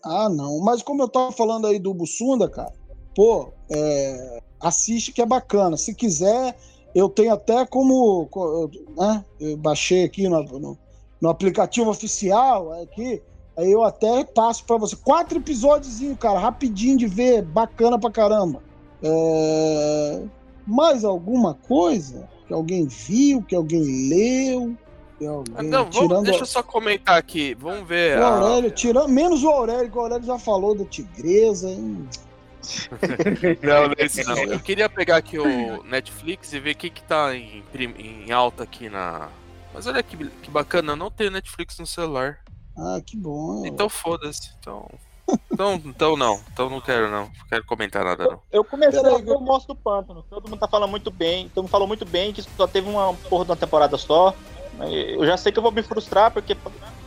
Ah, 0.05 0.29
não. 0.29 0.61
Mas 0.61 0.83
como 0.83 1.03
eu 1.03 1.09
tava 1.09 1.33
falando 1.33 1.67
aí 1.67 1.79
do 1.79 1.93
Bussunda, 1.93 2.49
cara, 2.49 2.73
pô, 3.15 3.53
é, 3.71 4.41
assiste 4.61 5.13
que 5.13 5.21
é 5.21 5.27
bacana. 5.27 5.77
Se 5.77 5.95
quiser, 5.95 6.57
eu 6.95 7.09
tenho 7.09 7.33
até 7.33 7.67
como. 7.67 8.27
co- 8.29 8.71
Né, 8.97 9.25
eu 9.41 9.57
baixei 9.57 10.05
aqui 10.05 10.29
no, 10.29 10.43
no, 10.45 10.79
no 11.21 11.29
aplicativo 11.29 11.91
oficial, 11.91 12.73
aqui. 12.83 13.23
Aí 13.57 13.73
eu 13.73 13.83
até 13.83 14.25
passo 14.25 14.65
pra 14.65 14.77
você. 14.77 14.95
Quatro 14.97 15.39
episódios, 15.39 15.99
cara, 16.21 16.39
rapidinho 16.39 16.97
de 16.97 17.07
ver, 17.07 17.43
bacana 17.43 17.99
pra 17.99 18.11
caramba. 18.11 18.63
É, 19.03 20.23
mais 20.67 21.05
alguma 21.05 21.55
coisa? 21.55 22.29
que 22.47 22.55
alguém 22.55 22.87
viu, 22.87 23.43
que 23.43 23.55
alguém 23.55 24.09
leu. 24.09 24.75
que 25.19 25.27
alguém- 25.27 25.55
Ah, 25.59 25.63
Não, 25.63 25.79
vamos, 25.85 25.97
tirando 25.99 26.25
deixa 26.25 26.41
eu 26.41 26.47
só 26.47 26.63
comentar 26.63 27.19
aqui. 27.19 27.55
Vamos 27.55 27.87
ver. 27.87 28.19
o 28.19 28.25
a- 28.25 28.39
Aurélio, 28.39 28.71
tirando, 28.71 29.09
menos 29.11 29.43
o 29.45 29.49
Aurélio, 29.51 29.91
que 29.91 29.99
o 29.99 30.01
Aurélio 30.01 30.25
já 30.25 30.39
falou 30.39 30.75
da 30.75 30.85
tigresa. 30.87 31.69
hein? 31.69 32.09
Não, 33.63 33.87
não 33.89 33.95
é 33.99 34.05
isso 34.07 34.29
não. 34.29 34.37
Eu 34.45 34.61
queria 34.61 34.89
pegar 34.89 35.17
aqui 35.17 35.39
o 35.39 35.83
Netflix 35.85 36.53
e 36.53 36.61
ver 36.61 36.73
o 36.73 36.77
que, 36.77 36.91
que 36.91 37.03
tá 37.03 37.35
em, 37.35 37.63
em 37.77 38.31
alta 38.33 38.63
aqui 38.65 38.89
na. 38.89 39.29
Mas 39.73 39.87
olha 39.87 40.03
que, 40.03 40.17
que 40.17 40.51
bacana, 40.51 40.93
eu 40.93 40.97
não 40.97 41.11
tenho 41.11 41.31
Netflix 41.31 41.79
no 41.79 41.87
celular. 41.87 42.41
Ah, 42.77 43.01
que 43.05 43.17
bom. 43.17 43.67
Então 43.67 43.89
foda-se. 43.89 44.53
Então. 44.61 44.89
Então, 45.53 45.75
então 45.85 46.17
não. 46.17 46.41
Então 46.53 46.71
não 46.71 46.81
quero 46.81 47.11
não. 47.11 47.25
Não 47.25 47.47
quero 47.49 47.65
comentar 47.65 48.05
nada 48.05 48.25
não. 48.25 48.41
Eu 48.51 48.65
comecei 48.65 49.01
a 49.01 49.19
ver 49.19 49.33
o 49.33 49.41
Monstro 49.41 49.75
do 49.75 49.81
Pântano. 49.81 50.23
Todo 50.23 50.49
mundo 50.49 50.59
tá 50.59 50.69
falando 50.69 50.91
muito 50.91 51.11
bem. 51.11 51.49
Todo 51.49 51.65
mundo 51.65 51.71
falou 51.71 51.87
muito 51.87 52.07
bem 52.07 52.33
que 52.33 52.43
só 52.43 52.67
teve 52.67 52.89
uma 52.89 53.13
porra 53.29 53.45
de 53.45 53.51
uma 53.51 53.57
temporada 53.57 53.97
só. 53.99 54.35
Eu 54.81 55.27
já 55.27 55.37
sei 55.37 55.51
que 55.53 55.59
eu 55.59 55.63
vou 55.63 55.73
me 55.73 55.83
frustrar, 55.83 56.31
porque 56.31 56.57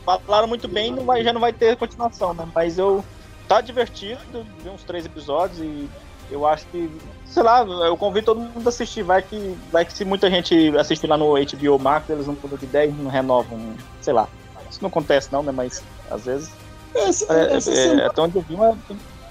falaram 0.05 0.47
muito 0.47 0.68
bem 0.68 0.91
e 0.91 0.95
não 0.95 1.05
vai, 1.05 1.24
já 1.24 1.32
não 1.32 1.39
vai 1.39 1.53
ter 1.53 1.78
continuação, 1.78 2.34
né? 2.34 2.47
Mas 2.53 2.78
eu. 2.78 3.03
Tá 3.47 3.59
divertido, 3.59 4.45
vi 4.64 4.70
uns 4.70 4.84
três 4.84 5.05
episódios 5.05 5.59
e 5.59 5.89
eu 6.32 6.46
acho 6.46 6.66
que. 6.68 6.90
Sei 7.26 7.44
lá, 7.44 7.62
eu 7.62 7.96
convido 7.96 8.26
todo 8.26 8.40
mundo 8.42 8.66
a 8.66 8.70
assistir. 8.70 9.04
Vai 9.04 9.22
que, 9.22 9.58
vai 9.72 9.86
que 9.86 9.94
se 9.94 10.04
muita 10.04 10.30
gente 10.30 10.76
assistir 10.78 11.08
lá 11.08 11.18
no 11.18 11.34
HBO 11.34 11.80
Max, 11.80 12.10
eles 12.10 12.28
não 12.28 12.36
mudam 12.42 12.58
de 12.58 12.66
ideia 12.66 12.88
e 12.88 12.92
não 12.92 13.10
renovam. 13.10 13.60
Sei 14.02 14.14
lá. 14.14 14.28
Isso 14.70 14.82
não 14.82 14.90
acontece 14.90 15.32
não, 15.32 15.44
né? 15.44 15.52
Mas 15.52 15.84
às 16.10 16.26
vezes. 16.26 16.52
Essa, 16.94 17.34
É, 17.34 17.56
essa 17.56 17.72
é, 17.72 18.06
até 18.06 18.22
onde 18.22 18.36
eu 18.36 18.42
vi, 18.42 18.56
uma, 18.56 18.78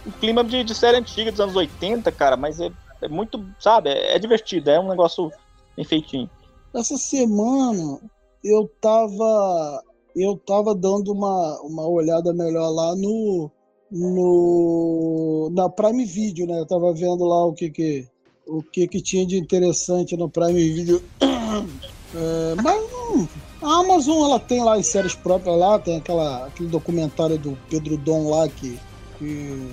um 0.07 0.11
clima 0.19 0.43
de, 0.43 0.65
de 0.65 0.75
série 0.75 0.97
antiga 0.97 1.31
dos 1.31 1.41
anos 1.41 1.57
80, 1.57 2.11
cara, 2.13 2.37
mas 2.37 2.61
é, 2.61 2.71
é 3.03 3.09
muito, 3.09 3.45
sabe, 3.59 3.91
é, 3.91 4.17
é 4.17 4.19
divertido, 4.19 4.71
é 4.71 4.81
um 4.81 4.89
negócio 4.89 5.31
bem 5.77 5.85
feitinho. 5.85 6.29
Essa 6.75 6.97
semana 6.97 8.01
eu 8.43 8.71
tava 8.81 9.83
eu 10.17 10.37
tava 10.37 10.75
dando 10.75 11.13
uma, 11.13 11.61
uma 11.63 11.87
olhada 11.87 12.33
melhor 12.33 12.69
lá 12.71 12.97
no 12.97 13.51
no 13.91 15.51
na 15.53 15.69
Prime 15.69 16.05
Video, 16.05 16.47
né? 16.47 16.61
Eu 16.61 16.67
tava 16.67 16.93
vendo 16.93 17.25
lá 17.25 17.45
o 17.47 17.53
que 17.53 17.71
que 17.71 18.07
o 18.47 18.63
que 18.63 18.87
que 18.89 19.01
tinha 19.01 19.27
de 19.27 19.39
interessante 19.39 20.17
no 20.17 20.29
Prime 20.29 20.53
Video. 20.53 21.03
É, 22.13 22.61
mas 22.61 22.83
hum, 22.93 23.29
a 23.63 23.81
Amazon 23.83 24.25
ela 24.25 24.41
tem 24.41 24.65
lá 24.65 24.75
as 24.75 24.87
séries 24.87 25.15
próprias 25.15 25.57
lá, 25.57 25.79
tem 25.79 25.97
aquela 25.97 26.47
aquele 26.47 26.69
documentário 26.69 27.39
do 27.39 27.57
Pedro 27.69 27.97
Dom 27.97 28.31
lá 28.31 28.49
que, 28.49 28.77
que 29.17 29.71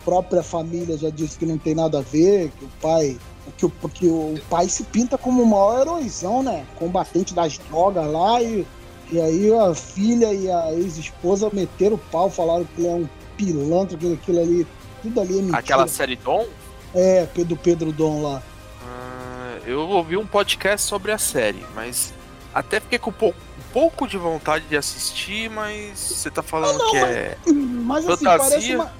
a 0.00 0.04
própria 0.04 0.42
família 0.42 0.98
já 0.98 1.08
disse 1.08 1.38
que 1.38 1.46
não 1.46 1.56
tem 1.56 1.76
nada 1.76 2.00
a 2.00 2.02
ver, 2.02 2.50
que 2.58 2.64
o 2.64 2.70
pai 2.80 3.16
que 3.56 3.66
o, 3.66 3.70
que 3.70 4.06
o 4.08 4.34
pai 4.50 4.68
se 4.68 4.82
pinta 4.84 5.16
como 5.16 5.42
o 5.42 5.46
maior 5.46 5.80
heróizão, 5.80 6.42
né? 6.42 6.66
Combatente 6.76 7.32
das 7.32 7.58
drogas 7.58 8.10
lá, 8.10 8.42
e, 8.42 8.66
e 9.12 9.20
aí 9.20 9.52
a 9.54 9.72
filha 9.72 10.32
e 10.32 10.50
a 10.50 10.72
ex-esposa 10.72 11.48
meteram 11.52 11.94
o 11.94 12.10
pau, 12.10 12.28
falaram 12.28 12.64
que 12.64 12.80
ele 12.80 12.88
é 12.88 12.94
um 12.94 13.08
pilantra, 13.44 13.96
que 13.98 14.12
aquilo 14.12 14.40
ali, 14.40 14.66
tudo 15.02 15.20
ali 15.20 15.32
é 15.38 15.42
mentira. 15.42 15.58
Aquela 15.58 15.86
série 15.86 16.16
Dom, 16.16 16.46
É, 16.94 17.26
do 17.26 17.56
Pedro 17.56 17.92
Dom 17.92 18.22
lá. 18.22 18.42
ah, 18.84 19.58
eu 19.66 19.80
ouvi 19.88 20.16
um 20.16 20.26
podcast 20.26 20.86
sobre 20.86 21.10
a 21.12 21.18
série, 21.18 21.64
mas 21.74 22.12
até 22.54 22.80
fiquei 22.80 22.98
com 22.98 23.10
um 23.10 23.14
pouco, 23.14 23.38
um 23.38 23.72
pouco 23.72 24.06
de 24.06 24.16
vontade 24.18 24.64
de 24.66 24.76
assistir, 24.76 25.48
mas 25.50 25.98
você 25.98 26.30
tá 26.30 26.42
falando 26.42 26.78
que 26.90 26.96
é. 26.98 27.36
Mas 27.46 28.08
assim, 28.08 28.24
Fantasia? 28.24 28.48
parece 28.50 28.74
uma. 28.76 28.92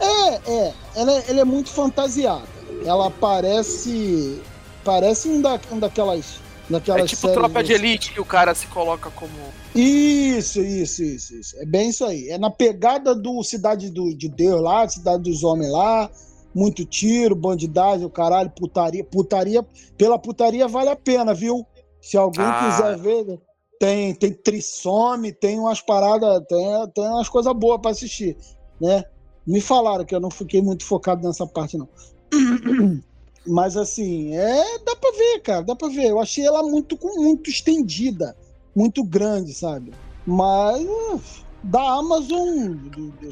É, 0.00 0.34
é. 0.50 0.72
Ela, 0.94 1.12
é- 1.12 1.24
ela 1.28 1.40
é 1.40 1.44
muito 1.44 1.70
fantasiada. 1.70 2.42
Ela 2.84 3.10
parece. 3.10 4.40
Parece 4.84 5.28
um, 5.28 5.40
da, 5.42 5.58
um 5.72 5.78
daquelas. 5.78 6.40
Daquelas 6.68 7.02
É 7.02 7.06
tipo 7.06 7.32
tropa 7.32 7.62
de 7.62 7.72
elite 7.72 8.12
que 8.12 8.20
o 8.20 8.24
cara 8.24 8.54
se 8.54 8.66
coloca 8.66 9.10
como. 9.10 9.32
Isso, 9.74 10.60
isso, 10.60 11.02
isso, 11.02 11.34
isso. 11.34 11.56
É 11.58 11.66
bem 11.66 11.90
isso 11.90 12.04
aí. 12.04 12.28
É 12.28 12.38
na 12.38 12.50
pegada 12.50 13.14
do 13.14 13.42
Cidade 13.42 13.90
do, 13.90 14.14
de 14.16 14.28
Deus 14.28 14.60
lá, 14.60 14.88
Cidade 14.88 15.22
dos 15.22 15.44
Homens 15.44 15.70
lá. 15.70 16.10
Muito 16.54 16.86
tiro, 16.86 17.36
bandidagem, 17.36 18.06
o 18.06 18.10
caralho, 18.10 18.50
putaria. 18.50 19.04
Putaria, 19.04 19.64
pela 19.98 20.18
putaria 20.18 20.66
vale 20.66 20.88
a 20.88 20.96
pena, 20.96 21.34
viu? 21.34 21.66
Se 22.00 22.16
alguém 22.16 22.44
Ah. 22.44 22.70
quiser 22.70 22.98
ver, 22.98 23.38
tem, 23.78 24.14
tem 24.14 24.32
trissome, 24.32 25.32
tem 25.32 25.58
umas 25.58 25.80
paradas, 25.82 26.42
tem, 26.48 26.58
tem 26.94 27.04
umas 27.04 27.28
coisas 27.28 27.52
boas 27.52 27.80
pra 27.80 27.90
assistir, 27.90 28.36
né? 28.80 29.04
Me 29.46 29.60
falaram 29.60 30.04
que 30.04 30.14
eu 30.14 30.20
não 30.20 30.30
fiquei 30.30 30.62
muito 30.62 30.84
focado 30.84 31.26
nessa 31.26 31.46
parte, 31.46 31.76
não. 31.76 31.88
Mas 33.46 33.76
assim, 33.76 34.34
é, 34.36 34.78
dá 34.84 34.96
pra 34.96 35.10
ver, 35.12 35.40
cara, 35.40 35.62
dá 35.62 35.76
pra 35.76 35.88
ver. 35.88 36.06
Eu 36.10 36.20
achei 36.20 36.44
ela 36.44 36.62
muito, 36.62 36.98
muito 37.16 37.48
estendida, 37.50 38.36
muito 38.74 39.04
grande, 39.04 39.54
sabe? 39.54 39.92
Mas 40.26 40.80
uh, 40.84 41.20
da 41.62 41.80
Amazon, 41.94 42.76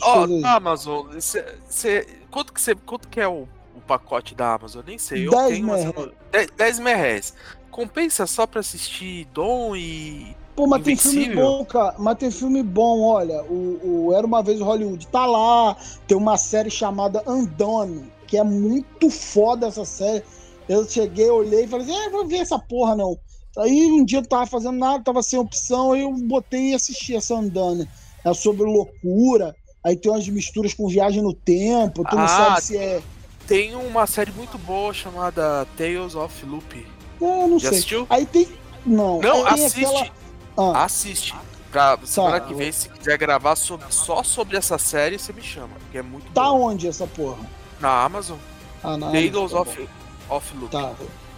Ó, 0.03 0.27
coisas- 0.27 0.45
Amazon, 0.45 1.07
cê, 1.21 1.45
cê- 1.69 2.07
quanto, 2.31 2.53
que 2.53 2.61
cê, 2.61 2.75
quanto 2.75 3.09
que 3.09 3.21
é 3.21 3.27
o, 3.29 3.49
o 3.77 3.81
pacote 3.87 4.35
da 4.35 4.55
Amazon? 4.55 4.83
Eu 4.83 4.87
nem 4.87 4.99
sei. 4.99 5.27
Eu 5.27 5.31
10 5.33 5.49
tenho, 5.49 5.67
não- 5.67 6.12
10 6.31 6.49
10 6.57 6.79
merréis. 6.79 7.35
Compensa 7.71 8.25
só 8.27 8.47
pra 8.47 8.61
assistir 8.61 9.27
Dom 9.35 9.75
e. 9.75 10.37
Pô, 10.55 10.69
mas 10.69 10.85
tem 10.85 10.95
filme 10.95 11.17
Invencível? 11.25 11.45
bom, 11.45 11.65
cara. 11.65 11.97
Mas 11.99 12.17
tem 12.17 12.31
filme 12.31 12.62
bom, 12.62 13.01
olha. 13.03 13.43
O, 13.43 14.07
o 14.07 14.12
Era 14.15 14.25
Uma 14.25 14.41
Vez 14.41 14.61
em 14.61 14.62
Hollywood 14.62 15.05
tá 15.09 15.27
lá. 15.27 15.77
Tem 16.07 16.17
uma 16.17 16.37
série 16.37 16.71
chamada 16.71 17.21
Undone, 17.27 18.05
que 18.35 18.39
é 18.39 18.43
muito 18.43 19.09
foda 19.11 19.68
essa 19.68 19.85
série. 19.85 20.24
Eu 20.68 20.89
cheguei, 20.89 21.30
olhei 21.30 21.64
e 21.64 21.68
falei 21.68 21.87
assim, 21.87 21.97
é, 21.97 22.11
vou 22.11 22.26
ver 22.26 22.39
essa 22.39 22.59
porra, 22.59 22.97
não. 22.97 23.16
Aí 23.57 23.87
um 23.87 24.05
dia 24.05 24.18
eu 24.18 24.26
tava 24.26 24.47
fazendo 24.47 24.76
nada, 24.76 25.05
tava 25.05 25.22
sem 25.22 25.39
opção, 25.39 25.93
aí 25.93 26.03
eu 26.03 26.12
botei 26.12 26.70
e 26.72 26.74
assisti 26.74 27.14
essa 27.14 27.35
Undone. 27.37 27.89
É 28.24 28.35
sobre 28.35 28.64
loucura. 28.64 29.55
Aí 29.85 29.95
tem 29.97 30.11
umas 30.11 30.26
misturas 30.26 30.74
com 30.74 30.89
viagem 30.89 31.22
no 31.22 31.32
tempo. 31.32 32.03
Tu 32.09 32.16
não 32.16 32.24
Ah, 32.24 32.28
sabe 32.28 32.62
se 32.62 32.76
é. 32.76 33.01
Tem 33.47 33.76
uma 33.76 34.07
série 34.07 34.32
muito 34.32 34.59
boa 34.59 34.93
chamada 34.93 35.64
Tales 35.76 36.14
of 36.16 36.45
Loop. 36.47 36.87
É, 37.20 37.24
eu 37.24 37.47
não 37.47 37.59
Já 37.59 37.68
sei. 37.68 37.78
assistiu? 37.78 38.07
Aí 38.11 38.26
tem. 38.26 38.49
Não, 38.85 39.20
Não, 39.20 39.47
aí 39.47 39.55
tem 39.55 39.64
assiste. 39.66 39.85
aquela- 39.85 40.09
Ah. 40.57 40.85
Assiste. 40.85 41.35
Pra 41.70 41.99
semana 42.05 42.41
Tá. 42.41 42.47
que 42.47 42.55
vem, 42.55 42.72
se 42.72 42.89
quiser 42.89 43.18
gravar 43.18 43.55
sobre- 43.57 43.87
só 43.91 44.22
sobre 44.22 44.57
essa 44.57 44.78
série, 44.78 45.18
você 45.18 45.32
me 45.32 45.43
chama. 45.43 45.74
Que 45.93 45.99
é 45.99 46.03
muito 46.03 46.32
Tá 46.32 46.45
boa. 46.45 46.70
onde 46.72 46.89
essa 46.89 47.07
porra? 47.07 47.39
Na 47.85 48.05
Amazon. 48.05 48.39
Ah, 48.82 48.97
na 48.97 49.11
Tales 49.11 49.30
tá 49.30 49.61
of, 49.61 49.89
of 50.30 50.57
Loop. 50.57 50.70
Tá, 50.72 50.95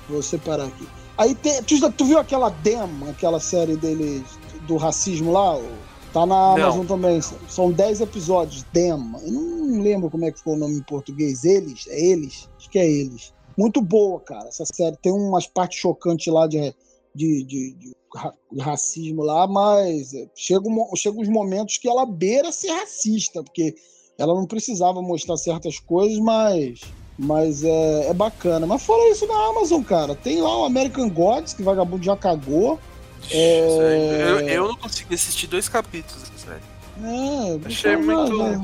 vou, 0.09 0.22
separar 0.22 0.66
aqui. 0.66 0.86
Aí 1.18 1.34
tem, 1.34 1.61
tu, 1.64 1.92
tu 1.92 2.05
viu 2.05 2.18
aquela 2.18 2.51
Dem, 2.51 3.09
aquela 3.11 3.40
série 3.40 3.76
deles 3.76 4.22
do 4.68 4.76
racismo 4.76 5.32
lá? 5.32 5.61
Tá 6.12 6.24
na 6.24 6.53
Amazon 6.53 6.78
Não. 6.78 6.86
também. 6.86 7.20
São 7.49 7.72
10 7.72 8.01
episódios. 8.03 8.62
Dem. 8.72 8.90
Eu 9.24 9.32
não 9.32 9.82
lembro 9.82 10.09
como 10.09 10.24
é 10.24 10.30
que 10.30 10.38
ficou 10.38 10.55
o 10.55 10.59
nome 10.59 10.76
em 10.76 10.82
português. 10.84 11.42
Eles? 11.42 11.88
É 11.88 12.01
eles? 12.01 12.49
Acho 12.57 12.70
que 12.70 12.78
é 12.78 12.88
eles. 12.88 13.34
Muito 13.59 13.80
boa, 13.80 14.20
cara. 14.20 14.47
Essa 14.47 14.64
série 14.66 14.97
tem 14.99 15.11
umas 15.12 15.49
partes 15.49 15.80
chocantes 15.80 16.32
lá 16.32 16.47
de, 16.47 16.72
de, 17.12 17.42
de, 17.42 17.72
de 17.74 17.97
ra- 18.14 18.34
de 18.53 18.61
racismo 18.61 19.22
lá, 19.22 19.49
mas 19.49 20.14
é, 20.14 20.28
chega, 20.36 20.62
chega 20.94 21.18
uns 21.18 21.28
momentos 21.28 21.76
que 21.76 21.88
ela 21.88 22.07
beira 22.07 22.53
ser 22.53 22.70
racista, 22.70 23.42
porque 23.42 23.74
ela 24.19 24.35
não 24.35 24.47
precisava 24.47 25.01
mostrar 25.03 25.37
certas 25.37 25.79
coisas, 25.79 26.19
mas 26.19 26.81
mas 27.19 27.64
é, 27.64 28.09
é 28.09 28.14
bacana. 28.14 28.67
Mas 28.67 28.83
fora 28.83 29.11
isso 29.11 29.27
na 29.27 29.49
Amazon, 29.49 29.83
cara, 29.83 30.14
tem 30.14 30.41
lá 30.43 30.59
o 30.61 30.64
American 30.64 31.09
Gods, 31.09 31.55
que 31.55 31.62
vagabundo 31.62 32.05
já 32.05 32.17
cagou. 32.17 32.79
É... 33.31 34.23
Eu, 34.29 34.41
eu 34.41 34.69
não 34.69 34.77
consegui 34.77 35.14
assistir 35.14 35.47
dois 35.47 35.69
capítulos 35.69 36.27
série. 36.37 36.62
É, 37.03 37.67
Achei 37.67 37.97
muito- 37.97 38.37
Já, 38.39 38.61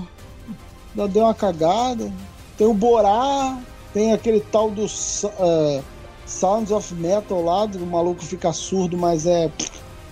já 0.97 1.07
deu 1.07 1.25
uma 1.25 1.35
cagada. 1.35 2.13
Tem 2.57 2.67
o 2.67 2.75
Borá, 2.75 3.59
tem 3.93 4.13
aquele 4.13 4.41
tal 4.41 4.71
do 4.71 4.85
é, 4.85 5.83
Sounds 6.27 6.71
of 6.71 6.95
Metal 6.95 7.43
lá, 7.43 7.67
do 7.67 7.85
maluco 7.85 8.23
fica 8.23 8.53
surdo, 8.53 8.97
mas 8.97 9.27
é 9.27 9.51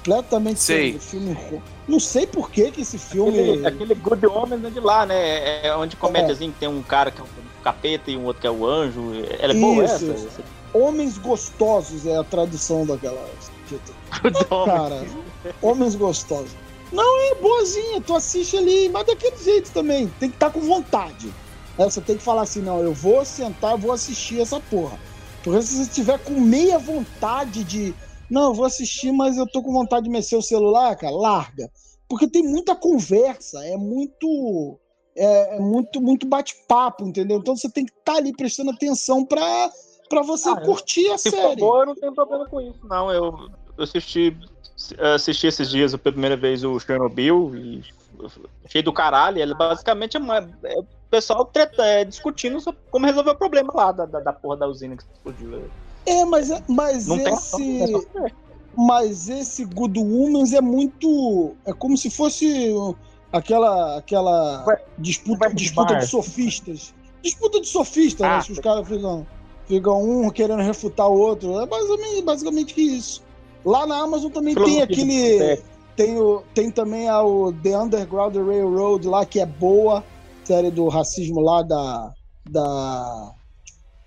completamente 0.00 0.60
Sei. 0.60 0.98
filme. 0.98 1.36
Não 1.86 2.00
sei 2.00 2.26
por 2.26 2.50
que 2.50 2.70
que 2.70 2.80
esse 2.80 2.98
filme. 2.98 3.38
Aquele, 3.38 3.66
aquele 3.66 3.94
Good 3.94 4.26
Homens 4.26 4.64
é 4.64 4.70
de 4.70 4.80
lá, 4.80 5.04
né? 5.04 5.16
É, 5.16 5.66
é 5.68 5.76
onde 5.76 5.96
comédiazinho 5.96 6.52
que 6.52 6.58
tem 6.58 6.68
um 6.68 6.82
cara 6.82 7.10
que 7.10 7.20
é 7.20 7.24
um 7.24 7.62
capeta 7.62 8.10
e 8.10 8.16
um 8.16 8.24
outro 8.24 8.40
que 8.40 8.46
é 8.46 8.50
o 8.50 8.66
anjo. 8.66 9.12
Ela 9.38 9.52
é 9.52 9.60
boa 9.60 9.84
Isso, 9.84 9.94
essa? 9.94 10.04
isso. 10.04 10.40
Homens 10.72 11.18
Gostosos 11.18 12.06
é 12.06 12.16
a 12.16 12.24
tradução 12.24 12.86
daquela. 12.86 13.28
Cara, 14.66 15.04
Homens 15.60 15.94
Gostosos. 15.94 16.50
Não, 16.92 17.20
é 17.20 17.34
boazinha, 17.36 18.00
tu 18.00 18.14
assiste 18.16 18.56
ali, 18.56 18.88
mas 18.88 19.06
daquele 19.06 19.36
jeito 19.36 19.70
também. 19.70 20.08
Tem 20.18 20.28
que 20.28 20.36
estar 20.36 20.50
com 20.50 20.60
vontade. 20.60 21.32
É, 21.78 21.84
você 21.84 22.00
tem 22.00 22.16
que 22.16 22.22
falar 22.22 22.42
assim: 22.42 22.62
não, 22.62 22.80
eu 22.80 22.92
vou 22.92 23.24
sentar, 23.24 23.72
eu 23.72 23.78
vou 23.78 23.92
assistir 23.92 24.40
essa 24.40 24.58
porra. 24.58 24.98
Porque 25.42 25.62
se 25.62 25.76
você 25.84 25.90
tiver 25.90 26.18
com 26.18 26.40
meia 26.40 26.78
vontade 26.78 27.64
de. 27.64 27.94
Não, 28.30 28.44
eu 28.50 28.54
vou 28.54 28.64
assistir, 28.64 29.10
mas 29.12 29.36
eu 29.36 29.46
tô 29.46 29.62
com 29.62 29.72
vontade 29.72 30.04
de 30.04 30.10
mexer 30.10 30.36
o 30.36 30.42
celular, 30.42 30.96
cara, 30.96 31.14
larga. 31.14 31.70
Porque 32.08 32.28
tem 32.28 32.42
muita 32.42 32.74
conversa, 32.74 33.64
é 33.66 33.76
muito. 33.76 34.78
É, 35.16 35.56
é 35.56 35.60
muito, 35.60 36.00
muito 36.00 36.26
bate-papo, 36.26 37.04
entendeu? 37.04 37.38
Então 37.38 37.56
você 37.56 37.68
tem 37.68 37.84
que 37.84 37.92
estar 37.92 38.14
ali 38.14 38.32
prestando 38.34 38.70
atenção 38.70 39.24
pra, 39.26 39.70
pra 40.08 40.22
você 40.22 40.48
Ah, 40.50 40.60
curtir 40.60 41.08
a 41.10 41.18
Se 41.18 41.30
for 41.30 41.48
série. 41.48 41.60
boa, 41.60 41.80
eu 41.80 41.86
não 41.86 41.94
tenho 41.96 42.14
problema 42.14 42.46
com 42.46 42.60
isso, 42.60 42.78
não. 42.84 43.10
Eu, 43.10 43.32
eu 43.76 43.84
assisti, 43.84 44.36
assisti 45.14 45.48
esses 45.48 45.68
dias 45.68 45.94
pela 45.96 46.12
primeira 46.12 46.36
vez 46.36 46.62
o 46.62 46.78
Chernobyl 46.78 47.54
e 47.56 47.82
cheio 48.68 48.84
do 48.84 48.92
caralho. 48.92 49.38
Ele 49.38 49.54
basicamente 49.54 50.16
é, 50.16 50.20
uma, 50.20 50.38
é 50.38 50.78
o 50.78 50.86
pessoal 51.10 51.44
treta- 51.44 51.84
é, 51.84 52.04
discutindo 52.04 52.58
como 52.90 53.06
resolver 53.06 53.30
o 53.30 53.38
problema 53.38 53.72
lá 53.74 53.90
da, 53.92 54.06
da, 54.06 54.20
da 54.20 54.32
porra 54.32 54.56
da 54.58 54.68
usina 54.68 54.96
que 54.96 55.02
explodiu. 55.02 55.70
É, 56.06 56.24
mas, 56.24 56.50
mas 56.68 57.06
Não 57.06 57.18
esse. 57.18 57.82
é 57.82 58.32
Mas 58.76 59.28
esse 59.28 59.64
Good 59.64 59.98
Humans 59.98 60.52
é 60.52 60.60
muito. 60.60 61.54
É 61.64 61.72
como 61.72 61.96
se 61.96 62.10
fosse 62.10 62.72
aquela, 63.32 63.98
aquela 63.98 64.64
disputa, 64.98 65.52
disputa 65.54 65.96
de 65.96 66.06
sofistas. 66.06 66.94
Disputa 67.22 67.60
de 67.60 67.68
sofistas, 67.68 68.26
né? 68.26 68.36
Ah, 68.36 68.40
Se 68.40 68.52
os 68.52 68.58
caras 68.58 68.88
ficam, 68.88 69.26
ficam 69.66 70.02
um 70.02 70.30
querendo 70.30 70.62
refutar 70.62 71.08
o 71.08 71.18
outro. 71.18 71.60
É 71.60 71.66
basicamente, 71.66 72.22
basicamente 72.22 72.80
isso. 72.80 73.22
Lá 73.64 73.86
na 73.86 73.98
Amazon 73.98 74.30
também 74.30 74.54
tem 74.54 74.82
aquele. 74.82 75.38
século. 75.38 75.70
Tem, 75.96 76.18
o, 76.18 76.42
tem 76.54 76.70
também 76.70 77.08
a, 77.08 77.22
o 77.22 77.52
The 77.52 77.76
Underground 77.78 78.34
Railroad 78.34 79.06
lá, 79.06 79.26
que 79.26 79.38
é 79.38 79.46
boa. 79.46 80.02
Série 80.44 80.70
do 80.70 80.88
racismo 80.88 81.40
lá 81.40 81.62
da. 81.62 82.10
Da. 82.48 83.34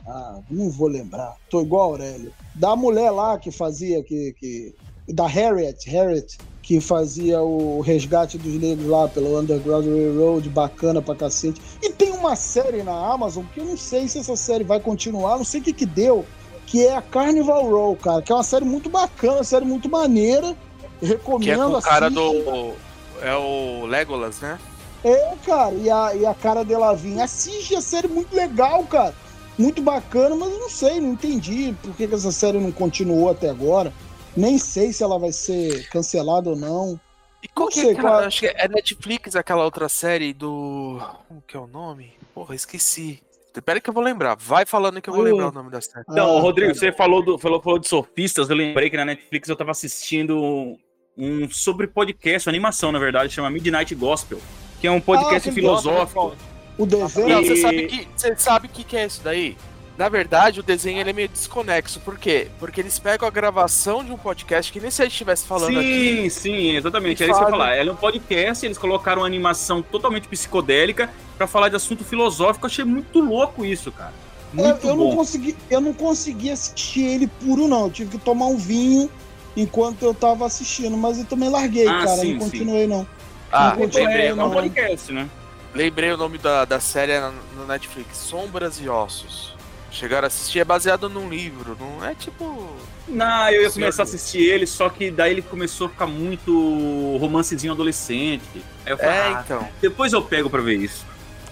Ah, 0.05 0.39
não 0.49 0.69
vou 0.69 0.87
lembrar. 0.87 1.35
Tô 1.49 1.61
igual 1.61 1.81
a 1.81 1.85
Aurélio. 1.85 2.33
Da 2.55 2.75
mulher 2.75 3.11
lá 3.11 3.37
que 3.37 3.51
fazia. 3.51 4.03
Que, 4.03 4.33
que, 4.33 4.75
da 5.07 5.27
Harriet, 5.27 5.89
Harriet, 5.89 6.37
que 6.61 6.79
fazia 6.79 7.41
o 7.41 7.81
resgate 7.81 8.37
dos 8.37 8.53
negros 8.53 8.87
lá 8.87 9.07
pelo 9.07 9.39
Underground 9.39 9.85
Railroad, 9.85 10.49
bacana 10.49 11.01
pra 11.01 11.15
cacete. 11.15 11.61
E 11.81 11.89
tem 11.91 12.11
uma 12.11 12.35
série 12.35 12.83
na 12.83 12.93
Amazon 12.93 13.43
que 13.53 13.59
eu 13.59 13.65
não 13.65 13.77
sei 13.77 14.07
se 14.07 14.19
essa 14.19 14.35
série 14.35 14.63
vai 14.63 14.79
continuar, 14.79 15.37
não 15.37 15.43
sei 15.43 15.59
o 15.59 15.63
que 15.63 15.73
que 15.73 15.85
deu, 15.85 16.25
que 16.65 16.85
é 16.85 16.95
a 16.95 17.01
Carnival 17.01 17.69
Row, 17.69 17.95
cara, 17.97 18.21
que 18.21 18.31
é 18.31 18.35
uma 18.35 18.43
série 18.43 18.65
muito 18.65 18.89
bacana, 18.89 19.35
uma 19.35 19.43
série 19.43 19.65
muito 19.65 19.89
maneira. 19.89 20.55
Recomendo 21.01 21.43
Que 21.43 21.51
é 21.51 21.57
com 21.57 21.77
o 21.77 21.81
cara 21.81 22.09
do. 22.09 22.73
É 23.21 23.35
o 23.35 23.85
Legolas, 23.85 24.39
né? 24.39 24.57
É, 25.03 25.33
cara, 25.45 25.75
e 25.75 25.89
a, 25.89 26.15
e 26.15 26.25
a 26.25 26.33
cara 26.33 26.63
de 26.63 26.75
Lavinha. 26.75 27.25
Assiste 27.25 27.75
a 27.75 27.81
série 27.81 28.07
muito 28.07 28.33
legal, 28.33 28.83
cara. 28.85 29.13
Muito 29.57 29.81
bacana, 29.81 30.35
mas 30.35 30.51
eu 30.51 30.59
não 30.59 30.69
sei, 30.69 30.99
não 30.99 31.13
entendi 31.13 31.75
por 31.81 31.95
que, 31.95 32.07
que 32.07 32.15
essa 32.15 32.31
série 32.31 32.57
não 32.59 32.71
continuou 32.71 33.29
até 33.29 33.49
agora. 33.49 33.93
Nem 34.35 34.57
sei 34.57 34.91
se 34.91 35.03
ela 35.03 35.19
vai 35.19 35.31
ser 35.31 35.87
cancelada 35.89 36.49
ou 36.49 36.55
não. 36.55 36.99
E 37.43 37.47
qual 37.47 37.65
Não 37.67 37.73
que 37.73 37.81
sei, 37.81 37.89
é 37.89 37.93
aquela, 37.93 38.09
qual- 38.09 38.23
Acho 38.23 38.39
que 38.39 38.47
é 38.47 38.67
Netflix, 38.67 39.35
aquela 39.35 39.63
outra 39.63 39.87
série 39.89 40.33
do. 40.33 40.99
Como 41.27 41.43
que 41.47 41.55
é 41.55 41.59
o 41.59 41.67
nome? 41.67 42.13
Porra, 42.33 42.55
esqueci. 42.55 43.21
Espera 43.55 43.79
que 43.79 43.87
eu 43.87 43.93
vou 43.93 44.01
lembrar. 44.01 44.35
Vai 44.35 44.65
falando 44.65 44.99
que 44.99 45.07
eu 45.09 45.13
vou 45.13 45.21
lembrar 45.23 45.49
o 45.49 45.51
nome 45.51 45.69
da 45.69 45.79
série. 45.79 46.03
Então, 46.09 46.37
Ah, 46.37 46.41
Rodrigo, 46.41 46.73
tá. 46.73 46.79
você 46.79 46.91
falou, 46.91 47.23
do, 47.23 47.37
falou, 47.37 47.61
falou 47.61 47.77
de 47.77 47.87
surfistas, 47.87 48.49
eu 48.49 48.55
lembrei 48.55 48.89
que 48.89 48.97
na 48.97 49.05
Netflix 49.05 49.47
eu 49.47 49.55
tava 49.55 49.69
assistindo 49.69 50.75
um 51.15 51.47
sobre 51.47 51.85
podcast, 51.85 52.49
uma 52.49 52.51
animação, 52.53 52.91
na 52.91 52.97
verdade, 52.97 53.31
chama 53.31 53.51
Midnight 53.51 53.93
Gospel, 53.93 54.39
que 54.81 54.87
é 54.87 54.91
um 54.91 54.99
podcast 54.99 55.47
Ah, 55.47 55.51
filosófico. 55.53 56.35
O 56.77 56.85
desenho. 56.85 57.27
Não, 57.29 57.43
você 57.43 57.55
sabe 57.57 57.87
que 57.87 58.07
você 58.15 58.35
sabe 58.37 58.67
o 58.67 58.69
que, 58.69 58.83
que 58.83 58.97
é 58.97 59.05
isso 59.05 59.21
daí? 59.23 59.55
Na 59.95 60.09
verdade, 60.09 60.59
o 60.59 60.63
desenho 60.63 60.99
ele 60.99 61.11
é 61.11 61.13
meio 61.13 61.27
desconexo. 61.29 61.99
Por 61.99 62.17
quê? 62.17 62.47
Porque 62.57 62.81
eles 62.81 62.97
pegam 62.97 63.27
a 63.27 63.31
gravação 63.31 64.03
de 64.03 64.11
um 64.11 64.17
podcast 64.17 64.71
que 64.71 64.79
nem 64.79 64.89
se 64.89 65.01
a 65.03 65.05
gente 65.05 65.11
estivesse 65.11 65.45
falando 65.45 65.77
aqui. 65.77 66.21
Sim, 66.23 66.29
sim, 66.29 66.75
exatamente. 66.75 67.21
E 67.21 67.23
Era 67.23 67.31
isso 67.31 67.39
que 67.39 67.45
eu 67.45 67.47
ia 67.49 67.51
fala- 67.51 67.63
falar. 67.65 67.75
Ela 67.75 67.89
é 67.91 67.93
um 67.93 67.97
podcast, 67.97 68.65
eles 68.65 68.77
colocaram 68.79 69.21
uma 69.21 69.27
animação 69.27 69.83
totalmente 69.83 70.27
psicodélica 70.27 71.11
pra 71.37 71.45
falar 71.45 71.69
de 71.69 71.75
assunto 71.75 72.03
filosófico. 72.03 72.65
Eu 72.65 72.69
achei 72.71 72.83
muito 72.85 73.19
louco 73.19 73.63
isso, 73.63 73.91
cara. 73.91 74.13
Eu, 74.57 74.63
Muito 74.65 74.87
eu 74.87 74.95
bom. 74.95 75.09
não 75.09 75.15
consegui, 75.15 75.55
eu 75.69 75.81
não 75.81 75.93
consegui 75.93 76.49
assistir 76.49 77.03
ele 77.05 77.27
puro, 77.27 77.67
não. 77.67 77.83
Eu 77.85 77.91
tive 77.91 78.17
que 78.17 78.23
tomar 78.23 78.47
um 78.47 78.57
vinho 78.57 79.09
enquanto 79.55 80.01
eu 80.03 80.13
tava 80.13 80.45
assistindo, 80.47 80.97
mas 80.97 81.19
eu 81.19 81.25
também 81.25 81.49
larguei, 81.49 81.87
Ah, 81.87 81.99
cara. 82.03 82.07
sim, 82.17 82.33
não 82.33 82.39
continuei, 82.39 82.87
não. 82.87 83.05
Ah, 83.51 83.75
Não 83.77 83.85
Então, 83.85 84.03
lembrei, 84.03 84.25
é, 84.25 84.29
é 84.29 84.33
um 84.33 84.49
podcast, 84.51 85.11
né? 85.11 85.29
Lembrei 85.73 86.11
o 86.11 86.17
nome 86.17 86.37
da, 86.37 86.65
da 86.65 86.79
série 86.79 87.19
no, 87.19 87.31
no 87.55 87.65
Netflix: 87.67 88.17
Sombras 88.17 88.79
e 88.79 88.87
Ossos. 88.89 89.53
Chegaram 89.91 90.25
a 90.25 90.27
assistir, 90.27 90.57
é 90.59 90.63
baseado 90.65 91.07
num 91.07 91.29
livro, 91.29 91.77
não 91.79 92.03
é 92.03 92.15
tipo. 92.15 92.67
Não, 93.07 93.49
eu 93.51 93.61
ia 93.61 93.69
começar 93.71 94.01
a 94.01 94.05
assistir 94.05 94.39
ele, 94.41 94.65
só 94.65 94.89
que 94.89 95.11
daí 95.11 95.31
ele 95.33 95.43
começou 95.43 95.85
a 95.85 95.89
ficar 95.91 96.07
muito 96.07 97.17
romancezinho 97.19 97.73
adolescente. 97.73 98.41
Aí 98.85 98.91
eu 98.93 98.97
falei, 98.97 99.13
É, 99.13 99.21
ah, 99.21 99.43
então. 99.45 99.67
depois 99.79 100.11
eu 100.11 100.21
pego 100.23 100.49
pra 100.49 100.61
ver 100.61 100.77
isso. 100.79 101.05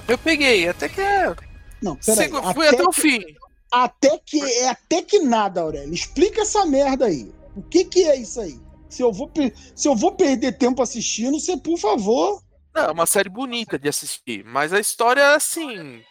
Eu 0.08 0.18
peguei, 0.18 0.68
até 0.68 0.90
que 0.90 1.00
é. 1.00 1.36
Não, 1.84 1.96
peraí. 1.98 2.18
Segu- 2.26 2.54
Fui 2.54 2.68
até 2.68 2.84
o 2.84 2.90
que, 2.90 3.02
fim. 3.02 3.20
até 3.72 4.20
que 4.26 4.42
é 4.42 4.70
até 4.70 5.02
que 5.04 5.20
nada, 5.20 5.62
Aurélio. 5.62 5.94
Explica 5.94 6.42
essa 6.42 6.66
merda 6.66 7.06
aí. 7.06 7.32
O 7.56 7.62
que 7.62 7.86
que 7.86 8.04
é 8.06 8.16
isso 8.16 8.42
aí? 8.42 8.60
Se 8.90 9.04
eu 9.04 9.12
vou, 9.14 9.28
per- 9.28 9.54
se 9.76 9.88
eu 9.88 9.96
vou 9.96 10.14
perder 10.14 10.54
tempo 10.58 10.82
assistindo, 10.82 11.40
você, 11.40 11.56
por 11.58 11.78
favor. 11.78 12.42
Não, 12.74 12.84
é 12.86 12.92
uma 12.92 13.06
série 13.06 13.30
bonita 13.30 13.78
de 13.78 13.90
assistir, 13.90 14.44
mas 14.46 14.72
a 14.74 14.80
história 14.80 15.22
é 15.22 15.36
assim. 15.36 16.02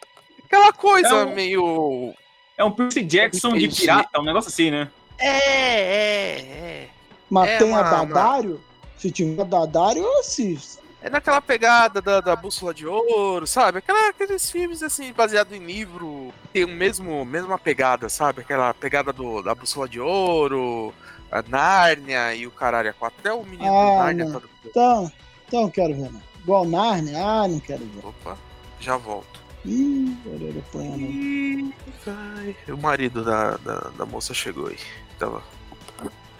Aquela 0.45 0.71
coisa 0.73 1.07
É 1.09 1.25
um- 1.25 1.33
meio. 1.33 2.13
É 2.57 2.63
um 2.63 2.71
Percy 2.71 3.03
Jackson 3.03 3.53
de 3.57 3.67
pirata, 3.69 4.19
um 4.19 4.23
negócio 4.23 4.49
assim, 4.49 4.69
né? 4.69 4.89
É, 5.17 5.27
é, 5.29 6.39
é. 6.39 6.89
Mas 7.29 7.49
É 7.49 7.57
tem 7.57 7.73
a 7.73 7.79
uma- 7.81 7.83
Dadário? 8.05 8.61
Se 8.97 9.09
tiver 9.11 9.45
Dadário, 9.45 10.03
eu 10.03 10.19
assisto. 10.19 10.81
É 11.01 11.09
naquela 11.09 11.41
pegada 11.41 11.99
da, 11.99 12.21
da 12.21 12.35
bússola 12.35 12.71
de 12.75 12.85
ouro, 12.85 13.47
sabe? 13.47 13.79
Aquela, 13.79 14.09
aqueles 14.09 14.51
filmes 14.51 14.83
assim, 14.83 15.11
baseado 15.11 15.53
em 15.55 15.65
livro, 15.65 16.31
tem 16.53 16.63
o 16.63 16.67
mesmo 16.67 17.25
mesma 17.25 17.57
pegada, 17.57 18.07
sabe? 18.07 18.41
Aquela 18.41 18.71
pegada 18.75 19.11
do, 19.11 19.41
da 19.41 19.55
bússola 19.55 19.89
de 19.89 19.99
ouro, 19.99 20.93
a 21.31 21.41
Nárnia 21.41 22.35
e 22.35 22.45
o 22.45 22.51
caralho. 22.51 22.93
Até 23.01 23.33
o 23.33 23.43
menino 23.43 23.73
Ah, 23.73 23.89
do 23.89 23.97
Nárnia 23.97 24.25
tá 24.31 24.39
do... 24.39 24.49
Então, 24.63 25.11
então 25.47 25.61
eu 25.63 25.71
quero 25.71 25.95
ver, 25.95 26.11
não. 26.11 26.21
Igual 26.43 26.65
Narnia? 26.65 27.23
Ah, 27.23 27.47
não 27.47 27.59
quero 27.59 27.85
ver. 27.85 28.05
Opa, 28.05 28.37
já 28.79 28.97
volto. 28.97 29.39
Ih, 29.65 30.17
Aurélio 30.25 30.63
apanhando. 30.67 31.01
Ih, 31.01 31.73
vai. 32.05 32.55
O 32.73 32.77
marido 32.77 33.23
da, 33.23 33.57
da, 33.57 33.79
da 33.97 34.05
moça 34.05 34.33
chegou 34.33 34.67
aí. 34.67 34.77
Tava, 35.19 35.43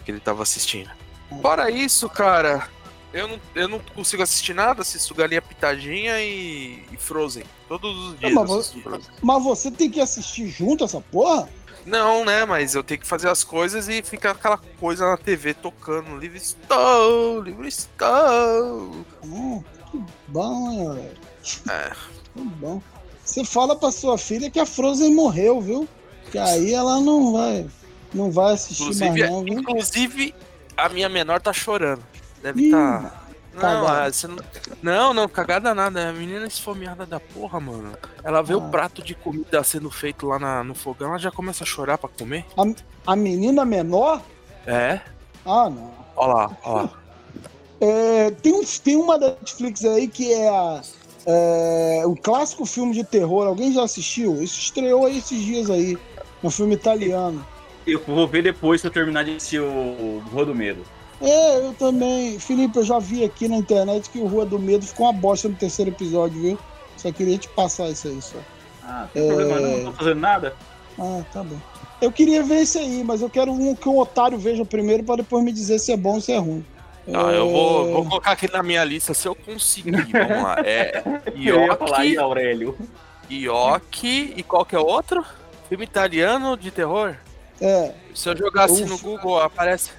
que 0.03 0.11
ele 0.11 0.19
tava 0.19 0.41
assistindo. 0.41 0.89
Fora 1.41 1.69
isso, 1.69 2.09
cara, 2.09 2.67
eu 3.13 3.27
não, 3.27 3.39
eu 3.55 3.67
não 3.67 3.79
consigo 3.79 4.23
assistir 4.23 4.53
nada, 4.53 4.81
assisto 4.81 5.13
Galinha 5.13 5.41
Pitadinha 5.41 6.21
e, 6.21 6.83
e 6.91 6.97
Frozen. 6.97 7.43
Todos 7.67 7.95
os 8.07 8.19
dias 8.19 8.33
mas 8.33 8.49
você-. 8.49 8.81
Mas 9.21 9.43
você 9.43 9.71
tem 9.71 9.89
que 9.89 9.99
assistir 9.99 10.47
junto 10.47 10.83
essa 10.83 10.99
porra? 10.99 11.49
Não, 11.85 12.23
né, 12.23 12.45
mas 12.45 12.75
eu 12.75 12.83
tenho 12.83 12.99
que 12.99 13.07
fazer 13.07 13.27
as 13.27 13.43
coisas 13.43 13.89
e 13.89 14.03
fica 14.03 14.31
aquela 14.31 14.57
coisa 14.79 15.09
na 15.09 15.17
TV 15.17 15.53
tocando. 15.53 16.17
Livre 16.17 16.37
estou, 16.37 17.41
livre 17.41 17.67
estou. 17.67 19.05
Hum, 19.23 19.63
que 19.91 20.03
bom, 20.27 20.71
hein, 20.71 20.87
Aurélio? 20.87 21.17
É. 21.69 21.91
Que 22.33 22.41
bom. 22.41 22.81
Você 23.23 23.43
fala 23.45 23.75
pra 23.75 23.91
sua 23.91 24.17
filha 24.17 24.49
que 24.49 24.59
a 24.59 24.65
Frozen 24.65 25.13
morreu, 25.13 25.61
viu? 25.61 25.87
Que 26.31 26.37
aí 26.37 26.73
ela 26.73 26.99
não 26.99 27.33
vai, 27.33 27.67
não 28.13 28.31
vai 28.31 28.53
assistir 28.53 28.83
Inclusive, 28.83 29.09
mais 29.09 29.29
não, 29.31 29.43
viu? 29.43 29.59
inclusive, 29.59 30.35
a 30.77 30.89
minha 30.89 31.09
menor 31.09 31.41
tá 31.41 31.51
chorando. 31.53 32.01
Deve 32.41 32.65
estar. 32.65 33.19
Não, 33.53 33.85
ah, 33.87 34.09
você 34.09 34.27
não, 34.27 34.37
não, 34.81 35.13
não, 35.13 35.27
cagada 35.27 35.75
nada. 35.75 36.09
A 36.09 36.13
menina 36.13 36.45
esfomeada 36.47 37.05
da 37.05 37.19
porra, 37.19 37.59
mano. 37.59 37.91
Ela 38.23 38.41
vê 38.41 38.53
Ah. 38.53 38.57
o 38.57 38.69
prato 38.71 39.01
de 39.03 39.13
comida 39.13 39.61
sendo 39.61 39.91
feito 39.91 40.25
lá 40.25 40.39
na- 40.39 40.63
no 40.63 40.73
fogão, 40.73 41.09
ela 41.09 41.19
já 41.19 41.29
começa 41.31 41.65
a 41.65 41.67
chorar 41.67 41.97
pra 41.97 42.09
comer. 42.09 42.45
A 43.05 43.13
menina 43.15 43.65
menor? 43.65 44.21
É? 44.65 45.01
Ah, 45.45 45.69
não. 45.69 45.91
Ó 46.15 46.27
lá, 46.27 46.57
ó 46.63 46.73
lá. 46.83 46.89
É, 47.81 48.29
tem, 48.29 48.53
um, 48.53 48.61
tem 48.83 48.95
uma 48.95 49.17
da 49.17 49.29
Netflix 49.29 49.83
aí 49.83 50.07
que 50.07 50.31
é, 50.31 50.47
a, 50.47 50.81
é 51.25 52.03
o 52.05 52.15
clássico 52.15 52.63
filme 52.63 52.93
de 52.93 53.03
terror. 53.03 53.47
Alguém 53.47 53.73
já 53.73 53.83
assistiu? 53.83 54.41
Isso 54.41 54.59
estreou 54.59 55.07
aí 55.07 55.17
esses 55.17 55.41
dias 55.41 55.67
aí. 55.67 55.97
É 56.15 56.47
um 56.47 56.51
filme 56.51 56.75
italiano. 56.75 57.43
Eu 57.87 57.99
vou 58.05 58.27
ver 58.27 58.43
depois 58.43 58.81
que 58.81 58.87
eu 58.87 58.91
terminar 58.91 59.23
de 59.23 59.31
assistir 59.35 59.59
o 59.59 60.21
Rua 60.31 60.45
do 60.45 60.53
Medo. 60.53 60.83
É, 61.19 61.57
eu 61.57 61.73
também. 61.73 62.37
Felipe, 62.37 62.77
eu 62.77 62.83
já 62.83 62.99
vi 62.99 63.23
aqui 63.23 63.47
na 63.47 63.57
internet 63.57 64.11
que 64.11 64.19
o 64.19 64.27
Rua 64.27 64.45
do 64.45 64.59
Medo 64.59 64.85
ficou 64.85 65.07
uma 65.07 65.13
bosta 65.13 65.49
no 65.49 65.55
terceiro 65.55 65.89
episódio, 65.89 66.39
viu? 66.39 66.59
Só 66.97 67.11
queria 67.11 67.37
te 67.37 67.49
passar 67.49 67.89
isso 67.89 68.07
aí 68.07 68.21
só. 68.21 68.37
Ah, 68.83 69.01
não 69.01 69.07
tem 69.09 69.27
problema 69.27 69.59
não, 69.59 69.77
não 69.77 69.91
tô 69.91 69.97
fazendo 69.97 70.19
nada. 70.19 70.55
Ah, 70.99 71.23
tá 71.33 71.43
bom. 71.43 71.57
Eu 71.99 72.11
queria 72.11 72.43
ver 72.43 72.61
isso 72.61 72.77
aí, 72.77 73.03
mas 73.03 73.21
eu 73.21 73.29
quero 73.29 73.51
um 73.51 73.75
que 73.75 73.89
o 73.89 73.97
otário 73.97 74.37
veja 74.37 74.65
primeiro 74.65 75.03
pra 75.03 75.15
depois 75.15 75.43
me 75.43 75.51
dizer 75.51 75.79
se 75.79 75.91
é 75.91 75.97
bom 75.97 76.15
ou 76.15 76.21
se 76.21 76.31
é 76.31 76.37
ruim. 76.37 76.65
Não, 77.07 77.31
eu 77.31 77.49
vou, 77.49 77.91
vou 77.93 78.05
colocar 78.05 78.31
aqui 78.31 78.51
na 78.51 78.61
minha 78.61 78.83
lista 78.83 79.13
se 79.13 79.27
eu 79.27 79.33
conseguir. 79.35 79.91
Vamos 79.91 80.43
lá. 80.43 80.57
É 80.63 81.03
aí, 81.33 81.45
Ioki, 81.47 82.17
Aurélio. 82.17 82.77
Ioki 83.29 84.33
e 84.37 84.43
qual 84.43 84.65
que 84.65 84.75
é 84.75 84.79
o 84.79 84.85
outro? 84.85 85.25
Filme 85.69 85.83
italiano 85.85 86.55
de 86.57 86.69
terror? 86.69 87.15
É, 87.59 87.93
Se 88.13 88.27
eu 88.29 88.35
jogar 88.37 88.65
assim 88.65 88.85
no 88.85 88.97
Google, 88.97 89.39
aparece 89.39 89.91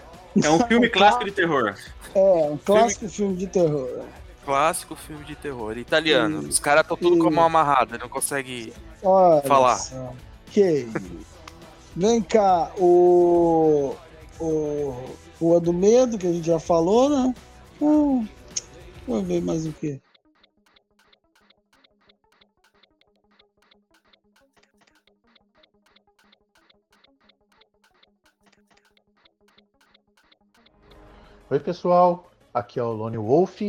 É 0.42 0.48
um 0.50 0.58
filme 0.66 0.88
clássico 0.90 1.24
de 1.24 1.30
terror. 1.30 1.74
é, 2.14 2.20
um 2.50 2.58
clássico 2.58 3.08
filme 3.08 3.36
de 3.36 3.46
terror. 3.46 4.04
clássico 4.44 4.94
filme 4.96 5.24
de 5.24 5.34
terror 5.34 5.76
italiano. 5.78 6.40
Hum. 6.40 6.48
Os 6.48 6.58
caras 6.58 6.82
estão 6.82 6.96
tudo 6.96 7.16
Hum. 7.16 7.18
com 7.20 7.28
a 7.28 7.30
mão 7.30 7.44
amarrada, 7.44 7.96
não 7.98 8.08
consegue. 8.08 8.72
Olha 9.02 9.42
Falar. 9.42 9.76
só. 9.76 10.12
Que. 10.50 10.88
Vem 11.96 12.20
cá, 12.22 12.70
o. 12.78 13.94
O. 14.40 14.94
Rua 15.42 15.58
do 15.58 15.72
Medo, 15.72 16.16
que 16.16 16.26
a 16.28 16.32
gente 16.32 16.46
já 16.46 16.60
falou, 16.60 17.10
né? 17.10 17.34
Então, 17.74 18.28
vou 19.08 19.22
ver 19.24 19.42
mais 19.42 19.66
o 19.66 19.72
quê? 19.72 20.00
Oi, 31.50 31.58
pessoal. 31.58 32.30
Aqui 32.54 32.78
é 32.78 32.82
o 32.84 32.92
Lone 32.92 33.18
Wolf 33.18 33.62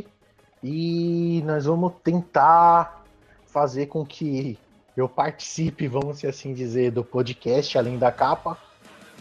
e 0.61 1.41
nós 1.43 1.65
vamos 1.65 1.93
tentar 2.03 3.03
fazer 3.47 3.87
com 3.87 4.05
que 4.05 4.59
eu 4.95 5.09
participe, 5.09 5.87
vamos 5.87 6.23
assim 6.23 6.53
dizer, 6.53 6.91
do 6.91 7.03
podcast 7.03 7.75
Além 7.79 7.97
da 7.97 8.11
Capa, 8.11 8.59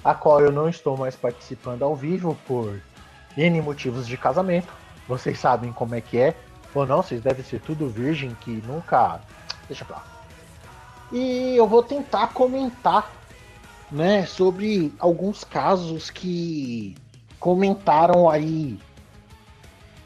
a 0.05 0.15
qual 0.15 0.41
eu 0.41 0.51
não 0.51 0.69
estou 0.69 0.97
mais 0.97 1.15
participando 1.15 1.83
ao 1.83 1.95
vivo 1.95 2.37
por 2.47 2.81
N 3.37 3.61
motivos 3.61 4.07
de 4.07 4.17
casamento. 4.17 4.73
Vocês 5.09 5.39
sabem 5.39 5.73
como 5.73 5.95
é 5.95 6.01
que 6.01 6.19
é, 6.19 6.35
ou 6.75 6.87
não, 6.87 7.03
vocês 7.03 7.21
devem 7.21 7.45
ser 7.45 7.61
tudo 7.61 7.89
virgem 7.89 8.37
que 8.41 8.63
nunca. 8.67 9.21
Deixa 9.69 9.85
pra 9.85 9.97
lá. 9.97 10.07
E 11.13 11.55
eu 11.57 11.67
vou 11.67 11.83
tentar 11.83 12.29
comentar 12.29 13.13
né, 13.91 14.25
sobre 14.25 14.93
alguns 14.99 15.45
casos 15.45 16.09
que 16.09 16.97
comentaram 17.39 18.29
aí 18.31 18.79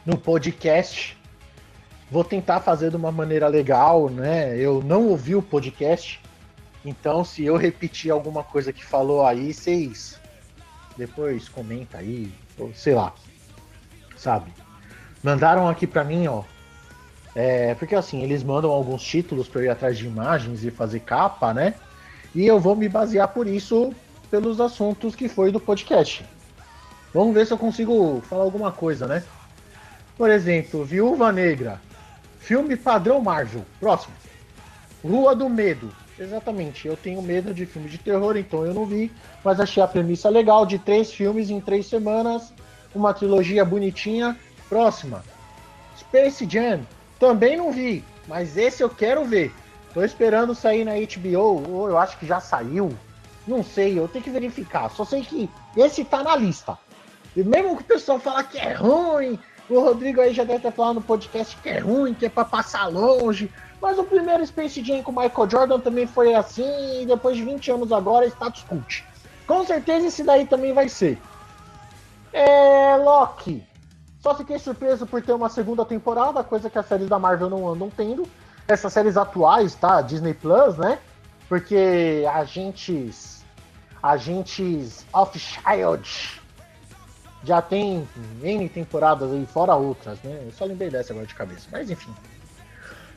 no 0.04 0.18
podcast. 0.18 1.16
Vou 2.10 2.24
tentar 2.24 2.60
fazer 2.60 2.90
de 2.90 2.96
uma 2.96 3.12
maneira 3.12 3.46
legal, 3.46 4.08
né? 4.08 4.56
Eu 4.56 4.82
não 4.82 5.08
ouvi 5.08 5.34
o 5.36 5.42
podcast, 5.42 6.20
então 6.88 7.24
se 7.24 7.44
eu 7.44 7.56
repetir 7.56 8.10
alguma 8.10 8.42
coisa 8.42 8.72
que 8.72 8.84
falou 8.84 9.26
aí, 9.26 9.52
vocês 9.52 10.20
depois 10.96 11.48
comenta 11.48 11.98
aí, 11.98 12.32
ou 12.58 12.72
sei 12.74 12.94
lá, 12.94 13.12
sabe? 14.16 14.52
Mandaram 15.22 15.68
aqui 15.68 15.86
para 15.86 16.04
mim, 16.04 16.26
ó. 16.26 16.42
É, 17.34 17.74
porque 17.74 17.94
assim, 17.94 18.22
eles 18.22 18.42
mandam 18.42 18.70
alguns 18.70 19.02
títulos 19.02 19.46
para 19.46 19.60
eu 19.60 19.64
ir 19.66 19.68
atrás 19.68 19.98
de 19.98 20.06
imagens 20.06 20.64
e 20.64 20.70
fazer 20.70 21.00
capa, 21.00 21.52
né? 21.52 21.74
E 22.34 22.46
eu 22.46 22.58
vou 22.58 22.74
me 22.74 22.88
basear 22.88 23.28
por 23.28 23.46
isso 23.46 23.92
pelos 24.30 24.60
assuntos 24.60 25.14
que 25.14 25.28
foi 25.28 25.52
do 25.52 25.60
podcast. 25.60 26.24
Vamos 27.12 27.34
ver 27.34 27.46
se 27.46 27.52
eu 27.52 27.58
consigo 27.58 28.22
falar 28.22 28.44
alguma 28.44 28.72
coisa, 28.72 29.06
né? 29.06 29.22
Por 30.16 30.30
exemplo, 30.30 30.84
Viúva 30.84 31.30
Negra. 31.30 31.80
Filme 32.38 32.76
padrão 32.76 33.20
Marvel. 33.20 33.64
Próximo. 33.80 34.14
Rua 35.02 35.34
do 35.34 35.48
Medo. 35.48 35.90
Exatamente. 36.18 36.88
Eu 36.88 36.96
tenho 36.96 37.20
medo 37.20 37.52
de 37.52 37.66
filme 37.66 37.88
de 37.88 37.98
terror, 37.98 38.36
então 38.36 38.64
eu 38.64 38.72
não 38.72 38.86
vi. 38.86 39.12
Mas 39.44 39.60
achei 39.60 39.82
a 39.82 39.88
premissa 39.88 40.28
legal 40.28 40.64
de 40.64 40.78
três 40.78 41.12
filmes 41.12 41.50
em 41.50 41.60
três 41.60 41.86
semanas. 41.86 42.52
Uma 42.94 43.12
trilogia 43.12 43.64
bonitinha. 43.64 44.36
Próxima. 44.68 45.22
Space 45.98 46.46
Jam. 46.48 46.80
Também 47.18 47.56
não 47.56 47.72
vi. 47.72 48.02
Mas 48.26 48.56
esse 48.56 48.82
eu 48.82 48.88
quero 48.88 49.24
ver. 49.24 49.52
Tô 49.92 50.02
esperando 50.02 50.54
sair 50.54 50.84
na 50.84 50.92
HBO. 50.92 51.70
Ou 51.70 51.88
eu 51.88 51.98
acho 51.98 52.18
que 52.18 52.26
já 52.26 52.40
saiu. 52.40 52.90
Não 53.46 53.62
sei, 53.62 53.98
eu 53.98 54.08
tenho 54.08 54.24
que 54.24 54.30
verificar. 54.30 54.90
Só 54.90 55.04
sei 55.04 55.22
que 55.22 55.48
esse 55.76 56.04
tá 56.04 56.22
na 56.22 56.34
lista. 56.34 56.76
E 57.36 57.44
mesmo 57.44 57.76
que 57.76 57.82
o 57.82 57.86
pessoal 57.86 58.18
fala 58.18 58.42
que 58.42 58.58
é 58.58 58.72
ruim, 58.72 59.38
o 59.74 59.80
Rodrigo 59.80 60.20
aí 60.20 60.32
já 60.32 60.44
deve 60.44 60.60
ter 60.60 60.72
falado 60.72 60.96
no 60.96 61.02
podcast 61.02 61.56
que 61.56 61.68
é 61.68 61.78
ruim, 61.78 62.14
que 62.14 62.26
é 62.26 62.28
pra 62.28 62.44
passar 62.44 62.86
longe. 62.86 63.50
Mas 63.80 63.98
o 63.98 64.04
primeiro 64.04 64.46
Space 64.46 64.82
Jam 64.82 65.02
com 65.02 65.12
Michael 65.12 65.50
Jordan 65.50 65.80
também 65.80 66.06
foi 66.06 66.34
assim, 66.34 67.02
e 67.02 67.06
depois 67.06 67.36
de 67.36 67.44
20 67.44 67.70
anos 67.72 67.92
agora, 67.92 68.26
status 68.26 68.64
cult. 68.64 69.04
Com 69.46 69.64
certeza 69.64 70.06
esse 70.06 70.22
daí 70.22 70.46
também 70.46 70.72
vai 70.72 70.88
ser. 70.88 71.20
É. 72.32 72.96
Loki. 72.96 73.62
Só 74.20 74.34
fiquei 74.34 74.58
surpreso 74.58 75.06
por 75.06 75.22
ter 75.22 75.32
uma 75.32 75.48
segunda 75.48 75.84
temporada, 75.84 76.42
coisa 76.42 76.68
que 76.68 76.78
as 76.78 76.86
séries 76.86 77.08
da 77.08 77.18
Marvel 77.18 77.48
não 77.48 77.68
andam 77.68 77.88
tendo. 77.88 78.26
Essas 78.66 78.92
séries 78.92 79.16
atuais, 79.16 79.74
tá? 79.74 80.00
Disney 80.00 80.34
Plus, 80.34 80.76
né? 80.76 80.98
Porque 81.48 82.24
agentes. 82.32 83.44
Agentes 84.02 85.06
of 85.12 85.38
Shield 85.38 86.40
já 87.46 87.62
tem 87.62 88.06
N 88.42 88.68
temporadas 88.68 89.32
aí, 89.32 89.46
fora 89.46 89.74
outras, 89.76 90.20
né? 90.22 90.42
Eu 90.44 90.52
só 90.52 90.64
lembrei 90.64 90.90
dessa 90.90 91.12
agora 91.12 91.26
de 91.26 91.34
cabeça, 91.34 91.68
mas 91.70 91.88
enfim. 91.88 92.12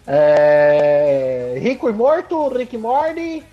É... 0.06 1.58
Rico 1.60 1.90
e 1.90 1.94
Morto, 1.94 2.48
Rick 2.50 2.76
e 2.76 2.80
Morty. 2.80 3.44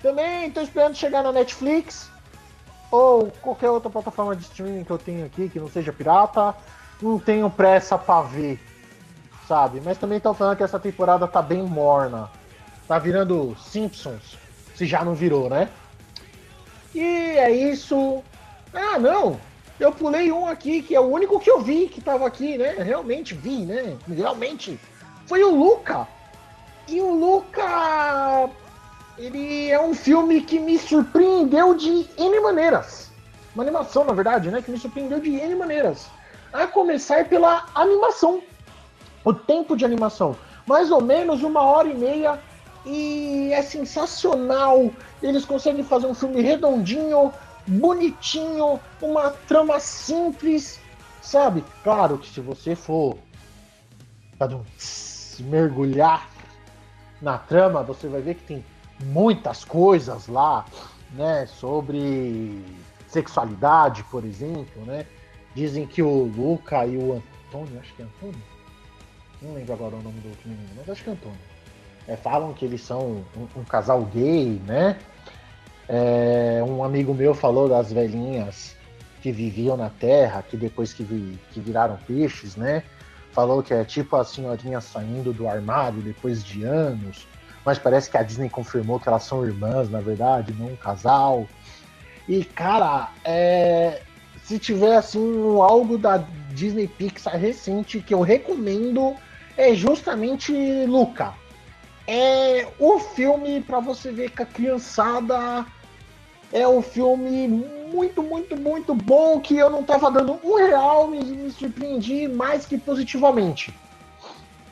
Também 0.00 0.50
tô 0.50 0.60
esperando 0.60 0.94
chegar 0.94 1.22
na 1.22 1.32
Netflix. 1.32 2.10
Ou 2.90 3.32
qualquer 3.42 3.70
outra 3.70 3.90
plataforma 3.90 4.36
de 4.36 4.42
streaming 4.42 4.84
que 4.84 4.90
eu 4.90 4.98
tenho 4.98 5.26
aqui, 5.26 5.48
que 5.48 5.58
não 5.58 5.68
seja 5.68 5.92
pirata. 5.92 6.54
Não 7.00 7.18
tenho 7.18 7.50
pressa 7.50 7.98
pra 7.98 8.22
ver, 8.22 8.60
sabe? 9.48 9.80
Mas 9.84 9.98
também 9.98 10.20
tô 10.20 10.32
falando 10.32 10.56
que 10.56 10.62
essa 10.62 10.78
temporada 10.78 11.26
tá 11.26 11.42
bem 11.42 11.62
morna. 11.62 12.30
Tá 12.86 12.98
virando 12.98 13.56
Simpsons, 13.58 14.38
se 14.76 14.86
já 14.86 15.04
não 15.04 15.14
virou, 15.14 15.50
né? 15.50 15.68
E 16.94 17.00
é 17.00 17.50
isso. 17.50 18.22
Ah, 18.72 18.98
não! 19.00 19.40
Eu 19.80 19.92
pulei 19.92 20.30
um 20.30 20.46
aqui, 20.46 20.82
que 20.82 20.94
é 20.94 21.00
o 21.00 21.08
único 21.08 21.40
que 21.40 21.50
eu 21.50 21.60
vi 21.60 21.88
que 21.88 22.00
tava 22.00 22.26
aqui, 22.26 22.56
né? 22.56 22.76
Realmente 22.78 23.34
vi, 23.34 23.64
né? 23.64 23.96
Realmente. 24.08 24.78
Foi 25.26 25.42
o 25.42 25.54
Luca. 25.54 26.06
E 26.88 27.00
o 27.00 27.12
Luca. 27.14 28.50
Ele 29.18 29.70
é 29.70 29.80
um 29.80 29.94
filme 29.94 30.40
que 30.42 30.58
me 30.58 30.78
surpreendeu 30.78 31.74
de 31.74 32.06
N 32.16 32.40
maneiras. 32.40 33.10
Uma 33.54 33.64
animação, 33.64 34.04
na 34.04 34.12
verdade, 34.12 34.50
né? 34.50 34.62
Que 34.62 34.70
me 34.70 34.78
surpreendeu 34.78 35.20
de 35.20 35.34
N 35.34 35.54
maneiras. 35.54 36.06
A 36.52 36.66
começar 36.66 37.28
pela 37.28 37.66
animação. 37.74 38.42
O 39.24 39.32
tempo 39.32 39.76
de 39.76 39.84
animação. 39.84 40.36
Mais 40.66 40.90
ou 40.90 41.00
menos 41.00 41.42
uma 41.42 41.62
hora 41.62 41.88
e 41.88 41.94
meia. 41.94 42.38
E 42.84 43.50
é 43.52 43.62
sensacional. 43.62 44.90
Eles 45.22 45.44
conseguem 45.44 45.84
fazer 45.84 46.06
um 46.06 46.14
filme 46.14 46.42
redondinho, 46.42 47.32
bonitinho, 47.66 48.80
uma 49.00 49.30
trama 49.30 49.78
simples, 49.80 50.80
sabe? 51.20 51.64
Claro 51.82 52.18
que 52.18 52.28
se 52.28 52.40
você 52.40 52.74
for 52.74 53.16
mergulhar 55.40 56.28
na 57.20 57.38
trama, 57.38 57.82
você 57.82 58.08
vai 58.08 58.20
ver 58.20 58.34
que 58.34 58.44
tem 58.44 58.64
muitas 59.04 59.64
coisas 59.64 60.26
lá, 60.26 60.64
né, 61.12 61.46
sobre 61.46 62.64
sexualidade, 63.06 64.02
por 64.04 64.24
exemplo, 64.24 64.84
né? 64.84 65.06
Dizem 65.54 65.86
que 65.86 66.02
o 66.02 66.24
Luca 66.24 66.86
e 66.86 66.96
o 66.96 67.22
Antônio, 67.48 67.78
acho 67.78 67.94
que 67.94 68.02
é 68.02 68.04
Antônio, 68.06 68.42
não 69.42 69.54
lembro 69.54 69.74
agora 69.74 69.96
o 69.96 70.02
nome 70.02 70.20
do 70.20 70.28
outro 70.28 70.48
menino, 70.48 70.70
mas 70.76 70.88
acho 70.88 71.04
que 71.04 71.10
é 71.10 71.12
Antônio. 71.12 71.38
É, 72.08 72.16
falam 72.16 72.52
que 72.52 72.64
eles 72.64 72.80
são 72.80 73.24
um, 73.36 73.60
um 73.60 73.64
casal 73.64 74.04
gay, 74.06 74.60
né? 74.66 74.98
É, 75.88 76.62
um 76.66 76.84
amigo 76.84 77.12
meu 77.12 77.34
falou 77.34 77.68
das 77.68 77.92
velhinhas 77.92 78.76
que 79.20 79.30
viviam 79.30 79.76
na 79.76 79.88
Terra, 79.88 80.42
que 80.42 80.56
depois 80.56 80.92
que, 80.92 81.02
vi, 81.02 81.38
que 81.52 81.60
viraram 81.60 81.98
peixes, 82.06 82.56
né? 82.56 82.82
Falou 83.32 83.62
que 83.62 83.72
é 83.72 83.84
tipo 83.84 84.16
a 84.16 84.24
senhorinha 84.24 84.80
saindo 84.80 85.32
do 85.32 85.48
armário 85.48 86.02
depois 86.02 86.44
de 86.44 86.64
anos, 86.64 87.26
mas 87.64 87.78
parece 87.78 88.10
que 88.10 88.16
a 88.16 88.22
Disney 88.22 88.48
confirmou 88.48 88.98
que 88.98 89.08
elas 89.08 89.22
são 89.22 89.44
irmãs, 89.44 89.88
na 89.88 90.00
verdade, 90.00 90.54
não 90.58 90.66
um 90.66 90.76
casal. 90.76 91.46
E, 92.28 92.44
cara, 92.44 93.10
é, 93.24 94.02
se 94.44 94.58
tiver 94.58 94.96
assim 94.96 95.18
um 95.18 95.62
algo 95.62 95.96
da 95.96 96.24
Disney 96.50 96.88
Pixar 96.88 97.36
recente 97.38 98.00
que 98.00 98.12
eu 98.12 98.20
recomendo 98.20 99.14
é 99.56 99.74
justamente 99.74 100.52
Luca. 100.86 101.32
É 102.06 102.68
o 102.78 102.98
filme 102.98 103.60
para 103.60 103.80
você 103.80 104.10
ver 104.10 104.30
com 104.30 104.42
a 104.42 104.46
criançada 104.46 105.66
é 106.52 106.68
um 106.68 106.82
filme 106.82 107.48
muito, 107.48 108.22
muito, 108.22 108.56
muito 108.56 108.94
bom 108.94 109.40
que 109.40 109.56
eu 109.56 109.70
não 109.70 109.82
tava 109.82 110.10
dando 110.10 110.38
um 110.44 110.54
real 110.56 111.14
e 111.14 111.24
me 111.24 111.50
surpreendi 111.50 112.28
mais 112.28 112.66
que 112.66 112.76
positivamente. 112.76 113.74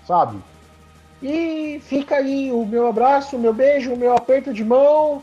Sabe? 0.07 0.39
E 1.23 1.81
fica 1.85 2.17
aí 2.17 2.53
o 2.53 2.65
meu 2.67 2.87
abraço, 2.87 3.37
o 3.37 3.39
meu 3.39 3.55
beijo, 3.55 3.93
o 3.93 3.99
meu 3.99 4.15
aperto 4.15 4.53
de 4.53 4.65
mão. 4.65 5.23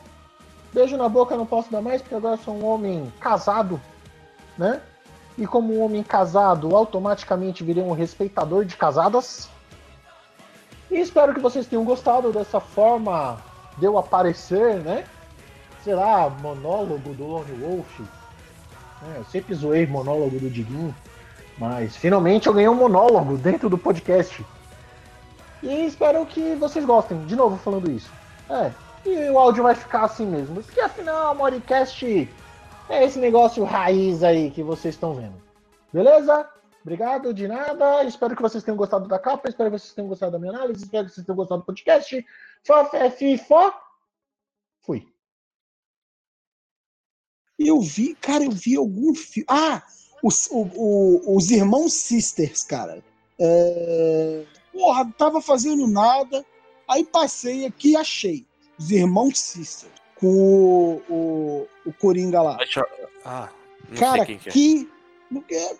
Beijo 0.74 0.98
na 0.98 1.08
boca 1.08 1.38
não 1.38 1.46
posso 1.46 1.72
dar 1.72 1.82
mais, 1.82 2.02
porque 2.02 2.16
agora 2.16 2.38
sou 2.38 2.56
um 2.56 2.66
homem 2.66 3.12
casado, 3.20 3.80
né? 4.58 4.82
E 5.38 5.46
como 5.46 5.76
um 5.76 5.84
homem 5.84 6.04
casado, 6.04 6.76
automaticamente 6.76 7.64
virei 7.64 7.84
um 7.84 7.94
respeitador 7.94 8.66
de 8.66 8.76
casadas. 8.76 9.50
E 10.90 11.00
espero 11.00 11.34
que 11.34 11.40
vocês 11.40 11.68
tenham 11.68 11.84
gostado 11.84 12.32
dessa 12.32 12.60
forma 12.60 13.38
de 13.78 13.86
eu 13.86 13.98
aparecer, 13.98 14.76
né? 14.76 15.06
sei 15.88 15.96
lá, 15.96 16.30
monólogo 16.30 17.14
do 17.14 17.26
Lone 17.26 17.54
Wolf. 17.54 18.02
É, 18.02 19.20
eu 19.20 19.24
sempre 19.24 19.56
zoei 19.56 19.88
monólogo 19.88 20.38
do 20.38 20.50
Diguinho, 20.50 20.94
mas 21.58 21.96
finalmente 21.96 22.48
eu 22.48 22.54
ganhei 22.54 22.68
um 22.68 22.76
monólogo 22.76 23.38
dentro 23.38 23.70
do 23.70 23.78
podcast. 23.78 24.46
E 25.64 25.86
espero 25.86 26.26
que 26.26 26.56
vocês 26.56 26.84
gostem, 26.84 27.26
de 27.26 27.38
novo 27.38 27.56
falando 27.56 27.90
isso. 27.90 28.12
É, 28.50 28.70
E 29.06 29.30
o 29.30 29.40
áudio 29.40 29.64
vai 29.64 29.76
ficar 29.76 30.04
assim 30.04 30.26
mesmo. 30.26 30.62
Porque 30.62 30.82
afinal, 30.82 31.34
Modcast 31.34 32.30
é 32.90 33.06
esse 33.06 33.18
negócio 33.18 33.64
raiz 33.64 34.24
aí 34.24 34.52
que 34.52 34.62
vocês 34.62 34.94
estão 34.94 35.14
vendo. 35.14 35.42
Beleza? 35.94 36.50
Obrigado, 36.92 37.34
de 37.34 37.50
nada. 37.50 38.06
Espero 38.06 38.34
que 38.34 38.42
vocês 38.42 38.64
tenham 38.64 38.78
gostado 38.78 39.10
da 39.10 39.20
capa. 39.20 39.50
Espero 39.50 39.70
que 39.70 39.78
vocês 39.78 39.94
tenham 39.94 40.08
gostado 40.08 40.32
da 40.32 40.40
minha 40.40 40.54
análise. 40.54 40.86
Espero 40.86 41.06
que 41.06 41.14
vocês 41.14 41.26
tenham 41.26 41.36
gostado 41.36 41.60
do 41.62 41.66
podcast. 41.66 42.26
Fó, 42.66 42.86
fé, 42.86 43.10
fi, 43.12 43.38
fó. 43.38 43.74
Fui. 44.80 45.06
Eu 47.60 47.82
vi, 47.82 48.16
cara, 48.16 48.46
eu 48.46 48.52
vi 48.52 48.78
algum 48.78 49.14
filme. 49.14 49.46
Ah, 49.50 49.84
os, 50.24 50.48
o- 50.50 50.62
o- 50.78 51.36
os 51.36 51.52
Irmãos 51.52 51.92
Sisters, 51.92 52.64
cara. 52.64 53.04
É... 53.38 54.46
Porra, 54.72 55.12
tava 55.18 55.42
fazendo 55.42 55.86
nada. 55.88 56.46
Aí 56.88 57.04
passei 57.04 57.66
aqui 57.66 57.92
e 57.92 57.96
achei. 57.98 58.48
Os 58.80 58.92
Irmãos 58.92 59.38
Sisters. 59.38 59.92
Com 60.16 60.26
o, 60.30 61.04
o, 61.10 61.68
o 61.86 61.94
Coringa 62.00 62.42
lá. 62.42 62.58
Ah, 63.26 63.50
não 63.90 63.98
Cara, 63.98 64.26
sei 64.26 64.26
quem 64.26 64.38
que 64.40 64.50
é. 64.50 64.52
que. 64.54 64.97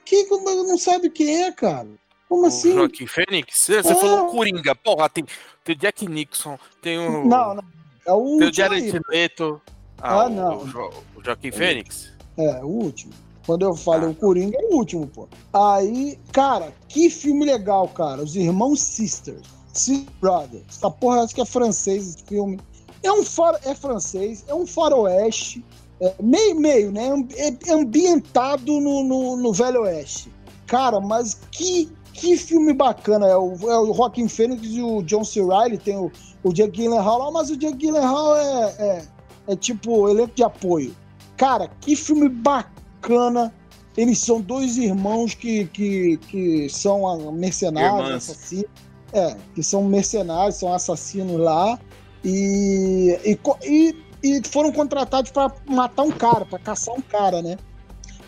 Que 0.06 0.26
que 0.26 0.26
não 0.38 0.78
sabe 0.78 1.10
quem 1.10 1.44
é, 1.44 1.52
cara? 1.52 1.88
Como 2.28 2.44
O 2.44 2.46
assim? 2.48 2.74
Joaquim 2.74 3.08
Fênix? 3.08 3.58
Você 3.58 3.76
É. 3.78 3.84
falou 3.84 4.28
Coringa. 4.28 4.76
Porra, 4.76 5.10
tem, 5.10 5.26
tem 5.64 5.76
o 5.76 5.80
Jack 5.80 6.08
Nixon, 6.08 6.58
tem 6.82 6.98
o. 7.00 7.26
Não, 7.26 7.56
não. 7.56 7.64
É 8.06 8.12
o 8.14 8.38
Tem 8.38 8.50
o 8.50 8.54
Jared. 8.54 9.00
Leto. 9.10 9.62
Ah, 10.00 10.26
o- 10.26 10.30
não. 10.30 10.58
O, 10.64 10.68
Jo- 10.68 10.94
o 11.16 11.24
Joaquim 11.24 11.52
Fênix. 11.52 12.12
É, 12.38 12.64
o 12.64 12.68
último. 12.68 13.14
Quando 13.46 13.64
eu 13.64 13.72
Ah. 13.72 13.78
falei 13.78 14.10
o 14.10 14.14
Coringa, 14.14 14.58
é 14.60 14.66
o 14.66 14.76
último, 14.76 15.08
pô. 15.08 15.28
Aí, 15.54 16.20
cara, 16.34 16.74
que 16.90 17.10
filme 17.10 17.46
legal, 17.46 17.88
cara. 17.88 18.22
Os 18.22 18.36
Irmãos 18.36 18.82
Sisters. 18.82 19.48
Sister 19.74 20.12
Brothers. 20.20 20.64
Essa 20.70 20.90
porra, 20.92 21.24
acho 21.24 21.34
que 21.36 21.42
é 21.42 21.46
francês 21.46 22.08
esse 22.16 22.24
filme. 22.26 22.60
É 23.04 23.12
um 23.12 23.22
é 23.64 23.76
francês, 23.76 24.44
é 24.48 24.54
um 24.56 24.66
faroeste. 24.68 25.64
É, 26.00 26.14
meio, 26.22 26.60
meio, 26.60 26.92
né? 26.92 27.10
É 27.38 27.74
ambientado 27.74 28.80
no, 28.80 29.04
no, 29.04 29.38
no 29.38 29.54
Velho 29.54 29.82
Oeste. 29.82 30.32
Cara, 30.68 31.00
mas 31.00 31.40
que, 31.52 31.90
que 32.14 32.38
filme 32.38 32.74
bacana. 32.74 33.28
É 33.28 33.36
o, 33.36 33.54
é 33.70 33.80
o 33.80 33.94
Joaquin 33.94 34.28
Phoenix 34.28 34.68
e 34.68 34.82
o 34.82 35.02
John 35.04 35.24
C. 35.24 35.42
Reilly. 35.44 35.78
Tem 35.78 35.98
o, 35.98 36.12
o 36.44 36.54
Jake 36.54 36.78
Gyllenhaal 36.78 37.20
lá, 37.20 37.32
mas 37.32 37.50
o 37.50 37.58
Jake 37.58 37.78
Gyllenhaal 37.78 38.38
é, 38.38 38.76
é, 38.80 39.06
é 39.48 39.56
tipo 39.56 40.08
elenco 40.10 40.36
de 40.36 40.44
apoio. 40.44 40.96
Cara, 41.36 41.70
que 41.82 41.96
filme 41.96 42.30
bacana. 42.30 43.54
Eles 43.96 44.20
são 44.20 44.40
dois 44.40 44.78
irmãos 44.78 45.34
que, 45.34 45.66
que, 45.68 46.18
que 46.30 46.70
são 46.70 47.32
mercenários, 47.32 48.06
Irmãs. 48.06 48.30
assassinos. 48.30 48.66
É, 49.14 49.36
que 49.56 49.64
são 49.64 49.84
mercenários, 49.86 50.58
são 50.58 50.72
assassinos 50.72 51.40
lá. 51.40 51.80
E, 52.24 53.18
e, 53.26 53.40
e, 53.66 53.96
e 54.24 54.42
foram 54.48 54.72
contratados 54.72 55.32
para 55.32 55.52
matar 55.68 56.04
um 56.04 56.12
cara, 56.12 56.46
para 56.46 56.60
caçar 56.60 56.96
um 56.96 57.02
cara, 57.02 57.42
né? 57.42 57.58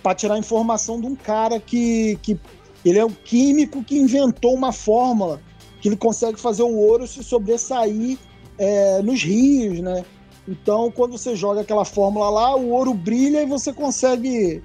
Para 0.03 0.15
tirar 0.15 0.37
informação 0.37 0.99
de 0.99 1.07
um 1.07 1.15
cara 1.15 1.59
que, 1.59 2.17
que 2.21 2.39
ele 2.85 2.99
é 2.99 3.05
um 3.05 3.11
químico 3.11 3.83
que 3.83 3.97
inventou 3.97 4.53
uma 4.53 4.71
fórmula 4.71 5.41
que 5.81 5.87
ele 5.87 5.97
consegue 5.97 6.39
fazer 6.39 6.63
o 6.63 6.75
ouro 6.75 7.07
se 7.07 7.23
sobressair 7.23 8.17
é, 8.57 9.01
nos 9.01 9.23
rios, 9.23 9.79
né? 9.79 10.03
Então, 10.47 10.91
quando 10.91 11.17
você 11.17 11.35
joga 11.35 11.61
aquela 11.61 11.85
fórmula 11.85 12.29
lá, 12.29 12.55
o 12.55 12.69
ouro 12.69 12.93
brilha 12.93 13.43
e 13.43 13.45
você 13.45 13.71
consegue 13.71 14.61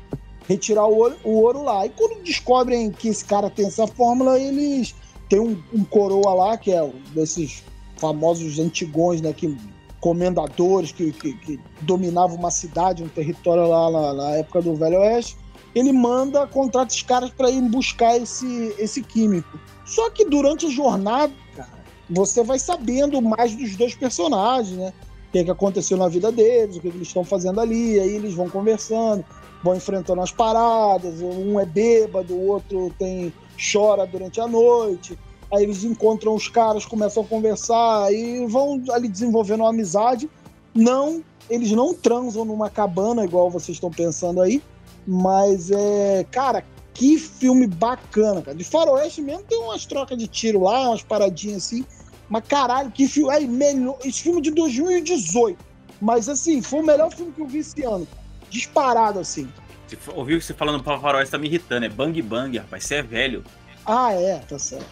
retirar 0.48 0.86
o 0.86 0.96
ouro, 0.96 1.16
o 1.22 1.30
ouro 1.30 1.62
lá. 1.62 1.86
E 1.86 1.90
quando 1.90 2.22
descobrem 2.22 2.90
que 2.90 3.08
esse 3.08 3.24
cara 3.24 3.50
tem 3.50 3.66
essa 3.66 3.86
fórmula, 3.86 4.38
eles 4.38 4.94
têm 5.28 5.40
um, 5.40 5.62
um 5.72 5.84
coroa 5.84 6.34
lá, 6.34 6.56
que 6.56 6.72
é 6.72 6.82
um 6.82 6.94
desses 7.14 7.62
famosos 7.96 8.58
antigões, 8.58 9.20
né? 9.20 9.32
Que, 9.32 9.56
comendadores 10.04 10.92
que, 10.92 11.12
que, 11.12 11.32
que 11.32 11.60
dominavam 11.80 12.36
uma 12.36 12.50
cidade, 12.50 13.02
um 13.02 13.08
território 13.08 13.66
lá 13.66 14.12
na, 14.12 14.30
época 14.32 14.60
do 14.60 14.74
Velho 14.74 14.98
Oeste. 14.98 15.34
Ele 15.74 15.94
manda, 15.94 16.46
contrata 16.46 16.94
os 16.94 17.00
caras 17.00 17.30
para 17.30 17.50
ir 17.50 17.62
buscar 17.62 18.14
esse, 18.18 18.74
esse 18.78 19.02
químico. 19.02 19.58
Só 19.86 20.10
que 20.10 20.26
durante 20.26 20.66
a 20.66 20.68
jornada, 20.68 21.32
cara, 21.56 21.82
você 22.10 22.44
vai 22.44 22.58
sabendo 22.58 23.22
mais 23.22 23.56
dos 23.56 23.76
dois 23.76 23.94
personagens, 23.94 24.76
né? 24.76 24.92
O 25.28 25.32
que, 25.32 25.42
que 25.42 25.50
aconteceu 25.50 25.96
na 25.96 26.06
vida 26.06 26.30
deles, 26.30 26.76
o 26.76 26.80
que, 26.82 26.90
que 26.90 26.96
eles 26.98 27.08
estão 27.08 27.24
fazendo 27.24 27.58
ali, 27.58 27.98
aí 27.98 28.14
eles 28.14 28.34
vão 28.34 28.50
conversando, 28.50 29.24
vão 29.62 29.74
enfrentando 29.74 30.20
as 30.20 30.30
paradas, 30.30 31.22
um 31.22 31.58
é 31.58 31.64
bêbado, 31.64 32.34
o 32.34 32.48
outro 32.48 32.92
tem 32.98 33.32
chora 33.56 34.06
durante 34.06 34.38
a 34.38 34.46
noite, 34.46 35.18
aí 35.52 35.62
eles 35.62 35.84
encontram 35.84 36.34
os 36.34 36.48
caras, 36.48 36.84
começam 36.84 37.22
a 37.22 37.26
conversar 37.26 38.12
e 38.12 38.46
vão 38.46 38.82
ali 38.90 39.08
desenvolvendo 39.08 39.60
uma 39.60 39.70
amizade. 39.70 40.28
Não, 40.74 41.22
eles 41.48 41.70
não 41.72 41.94
transam 41.94 42.44
numa 42.44 42.70
cabana 42.70 43.24
igual 43.24 43.50
vocês 43.50 43.76
estão 43.76 43.90
pensando 43.90 44.40
aí, 44.40 44.62
mas 45.06 45.70
é, 45.70 46.24
cara, 46.30 46.64
que 46.94 47.18
filme 47.18 47.66
bacana, 47.66 48.40
cara. 48.40 48.56
De 48.56 48.64
faroeste 48.64 49.20
mesmo 49.20 49.42
tem 49.42 49.58
umas 49.58 49.84
trocas 49.84 50.16
de 50.16 50.28
tiro 50.28 50.62
lá, 50.62 50.88
umas 50.88 51.02
paradinhas 51.02 51.64
assim. 51.64 51.84
Mas 52.28 52.44
caralho, 52.46 52.90
que 52.90 53.06
filme. 53.06 53.32
Aí, 53.32 53.46
melhor, 53.46 53.98
esse 54.04 54.22
filme 54.22 54.40
de 54.40 54.50
2018. 54.52 55.58
Mas 56.00 56.28
assim, 56.28 56.62
foi 56.62 56.80
o 56.80 56.86
melhor 56.86 57.12
filme 57.12 57.32
que 57.32 57.40
eu 57.40 57.46
vi 57.46 57.58
esse 57.58 57.82
ano. 57.82 58.06
Disparado, 58.48 59.18
assim. 59.18 59.48
Você 59.86 59.98
ouviu 60.14 60.40
você 60.40 60.54
falando 60.54 60.82
pra 60.82 60.98
faroeste 60.98 61.32
tá 61.32 61.38
me 61.38 61.46
irritando. 61.46 61.84
É 61.84 61.88
bang 61.88 62.20
bang, 62.22 62.56
rapaz. 62.58 62.84
Você 62.84 62.96
é 62.96 63.02
velho. 63.02 63.44
Ah, 63.86 64.12
é, 64.12 64.38
tá 64.38 64.58
certo. 64.58 64.86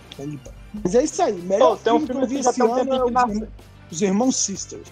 Mas 0.85 0.95
é 0.95 1.05
isso 1.05 1.23
aí. 1.23 1.33
Melhor 1.33 1.71
Pô, 1.71 1.77
tem 1.77 1.93
um 1.93 2.07
filme 2.07 2.07
que 2.07 2.13
filme 2.13 2.23
eu 2.23 2.29
vi 2.29 2.35
que 2.43 2.49
esse 2.49 2.63
ano 2.63 2.79
é 2.81 2.85
que 2.85 2.91
os. 2.91 3.09
Irmãos- 3.09 3.49
os 3.91 4.03
Irmãos 4.03 4.37
Sisters. 4.37 4.89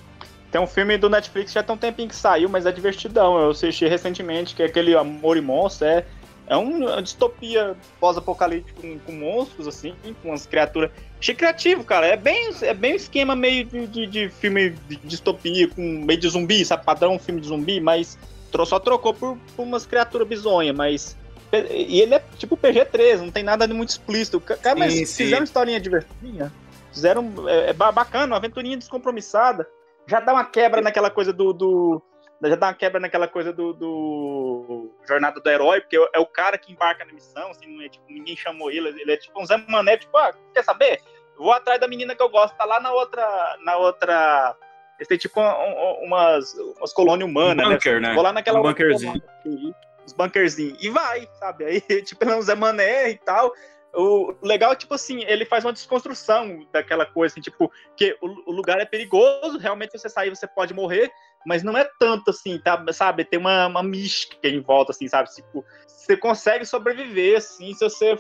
Tem 0.50 0.60
um 0.60 0.66
filme 0.66 0.98
do 0.98 1.08
Netflix 1.08 1.52
já 1.52 1.62
tem 1.62 1.74
um 1.74 1.78
tempinho 1.78 2.08
que 2.08 2.16
saiu, 2.16 2.48
mas 2.48 2.66
é 2.66 2.72
divertidão. 2.72 3.38
Eu 3.38 3.50
assisti 3.50 3.86
recentemente, 3.86 4.54
que 4.54 4.62
é 4.62 4.66
aquele 4.66 4.96
Amor 4.96 5.36
e 5.36 5.40
Monstro. 5.40 5.86
É, 5.86 6.04
é 6.48 6.56
uma 6.56 7.00
distopia 7.00 7.76
pós-apocalíptica 8.00 8.80
com, 8.82 8.98
com 8.98 9.12
monstros, 9.12 9.68
assim, 9.68 9.94
com 10.20 10.30
umas 10.30 10.46
criaturas. 10.46 10.90
Achei 11.20 11.34
criativo, 11.34 11.84
cara. 11.84 12.06
É 12.08 12.16
bem, 12.16 12.50
é 12.62 12.74
bem 12.74 12.94
um 12.94 12.96
esquema 12.96 13.36
meio 13.36 13.64
de, 13.64 13.86
de, 13.86 14.06
de 14.06 14.28
filme 14.28 14.70
de 14.88 14.96
distopia, 14.96 15.68
com 15.68 15.80
meio 16.04 16.18
de 16.18 16.28
zumbi, 16.28 16.64
sabe? 16.64 16.84
Padrão 16.84 17.16
filme 17.18 17.40
de 17.40 17.46
zumbi, 17.46 17.80
mas 17.80 18.18
só 18.66 18.80
trocou 18.80 19.14
por, 19.14 19.38
por 19.54 19.62
umas 19.62 19.86
criaturas 19.86 20.26
bizonhas, 20.26 20.74
mas. 20.74 21.16
E 21.52 22.00
ele 22.00 22.14
é 22.14 22.22
tipo 22.38 22.56
PG-13, 22.56 23.18
não 23.18 23.30
tem 23.30 23.42
nada 23.42 23.66
de 23.66 23.74
muito 23.74 23.88
explícito. 23.90 24.40
Cara, 24.40 24.76
mas 24.78 24.92
Sim, 24.92 25.04
sim. 25.04 25.24
fizeram 25.24 25.40
uma 25.40 25.44
historinha 25.44 25.80
divertidinha. 25.80 26.52
Fizeram. 26.92 27.48
É, 27.48 27.70
é 27.70 27.72
ba- 27.72 27.90
bacana, 27.92 28.26
uma 28.26 28.36
aventurinha 28.36 28.76
descompromissada. 28.76 29.68
Já 30.06 30.20
dá 30.20 30.32
uma 30.32 30.44
quebra 30.44 30.80
naquela 30.80 31.10
coisa 31.10 31.32
do. 31.32 31.52
do- 31.52 32.02
já 32.44 32.56
dá 32.56 32.68
uma 32.68 32.74
quebra 32.74 32.98
naquela 33.00 33.28
coisa 33.28 33.52
do, 33.52 33.72
do 33.74 34.90
Jornada 35.06 35.40
do 35.40 35.50
Herói, 35.50 35.80
porque 35.82 35.96
é 36.14 36.18
o 36.18 36.24
cara 36.26 36.56
que 36.56 36.72
embarca 36.72 37.04
na 37.04 37.12
missão, 37.12 37.50
assim, 37.50 37.66
não 37.66 37.82
é, 37.84 37.88
tipo, 37.90 38.04
ninguém 38.08 38.34
chamou 38.34 38.70
ele, 38.70 38.88
ele 38.88 39.12
é 39.12 39.16
tipo 39.18 39.38
um 39.42 39.44
Zé 39.44 39.58
Mané, 39.68 39.98
tipo, 39.98 40.16
ah, 40.16 40.32
quer 40.54 40.64
saber? 40.64 41.00
Vou 41.36 41.52
atrás 41.52 41.78
da 41.80 41.86
menina 41.86 42.14
que 42.14 42.22
eu 42.22 42.28
gosto, 42.30 42.54
tá 42.56 42.64
lá 42.64 42.80
na 42.80 42.92
outra. 42.92 43.56
Na 43.64 43.76
outra. 43.76 44.56
Eles 44.98 45.08
têm 45.08 45.18
tipo 45.18 45.40
um- 45.40 45.44
um- 45.44 46.04
umas, 46.06 46.54
umas 46.78 46.92
colônias 46.92 47.28
humanas, 47.28 47.66
Um 47.66 47.70
bunker, 47.72 48.00
né? 48.00 48.14
Vou 48.14 48.22
lá 48.22 48.32
naquela 48.32 48.58
Um 48.58 48.62
outra 48.62 48.84
bunkerzinho. 48.84 49.22
colônia, 49.42 49.74
Os 50.10 50.12
bunkerzinhos. 50.12 50.78
E 50.82 50.90
vai, 50.90 51.28
sabe? 51.38 51.64
Aí, 51.64 51.80
tipo, 52.02 52.24
é 52.24 52.36
um 52.36 52.42
Zé 52.42 52.54
Mané 52.54 53.10
e 53.10 53.18
tal. 53.18 53.52
O 53.94 54.34
legal 54.42 54.72
é, 54.72 54.76
tipo 54.76 54.94
assim, 54.94 55.24
ele 55.24 55.44
faz 55.44 55.64
uma 55.64 55.72
desconstrução 55.72 56.64
daquela 56.72 57.04
coisa, 57.04 57.32
assim, 57.32 57.40
tipo, 57.40 57.70
que 57.96 58.16
o, 58.20 58.50
o 58.50 58.52
lugar 58.52 58.80
é 58.80 58.84
perigoso, 58.84 59.58
realmente 59.58 59.98
você 59.98 60.08
sair, 60.08 60.30
você 60.30 60.46
pode 60.46 60.72
morrer, 60.72 61.10
mas 61.44 61.64
não 61.64 61.76
é 61.76 61.88
tanto 61.98 62.30
assim, 62.30 62.58
tá, 62.60 62.84
sabe? 62.92 63.24
Tem 63.24 63.38
uma, 63.38 63.66
uma 63.66 63.82
mística 63.82 64.46
em 64.46 64.60
volta, 64.60 64.92
assim, 64.92 65.08
sabe? 65.08 65.28
Tipo, 65.34 65.64
você 65.88 66.16
consegue 66.16 66.64
sobreviver, 66.64 67.38
assim, 67.38 67.74
se 67.74 67.80
você 67.80 68.16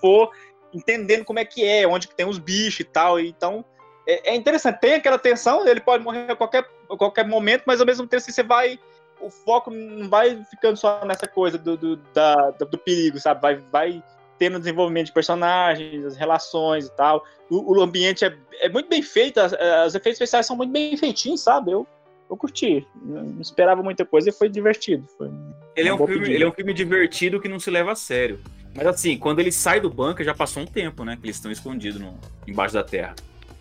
for 0.00 0.32
entendendo 0.74 1.24
como 1.24 1.38
é 1.38 1.44
que 1.44 1.64
é, 1.64 1.86
onde 1.86 2.08
que 2.08 2.16
tem 2.16 2.26
os 2.26 2.38
bichos 2.38 2.80
e 2.80 2.84
tal. 2.84 3.20
Então, 3.20 3.64
é, 4.06 4.32
é 4.32 4.34
interessante. 4.34 4.80
Tem 4.80 4.94
aquela 4.94 5.18
tensão, 5.18 5.66
ele 5.66 5.80
pode 5.80 6.02
morrer 6.02 6.30
a 6.30 6.36
qualquer, 6.36 6.68
a 6.90 6.96
qualquer 6.96 7.26
momento, 7.26 7.62
mas 7.66 7.80
ao 7.80 7.86
mesmo 7.86 8.06
tempo 8.06 8.22
assim, 8.22 8.32
você 8.32 8.42
vai. 8.42 8.78
O 9.22 9.30
foco 9.30 9.70
não 9.70 10.08
vai 10.08 10.42
ficando 10.50 10.76
só 10.76 11.04
nessa 11.04 11.26
coisa 11.26 11.56
do, 11.56 11.76
do, 11.76 11.96
da, 12.12 12.50
do, 12.50 12.76
perigo, 12.78 13.18
sabe? 13.18 13.40
Vai, 13.40 13.56
vai 13.70 14.02
tendo 14.38 14.58
desenvolvimento 14.58 15.06
de 15.06 15.12
personagens, 15.12 16.04
as 16.04 16.16
relações 16.16 16.86
e 16.86 16.92
tal. 16.92 17.24
O, 17.48 17.76
o 17.78 17.80
ambiente 17.82 18.24
é, 18.24 18.36
é 18.60 18.68
muito 18.68 18.88
bem 18.88 19.02
feito, 19.02 19.38
as, 19.38 19.52
as 19.52 19.94
efeitos 19.94 20.20
especiais 20.20 20.46
são 20.46 20.56
muito 20.56 20.72
bem 20.72 20.96
feitinhos, 20.96 21.40
sabe? 21.40 21.70
Eu, 21.70 21.86
eu 22.28 22.36
curti. 22.36 22.86
Não 23.02 23.40
esperava 23.40 23.82
muita 23.82 24.04
coisa 24.04 24.30
e 24.30 24.32
foi 24.32 24.48
divertido. 24.48 25.06
Foi 25.16 25.30
Ele 25.76 25.88
é, 25.88 25.94
um 25.94 25.98
filme, 25.98 26.14
pedida. 26.14 26.32
ele 26.34 26.44
é 26.44 26.48
um 26.48 26.52
filme 26.52 26.74
divertido 26.74 27.40
que 27.40 27.48
não 27.48 27.60
se 27.60 27.70
leva 27.70 27.92
a 27.92 27.96
sério. 27.96 28.40
Mas 28.74 28.86
assim, 28.86 29.18
quando 29.18 29.38
ele 29.38 29.52
sai 29.52 29.80
do 29.80 29.90
bunker, 29.90 30.24
já 30.24 30.34
passou 30.34 30.62
um 30.62 30.66
tempo, 30.66 31.04
né? 31.04 31.16
Que 31.20 31.26
eles 31.26 31.36
estão 31.36 31.52
escondidos 31.52 32.00
no- 32.00 32.18
embaixo 32.48 32.74
da 32.74 32.82
terra. 32.82 33.14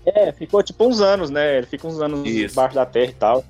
É, 0.06 0.32
ficou 0.32 0.64
tipo 0.64 0.86
uns 0.88 1.02
anos, 1.02 1.30
né? 1.30 1.58
Ele 1.58 1.68
fica 1.68 1.86
uns 1.86 2.02
anos 2.02 2.28
Isso. 2.28 2.48
debaixo 2.50 2.74
da 2.76 2.86
terra 2.86 3.12
e 3.12 3.16
tal. 3.16 3.44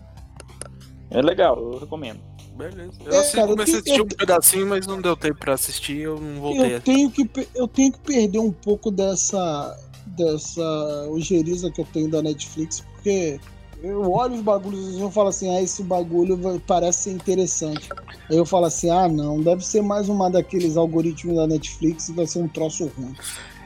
É 1.11 1.21
legal, 1.21 1.57
eu 1.73 1.79
recomendo. 1.79 2.19
Beleza. 2.55 2.91
É, 3.05 3.09
Eu 3.15 3.19
assisti- 3.19 3.35
cara, 3.37 3.47
eu 3.51 3.55
comecei 3.55 3.79
a 3.79 3.81
tenho- 3.81 3.95
assistir 3.95 4.01
um 4.13 4.17
pedacinho, 4.17 4.67
mas 4.67 4.87
não 4.87 5.01
deu 5.01 5.15
tempo 5.15 5.39
pra 5.39 5.53
assistir, 5.53 5.97
eu 5.99 6.19
não 6.19 6.41
voltei. 6.41 6.75
Eu 6.75 6.81
tenho, 6.81 7.11
que, 7.11 7.29
eu 7.55 7.67
tenho 7.67 7.91
que 7.91 7.99
perder 7.99 8.39
um 8.39 8.51
pouco 8.51 8.91
dessa, 8.91 9.77
dessa 10.07 11.07
ojeriza 11.09 11.71
que 11.71 11.81
eu 11.81 11.87
tenho 11.93 12.09
da 12.09 12.21
Netflix, 12.21 12.79
porque 12.81 13.39
Eu 13.83 14.11
olho 14.11 14.35
os 14.35 14.41
bagulhos 14.41 14.95
e 14.95 15.01
eu 15.01 15.09
falo 15.09 15.29
assim, 15.29 15.57
ah, 15.57 15.59
esse 15.59 15.81
bagulho 15.81 16.39
parece 16.67 17.05
ser 17.05 17.11
interessante. 17.13 17.89
Aí 18.29 18.37
eu 18.37 18.45
falo 18.45 18.65
assim, 18.65 18.91
ah, 18.91 19.07
não, 19.07 19.41
deve 19.41 19.65
ser 19.65 19.81
mais 19.81 20.07
uma 20.07 20.29
daqueles 20.29 20.77
algoritmos 20.77 21.35
da 21.35 21.47
Netflix 21.47 22.07
e 22.09 22.13
vai 22.13 22.27
ser 22.27 22.43
um 22.43 22.47
troço 22.47 22.91
ruim. 22.95 23.15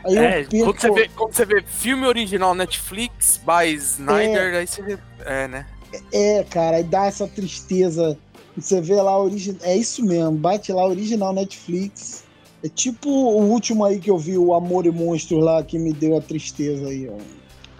Aí 0.06 0.18
É, 0.18 0.42
eu 0.44 0.48
perco... 0.48 0.66
quando, 0.68 0.80
você 0.80 0.92
vê, 0.92 1.10
quando 1.14 1.34
você 1.34 1.46
vê 1.46 1.62
filme 1.68 2.08
original 2.08 2.56
Netflix 2.56 3.42
by 3.46 3.74
Snyder, 3.76 4.56
aí 4.56 4.66
você 4.66 4.82
vê. 4.82 4.98
É, 5.26 5.50
né? 5.50 5.66
É, 6.12 6.44
cara, 6.44 6.78
aí 6.78 6.84
dá 6.84 7.06
essa 7.06 7.28
tristeza. 7.28 8.18
Você 8.58 8.80
vê 8.82 9.02
lá, 9.02 9.18
origi... 9.18 9.58
é 9.62 9.76
isso 9.76 10.04
mesmo, 10.04 10.32
bate 10.32 10.72
lá, 10.72 10.86
original 10.86 11.34
Netflix. 11.34 12.24
É 12.64 12.70
tipo 12.70 13.10
o 13.10 13.44
último 13.44 13.86
aí 13.86 14.00
que 14.00 14.10
eu 14.10 14.18
vi, 14.18 14.38
o 14.38 14.54
Amor 14.54 14.86
e 14.86 14.92
Monstros 14.92 15.44
lá, 15.44 15.62
que 15.64 15.78
me 15.78 15.94
deu 15.94 16.18
a 16.18 16.22
tristeza 16.22 16.88
aí, 16.88 17.08
ó. 17.08 17.18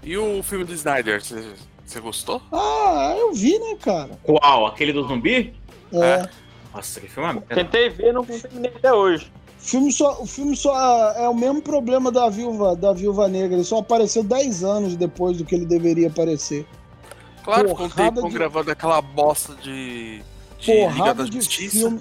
E 0.02 0.16
o 0.16 0.42
filme 0.42 0.64
do 0.64 0.72
Snyder, 0.72 1.20
você, 1.20 2.00
gostou? 2.00 2.40
Ah, 2.52 3.16
eu 3.18 3.32
vi, 3.32 3.58
né, 3.58 3.74
cara? 3.80 4.10
Qual? 4.22 4.66
Aquele 4.66 4.92
do 4.92 5.02
zumbi? 5.02 5.52
É. 5.92 6.28
Nossa, 6.72 7.00
que 7.00 7.08
filme 7.08 7.42
é. 7.48 7.54
Tentei 7.54 7.88
ver, 7.88 8.12
não 8.12 8.24
terminei 8.24 8.70
até 8.70 8.92
hoje. 8.92 9.32
O 9.58 9.68
filme 9.68 9.90
só, 9.90 10.22
o 10.22 10.26
filme 10.26 10.54
só 10.54 11.12
é 11.12 11.28
o 11.28 11.34
mesmo 11.34 11.60
problema 11.60 12.12
da 12.12 12.28
viúva, 12.28 12.76
da 12.76 12.92
viúva 12.92 13.26
negra. 13.26 13.56
Ele 13.56 13.64
só 13.64 13.78
apareceu 13.78 14.22
10 14.22 14.62
anos 14.62 14.94
depois 14.94 15.38
do 15.38 15.44
que 15.44 15.54
ele 15.54 15.66
deveria 15.66 16.06
aparecer. 16.06 16.64
Claro, 17.46 17.68
ficou 17.70 17.86
um 17.86 17.88
Porrada 17.88 18.12
tempão 18.14 18.28
de- 18.28 18.34
gravando 18.34 18.70
aquela 18.70 19.00
bosta 19.00 19.54
de. 19.54 20.20
de 20.58 20.72
Liga 20.72 20.84
da 20.88 20.90
Porrada 20.90 21.24
de 21.24 21.36
Justiça. 21.36 21.70
filme. 21.78 22.00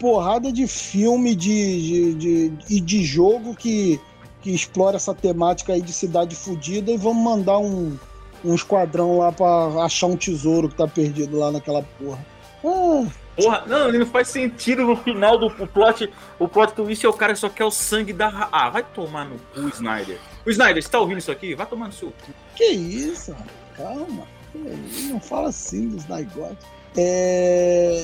Porrada 0.00 0.52
de 0.52 0.66
filme 0.66 1.34
de, 1.36 2.14
de, 2.14 2.50
de- 2.50 2.74
e 2.76 2.80
de 2.80 3.04
jogo 3.04 3.54
que, 3.54 4.00
que 4.40 4.50
explora 4.50 4.96
essa 4.96 5.14
temática 5.14 5.72
aí 5.72 5.82
de 5.82 5.92
cidade 5.92 6.34
fudida 6.34 6.90
e 6.90 6.96
vamos 6.96 7.22
mandar 7.22 7.58
um, 7.58 7.96
um 8.44 8.54
esquadrão 8.54 9.18
lá 9.18 9.30
pra 9.32 9.84
achar 9.84 10.06
um 10.06 10.16
tesouro 10.16 10.68
que 10.68 10.74
tá 10.76 10.86
perdido 10.88 11.38
lá 11.38 11.50
naquela 11.52 11.82
porra. 11.82 12.24
Ah, 12.64 13.06
Porra, 13.36 13.62
não, 13.68 13.88
ele 13.88 13.98
não 13.98 14.06
faz 14.06 14.26
sentido 14.28 14.82
no 14.84 14.96
final 14.96 15.38
do 15.38 15.46
o 15.46 15.66
plot. 15.66 16.10
O 16.40 16.48
plot 16.48 16.72
twist 16.72 17.04
é 17.06 17.08
o 17.08 17.12
cara 17.12 17.32
que 17.34 17.38
só 17.38 17.48
quer 17.48 17.64
o 17.64 17.70
sangue 17.70 18.12
da. 18.12 18.26
ra- 18.28 18.48
Ah, 18.50 18.68
vai 18.68 18.82
tomar 18.82 19.24
no 19.26 19.38
cu, 19.54 19.68
Snyder. 19.68 20.18
O 20.44 20.50
Snyder, 20.50 20.82
você 20.82 20.88
tá 20.88 20.98
ouvindo 20.98 21.18
isso 21.18 21.30
aqui? 21.30 21.54
Vai 21.54 21.66
tomar 21.66 21.86
no 21.86 21.92
seu 21.92 22.08
cu. 22.10 22.32
que 22.56 22.64
isso, 22.64 23.30
mano? 23.32 23.46
calma. 23.76 24.37
Não 25.10 25.20
fala 25.20 25.48
assim 25.48 25.88
dos 25.88 26.06
negócios. 26.06 26.58
É... 26.96 28.02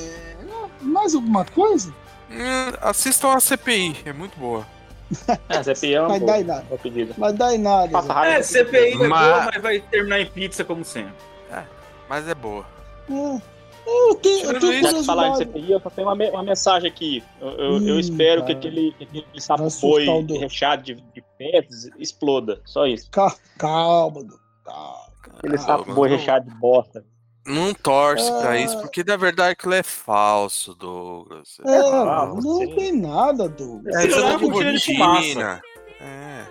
Mais 0.81 1.15
alguma 1.15 1.45
coisa? 1.45 1.91
Hum, 2.31 2.73
assistam 2.81 3.35
a 3.35 3.41
CPI, 3.41 3.97
é 4.05 4.13
muito 4.13 4.39
boa. 4.39 4.67
É, 5.49 5.63
CPI 5.63 5.95
é 5.95 6.01
uma 6.01 6.09
Vai 6.09 6.19
boa, 6.21 6.33
dar 6.33 6.41
em 6.41 6.45
nada. 6.45 6.63
boa 6.69 6.79
pedida. 6.79 7.15
Vai 7.19 7.33
dar 7.33 7.55
em 7.55 7.59
nada. 7.59 7.89
Passa 7.93 8.13
raiva. 8.13 8.39
É, 8.39 8.43
CPI 8.43 8.93
é 8.93 9.07
Mas- 9.07 9.27
boa, 9.27 9.45
mas 9.53 9.63
vai 9.63 9.81
terminar 9.81 10.21
em 10.21 10.27
pizza 10.27 10.65
como 10.65 10.85
sempre. 10.85 11.13
Mas 12.09 12.29
é 12.29 12.35
boa. 12.35 12.67
É. 13.11 13.41
Eu 13.87 14.15
tenho, 14.15 14.51
eu 14.51 14.61
tenho 14.61 14.95
que 14.99 15.05
falar 15.05 15.25
de 15.29 15.31
curiosidade. 15.35 15.39
CPI, 15.39 15.73
eu 15.73 15.81
só 15.81 15.91
tenho 15.91 16.09
uma, 16.09 16.31
uma 16.31 16.43
mensagem 16.43 16.91
aqui. 16.91 17.23
Eu, 17.41 17.49
eu- 17.51 17.87
eu 17.89 17.97
Ih, 17.97 18.01
espero 18.01 18.41
cara. 18.43 18.55
que 18.55 18.59
aquele, 18.69 18.93
que 18.93 19.05
aquele 19.05 19.27
sapo 19.41 19.69
doido. 19.81 20.39
recheado 20.39 20.83
de, 20.83 20.95
de 20.95 21.23
exploda. 21.99 22.61
Só 22.65 22.87
isso. 22.87 23.09
Ca- 23.11 23.35
Calma, 23.59 24.25
Du, 24.25 24.39
calma. 24.65 25.04
Aquele 25.39 25.55
Ah, 25.57 25.59
sapo 25.59 26.03
recheado 26.03 26.49
de 26.49 26.55
bosta. 26.57 27.05
Não 27.47 27.75
torce 27.75 28.31
pra 28.41 28.51
Ah. 28.53 28.59
isso, 28.59 28.79
porque 28.81 29.05
na 29.05 29.17
verdade 29.17 29.53
aquilo 29.53 29.75
é 29.75 29.83
falso, 29.83 30.75
Douglas. 30.75 31.59
É, 31.67 31.77
Ah, 31.79 32.27
não 32.27 32.41
você- 32.41 32.67
tem 32.75 32.93
nada, 32.97 33.49
Douglas. 33.49 33.95
É, 33.95 34.07
de 34.07 34.15
fumaça. 34.85 35.21
botina. 35.21 35.63
É. 36.01 36.45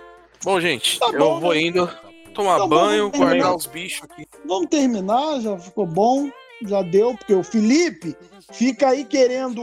Bom, 0.44 0.60
gente, 0.60 0.98
Tá 1.00 1.06
eu 1.12 1.18
bom, 1.18 1.40
vou 1.40 1.54
né? 1.54 1.62
indo 1.62 1.90
tomar 2.32 2.58
Tá 2.58 2.60
bom, 2.60 2.68
banho, 2.68 3.10
terminar. 3.10 3.32
guardar 3.40 3.56
os 3.56 3.66
bichos 3.66 4.02
aqui. 4.08 4.26
Vamos 4.44 4.68
terminar, 4.68 5.40
já 5.40 5.58
ficou 5.58 5.86
bom, 5.86 6.28
já 6.66 6.82
deu, 6.82 7.16
porque 7.16 7.34
o 7.34 7.42
Felipe 7.42 8.16
fica 8.52 8.88
aí 8.90 9.04
querendo 9.04 9.62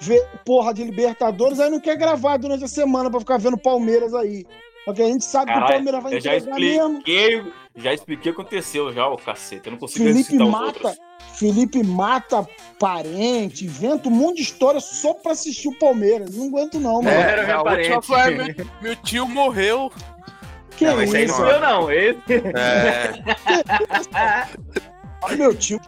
ver 0.00 0.26
porra 0.44 0.72
de 0.72 0.84
Libertadores, 0.84 1.60
aí 1.60 1.68
não 1.70 1.80
quer 1.80 1.96
gravar 1.96 2.36
durante 2.38 2.64
a 2.64 2.68
semana 2.68 3.10
pra 3.10 3.20
ficar 3.20 3.38
vendo 3.38 3.58
Palmeiras 3.58 4.14
aí. 4.14 4.46
Porque 4.84 5.02
a 5.02 5.06
gente 5.06 5.24
sabe 5.24 5.46
que 5.52 5.58
o 5.58 5.60
Caralho, 5.60 5.74
Palmeiras 5.74 6.02
vai 6.02 6.16
entregar 6.16 6.58
mesmo. 6.58 7.02
Já 7.76 7.92
expliquei 7.94 8.32
o 8.32 8.34
que 8.34 8.40
aconteceu 8.40 8.92
já, 8.92 9.06
o 9.08 9.16
cacete. 9.16 9.66
Eu 9.66 9.72
não 9.72 9.78
consigo 9.78 10.04
Felipe 10.04 10.36
mata, 10.38 10.64
outros. 10.66 10.98
Felipe 11.38 11.82
mata 11.82 12.46
parente, 12.78 13.64
inventa 13.64 14.08
um 14.08 14.12
monte 14.12 14.36
de 14.36 14.42
história 14.42 14.80
só 14.80 15.14
pra 15.14 15.32
assistir 15.32 15.68
o 15.68 15.78
Palmeiras. 15.78 16.36
Não 16.36 16.48
aguento 16.48 16.78
não, 16.78 16.96
mano. 17.02 17.08
É, 17.08 17.20
era 17.32 17.46
meu 17.46 17.58
a 17.58 17.62
última 17.62 18.00
parente. 18.02 18.06
foi 18.06 18.34
meu, 18.34 18.66
meu 18.82 18.96
tio 18.96 19.26
morreu. 19.28 19.90
que 20.76 20.84
Não, 20.86 21.02
esse 21.02 21.16
aí 21.16 21.26
não 21.26 21.34
isso? 21.34 21.36
sou 21.36 21.46
eu, 21.50 21.60
não. 21.60 21.90
Esse... 21.90 22.18
É, 22.54 23.12
Ai, 25.22 25.36
meu 25.36 25.54
tio. 25.54 25.80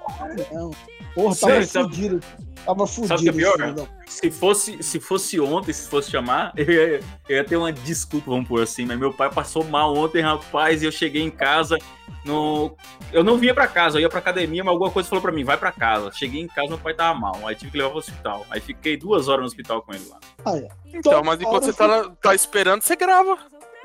Não. 0.53 0.71
Porra, 1.15 1.37
tava 1.37 1.53
Sabe- 1.53 1.67
sabe- 1.67 1.85
fudido. 1.95 2.21
Tava 2.65 2.87
fudido. 2.87 3.09
Sabe 3.09 3.21
o 3.21 3.23
que 3.25 3.29
é 3.29 3.33
pior? 3.33 3.89
Se 4.07 4.31
fosse, 4.31 4.83
se 4.83 5.01
fosse 5.01 5.39
ontem, 5.41 5.73
se 5.73 5.89
fosse 5.89 6.11
chamar, 6.11 6.53
eu 6.57 6.65
ia, 6.65 7.01
eu 7.29 7.37
ia 7.37 7.45
ter 7.45 7.57
uma 7.57 7.73
desculpa, 7.73 8.31
vamos 8.31 8.49
por 8.49 8.63
assim. 8.63 8.87
Mas 8.87 8.99
meu 8.99 9.13
pai 9.13 9.31
passou 9.31 9.65
mal 9.65 9.95
ontem, 9.95 10.23
rapaz, 10.23 10.83
e 10.83 10.87
eu 10.87 10.93
cheguei 10.93 11.23
em 11.23 11.31
casa. 11.31 11.79
No... 12.25 12.75
Eu 13.13 13.23
não 13.23 13.37
vinha 13.37 13.53
pra 13.53 13.67
casa, 13.67 13.99
eu 13.99 14.03
ia 14.03 14.09
pra 14.09 14.19
academia, 14.19 14.65
mas 14.65 14.73
alguma 14.73 14.91
coisa 14.91 15.09
falou 15.09 15.21
pra 15.21 15.33
mim, 15.33 15.45
vai 15.45 15.57
pra 15.57 15.71
casa. 15.71 16.11
Cheguei 16.13 16.41
em 16.41 16.47
casa, 16.47 16.69
meu 16.69 16.79
pai 16.79 16.95
tava 16.95 17.19
mal. 17.19 17.47
Aí 17.47 17.55
tive 17.55 17.73
que 17.73 17.79
levar 17.79 17.91
pro 17.91 17.99
hospital. 17.99 18.47
Aí 18.51 18.61
fiquei 18.61 18.97
duas 18.97 19.29
horas 19.29 19.41
no 19.41 19.47
hospital 19.47 19.83
com 19.83 19.93
ele 19.93 20.07
lá. 20.09 20.19
Ah, 20.45 20.57
é. 20.57 20.69
então, 20.89 21.13
Toda 21.13 21.23
mas 21.23 21.41
enquanto 21.41 21.65
você 21.65 21.73
tá, 21.73 22.11
tá 22.21 22.35
esperando, 22.35 22.83
você 22.83 22.97
grava. 22.97 23.37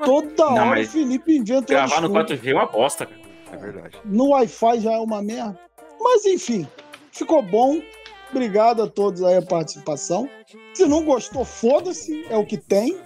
Toda 0.04 0.50
Não, 0.50 0.68
hora 0.68 0.80
o 0.80 0.86
Felipe 0.86 1.36
inventa 1.36 1.66
Gravar 1.66 2.00
no 2.00 2.08
desculpa. 2.08 2.34
4G 2.34 2.50
é 2.50 2.54
uma 2.54 2.66
bosta, 2.66 3.06
cara. 3.06 3.20
É 3.52 3.56
verdade. 3.56 3.98
No 4.04 4.28
Wi-Fi 4.30 4.80
já 4.80 4.92
é 4.92 4.98
uma 4.98 5.22
merda. 5.22 5.58
Mas 6.00 6.24
enfim, 6.24 6.66
ficou 7.12 7.42
bom. 7.42 7.82
Obrigado 8.30 8.82
a 8.82 8.86
todos 8.86 9.22
aí 9.22 9.36
a 9.36 9.42
participação. 9.42 10.28
Se 10.74 10.86
não 10.86 11.04
gostou, 11.04 11.44
foda-se, 11.44 12.24
é 12.30 12.36
o 12.36 12.46
que 12.46 12.56
tem. 12.56 12.98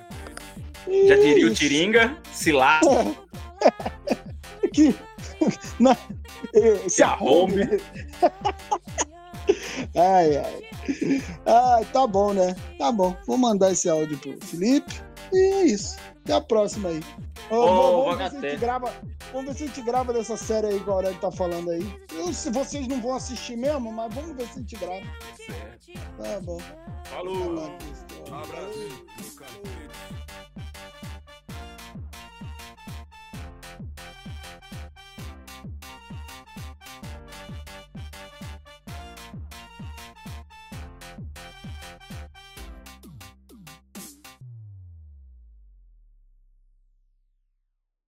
E 0.87 1.09
Já 1.09 1.17
diria 1.17 1.47
é 1.47 1.51
o. 1.51 1.55
Tiringa, 1.55 2.17
se 2.33 2.53
lá. 2.53 2.81
Que... 4.73 4.93
Na... 5.79 5.97
eh, 6.55 6.77
Se 6.89 6.91
Se 6.97 7.03
arrombe. 7.03 7.63
arrombe. 7.63 7.83
Ai, 9.97 10.37
ai. 10.37 10.65
Ai, 11.47 11.85
tá 11.93 12.07
bom, 12.07 12.33
né? 12.33 12.55
Tá 12.79 12.91
bom. 12.91 13.17
Vou 13.27 13.39
mandar 13.39 13.73
esse 13.73 13.89
áudio 13.89 14.19
pro 14.19 14.39
Felipe. 14.47 15.03
E 15.33 15.37
é 15.37 15.63
isso. 15.65 15.97
Até 16.25 16.35
a 16.35 16.41
próxima 16.41 16.89
aí. 16.89 17.01
Ô, 17.51 17.57
oh, 17.57 18.05
vamos, 18.05 18.19
ver 18.19 18.31
se 18.31 18.37
a 18.37 18.41
gente 18.41 18.61
grava, 18.61 18.95
vamos 19.33 19.47
ver 19.49 19.55
se 19.55 19.65
a 19.65 19.67
gente 19.67 19.83
grava 19.83 20.13
dessa 20.13 20.37
série 20.37 20.69
aí 20.69 20.81
que 20.81 20.89
o 20.89 20.93
Aurélio 20.93 21.21
tá 21.21 21.31
falando 21.31 21.71
aí. 21.71 22.01
Eu, 22.13 22.33
se 22.33 22.51
vocês 22.51 22.89
não 22.89 23.01
vão 23.03 23.17
assistir 23.17 23.57
mesmo, 23.57 23.93
mas 23.93 24.15
vamos 24.15 24.35
ver 24.35 24.47
se 24.47 24.59
a 24.59 24.63
gente 24.63 24.77
grava. 24.77 25.03
Certo. 25.45 25.93
Tá 26.17 26.41
bom. 26.41 26.59
Falou. 27.05 27.77
Um 28.31 28.35
abraço. 28.35 29.05